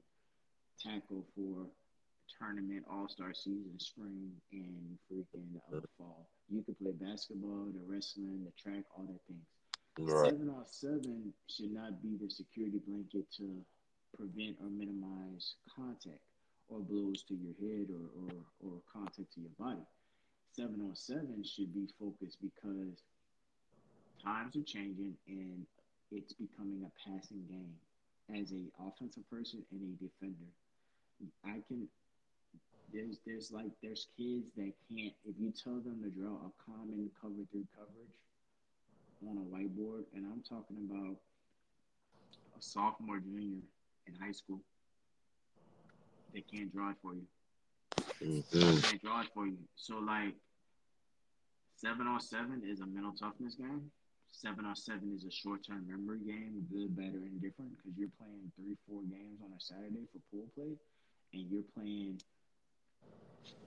tackle 0.78 1.27
for 1.35 1.66
tournament, 2.39 2.85
all 2.91 3.09
star 3.09 3.35
season, 3.35 3.78
spring, 3.78 4.32
and 4.53 4.99
freaking 5.11 5.57
uh, 5.57 5.81
fall. 5.99 6.28
You 6.49 6.62
could 6.62 6.78
play 6.78 6.93
basketball, 6.93 7.73
the 7.73 7.82
wrestling, 7.87 8.45
the 8.45 8.53
track, 8.61 8.85
all 8.97 9.05
that 9.05 9.20
things. 9.27 9.47
Right. 9.99 10.35
Seven 10.35 10.49
on 10.51 10.66
seven 10.66 11.35
should 11.49 11.73
not 11.73 12.03
be 12.03 12.16
the 12.20 12.31
security 12.31 12.81
blanket 12.87 13.31
to 13.39 13.65
prevent 14.16 14.57
or 14.61 14.69
minimize 14.70 15.57
contact 15.77 16.20
or 16.71 16.81
blows 16.81 17.23
to 17.25 17.35
your 17.35 17.55
head 17.61 17.89
or, 17.91 18.07
or, 18.23 18.35
or 18.65 18.75
contact 18.93 19.35
to 19.35 19.41
your 19.41 19.51
body. 19.59 19.83
Seven 20.53 20.81
on 20.83 20.95
seven 20.95 21.45
should 21.45 21.75
be 21.75 21.89
focused 21.99 22.39
because 22.41 23.03
times 24.23 24.57
are 24.57 24.63
changing 24.63 25.15
and 25.29 25.67
it's 26.11 26.33
becoming 26.33 26.83
a 26.87 26.93
passing 27.11 27.43
game 27.49 27.75
as 28.41 28.53
a 28.53 28.63
offensive 28.87 29.29
person 29.31 29.63
and 29.73 29.83
a 29.83 30.05
defender. 30.05 30.51
I 31.45 31.63
can 31.69 31.89
there's 32.93 33.19
there's 33.27 33.53
like 33.53 33.71
there's 33.83 34.09
kids 34.17 34.51
that 34.57 34.73
can't 34.89 35.15
if 35.25 35.35
you 35.39 35.53
tell 35.53 35.79
them 35.81 36.03
to 36.03 36.11
draw 36.11 36.35
a 36.35 36.51
common 36.67 37.11
cover 37.21 37.47
through 37.51 37.67
coverage 37.77 38.17
on 39.29 39.37
a 39.37 39.47
whiteboard 39.47 40.05
and 40.15 40.25
I'm 40.27 40.43
talking 40.43 40.79
about 40.91 41.17
a 42.59 42.63
sophomore 42.63 43.21
junior 43.21 43.63
in 44.07 44.15
high 44.21 44.33
school 44.33 44.61
they 46.32 46.43
can't 46.43 46.73
draw 46.73 46.90
it 46.90 46.97
for 47.02 47.15
you 47.15 47.27
Mm-hmm. 48.23 48.61
they 48.74 48.81
can't 48.82 49.02
draw 49.02 49.20
it 49.23 49.28
for 49.35 49.47
you 49.47 49.57
so 49.77 49.97
like 49.98 50.35
seven 51.77 52.07
on 52.07 52.20
seven 52.20 52.62
is 52.65 52.81
a 52.81 52.86
mental 52.86 53.12
toughness 53.12 53.55
game 53.55 53.90
seven 54.31 54.65
on 54.65 54.77
seven 54.77 55.12
is 55.16 55.24
a 55.24 55.31
short-term 55.31 55.86
memory 55.89 56.20
game 56.27 56.65
good 56.73 56.94
better 56.97 57.19
and 57.24 57.40
different 57.40 57.73
because 57.77 57.97
you're 57.98 58.12
playing 58.19 58.52
three 58.57 58.77
four 58.89 59.02
games 59.11 59.40
on 59.44 59.51
a 59.57 59.61
saturday 59.61 60.05
for 60.12 60.20
pool 60.31 60.47
play 60.55 60.77
and 61.35 61.51
you're 61.51 61.65
playing 61.74 62.20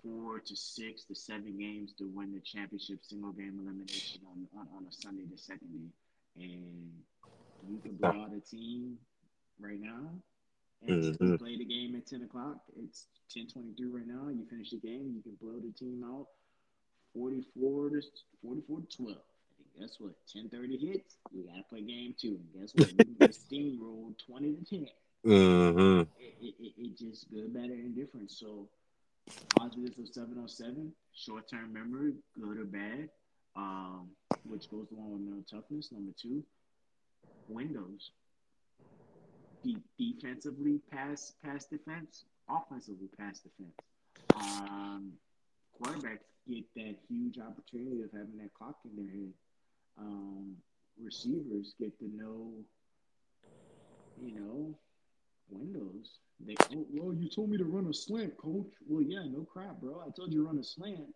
four 0.03 0.40
to 0.40 0.56
six 0.56 1.03
to 1.06 1.15
seven 1.15 1.57
games 1.57 1.94
to 1.98 2.07
win 2.14 2.31
the 2.34 2.40
championship 2.41 2.99
single 3.02 3.31
game 3.31 3.60
elimination 3.64 4.22
on, 4.30 4.48
on, 4.60 4.68
on 4.77 4.84
a 4.88 4.91
Sunday 4.91 5.23
the 5.31 5.38
second 5.38 5.69
day. 5.72 6.44
And 6.44 6.91
you 7.69 7.80
can 7.80 7.95
blow 7.95 8.10
out 8.10 8.31
a 8.35 8.41
team 8.41 8.98
right 9.61 9.80
now. 9.80 10.10
And 10.88 11.20
Mhm. 11.20 11.38
play 11.38 11.58
the 11.58 11.66
game 11.66 11.96
at 11.96 12.06
10 12.06 12.24
o'clock. 12.24 12.64
It's 12.78 13.08
10:23 13.30 13.88
right 13.88 14.08
now. 14.08 14.28
You 14.30 14.46
finish 14.46 14.72
the 14.72 14.78
game. 14.78 15.14
You 15.16 15.22
can 15.22 15.36
blow 15.36 15.60
the 15.60 15.72
team 15.72 16.04
out 16.04 16.28
44 17.14 17.90
to 17.92 18.02
44 18.42 18.82
to 18.82 18.88
12. 18.88 19.24
And 19.60 19.68
guess 19.80 20.00
what? 20.00 20.16
10:30 20.28 20.78
hits. 20.78 21.18
You 21.32 21.44
gotta 21.44 21.64
play 21.64 21.82
game 21.82 22.14
two. 22.18 22.36
And 22.36 22.54
guess 22.62 22.76
what? 22.76 22.92
You 22.92 23.16
get 23.18 23.32
steamrolled 23.34 24.18
20 24.18 24.56
to 24.56 24.64
10 24.66 24.88
Mm-hmm. 25.26 26.02
it, 26.20 26.36
it, 26.42 26.56
it, 26.60 26.74
it 26.78 26.98
just 26.98 27.32
good, 27.32 27.54
better, 27.54 27.74
and 27.74 27.96
different. 27.96 28.32
So 28.32 28.70
positives 29.50 29.98
of 30.00 30.08
seven 30.10 30.38
on 30.38 30.50
seven, 30.50 30.94
short 31.14 31.48
term 31.50 31.72
memory, 31.74 32.14
good 32.40 32.58
or 32.58 32.66
bad, 32.66 33.10
um, 33.56 34.10
which 34.44 34.70
goes 34.70 34.88
along 34.92 35.12
with 35.14 35.22
mental 35.22 35.44
toughness. 35.50 35.92
Number 35.92 36.12
two, 36.18 36.44
windows. 37.48 38.12
De- 39.64 39.84
defensively, 39.98 40.80
pass 40.91 41.34
pass 41.44 41.65
defense. 41.65 42.26
Offensively, 42.49 43.07
pass 43.18 43.40
defense. 43.40 43.73
Um, 44.35 45.14
quarterbacks 45.81 46.19
get 46.49 46.65
that 46.76 46.95
huge 47.07 47.40
opportunity 47.40 48.02
of 48.02 48.11
having 48.11 48.38
that 48.38 48.53
clock 48.53 48.77
in 48.85 48.95
their 48.95 49.11
head. 49.11 49.34
Um, 49.98 50.57
receivers 51.02 51.73
get 51.80 51.98
to 51.99 52.06
know, 52.15 52.52
you 54.22 54.40
know, 54.40 54.76
windows. 55.49 56.19
They, 56.45 56.56
oh, 56.76 56.85
well, 56.91 57.14
you 57.14 57.30
told 57.30 57.49
me 57.49 57.57
to 57.57 57.64
run 57.64 57.88
a 57.88 57.94
slant, 57.94 58.38
coach. 58.38 58.68
Well, 58.88 59.03
yeah, 59.03 59.23
no 59.23 59.45
crap, 59.45 59.80
bro. 59.80 60.02
I 60.06 60.10
told 60.10 60.34
you 60.34 60.41
to 60.41 60.48
run 60.48 60.57
a 60.57 60.64
slant. 60.64 61.14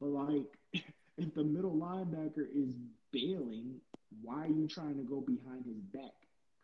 But 0.00 0.08
like, 0.08 0.46
if 1.18 1.34
the 1.34 1.42
middle 1.42 1.72
linebacker 1.72 2.46
is 2.54 2.74
bailing, 3.12 3.80
why 4.22 4.44
are 4.44 4.48
you 4.48 4.68
trying 4.68 4.96
to 4.96 5.02
go 5.02 5.20
behind 5.20 5.64
his 5.66 5.80
back, 5.92 6.14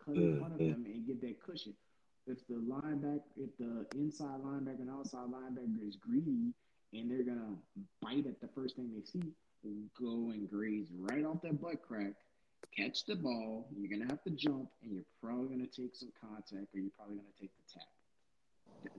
cut 0.05 0.17
in 0.17 0.39
front 0.39 0.55
of 0.55 0.61
Mm-hmm. 0.61 0.85
and 0.87 1.07
get 1.07 1.21
that 1.23 1.41
cushion? 1.43 1.75
If 2.27 2.47
the 2.49 2.55
linebacker, 2.55 3.21
if 3.37 3.57
the 3.59 3.87
inside 3.95 4.41
linebacker 4.43 4.81
and 4.81 4.91
outside 4.91 5.27
linebacker 5.29 5.87
is 5.87 5.97
greedy 5.97 6.53
and 6.93 7.11
they're 7.11 7.23
gonna 7.25 7.57
bite 8.01 8.27
at 8.27 8.41
the 8.41 8.49
first 8.55 8.77
thing 8.77 8.91
they 8.95 9.03
see, 9.05 9.33
go 9.99 10.31
and 10.31 10.49
graze 10.51 10.89
right 10.99 11.25
off 11.25 11.43
that 11.43 11.61
butt 11.61 11.83
crack, 11.83 12.15
catch 12.77 13.05
the 13.05 13.17
ball. 13.17 13.69
You're 13.77 13.91
gonna 13.91 14.11
have 14.11 14.23
to 14.25 14.31
jump, 14.31 14.71
and 14.83 14.93
you're 14.93 15.05
probably 15.23 15.49
gonna 15.49 15.67
take 15.67 15.95
some 15.95 16.13
contact, 16.21 16.75
or 16.75 16.81
you're 16.81 16.91
probably 16.97 17.17
gonna 17.17 17.29
take 17.41 17.51
the 17.57 17.73
tap. 17.73 17.89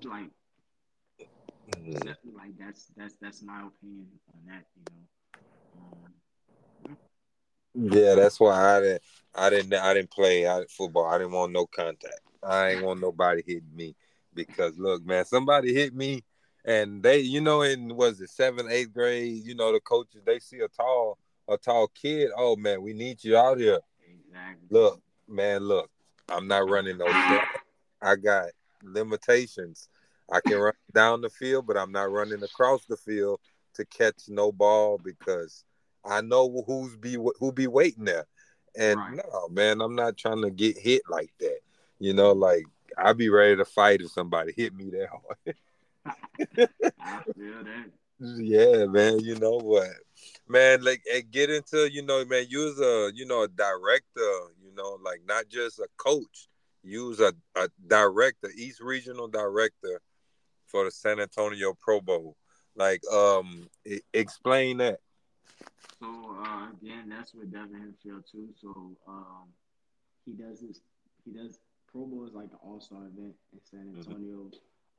Like, 0.04 0.32
Mhm. 1.68 2.36
like 2.36 2.58
that's 2.58 2.88
that's 2.98 3.16
that's 3.18 3.42
my 3.42 3.66
opinion 3.68 4.08
on 4.34 4.40
that. 4.46 4.66
You 4.76 4.84
know, 4.92 5.08
Yeah, 7.76 8.16
that's 8.16 8.40
why 8.40 8.78
I 8.78 8.80
didn't. 8.80 9.02
I 9.36 9.50
didn't. 9.50 9.74
I 9.74 9.94
didn't 9.94 10.12
play 10.12 10.48
I, 10.48 10.64
football. 10.70 11.06
I 11.06 11.18
didn't 11.18 11.34
want 11.34 11.52
no 11.52 11.66
contact. 11.66 12.22
I 12.42 12.70
ain't 12.70 12.84
want 12.84 13.02
nobody 13.02 13.42
hitting 13.46 13.76
me 13.76 13.96
because 14.34 14.78
look, 14.78 15.06
man, 15.06 15.26
somebody 15.26 15.74
hit 15.74 15.94
me, 15.94 16.24
and 16.64 17.04
they, 17.04 17.20
you 17.20 17.42
know, 17.42 17.62
in 17.64 17.96
was 17.96 18.22
it 18.22 18.30
seventh, 18.30 18.72
eighth 18.72 18.94
grade, 18.94 19.44
you 19.44 19.56
know, 19.56 19.72
the 19.72 19.80
coaches 19.80 20.22
they 20.26 20.40
see 20.40 20.60
a 20.60 20.68
tall, 20.68 21.18
a 21.50 21.58
tall 21.58 21.88
kid. 21.88 22.30
Oh 22.38 22.56
man, 22.56 22.82
we 22.82 22.94
need 22.94 23.24
you 23.24 23.38
out 23.38 23.58
here. 23.58 23.80
exactly. 24.08 24.68
Look, 24.70 25.02
man, 25.28 25.64
look, 25.64 25.90
I'm 26.30 26.48
not 26.48 26.70
running 26.70 26.98
no. 26.98 27.08
I 28.02 28.16
got 28.16 28.46
limitations. 28.84 29.90
I 30.32 30.40
can 30.42 30.58
run 30.58 30.74
down 30.94 31.22
the 31.22 31.30
field, 31.30 31.68
but 31.68 31.78
I'm 31.78 31.92
not 31.92 32.12
running 32.12 32.44
across 32.44 32.86
the 32.86 32.98
field 32.98 33.40
to 33.76 33.86
catch 33.86 34.24
no 34.28 34.52
ball 34.52 35.00
because 35.04 35.64
I 36.08 36.22
know 36.22 36.64
who's 36.66 36.96
be 36.98 37.18
who 37.40 37.52
be 37.52 37.68
waiting 37.68 38.06
there. 38.06 38.26
And 38.78 39.00
Right. 39.00 39.16
no, 39.16 39.48
man, 39.50 39.82
I'm 39.82 39.96
not 39.96 40.18
trying 40.18 40.42
to 40.42 40.52
get 40.52 40.78
hit 40.78 41.02
like 41.10 41.34
that. 41.40 41.60
You 42.00 42.14
know, 42.14 42.32
like 42.34 42.66
I'd 42.98 43.18
be 43.18 43.30
ready 43.30 43.56
to 43.58 43.66
fight 43.66 44.02
if 44.02 44.12
somebody 44.12 44.54
hit 44.56 44.74
me 44.74 44.90
that 44.92 45.10
hard. 45.10 45.58
That. 47.38 47.92
yeah, 48.20 48.86
man. 48.86 49.20
You 49.20 49.36
know 49.36 49.58
what, 49.58 49.90
man? 50.48 50.84
Like, 50.84 51.02
and 51.14 51.30
get 51.32 51.50
into 51.50 51.92
you 51.92 52.02
know, 52.02 52.24
man. 52.26 52.46
You 52.50 52.68
Use 52.68 52.80
a 52.80 53.12
you 53.14 53.26
know 53.26 53.44
a 53.44 53.48
director. 53.48 54.22
You 54.64 54.74
know, 54.76 54.98
like 55.04 55.22
not 55.28 55.50
just 55.50 55.80
a 55.80 55.88
coach. 55.98 56.48
Use 56.84 57.20
a, 57.20 57.34
a 57.56 57.68
director, 57.88 58.50
East 58.56 58.80
Regional 58.80 59.28
Director 59.28 60.00
for 60.68 60.86
the 60.86 60.92
San 60.92 61.20
Antonio 61.20 61.74
Pro 61.82 62.00
Bowl. 62.00 62.38
Like, 62.76 63.02
um, 63.12 63.68
explain 64.14 64.78
that. 64.78 65.00
So 66.00 66.36
uh, 66.44 66.70
again, 66.82 67.10
that's 67.10 67.34
with 67.34 67.52
Devin 67.52 67.74
Hemphill 67.80 68.22
too. 68.32 68.50
So 68.62 68.96
um, 69.08 69.48
he 70.26 70.34
does 70.34 70.62
this. 70.62 70.82
He 71.24 71.32
does 71.32 71.60
Pro 71.92 72.06
Bowl 72.06 72.26
is 72.28 72.34
like 72.34 72.52
an 72.52 72.60
All 72.62 72.82
Star 72.82 73.06
event 73.06 73.36
in 73.54 73.60
San 73.64 73.86
Mhm. 73.88 73.98
Antonio. 73.98 74.52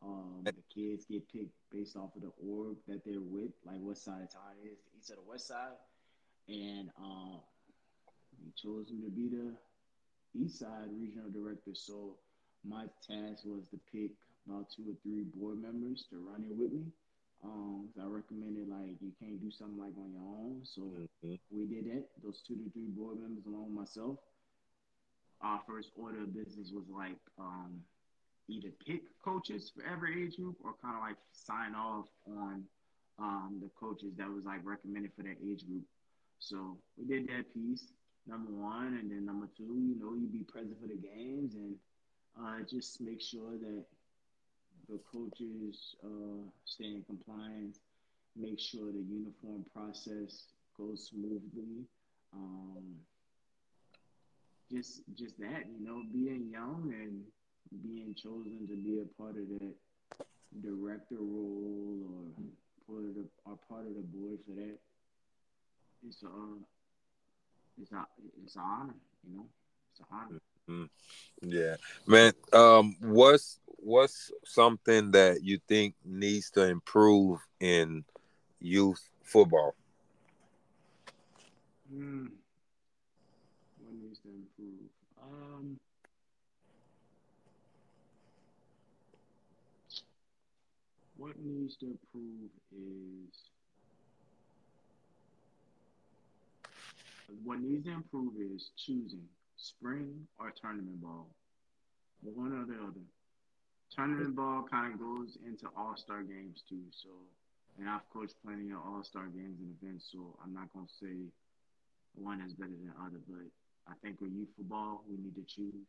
Um, 0.02 0.42
the 0.44 0.52
kids 0.74 1.06
get 1.06 1.26
picked 1.32 1.52
based 1.72 1.96
off 1.96 2.14
of 2.16 2.22
the 2.22 2.32
org 2.46 2.76
that 2.86 3.02
they're 3.04 3.20
with, 3.20 3.52
like 3.64 3.80
what 3.80 3.96
side 3.98 4.22
of 4.22 4.30
town 4.30 4.52
is, 4.62 4.78
the 4.92 4.98
east 4.98 5.10
or 5.10 5.16
the 5.16 5.22
west 5.22 5.48
side, 5.48 5.76
and 6.48 6.90
um, 6.98 7.40
he 8.44 8.50
chose 8.52 8.90
him 8.90 9.02
to 9.02 9.10
be 9.10 9.28
the 9.28 9.56
east 10.38 10.58
side 10.58 10.88
regional 10.92 11.30
director. 11.30 11.74
So 11.74 12.18
my 12.62 12.84
task 13.06 13.44
was 13.46 13.64
to 13.70 13.80
pick 13.90 14.10
about 14.46 14.70
two 14.70 14.84
or 14.90 14.94
three 15.02 15.24
board 15.34 15.60
members 15.60 16.04
to 16.10 16.18
run 16.18 16.44
it 16.44 16.54
with 16.54 16.72
me. 16.72 16.84
Um, 17.46 17.88
I 18.00 18.06
recommended 18.06 18.68
like 18.68 18.96
you 19.00 19.12
can't 19.20 19.40
do 19.40 19.50
something 19.50 19.78
like 19.78 19.96
on 19.96 20.12
your 20.12 20.22
own. 20.22 20.64
So 20.64 20.82
Mhm. 21.22 21.38
we 21.50 21.66
did 21.66 21.84
that. 21.86 22.08
Those 22.22 22.42
two 22.42 22.56
to 22.56 22.70
three 22.70 22.88
board 22.88 23.20
members 23.20 23.46
along 23.46 23.66
with 23.66 23.74
myself. 23.74 24.18
Our 25.40 25.62
first 25.66 25.92
order 25.94 26.22
of 26.22 26.34
business 26.34 26.72
was 26.72 26.88
like 26.88 27.20
um, 27.38 27.84
either 28.48 28.70
pick 28.84 29.02
coaches 29.20 29.70
for 29.70 29.82
every 29.84 30.24
age 30.24 30.36
group 30.36 30.56
or 30.64 30.74
kind 30.82 30.96
of 30.96 31.02
like 31.02 31.16
sign 31.32 31.74
off 31.74 32.08
on 32.26 32.66
um, 33.18 33.60
the 33.62 33.68
coaches 33.78 34.14
that 34.16 34.28
was 34.28 34.44
like 34.44 34.64
recommended 34.64 35.12
for 35.14 35.22
that 35.22 35.36
age 35.42 35.64
group. 35.66 35.84
So 36.38 36.78
we 36.96 37.04
did 37.06 37.28
that 37.28 37.52
piece, 37.54 37.92
number 38.26 38.50
one, 38.50 38.94
and 38.98 39.10
then 39.10 39.24
number 39.24 39.46
two, 39.56 39.64
you 39.64 39.94
know, 39.98 40.14
you 40.14 40.26
be 40.26 40.44
present 40.44 40.80
for 40.80 40.86
the 40.88 40.96
games 40.96 41.54
and 41.54 41.78
uh, 42.38 42.62
just 42.62 43.00
make 43.00 43.20
sure 43.20 43.56
that 43.58 43.84
the 44.88 44.98
coaches 45.12 45.96
uh, 46.04 46.42
stay 46.64 46.84
in 46.84 47.02
compliance, 47.06 47.80
make 48.36 48.60
sure 48.60 48.92
the 48.92 49.04
uniform 49.08 49.64
process 49.74 50.44
goes 50.78 51.08
smoothly. 51.10 51.86
Um, 52.34 52.96
just, 54.70 55.02
just 55.14 55.38
that, 55.40 55.64
you 55.66 55.86
know, 55.86 56.02
being 56.12 56.50
young 56.50 56.92
and 56.92 57.22
being 57.82 58.14
chosen 58.14 58.66
to 58.68 58.76
be 58.76 59.00
a 59.00 59.22
part 59.22 59.36
of 59.36 59.48
that 59.48 59.74
director 60.62 61.16
role 61.18 62.00
or 62.08 62.94
part 62.94 63.04
of 63.08 63.14
the, 63.14 63.24
or 63.44 63.58
part 63.68 63.86
of 63.86 63.94
the 63.94 64.02
board 64.02 64.38
for 64.46 64.54
that. 64.54 64.78
It's 66.06 66.22
a, 66.22 66.26
it's 67.80 67.92
a, 67.92 68.06
it's 68.44 68.56
an 68.56 68.62
honor, 68.62 68.94
you 69.28 69.36
know, 69.36 69.46
it's 69.90 70.00
an 70.00 70.06
honor. 70.12 70.40
Yeah, 71.42 71.76
man. 72.06 72.32
Um, 72.52 72.96
what's 73.00 73.60
what's 73.86 74.32
something 74.44 75.12
that 75.12 75.44
you 75.44 75.60
think 75.68 75.94
needs 76.04 76.50
to 76.50 76.66
improve 76.66 77.38
in 77.60 78.04
youth 78.60 79.00
football? 79.22 79.76
Hmm. 81.88 82.26
What 83.78 83.94
needs 84.02 84.18
to 84.18 84.28
improve? 84.28 84.90
Um, 85.22 85.78
what 91.16 91.36
needs 91.38 91.76
to 91.76 91.86
improve 91.86 92.50
is 92.72 93.34
what 97.44 97.60
needs 97.60 97.84
to 97.84 97.92
improve 97.92 98.32
is 98.52 98.70
choosing 98.76 99.28
spring 99.56 100.26
or 100.40 100.52
tournament 100.60 101.00
ball, 101.00 101.28
one 102.22 102.52
or 102.52 102.66
the 102.66 102.82
other. 102.82 103.06
Tournament 103.96 104.36
ball 104.36 104.68
kind 104.70 104.92
of 104.92 105.00
goes 105.00 105.38
into 105.46 105.66
all 105.74 105.96
star 105.96 106.22
games 106.22 106.62
too. 106.68 106.84
So, 106.92 107.08
and 107.78 107.88
I've 107.88 108.04
coached 108.12 108.34
plenty 108.44 108.70
of 108.70 108.78
all 108.84 109.02
star 109.02 109.24
games 109.26 109.56
and 109.58 109.74
events, 109.80 110.08
so 110.12 110.36
I'm 110.44 110.52
not 110.52 110.68
gonna 110.74 110.86
say 111.00 111.16
one 112.14 112.42
is 112.42 112.52
better 112.52 112.70
than 112.70 112.92
the 112.92 113.00
other, 113.00 113.20
but 113.26 113.48
I 113.88 113.94
think 114.02 114.20
with 114.20 114.32
youth 114.32 114.48
football, 114.56 115.02
we 115.08 115.16
need 115.16 115.34
to 115.34 115.44
choose 115.48 115.88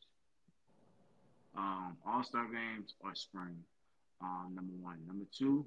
um, 1.56 1.98
all 2.06 2.24
star 2.24 2.46
games 2.46 2.94
or 3.04 3.14
spring. 3.16 3.58
Um, 4.22 4.54
number 4.56 4.74
one. 4.82 4.98
Number 5.06 5.26
two, 5.38 5.66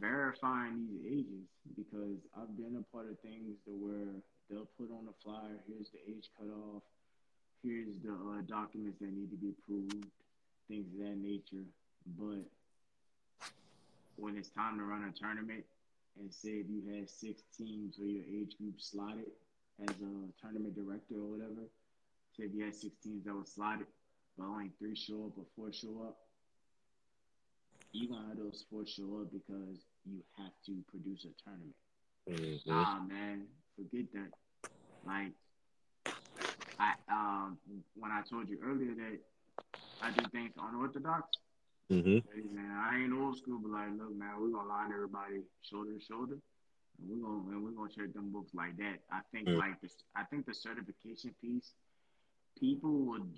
verifying 0.00 0.88
these 0.90 1.06
ages 1.06 1.46
because 1.76 2.18
I've 2.34 2.56
been 2.56 2.76
a 2.78 2.84
part 2.94 3.10
of 3.10 3.18
things 3.20 3.54
that 3.66 3.76
where 3.76 4.16
they'll 4.50 4.70
put 4.78 4.90
on 4.90 5.06
a 5.06 5.14
flyer, 5.22 5.58
here's 5.68 5.90
the 5.90 6.00
age 6.08 6.30
cutoff, 6.38 6.82
here's 7.62 7.98
the 8.02 8.12
uh, 8.12 8.42
documents 8.46 8.98
that 9.00 9.12
need 9.12 9.30
to 9.30 9.36
be 9.36 9.50
approved, 9.50 10.06
things 10.68 10.92
of 10.94 10.98
that 11.00 11.16
nature. 11.16 11.64
But 12.18 12.44
when 14.16 14.36
it's 14.36 14.50
time 14.50 14.78
to 14.78 14.84
run 14.84 15.04
a 15.04 15.12
tournament, 15.12 15.64
and 16.18 16.32
say 16.32 16.48
if 16.64 16.66
you 16.70 16.82
had 16.96 17.10
six 17.10 17.42
teams 17.56 17.98
or 17.98 18.06
your 18.06 18.24
age 18.24 18.56
group 18.58 18.80
slotted 18.80 19.30
as 19.82 20.00
a 20.00 20.32
tournament 20.40 20.74
director 20.74 21.14
or 21.16 21.30
whatever, 21.36 21.68
say 22.36 22.44
if 22.44 22.54
you 22.54 22.64
had 22.64 22.74
six 22.74 22.96
teams 23.02 23.24
that 23.24 23.34
were 23.34 23.44
slotted, 23.44 23.86
but 24.38 24.44
only 24.46 24.70
three 24.78 24.96
show 24.96 25.26
up 25.26 25.36
or 25.36 25.44
four 25.54 25.72
show 25.72 26.06
up, 26.08 26.16
you're 27.92 28.10
gonna 28.10 28.28
have 28.28 28.38
those 28.38 28.64
four 28.70 28.86
show 28.86 29.20
up 29.20 29.32
because 29.32 29.84
you 30.04 30.22
have 30.38 30.52
to 30.64 30.82
produce 30.90 31.24
a 31.26 31.32
tournament. 31.44 31.76
Mhm. 32.28 32.66
Nah, 32.66 33.00
man, 33.00 33.46
forget 33.76 34.10
that. 34.14 34.32
Like, 35.04 35.32
I 36.78 36.92
um 37.10 37.58
when 37.94 38.10
I 38.12 38.22
told 38.22 38.48
you 38.48 38.58
earlier 38.62 38.94
that 38.94 39.18
I 40.02 40.10
do 40.10 40.28
things 40.30 40.52
unorthodox. 40.58 41.28
Mhm. 41.90 42.22
Hey, 42.34 42.42
man, 42.52 42.70
I 42.70 42.98
ain't 43.00 43.12
old 43.12 43.38
school, 43.38 43.58
but 43.62 43.70
like, 43.70 43.88
look, 43.96 44.14
man, 44.14 44.40
we're 44.40 44.50
gonna 44.50 44.68
line 44.68 44.92
everybody 44.92 45.40
shoulder 45.62 45.94
to 45.94 46.00
shoulder, 46.00 46.34
and 46.98 47.08
we're 47.08 47.16
gonna 47.22 47.48
and 47.50 47.64
we're 47.64 47.70
gonna 47.70 47.90
check 47.90 48.12
them 48.12 48.30
books 48.30 48.52
like 48.54 48.76
that. 48.76 49.04
I 49.10 49.20
think 49.32 49.48
Mm. 49.48 49.58
like 49.58 49.80
this, 49.80 49.96
I 50.14 50.24
think 50.24 50.46
the 50.46 50.54
certification 50.54 51.34
piece, 51.40 51.74
people 52.58 53.04
would 53.06 53.32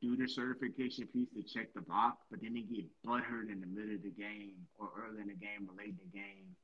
do 0.00 0.16
the 0.16 0.26
certification 0.26 1.06
piece 1.08 1.28
to 1.34 1.42
check 1.42 1.72
the 1.74 1.82
box, 1.82 2.24
but 2.30 2.40
then 2.40 2.54
they 2.54 2.62
get 2.62 2.84
butthurt 3.04 3.50
in 3.50 3.60
the 3.60 3.66
middle 3.66 3.94
of 3.94 4.02
the 4.02 4.10
game 4.10 4.66
or 4.78 4.90
early 4.96 5.20
in 5.22 5.28
the 5.28 5.34
game 5.34 5.68
or 5.68 5.74
late 5.76 5.90
in 5.90 5.96
the 5.96 6.18
game 6.18 6.56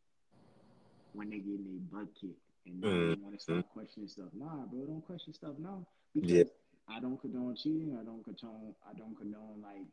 when 1.12 1.30
they 1.30 1.38
get 1.38 1.58
their 1.64 1.80
butt 1.92 2.14
kicked. 2.20 2.40
And 2.66 2.80
now 2.80 2.88
Mm-hmm. 2.88 3.12
you 3.12 3.22
want 3.22 3.34
to 3.34 3.40
start 3.40 3.64
questioning 3.72 4.08
stuff. 4.08 4.28
Nah, 4.34 4.66
bro, 4.66 4.84
don't 4.86 5.04
question 5.06 5.32
stuff 5.34 5.54
now 5.58 5.86
because 6.14 6.30
Yeah. 6.30 6.44
I 6.88 7.00
don't 7.00 7.20
condone 7.20 7.56
cheating. 7.56 7.96
I 8.00 8.04
don't 8.04 8.22
condone. 8.24 8.74
I 8.88 8.92
don't 8.98 9.16
condone 9.16 9.62
like 9.62 9.86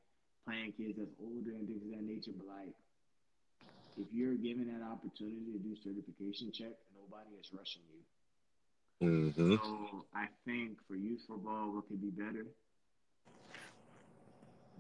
playing 0.46 0.74
kids 0.74 0.98
that's 0.98 1.14
older 1.22 1.52
and 1.52 1.68
things 1.68 1.84
of 1.84 1.92
that 1.92 2.04
nature. 2.04 2.32
But 2.36 2.48
like, 2.48 2.74
if 3.98 4.08
you're 4.12 4.36
given 4.36 4.68
that 4.68 4.84
opportunity 4.86 5.52
to 5.54 5.60
do 5.60 5.76
certification 5.76 6.52
check, 6.52 6.74
nobody 6.96 7.36
is 7.40 7.50
rushing 7.54 7.84
you. 7.94 8.02
Mm-hmm. 9.08 9.56
So 9.56 10.06
I 10.16 10.28
think 10.46 10.78
for 10.88 10.96
youth 10.96 11.22
football, 11.28 11.74
what 11.74 11.88
could 11.88 12.02
be 12.02 12.10
better? 12.10 12.46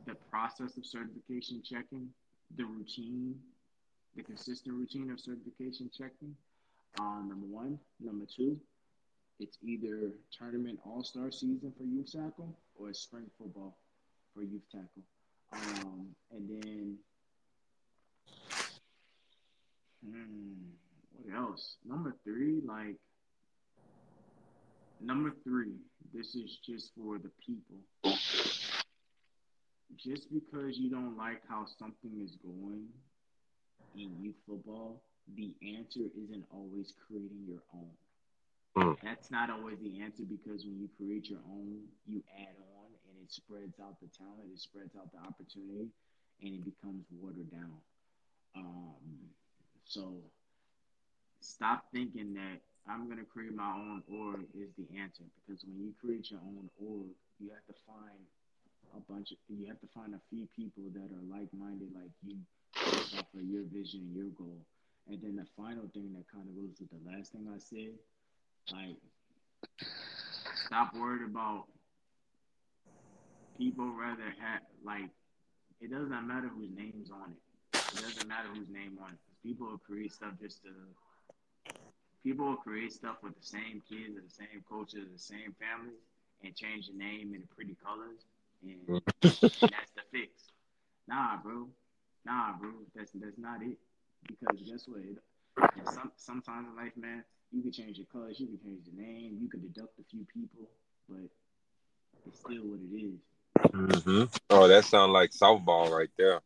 The 0.05 0.15
process 0.31 0.77
of 0.77 0.85
certification 0.85 1.61
checking, 1.63 2.09
the 2.55 2.63
routine, 2.65 3.35
the 4.15 4.23
consistent 4.23 4.75
routine 4.75 5.11
of 5.11 5.19
certification 5.19 5.89
checking. 5.95 6.35
Uh, 6.99 7.21
number 7.27 7.45
one. 7.45 7.79
Number 7.99 8.25
two, 8.25 8.57
it's 9.39 9.57
either 9.63 10.11
tournament 10.37 10.79
all 10.85 11.03
star 11.03 11.31
season 11.31 11.71
for 11.77 11.83
youth 11.83 12.11
tackle 12.11 12.57
or 12.75 12.93
spring 12.93 13.29
football 13.37 13.77
for 14.33 14.41
youth 14.41 14.63
tackle. 14.71 15.03
Um, 15.53 16.07
and 16.31 16.49
then, 16.49 16.97
hmm, 20.05 20.53
what 21.13 21.37
else? 21.37 21.77
Number 21.85 22.15
three, 22.23 22.61
like, 22.65 22.95
number 24.99 25.31
three, 25.43 25.75
this 26.13 26.35
is 26.35 26.57
just 26.65 26.91
for 26.97 27.19
the 27.19 27.31
people. 27.45 27.77
Just 29.95 30.31
because 30.31 30.77
you 30.77 30.89
don't 30.89 31.17
like 31.17 31.41
how 31.47 31.65
something 31.79 32.21
is 32.23 32.37
going 32.43 32.87
in 33.95 34.15
youth 34.21 34.35
football, 34.47 35.01
the 35.35 35.53
answer 35.75 36.07
isn't 36.15 36.45
always 36.51 36.93
creating 37.05 37.43
your 37.47 37.63
own. 37.73 37.91
Mm. 38.77 38.97
That's 39.03 39.31
not 39.31 39.49
always 39.49 39.77
the 39.81 40.01
answer 40.01 40.23
because 40.23 40.65
when 40.65 40.79
you 40.79 40.89
create 40.97 41.29
your 41.29 41.41
own, 41.49 41.81
you 42.05 42.23
add 42.37 42.55
on 42.77 42.89
and 43.09 43.15
it 43.23 43.31
spreads 43.31 43.79
out 43.81 43.99
the 43.99 44.07
talent, 44.15 44.53
it 44.53 44.59
spreads 44.59 44.95
out 44.95 45.11
the 45.11 45.19
opportunity, 45.19 45.89
and 46.41 46.53
it 46.53 46.63
becomes 46.63 47.03
watered 47.11 47.49
down. 47.51 47.77
Um, 48.55 49.01
so 49.83 50.21
stop 51.41 51.85
thinking 51.91 52.33
that 52.35 52.61
I'm 52.87 53.09
gonna 53.09 53.25
create 53.25 53.53
my 53.53 53.73
own 53.73 54.03
org 54.07 54.45
is 54.55 54.69
the 54.77 54.87
answer 54.97 55.23
because 55.43 55.63
when 55.65 55.79
you 55.79 55.93
create 55.99 56.31
your 56.31 56.39
own 56.45 56.69
org, 56.79 57.11
you 57.39 57.49
have 57.49 57.65
to 57.67 57.75
find 57.85 58.21
a 58.95 59.01
bunch 59.11 59.31
of 59.31 59.37
you 59.49 59.67
have 59.67 59.79
to 59.81 59.87
find 59.93 60.13
a 60.13 60.21
few 60.29 60.47
people 60.55 60.83
that 60.93 61.11
are 61.11 61.25
like 61.27 61.49
minded 61.51 61.89
like 61.93 62.11
you 62.23 62.37
for 63.33 63.41
your 63.41 63.63
vision 63.73 64.01
and 64.07 64.15
your 64.15 64.31
goal. 64.37 64.61
And 65.09 65.21
then 65.21 65.35
the 65.37 65.45
final 65.55 65.87
thing 65.93 66.11
that 66.15 66.27
kind 66.31 66.47
of 66.47 66.55
goes 66.55 66.75
with 66.79 66.89
the 66.91 67.01
last 67.09 67.31
thing 67.31 67.47
I 67.47 67.59
said, 67.59 67.95
like 68.73 68.97
stop 70.65 70.93
worried 70.93 71.23
about 71.23 71.65
people 73.57 73.91
rather 73.97 74.33
have 74.39 74.61
like 74.83 75.09
it 75.79 75.91
doesn't 75.91 76.27
matter 76.27 76.49
whose 76.49 76.71
name's 76.75 77.11
on 77.11 77.31
it. 77.31 77.77
It 77.93 78.01
doesn't 78.01 78.27
matter 78.27 78.49
whose 78.53 78.69
name 78.69 78.97
on 79.01 79.13
it. 79.13 79.19
People 79.43 79.67
will 79.67 79.77
create 79.77 80.11
stuff 80.13 80.33
just 80.41 80.63
to 80.63 80.69
people 82.23 82.45
will 82.45 82.57
create 82.57 82.91
stuff 82.91 83.17
with 83.23 83.39
the 83.39 83.45
same 83.45 83.81
kids 83.87 84.17
or 84.17 84.21
the 84.21 84.33
same 84.33 84.63
coaches, 84.69 85.07
the 85.13 85.19
same 85.19 85.55
families, 85.59 86.01
and 86.43 86.55
change 86.55 86.87
the 86.87 86.97
name 86.97 87.33
and 87.33 87.43
the 87.43 87.47
pretty 87.55 87.75
colors, 87.83 88.25
and 88.63 89.01
that's 89.21 89.91
the 89.95 90.03
fix. 90.11 90.51
Nah, 91.07 91.37
bro. 91.41 91.67
Nah, 92.25 92.57
bro. 92.59 92.71
That's 92.95 93.11
that's 93.13 93.37
not 93.37 93.61
it. 93.63 93.77
Because 94.27 94.61
guess 94.69 94.87
what? 94.87 95.01
It, 95.01 95.17
some 95.85 96.11
sometimes 96.17 96.67
in 96.69 96.75
life, 96.75 96.93
man, 96.95 97.23
you 97.51 97.61
can 97.61 97.71
change 97.71 97.97
your 97.97 98.07
colors, 98.11 98.39
you 98.39 98.47
can 98.47 98.59
change 98.59 98.81
the 98.85 99.01
name, 99.01 99.37
you 99.41 99.49
can 99.49 99.61
deduct 99.61 99.99
a 99.99 100.03
few 100.09 100.25
people, 100.33 100.69
but 101.09 101.29
it's 102.27 102.39
still 102.39 102.63
what 102.63 102.79
it 102.79 102.95
is. 102.95 103.19
Mm-hmm. 103.71 104.23
Oh, 104.49 104.67
that 104.67 104.85
sounds 104.85 105.11
like 105.11 105.31
softball 105.31 105.89
right 105.89 106.09
there. 106.17 106.41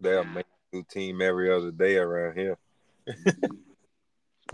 They'll 0.00 0.24
make 0.24 0.46
a 0.72 0.76
new 0.76 0.84
team 0.88 1.22
every 1.22 1.52
other 1.52 1.70
day 1.70 1.96
around 1.96 2.36
here. 2.36 2.58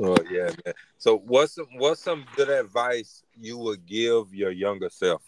Oh 0.01 0.17
yeah, 0.31 0.51
man. 0.65 0.75
So 0.99 1.19
what's 1.19 1.57
some 1.57 1.67
what's 1.77 2.01
some 2.01 2.25
good 2.37 2.49
advice 2.49 3.25
you 3.37 3.59
would 3.59 3.85
give 3.85 4.33
your 4.33 4.53
younger 4.53 4.89
self? 4.91 5.23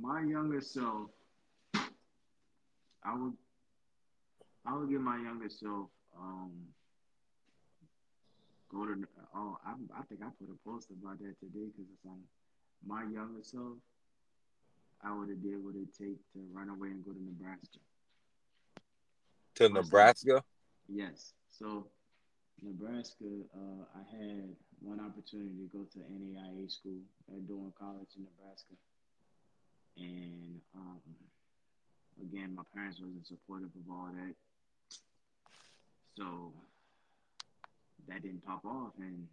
my 0.00 0.22
younger 0.22 0.60
self, 0.60 1.10
I 1.74 3.14
would, 3.14 3.34
I 4.66 4.76
would 4.76 4.90
give 4.90 5.00
my 5.00 5.16
younger 5.16 5.48
self, 5.48 5.88
um, 6.18 6.52
go 8.70 8.86
to. 8.86 8.94
Oh, 9.34 9.58
I, 9.66 9.72
I 9.98 10.02
think 10.04 10.20
I 10.22 10.28
put 10.38 10.54
a 10.54 10.68
post 10.68 10.88
about 10.90 11.18
that 11.18 11.38
today 11.40 11.66
because 11.66 11.90
it's 11.92 12.06
on 12.06 12.20
my 12.86 13.02
younger 13.02 13.42
self. 13.42 13.78
I 15.04 15.12
would 15.16 15.28
have 15.30 15.42
did 15.42 15.62
what 15.64 15.74
it 15.74 15.88
take 15.98 16.18
to 16.32 16.38
run 16.52 16.68
away 16.68 16.88
and 16.88 17.04
go 17.04 17.12
to 17.12 17.22
Nebraska. 17.22 17.78
To 19.56 19.68
Nebraska? 19.68 20.44
Yes. 20.88 21.32
So 21.50 21.86
Nebraska, 22.62 23.24
uh, 23.54 23.84
I 23.98 24.16
had 24.16 24.54
one 24.80 25.00
opportunity 25.00 25.50
to 25.58 25.68
go 25.76 25.84
to 25.92 25.98
NAIA 25.98 26.70
school 26.70 27.02
at 27.28 27.46
doing 27.48 27.72
college 27.78 28.08
in 28.16 28.24
Nebraska, 28.24 28.74
and 29.96 30.60
um, 30.76 31.00
again, 32.22 32.54
my 32.54 32.62
parents 32.74 33.00
wasn't 33.00 33.26
supportive 33.26 33.70
of 33.74 33.90
all 33.90 34.08
that, 34.14 34.34
so 36.16 36.52
that 38.08 38.22
didn't 38.22 38.44
pop 38.44 38.64
off, 38.64 38.92
and 38.98 39.26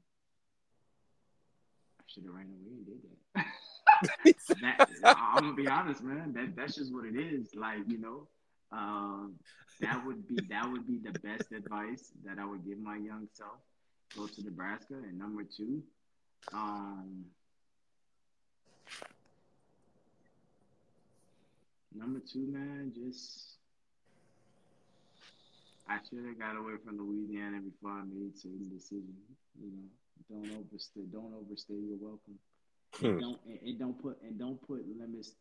I 2.00 2.04
should 2.08 2.24
have 2.24 2.34
ran 2.34 2.48
away 2.48 2.72
and 2.78 2.86
did 2.86 3.02
that. 3.04 3.46
that 4.62 4.90
I'm 5.04 5.44
gonna 5.44 5.54
be 5.56 5.68
honest, 5.68 6.04
man. 6.04 6.34
That 6.34 6.56
that's 6.56 6.76
just 6.76 6.94
what 6.94 7.06
it 7.06 7.16
is. 7.16 7.56
Like 7.56 7.80
you 7.88 8.00
know, 8.00 8.28
um, 8.72 9.36
that 9.82 10.06
would 10.06 10.28
be 10.28 10.40
that 10.50 10.70
would 10.70 10.88
be 10.88 10.98
the 10.98 11.18
best 11.20 11.52
advice 11.52 12.12
that 12.26 12.40
I 12.40 12.46
would 12.46 12.66
give 12.66 12.80
my 12.80 12.98
young 12.98 13.28
self. 13.34 13.60
Go 14.16 14.28
to 14.28 14.44
Nebraska, 14.44 14.96
and 14.96 15.20
number 15.20 15.44
two, 15.44 15.84
um, 16.52 17.26
number 21.94 22.20
two, 22.20 22.48
man, 22.48 22.92
just 22.96 23.59
I 25.90 26.00
should 26.08 26.26
have 26.26 26.40
got 26.40 26.58
away 26.58 26.76
from 26.86 26.98
Louisiana 27.00 27.60
before 27.62 27.92
I 27.92 28.04
made 28.06 28.38
certain 28.38 28.70
decisions. 28.70 29.26
You 29.60 29.72
know, 29.72 29.88
don't 30.30 30.52
overstay, 30.52 31.02
don't 31.12 31.34
overstay 31.34 31.76
your 31.76 31.98
welcome. 32.00 32.40
And 33.04 33.18
Hmm. 33.18 33.20
don't 33.20 33.40
and, 33.46 33.80
don't 33.80 34.00
put 34.02 34.22
and 34.24 34.38
don't 34.40 34.62
put 34.68 34.86
limits. 34.88 35.36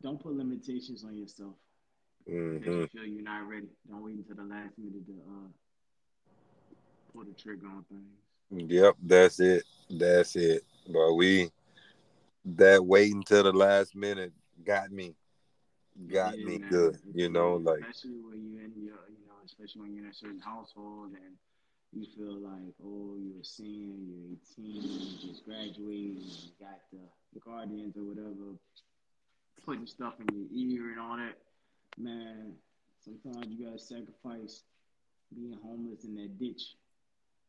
Don't 0.00 0.20
put 0.20 0.34
limitations 0.36 1.04
on 1.04 1.16
yourself 1.16 1.54
because 2.52 2.76
hmm 2.76 2.84
you 2.84 2.86
feel 2.86 3.04
you're 3.04 3.22
not 3.22 3.48
ready. 3.48 3.68
Don't 3.88 4.02
wait 4.04 4.16
until 4.16 4.36
the 4.36 4.44
last 4.44 4.78
minute 4.78 5.06
to 5.06 5.12
uh, 5.12 5.48
pull 7.12 7.24
the 7.24 7.32
trigger 7.34 7.66
on 7.68 7.84
things. 7.84 8.18
Yep, 8.50 8.96
that's 9.02 9.40
it. 9.40 9.64
That's 9.90 10.36
it. 10.36 10.62
But 10.88 11.14
we 11.14 11.50
that 12.44 12.84
waiting 12.84 13.22
till 13.22 13.44
the 13.44 13.52
last 13.52 13.94
minute 13.94 14.32
got 14.64 14.90
me. 14.90 15.16
Got 16.08 16.38
Yeah, 16.38 16.46
me 16.46 16.58
man. 16.58 16.70
good. 16.70 16.98
You 17.14 17.28
know, 17.28 17.56
like 17.56 17.80
especially 17.80 18.20
when 18.20 18.50
you're 18.50 18.64
in 18.64 18.72
your, 18.76 19.00
you 19.08 19.26
know, 19.26 19.38
especially 19.44 19.82
when 19.82 19.94
you're 19.94 20.04
in 20.04 20.10
a 20.10 20.14
certain 20.14 20.40
household 20.40 21.12
and 21.12 21.36
you 21.92 22.06
feel 22.16 22.38
like, 22.40 22.74
oh, 22.84 23.16
you're 23.18 23.40
a 23.40 23.44
senior, 23.44 23.96
you're 23.98 24.36
18, 24.56 24.82
you 24.82 25.28
just 25.28 25.44
graduated, 25.44 26.22
you 26.22 26.50
got 26.60 26.80
the 26.92 27.40
guardians 27.40 27.96
or 27.96 28.04
whatever 28.04 28.56
putting 29.64 29.86
stuff 29.86 30.14
in 30.20 30.26
your 30.34 30.48
ear 30.52 30.90
and 30.92 31.00
all 31.00 31.16
that. 31.16 31.38
Man, 31.98 32.54
sometimes 32.98 33.46
you 33.48 33.66
gotta 33.66 33.78
sacrifice 33.78 34.62
being 35.34 35.58
homeless 35.62 36.04
in 36.04 36.14
that 36.16 36.38
ditch 36.38 36.76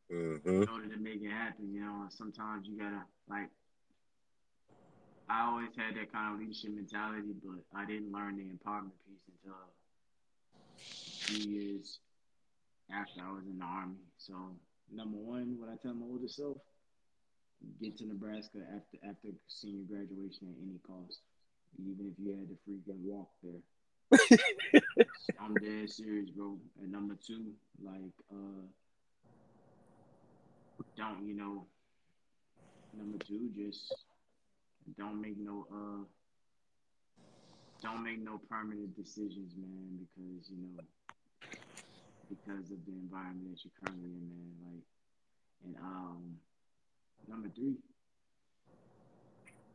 hmm 0.09 0.63
in 0.63 0.67
order 0.69 0.87
to 0.89 0.97
make 0.97 1.21
it 1.21 1.31
happen, 1.31 1.73
you 1.73 1.81
know. 1.81 2.01
And 2.03 2.11
sometimes 2.13 2.67
you 2.67 2.77
gotta 2.77 3.03
like 3.29 3.49
I 5.31 5.47
always 5.47 5.69
had 5.77 5.95
that 5.95 6.11
kind 6.11 6.33
of 6.33 6.39
leadership 6.41 6.75
mentality, 6.75 7.31
but 7.41 7.63
I 7.73 7.85
didn't 7.85 8.11
learn 8.11 8.35
the 8.35 8.43
empowerment 8.43 8.91
piece 9.07 9.23
until 9.31 9.55
a 9.55 11.23
few 11.25 11.51
years 11.51 11.99
after 12.91 13.21
I 13.21 13.31
was 13.31 13.45
in 13.49 13.57
the 13.57 13.63
army. 13.63 13.95
So 14.17 14.33
number 14.93 15.17
one, 15.17 15.55
what 15.57 15.69
I 15.69 15.77
tell 15.81 15.93
my 15.93 16.05
older 16.05 16.27
self, 16.27 16.57
get 17.81 17.97
to 17.99 18.07
Nebraska 18.07 18.59
after 18.75 18.97
after 19.07 19.29
senior 19.47 19.85
graduation 19.87 20.51
at 20.51 20.59
any 20.61 20.79
cost. 20.85 21.21
Even 21.79 22.11
if 22.11 22.19
you 22.19 22.31
had 22.35 22.49
to 22.49 22.57
freaking 22.67 22.99
walk 22.99 23.29
there. 23.41 23.63
I'm 25.39 25.53
dead 25.55 25.89
serious, 25.89 26.29
bro. 26.31 26.57
And 26.81 26.91
number 26.91 27.15
two, 27.25 27.53
like, 27.81 28.11
uh, 28.29 28.67
don't 30.97 31.25
you 31.25 31.35
know? 31.35 31.65
Number 32.93 33.17
two, 33.23 33.49
just 33.55 33.93
don't 34.97 35.21
make 35.21 35.37
no 35.37 35.65
uh, 35.71 36.03
don't 37.81 38.03
make 38.03 38.19
no 38.23 38.39
permanent 38.49 38.95
decisions, 38.95 39.53
man, 39.57 39.97
because 39.99 40.49
you 40.49 40.57
know 40.57 40.81
because 42.29 42.71
of 42.71 42.77
the 42.85 42.93
environment 42.93 43.49
that 43.51 43.59
you're 43.63 43.75
currently 43.81 44.09
in, 44.09 44.29
man. 44.29 44.53
Like, 44.63 44.85
and 45.65 45.75
um, 45.83 46.37
number 47.27 47.49
three, 47.49 47.75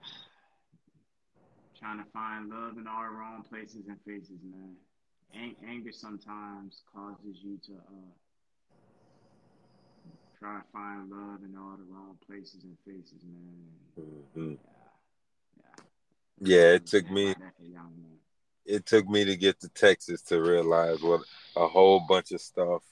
trying 1.79 1.99
to 1.99 2.11
find 2.13 2.49
love 2.49 2.79
in 2.79 2.87
all 2.87 3.03
the 3.03 3.11
wrong 3.11 3.45
places 3.49 3.87
and 3.89 3.99
faces, 4.07 4.41
man. 4.43 4.75
Ang- 5.35 5.57
anger 5.69 5.93
sometimes 5.93 6.83
causes 6.95 7.37
you 7.43 7.59
to 7.67 7.73
uh, 7.75 8.13
try 10.39 10.59
to 10.59 10.65
find 10.73 11.11
love 11.11 11.41
in 11.45 11.57
all 11.59 11.77
the 11.77 11.85
wrong 11.93 12.17
places 12.27 12.65
and 12.65 12.77
faces, 12.87 13.21
man. 13.27 13.69
Mm-hmm. 14.01 14.55
Yeah, 16.41 16.73
it 16.75 16.87
took 16.87 17.11
me 17.11 17.31
About 17.31 17.41
that 17.41 17.57
for 17.57 17.65
young 17.65 17.93
man. 17.97 18.19
it 18.65 18.87
took 18.87 19.09
me 19.09 19.25
to 19.25 19.37
get 19.37 19.61
to 19.61 19.69
Texas 19.71 20.23
to 20.23 20.41
realize 20.41 21.01
what 21.03 21.23
a 21.57 21.67
whole 21.67 22.01
bunch 22.01 22.33
of 22.33 22.41
stuff 22.41 22.83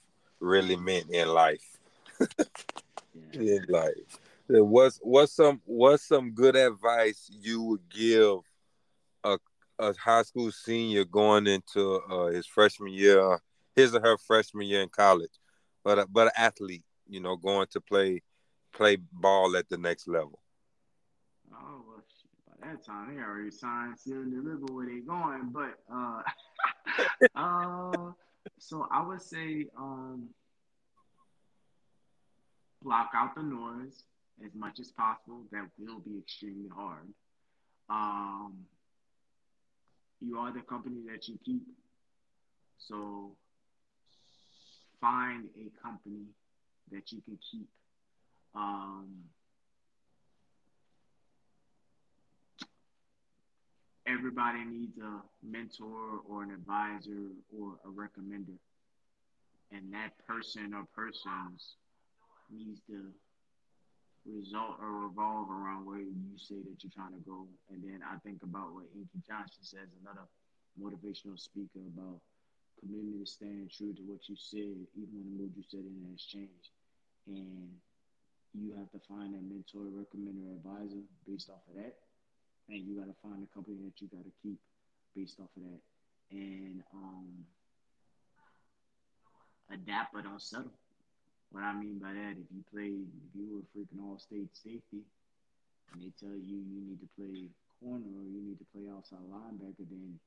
really 0.40 0.76
meant 0.76 1.10
in 1.10 1.28
life. 1.28 1.78
In 3.32 3.64
life. 3.68 4.18
What's 4.46 4.98
what's 5.02 5.32
some 5.32 5.60
what's 5.64 6.06
some 6.06 6.32
good 6.32 6.54
advice 6.54 7.28
you 7.30 7.62
would 7.62 7.88
give 7.88 8.38
a 9.24 9.38
a 9.78 9.94
high 9.94 10.22
school 10.22 10.52
senior 10.52 11.04
going 11.04 11.46
into 11.46 12.00
uh, 12.10 12.26
his 12.26 12.46
freshman 12.46 12.92
year, 12.92 13.40
his 13.74 13.94
or 13.94 14.00
her 14.00 14.16
freshman 14.18 14.66
year 14.66 14.82
in 14.82 14.88
college, 14.88 15.32
but 15.82 15.98
a, 15.98 16.06
but 16.06 16.26
an 16.28 16.32
athlete, 16.36 16.84
you 17.08 17.20
know, 17.20 17.36
going 17.36 17.66
to 17.72 17.80
play 17.80 18.22
play 18.72 18.98
ball 19.12 19.56
at 19.56 19.68
the 19.68 19.78
next 19.78 20.06
level. 20.06 20.38
Oh 21.52 21.56
well, 21.88 21.93
shit, 21.93 21.93
by 21.93 21.93
that 22.66 22.84
time 22.84 23.14
they 23.14 23.22
already 23.22 23.50
signed, 23.50 23.98
sealed, 23.98 24.26
and 24.26 24.32
delivered 24.32 24.70
where 24.70 24.86
they 24.86 25.00
going. 25.00 25.50
But 25.52 25.78
uh, 25.92 26.22
uh, 27.34 28.12
so 28.58 28.86
I 28.90 29.06
would 29.06 29.22
say 29.22 29.66
um, 29.78 30.28
block 32.82 33.10
out 33.14 33.34
the 33.34 33.42
noise 33.42 34.04
as 34.44 34.54
much 34.54 34.80
as 34.80 34.90
possible. 34.92 35.42
That 35.52 35.68
will 35.78 36.00
be 36.00 36.18
extremely 36.18 36.68
hard. 36.74 37.08
Um, 37.88 38.54
you 40.20 40.38
are 40.38 40.52
the 40.52 40.60
company 40.60 41.02
that 41.10 41.28
you 41.28 41.38
keep, 41.44 41.62
so 42.78 43.36
find 45.00 45.44
a 45.58 45.70
company 45.86 46.24
that 46.90 47.12
you 47.12 47.20
can 47.22 47.38
keep. 47.50 47.68
Um, 48.54 49.08
everybody 54.06 54.64
needs 54.64 54.98
a 54.98 55.20
mentor 55.42 56.20
or 56.28 56.42
an 56.42 56.50
advisor 56.50 57.32
or 57.56 57.80
a 57.84 57.88
recommender. 57.88 58.58
And 59.72 59.92
that 59.92 60.12
person 60.26 60.74
or 60.74 60.84
persons 60.94 61.76
needs 62.52 62.80
to 62.86 63.10
result 64.26 64.76
or 64.80 65.08
revolve 65.08 65.50
around 65.50 65.86
where 65.86 66.00
you 66.00 66.36
say 66.36 66.56
that 66.56 66.84
you're 66.84 66.94
trying 66.94 67.16
to 67.16 67.24
go. 67.26 67.46
And 67.72 67.82
then 67.82 68.00
I 68.04 68.16
think 68.18 68.42
about 68.42 68.74
what 68.74 68.84
Inky 68.94 69.24
Johnson 69.26 69.62
says, 69.62 69.88
another 70.00 70.28
motivational 70.80 71.38
speaker 71.38 71.80
about 71.96 72.20
commitment 72.80 73.24
to 73.24 73.30
staying 73.30 73.70
true 73.72 73.92
to 73.94 74.02
what 74.04 74.28
you 74.28 74.36
said, 74.36 74.76
even 74.96 75.12
when 75.16 75.26
the 75.32 75.42
mood 75.42 75.52
you 75.56 75.64
set 75.64 75.80
in 75.80 76.06
has 76.12 76.22
changed. 76.22 76.70
And 77.26 77.72
you 78.52 78.76
have 78.76 78.90
to 78.92 79.00
find 79.08 79.34
a 79.34 79.40
mentor, 79.40 79.88
recommender, 79.90 80.52
advisor 80.60 81.02
based 81.26 81.48
off 81.48 81.64
of 81.72 81.82
that 81.82 82.03
and 82.68 82.86
you 82.86 82.96
got 82.98 83.06
to 83.06 83.14
find 83.22 83.42
a 83.42 83.54
company 83.54 83.76
that 83.84 84.00
you 84.00 84.08
got 84.08 84.24
to 84.24 84.32
keep 84.42 84.58
based 85.16 85.38
off 85.40 85.50
of 85.56 85.62
that 85.62 85.80
and 86.30 86.82
um, 86.94 87.26
adapt 89.72 90.12
but 90.14 90.24
don't 90.24 90.42
settle 90.42 90.72
what 91.52 91.62
i 91.62 91.72
mean 91.72 91.98
by 91.98 92.12
that 92.12 92.32
if 92.32 92.46
you 92.54 92.62
play 92.72 92.90
if 92.90 93.30
you 93.34 93.46
were 93.54 93.64
freaking 93.74 94.02
all 94.02 94.18
state 94.18 94.50
safety 94.54 95.02
and 95.92 96.02
they 96.02 96.10
tell 96.18 96.34
you 96.36 96.56
you 96.56 96.80
need 96.88 97.00
to 97.00 97.08
play 97.16 97.48
corner 97.80 98.06
or 98.18 98.24
you 98.26 98.42
need 98.42 98.58
to 98.58 98.66
play 98.74 98.84
outside 98.94 99.18
linebacker 99.30 99.86
then 99.90 100.18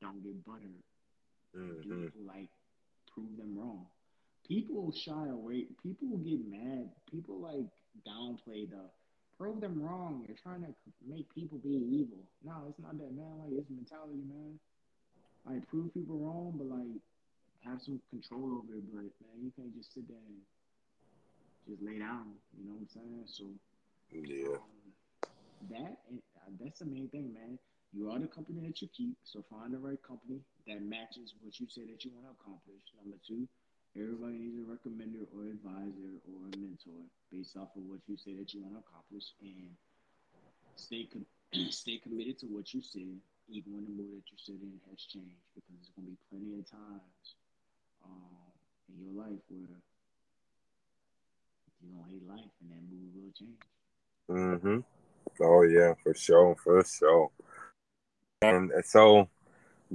don't 0.00 0.22
get 0.22 0.44
buttered 0.44 0.82
Mm-hmm. 1.56 1.82
do, 1.82 2.10
like 2.26 2.48
prove 3.12 3.36
them 3.36 3.56
wrong. 3.58 3.86
People 4.46 4.92
shy 4.92 5.28
away. 5.28 5.66
People 5.82 6.16
get 6.18 6.40
mad. 6.50 6.90
People 7.10 7.40
like 7.40 7.66
downplay 8.06 8.68
the 8.68 8.84
prove 9.42 9.60
them 9.60 9.82
wrong. 9.82 10.22
You're 10.28 10.38
trying 10.38 10.62
to 10.62 10.70
make 11.02 11.26
people 11.34 11.58
be 11.58 11.74
evil. 11.74 12.22
No, 12.46 12.62
it's 12.70 12.78
not 12.78 12.94
that, 12.98 13.10
man. 13.10 13.42
Like 13.42 13.58
it's 13.58 13.70
mentality, 13.70 14.22
man. 14.22 14.54
Like 15.42 15.66
prove 15.66 15.92
people 15.92 16.14
wrong, 16.22 16.54
but 16.54 16.70
like 16.70 17.02
have 17.66 17.82
some 17.82 18.00
control 18.10 18.62
over 18.62 18.78
it. 18.78 18.86
But 18.86 19.10
man, 19.18 19.42
you 19.42 19.50
can't 19.58 19.74
just 19.74 19.94
sit 19.94 20.06
there 20.06 20.22
and 20.22 20.38
just 21.66 21.82
lay 21.82 21.98
down. 21.98 22.38
You 22.54 22.70
know 22.70 22.78
what 22.78 22.86
I'm 22.86 22.88
saying? 22.94 23.26
So 23.26 23.50
Yeah. 24.14 24.62
um, 24.62 24.94
that 25.74 25.98
uh, 26.38 26.50
that's 26.62 26.78
the 26.78 26.86
main 26.86 27.08
thing, 27.10 27.34
man. 27.34 27.58
You 27.92 28.10
are 28.14 28.20
the 28.20 28.30
company 28.30 28.62
that 28.62 28.80
you 28.80 28.88
keep, 28.96 29.18
so 29.24 29.42
find 29.50 29.74
the 29.74 29.78
right 29.78 30.00
company 30.06 30.38
that 30.68 30.80
matches 30.82 31.34
what 31.42 31.58
you 31.58 31.66
say 31.68 31.82
that 31.90 32.04
you 32.06 32.12
want 32.14 32.30
to 32.30 32.34
accomplish. 32.38 32.80
Number 32.96 33.18
two, 33.26 33.48
everybody 33.96 34.38
needs 34.38 34.58
a 34.58 34.64
recommender 34.64 35.26
or 35.34 35.44
advisor 35.48 36.12
or 36.28 36.48
a 36.48 36.56
mentor 36.56 37.02
based 37.30 37.56
off 37.56 37.74
of 37.76 37.82
what 37.88 38.00
you 38.06 38.16
say 38.16 38.34
that 38.34 38.52
you 38.52 38.62
want 38.62 38.74
to 38.74 38.82
accomplish, 38.84 39.32
and 39.40 39.76
stay 40.76 41.08
com- 41.10 41.26
stay 41.70 41.98
committed 41.98 42.38
to 42.40 42.46
what 42.46 42.72
you 42.72 42.80
said, 42.82 43.20
even 43.48 43.72
when 43.74 43.84
the 43.84 43.92
mood 43.92 44.16
that 44.16 44.28
you 44.30 44.38
said 44.40 44.60
in 44.62 44.80
has 44.90 45.00
changed, 45.04 45.44
because 45.54 45.76
there's 45.76 45.92
gonna 45.96 46.08
be 46.08 46.18
plenty 46.30 46.58
of 46.58 46.64
times 46.68 47.36
um, 48.04 48.52
in 48.88 48.96
your 49.04 49.14
life 49.24 49.40
where 49.48 49.68
you're 51.80 51.92
gonna 51.92 52.08
hate 52.10 52.26
life, 52.28 52.52
and 52.60 52.70
that 52.70 52.82
mood 52.88 53.12
will 53.14 53.32
change. 53.36 53.60
Mm-hmm. 54.30 54.78
Oh 55.42 55.62
yeah, 55.62 55.94
for 56.02 56.14
sure, 56.14 56.56
for 56.62 56.84
sure. 56.84 57.30
And 58.42 58.72
so 58.84 59.28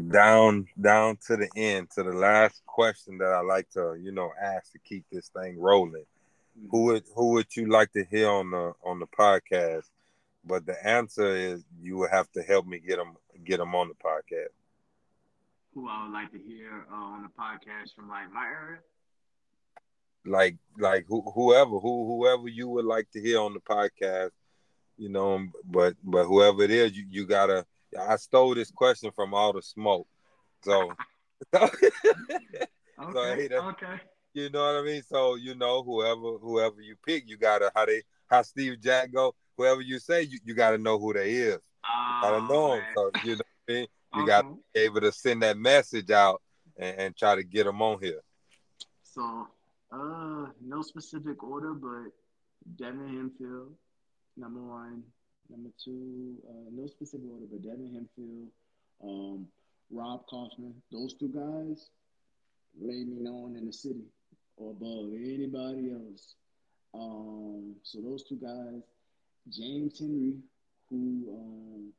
down 0.09 0.67
down 0.79 1.17
to 1.27 1.35
the 1.37 1.49
end, 1.55 1.89
to 1.91 2.03
the 2.03 2.11
last 2.13 2.63
question 2.65 3.17
that 3.19 3.31
I 3.31 3.41
like 3.41 3.69
to, 3.71 3.95
you 4.01 4.11
know, 4.11 4.31
ask 4.41 4.71
to 4.73 4.79
keep 4.79 5.05
this 5.11 5.29
thing 5.29 5.59
rolling. 5.59 6.05
Who 6.69 6.85
would 6.85 7.03
who 7.15 7.31
would 7.33 7.55
you 7.55 7.67
like 7.67 7.91
to 7.93 8.03
hear 8.05 8.29
on 8.29 8.51
the 8.51 8.73
on 8.83 8.99
the 8.99 9.07
podcast? 9.07 9.85
But 10.43 10.65
the 10.65 10.75
answer 10.85 11.35
is 11.35 11.65
you 11.79 11.97
would 11.97 12.11
have 12.11 12.31
to 12.33 12.41
help 12.43 12.65
me 12.65 12.79
get 12.79 12.97
them 12.97 13.15
get 13.43 13.57
them 13.57 13.75
on 13.75 13.89
the 13.89 13.95
podcast. 13.95 14.53
who 15.73 15.87
I 15.89 16.03
would 16.03 16.13
like 16.13 16.31
to 16.31 16.39
hear 16.39 16.85
uh, 16.91 16.95
on 16.95 17.23
the 17.23 17.29
podcast 17.29 17.93
from 17.95 18.09
like 18.09 18.31
my 18.31 18.45
area. 18.45 18.79
Like 20.25 20.57
like 20.77 21.05
who, 21.07 21.21
whoever 21.33 21.79
who 21.79 22.05
whoever 22.07 22.47
you 22.47 22.67
would 22.69 22.85
like 22.85 23.09
to 23.11 23.21
hear 23.21 23.39
on 23.39 23.53
the 23.53 23.59
podcast, 23.59 24.31
you 24.97 25.09
know. 25.09 25.47
But 25.65 25.95
but 26.03 26.25
whoever 26.25 26.63
it 26.63 26.71
is, 26.71 26.95
you, 26.97 27.05
you 27.09 27.25
gotta. 27.27 27.65
I 27.99 28.15
stole 28.17 28.55
this 28.55 28.71
question 28.71 29.11
from 29.11 29.33
all 29.33 29.53
the 29.53 29.61
smoke, 29.61 30.07
so. 30.63 30.91
Okay, 32.99 33.47
hey, 33.49 33.55
okay. 33.55 33.95
You 34.33 34.49
know 34.49 34.61
what 34.61 34.81
I 34.81 34.81
mean? 34.81 35.03
So 35.03 35.35
you 35.35 35.55
know, 35.55 35.83
whoever 35.83 36.37
whoever 36.39 36.81
you 36.81 36.95
pick, 37.05 37.29
you 37.29 37.37
gotta 37.37 37.71
how 37.75 37.85
they 37.85 38.01
how 38.27 38.41
Steve 38.41 38.81
Jack 38.81 39.11
go. 39.13 39.35
Whoever 39.55 39.81
you 39.81 39.99
say, 39.99 40.23
you, 40.23 40.39
you 40.43 40.53
gotta 40.53 40.77
know 40.77 40.99
who 40.99 41.13
they 41.13 41.33
is. 41.33 41.55
You 41.55 42.21
gotta 42.21 42.47
know 42.47 42.75
them. 42.75 42.83
So 42.95 43.11
you 43.23 43.35
know 43.35 43.41
what 43.65 43.69
I 43.69 43.71
mean? 43.73 43.87
You 44.15 44.25
gotta 44.25 44.47
be 44.73 44.79
able 44.81 45.01
to 45.01 45.11
send 45.11 45.43
that 45.43 45.57
message 45.57 46.09
out 46.11 46.41
and, 46.77 46.99
and 46.99 47.15
try 47.15 47.35
to 47.35 47.43
get 47.43 47.65
them 47.65 47.81
on 47.81 47.99
here. 48.01 48.21
So, 49.03 49.47
uh, 49.91 50.47
no 50.63 50.81
specific 50.81 51.43
order, 51.43 51.73
but 51.73 52.11
Devin 52.75 53.07
Hemphill, 53.07 53.69
number 54.35 54.61
one. 54.61 55.03
Number 55.49 55.69
two, 55.83 56.35
uh, 56.49 56.69
no 56.71 56.87
specific 56.87 57.25
order, 57.31 57.45
but 57.49 57.63
Devin 57.63 57.93
Hemphill, 57.93 58.47
um, 59.03 59.47
Rob 59.89 60.25
Kaufman. 60.27 60.73
Those 60.91 61.13
two 61.13 61.29
guys 61.29 61.89
made 62.79 63.07
me 63.07 63.19
known 63.19 63.55
in 63.55 63.65
the 63.65 63.73
city 63.73 64.03
or 64.57 64.71
above 64.71 65.13
anybody 65.13 65.91
else. 65.91 66.35
Um, 66.93 67.75
so 67.83 68.01
those 68.01 68.23
two 68.23 68.35
guys, 68.35 68.81
James 69.49 69.99
Henry, 69.99 70.35
who 70.89 71.23
um, 71.29 71.93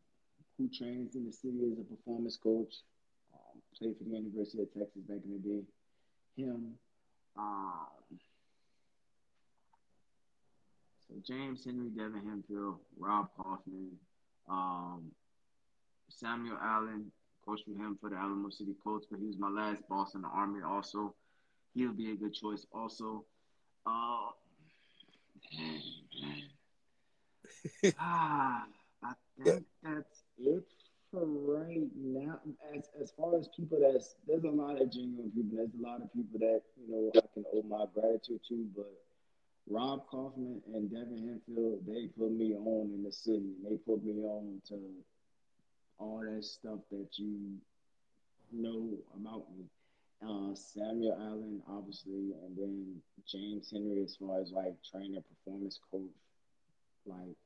who 0.59 0.69
trains 0.69 1.15
in 1.15 1.25
the 1.25 1.33
city 1.33 1.59
as 1.73 1.79
a 1.79 1.85
performance 1.85 2.37
coach, 2.37 2.75
um, 3.33 3.63
played 3.79 3.97
for 3.97 4.05
the 4.05 4.17
University 4.17 4.63
of 4.63 4.73
Texas 4.75 5.03
back 5.09 5.19
in 5.25 5.33
the 5.33 5.49
day. 5.49 5.63
Him, 6.37 6.75
um, 7.37 7.87
so 11.09 11.15
James 11.27 11.65
Henry, 11.65 11.89
Devin 11.89 12.23
Hemphill, 12.27 12.81
Rob 12.99 13.29
Kaufman, 13.37 13.93
um, 14.49 15.11
Samuel 16.09 16.59
Allen, 16.63 17.11
coach 17.47 17.61
with 17.67 17.79
him 17.79 17.97
for 18.01 18.11
the 18.11 18.17
Alamo 18.17 18.51
City 18.51 18.75
Colts, 18.85 19.07
but 19.11 19.19
he 19.19 19.27
was 19.27 19.39
my 19.39 19.49
last 19.49 19.87
boss 19.89 20.15
in 20.15 20.23
the 20.23 20.29
Army. 20.29 20.61
Also, 20.63 21.15
he'll 21.75 21.93
be 21.93 22.13
a 22.13 22.15
good 22.15 22.35
choice. 22.35 22.67
Also, 22.73 23.25
uh, 23.87 24.31
ah, 27.99 28.65
I 29.03 29.13
think 29.43 29.65
that's 29.83 30.23
it 30.39 30.65
for 31.11 31.25
right 31.25 31.89
now, 31.97 32.39
as 32.77 32.91
as 33.01 33.13
far 33.17 33.39
as 33.39 33.49
people 33.57 33.79
that's 33.81 34.17
there's 34.27 34.45
a 34.45 34.51
lot 34.51 34.81
of 34.81 34.93
genuine 34.93 35.31
people. 35.31 35.57
There's 35.57 35.75
a 35.79 35.83
lot 35.83 36.03
of 36.03 36.13
people 36.13 36.39
that 36.41 36.63
you 36.77 36.91
know 36.91 37.11
I 37.17 37.21
can 37.33 37.45
owe 37.55 37.63
my 37.63 37.87
gratitude 37.95 38.41
to, 38.49 38.67
but 38.77 38.93
Rob 39.71 40.07
Kaufman 40.07 40.63
and 40.75 40.91
Devin 40.91 41.19
Hemphill, 41.19 41.79
they 41.87 42.07
put 42.19 42.33
me 42.33 42.55
on 42.55 42.91
in 42.95 43.03
the 43.03 43.13
city. 43.13 43.53
They 43.69 43.77
put 43.77 44.03
me 44.03 44.23
on 44.23 44.63
to 44.69 44.79
all 45.99 46.21
that 46.21 46.45
stuff 46.45 46.79
that 46.91 47.09
you 47.17 47.59
know 48.53 48.89
about 49.15 49.45
me. 49.57 49.65
Uh, 50.27 50.55
Samuel 50.55 51.17
Allen, 51.21 51.63
obviously, 51.69 52.33
and 52.45 52.57
then 52.57 52.97
James 53.27 53.71
Henry, 53.71 54.03
as 54.03 54.17
far 54.17 54.41
as 54.41 54.51
like 54.53 54.75
training 54.91 55.23
performance 55.23 55.79
coach, 55.91 56.03
like 57.07 57.37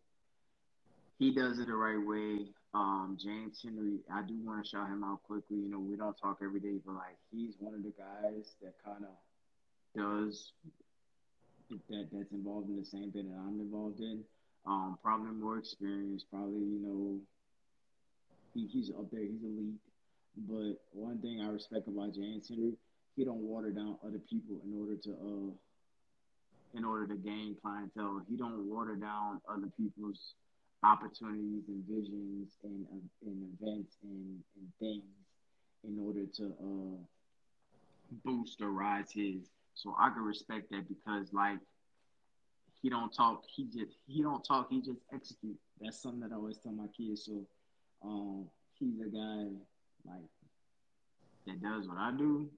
he 1.19 1.35
does 1.35 1.59
it 1.59 1.66
the 1.66 1.74
right 1.74 2.01
way. 2.01 2.47
Um, 2.73 3.19
James 3.20 3.61
Henry, 3.62 3.99
I 4.11 4.23
do 4.23 4.35
want 4.43 4.65
to 4.65 4.69
shout 4.70 4.89
him 4.89 5.05
out 5.05 5.23
quickly. 5.24 5.59
You 5.59 5.70
know, 5.70 5.81
we 5.81 5.97
don't 5.97 6.16
talk 6.16 6.39
every 6.43 6.61
day, 6.61 6.78
but 6.86 6.94
like 6.94 7.19
he's 7.31 7.55
one 7.59 7.74
of 7.74 7.82
the 7.82 7.93
guys 7.99 8.55
that 8.62 8.74
kind 8.85 9.05
of 9.05 9.12
does 9.94 10.53
that 11.70 12.09
that's 12.12 12.32
involved 12.32 12.68
in 12.68 12.78
the 12.78 12.84
same 12.84 13.10
thing 13.12 13.28
that 13.30 13.39
I'm 13.39 13.60
involved 13.60 14.01
in. 14.01 14.22
Um, 14.66 14.98
probably 15.02 15.32
more 15.32 15.59
experienced, 15.59 16.26
probably 16.30 16.60
you 16.60 16.80
know, 16.80 17.20
he, 18.55 18.66
he's 18.66 18.90
up 18.90 19.10
there, 19.10 19.22
he's 19.22 19.43
elite. 19.43 19.80
But 20.48 20.80
one 20.93 21.18
thing 21.18 21.40
I 21.40 21.48
respect 21.48 21.89
about 21.89 22.14
James 22.14 22.48
Henry, 22.48 22.72
he 23.16 23.24
don't 23.24 23.43
water 23.43 23.70
down 23.70 23.97
other 24.06 24.20
people 24.30 24.60
in 24.64 24.78
order 24.80 24.97
to 24.97 25.10
uh 25.10 25.52
in 26.78 26.84
order 26.84 27.06
to 27.09 27.16
gain 27.16 27.56
clientele. 27.60 28.22
He 28.30 28.36
don't 28.36 28.66
water 28.70 28.97
down 28.97 29.40
other 29.48 29.68
people's 29.76 30.34
opportunities 30.82 31.64
and 31.68 31.84
visions 31.86 32.56
and 32.64 32.86
uh, 32.93 33.28
and 33.30 33.48
events 33.60 33.97
and, 34.02 34.40
and 34.56 34.72
things 34.80 35.05
in 35.84 35.98
order 35.98 36.24
to 36.36 36.44
uh 36.44 36.97
boost 38.24 38.60
or 38.60 38.70
rise 38.70 39.10
his. 39.12 39.51
So 39.74 39.94
I 39.99 40.11
can 40.11 40.23
respect 40.23 40.70
that 40.70 40.89
because 40.89 41.32
like 41.32 41.59
he 42.82 42.90
don't 42.90 43.12
talk, 43.12 43.43
he 43.47 43.65
just 43.65 43.97
he 44.07 44.23
don't 44.23 44.43
talk, 44.44 44.69
he 44.70 44.81
just 44.81 45.01
execute. 45.12 45.57
That's 45.81 46.01
something 46.01 46.20
that 46.20 46.32
I 46.32 46.36
always 46.36 46.59
tell 46.59 46.73
my 46.73 46.86
kids. 46.97 47.24
So 47.27 47.47
um 48.05 48.47
he's 48.78 49.01
a 49.01 49.09
guy 49.09 49.47
like 50.05 50.28
that 51.47 51.62
does 51.62 51.89
what 51.89 51.99
I 51.99 52.12
do 52.16 52.49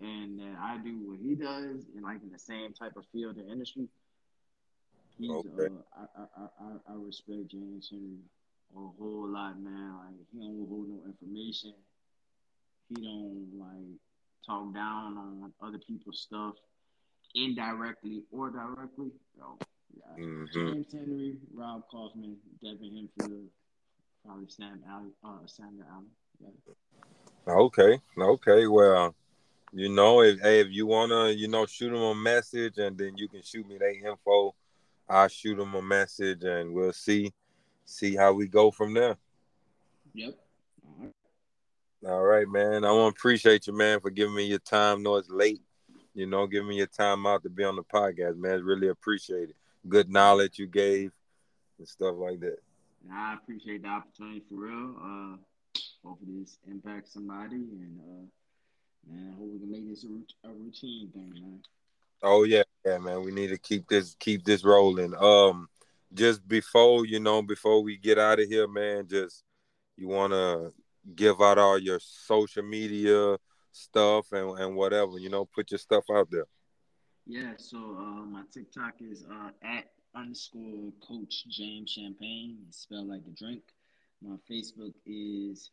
and 0.00 0.38
that 0.38 0.56
I 0.60 0.78
do 0.78 0.98
what 1.04 1.18
he 1.20 1.34
does 1.34 1.86
and 1.94 2.02
like 2.02 2.22
in 2.22 2.30
the 2.30 2.38
same 2.38 2.72
type 2.72 2.96
of 2.96 3.04
field 3.12 3.36
and 3.36 3.50
industry. 3.50 3.88
He's 5.18 5.30
okay. 5.30 5.48
uh 5.56 5.82
I, 5.96 6.22
I, 6.22 6.42
I, 6.44 6.92
I 6.92 6.94
respect 6.94 7.48
James 7.48 7.88
Henry 7.90 8.18
a 8.76 8.78
whole 8.78 9.28
lot, 9.28 9.60
man. 9.60 9.94
Like 9.98 10.26
he 10.32 10.38
don't 10.38 10.68
hold 10.68 10.88
no 10.88 11.00
information. 11.06 11.74
He 12.88 13.02
don't 13.02 13.48
like 13.58 13.98
talk 14.50 14.74
down 14.74 15.16
on 15.16 15.52
other 15.62 15.78
people's 15.78 16.20
stuff 16.20 16.54
indirectly 17.34 18.22
or 18.32 18.50
directly. 18.50 19.10
So 19.36 19.58
yeah, 19.96 20.24
mm-hmm. 20.24 20.72
James 20.72 20.92
Henry, 20.92 21.36
Rob 21.54 21.82
Kaufman, 21.90 22.36
Devin 22.62 23.08
Hemphill, 23.18 23.44
probably 24.24 24.48
Sam 24.48 24.80
Allen, 24.88 25.12
uh, 25.24 25.46
Samuel 25.46 25.86
Allen. 25.90 26.06
Yeah. 26.40 27.52
Okay, 27.52 28.00
okay. 28.18 28.66
Well, 28.66 29.14
you 29.72 29.88
know, 29.88 30.22
if 30.22 30.40
hey, 30.40 30.60
if 30.60 30.68
you 30.70 30.86
wanna, 30.86 31.30
you 31.30 31.48
know, 31.48 31.66
shoot 31.66 31.90
them 31.90 32.02
a 32.02 32.14
message, 32.14 32.78
and 32.78 32.98
then 32.98 33.16
you 33.16 33.28
can 33.28 33.42
shoot 33.42 33.66
me 33.68 33.78
that 33.78 33.94
info. 33.94 34.54
I'll 35.08 35.28
shoot 35.28 35.56
them 35.56 35.74
a 35.74 35.82
message, 35.82 36.44
and 36.44 36.72
we'll 36.72 36.92
see, 36.92 37.32
see 37.84 38.14
how 38.14 38.32
we 38.32 38.46
go 38.46 38.70
from 38.70 38.94
there. 38.94 39.16
Yep. 40.14 40.34
All 42.06 42.22
right, 42.22 42.48
man. 42.48 42.84
I 42.84 42.92
want 42.92 43.14
to 43.14 43.18
appreciate 43.18 43.66
you, 43.66 43.74
man, 43.74 44.00
for 44.00 44.08
giving 44.08 44.34
me 44.34 44.44
your 44.44 44.58
time. 44.58 45.02
Know 45.02 45.16
it's 45.16 45.28
late, 45.28 45.60
you 46.14 46.26
know, 46.26 46.46
giving 46.46 46.68
me 46.68 46.76
your 46.76 46.86
time 46.86 47.26
out 47.26 47.42
to 47.42 47.50
be 47.50 47.62
on 47.62 47.76
the 47.76 47.82
podcast, 47.82 48.38
man. 48.38 48.64
Really 48.64 48.88
appreciate 48.88 49.50
it. 49.50 49.56
Good 49.86 50.10
knowledge 50.10 50.58
you 50.58 50.66
gave 50.66 51.12
and 51.78 51.86
stuff 51.86 52.14
like 52.16 52.40
that. 52.40 52.56
I 53.12 53.34
appreciate 53.34 53.82
the 53.82 53.88
opportunity 53.88 54.42
for 54.48 54.54
real. 54.54 54.94
Uh, 54.96 55.36
hopefully 56.02 56.40
this 56.40 56.58
impacts 56.66 57.12
somebody, 57.12 57.56
and 57.56 58.00
uh, 58.00 59.12
man, 59.12 59.32
I 59.32 59.38
hope 59.38 59.50
we 59.52 59.58
can 59.58 59.70
make 59.70 59.88
this 59.88 60.04
a, 60.04 60.48
a 60.48 60.52
routine 60.52 61.10
thing, 61.12 61.32
man. 61.34 61.60
Oh 62.22 62.44
yeah, 62.44 62.62
yeah, 62.84 62.96
man. 62.98 63.24
We 63.24 63.30
need 63.30 63.48
to 63.48 63.58
keep 63.58 63.88
this 63.88 64.16
keep 64.18 64.44
this 64.44 64.64
rolling. 64.64 65.14
Um, 65.18 65.68
just 66.14 66.46
before 66.48 67.04
you 67.04 67.20
know, 67.20 67.42
before 67.42 67.82
we 67.82 67.98
get 67.98 68.18
out 68.18 68.40
of 68.40 68.48
here, 68.48 68.68
man, 68.68 69.06
just 69.06 69.44
you 69.96 70.08
want 70.08 70.32
to 70.32 70.72
give 71.14 71.40
out 71.40 71.58
all 71.58 71.78
your 71.78 71.98
social 72.00 72.62
media 72.62 73.36
stuff 73.72 74.32
and, 74.32 74.58
and 74.58 74.76
whatever, 74.76 75.18
you 75.18 75.28
know, 75.28 75.44
put 75.44 75.70
your 75.70 75.78
stuff 75.78 76.04
out 76.12 76.28
there. 76.30 76.46
Yeah, 77.26 77.52
so 77.56 77.78
uh, 77.78 78.24
my 78.26 78.42
TikTok 78.52 78.94
is 79.00 79.24
uh, 79.30 79.50
at 79.62 79.90
underscore 80.14 80.92
coach 81.06 81.44
James 81.48 81.90
Champagne, 81.90 82.58
spelled 82.70 83.08
like 83.08 83.24
the 83.24 83.30
drink. 83.30 83.62
My 84.22 84.36
Facebook 84.50 84.94
is 85.06 85.70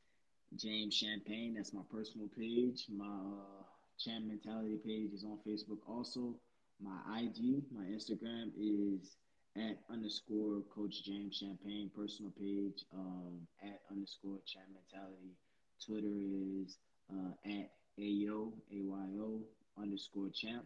James 0.55 0.93
Champagne, 0.93 1.55
that's 1.55 1.73
my 1.73 1.81
personal 1.91 2.27
page. 2.37 2.85
My 2.89 3.05
uh, 3.05 3.63
Champ 3.99 4.25
Mentality 4.25 4.77
page 4.85 5.11
is 5.13 5.23
on 5.23 5.39
Facebook 5.47 5.79
also. 5.87 6.35
My 6.81 7.21
IG, 7.21 7.63
my 7.73 7.83
Instagram 7.85 8.51
is 8.55 9.17
at 9.57 9.77
underscore 9.91 10.61
Coach 10.73 11.03
James 11.03 11.35
Champagne 11.38 11.89
personal 11.95 12.31
page, 12.39 12.85
um, 12.93 13.47
at 13.63 13.81
underscore 13.91 14.39
Champ 14.45 14.67
Mentality. 14.73 15.35
Twitter 15.84 16.07
is 16.07 16.77
uh, 17.11 17.34
at 17.45 17.71
Ayo, 17.99 18.51
A-Y-O 18.71 19.41
underscore 19.81 20.29
champ. 20.29 20.65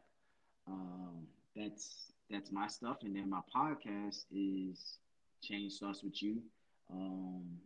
Um, 0.68 1.28
that's 1.56 2.12
that's 2.30 2.52
my 2.52 2.68
stuff. 2.68 2.98
And 3.04 3.16
then 3.16 3.30
my 3.30 3.42
podcast 3.54 4.26
is 4.32 4.98
Change 5.42 5.74
Starts 5.74 6.04
With 6.04 6.22
You. 6.22 6.42
Um, 6.92 7.58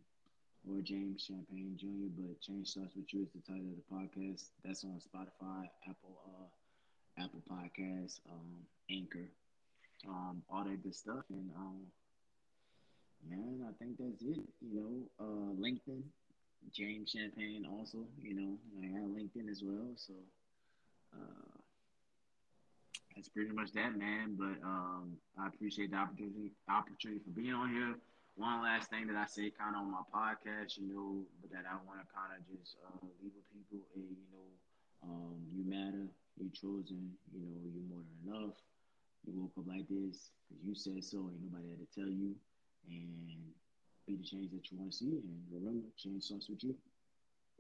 or 0.67 0.81
James 0.81 1.23
Champagne 1.27 1.77
Jr., 1.79 2.09
but 2.17 2.41
Change 2.41 2.67
Starts 2.67 2.95
With 2.95 3.13
You 3.13 3.21
is 3.21 3.29
the 3.35 3.41
title 3.41 3.69
of 3.69 3.77
the 3.77 3.93
podcast. 3.93 4.49
That's 4.63 4.83
on 4.83 4.99
Spotify, 4.99 5.69
Apple, 5.87 6.17
uh, 6.25 7.23
Apple 7.23 7.43
Podcasts, 7.49 8.19
um, 8.29 8.65
Anchor, 8.89 9.29
um, 10.07 10.41
all 10.49 10.63
that 10.63 10.83
good 10.83 10.95
stuff. 10.95 11.23
And 11.29 11.49
um, 11.57 11.81
man, 13.29 13.65
I 13.67 13.71
think 13.83 13.97
that's 13.97 14.21
it. 14.21 14.43
You 14.61 14.73
know, 14.73 14.93
uh, 15.19 15.53
LinkedIn, 15.59 16.01
James 16.71 17.11
Champagne 17.11 17.65
also. 17.69 18.05
You 18.21 18.35
know, 18.35 18.57
I 18.81 18.85
have 18.93 19.09
LinkedIn 19.09 19.49
as 19.49 19.61
well. 19.63 19.93
So 19.95 20.13
uh, 21.13 21.57
that's 23.15 23.29
pretty 23.29 23.51
much 23.51 23.71
that, 23.73 23.97
man. 23.97 24.35
But 24.37 24.61
um, 24.63 25.17
I 25.39 25.47
appreciate 25.47 25.91
the 25.91 25.97
opportunity 25.97 26.51
opportunity 26.69 27.21
for 27.23 27.31
being 27.31 27.53
on 27.53 27.69
here. 27.69 27.95
One 28.37 28.61
last 28.63 28.89
thing 28.89 29.07
that 29.07 29.15
I 29.15 29.25
say 29.27 29.47
kind 29.47 29.75
of 29.75 29.87
on 29.87 29.91
my 29.95 30.03
podcast, 30.11 30.75
you 30.75 30.91
know, 30.91 31.23
but 31.39 31.55
that 31.55 31.63
I 31.63 31.79
want 31.87 32.03
to 32.03 32.07
kind 32.11 32.35
of 32.35 32.43
just 32.51 32.75
uh, 32.83 32.99
leave 33.23 33.31
with 33.31 33.47
people, 33.55 33.79
hey, 33.95 34.03
you 34.03 34.27
know, 34.27 34.47
um, 35.07 35.39
you 35.55 35.63
matter, 35.63 36.03
you're 36.35 36.51
chosen, 36.51 37.15
you 37.31 37.39
know, 37.39 37.63
you're 37.63 37.87
more 37.87 38.03
than 38.03 38.19
enough 38.27 38.59
you 39.27 39.41
woke 39.41 39.51
up 39.57 39.67
like 39.67 39.87
this 39.89 40.31
because 40.47 40.63
you 40.63 40.75
said 40.75 41.03
so. 41.03 41.17
Ain't 41.17 41.41
nobody 41.51 41.69
had 41.69 41.79
to 41.79 41.99
tell 41.99 42.09
you, 42.09 42.35
and 42.89 43.45
be 44.07 44.15
the 44.15 44.23
change 44.23 44.51
that 44.51 44.71
you 44.71 44.77
want 44.77 44.91
to 44.91 44.97
see. 44.97 45.05
And 45.05 45.39
remember, 45.51 45.87
change 45.97 46.23
starts 46.23 46.49
with 46.49 46.63
you. 46.63 46.75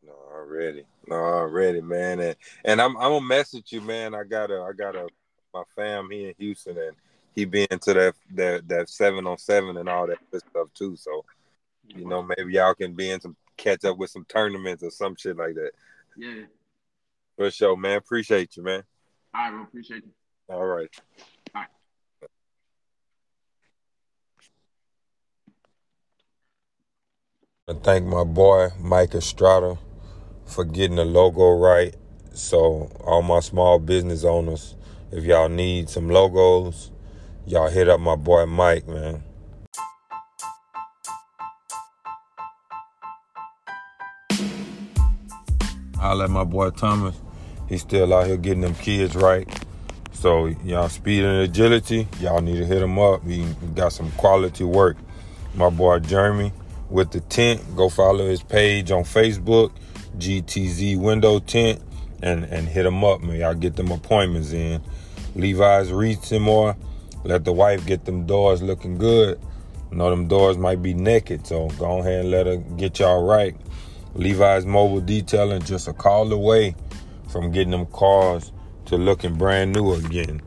No, 0.05 0.13
already, 0.31 0.83
no, 1.07 1.15
already, 1.15 1.81
man. 1.81 2.19
And 2.19 2.35
and 2.63 2.81
I'm 2.81 2.95
I'm 2.97 3.11
gonna 3.11 3.25
message 3.25 3.71
you, 3.71 3.81
man. 3.81 4.13
I 4.13 4.23
got 4.23 4.51
a 4.51 4.61
I 4.61 4.73
got 4.73 4.95
a 4.95 5.07
my 5.53 5.63
fam 5.75 6.09
here 6.11 6.29
in 6.29 6.35
Houston, 6.37 6.77
and 6.77 6.95
he 7.33 7.45
been 7.45 7.67
to 7.67 7.93
that 7.93 8.13
that 8.35 8.67
that 8.67 8.89
seven 8.89 9.25
on 9.25 9.37
seven 9.37 9.77
and 9.77 9.89
all 9.89 10.07
that 10.07 10.19
stuff 10.29 10.67
too. 10.73 10.95
So, 10.95 11.25
you 11.87 12.05
know, 12.05 12.21
maybe 12.21 12.53
y'all 12.53 12.75
can 12.75 12.93
be 12.93 13.09
in 13.09 13.21
some 13.21 13.35
catch 13.57 13.85
up 13.85 13.97
with 13.97 14.11
some 14.11 14.25
tournaments 14.25 14.83
or 14.83 14.91
some 14.91 15.15
shit 15.15 15.37
like 15.37 15.55
that. 15.55 15.71
Yeah. 16.15 16.43
For 17.35 17.49
sure, 17.49 17.75
man. 17.75 17.97
Appreciate 17.97 18.55
you, 18.55 18.63
man. 18.63 18.83
All 19.33 19.51
right, 19.51 19.63
appreciate 19.63 20.03
you. 20.03 20.11
All 20.47 20.65
right. 20.65 20.89
I 27.67 27.73
thank 27.73 28.05
my 28.05 28.23
boy 28.23 28.67
Mike 28.79 29.15
Estrada 29.15 29.79
for 30.45 30.63
getting 30.63 30.97
the 30.97 31.03
logo 31.03 31.57
right. 31.57 31.95
So 32.31 32.91
all 33.03 33.23
my 33.23 33.39
small 33.39 33.79
business 33.79 34.23
owners, 34.23 34.75
if 35.11 35.23
y'all 35.23 35.49
need 35.49 35.89
some 35.89 36.07
logos, 36.07 36.91
y'all 37.47 37.71
hit 37.71 37.89
up 37.89 37.99
my 37.99 38.15
boy 38.15 38.45
Mike, 38.45 38.87
man. 38.87 39.23
I'll 45.99 46.17
let 46.17 46.29
my 46.29 46.43
boy 46.43 46.69
Thomas. 46.69 47.19
He's 47.67 47.81
still 47.81 48.13
out 48.13 48.27
here 48.27 48.37
getting 48.37 48.61
them 48.61 48.75
kids 48.75 49.15
right. 49.15 49.49
So 50.13 50.45
y'all 50.63 50.89
speed 50.89 51.23
and 51.23 51.41
agility, 51.41 52.07
y'all 52.19 52.41
need 52.41 52.59
to 52.59 52.65
hit 52.67 52.83
him 52.83 52.99
up. 52.99 53.25
He 53.25 53.43
got 53.73 53.91
some 53.91 54.11
quality 54.11 54.63
work. 54.63 54.97
My 55.55 55.71
boy 55.71 55.97
Jeremy 55.97 56.51
with 56.89 57.11
the 57.11 57.19
tent, 57.21 57.75
go 57.75 57.89
follow 57.89 58.27
his 58.27 58.43
page 58.43 58.91
on 58.91 59.03
Facebook, 59.03 59.71
GTZ 60.17 60.97
Window 60.99 61.39
Tint, 61.39 61.81
and, 62.21 62.45
and 62.45 62.67
hit 62.67 62.85
him 62.85 63.03
up, 63.03 63.21
man. 63.21 63.37
Y'all 63.37 63.53
get 63.53 63.75
them 63.75 63.91
appointments 63.91 64.51
in. 64.51 64.81
Levi's 65.35 65.91
Reed 65.91 66.19
more. 66.39 66.75
Let 67.23 67.43
the 67.43 67.51
wife 67.51 67.85
get 67.85 68.05
them 68.05 68.25
doors 68.25 68.61
looking 68.61 68.97
good. 68.97 69.39
Know 69.91 70.09
them 70.09 70.27
doors 70.27 70.57
might 70.57 70.81
be 70.81 70.93
naked, 70.93 71.47
so 71.47 71.69
go 71.79 71.99
ahead 71.99 72.21
and 72.21 72.31
let 72.31 72.45
her 72.45 72.57
get 72.57 72.99
y'all 72.99 73.23
right. 73.23 73.55
Levi's 74.13 74.65
Mobile 74.65 75.01
Detailing 75.01 75.61
just 75.63 75.87
a 75.87 75.93
call 75.93 76.31
away 76.31 76.75
from 77.29 77.51
getting 77.51 77.71
them 77.71 77.85
cars 77.87 78.51
to 78.85 78.97
looking 78.97 79.35
brand 79.35 79.73
new 79.73 79.93
again. 79.93 80.41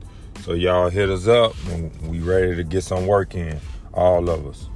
So 0.45 0.55
y'all 0.55 0.89
hit 0.89 1.11
us 1.11 1.27
up 1.27 1.55
and 1.69 1.91
we 2.09 2.21
ready 2.21 2.57
to 2.57 2.65
get 2.65 2.85
some 2.85 3.07
work 3.07 3.35
in, 3.35 3.61
all 3.93 4.31
of 4.31 4.47
us. 4.47 4.69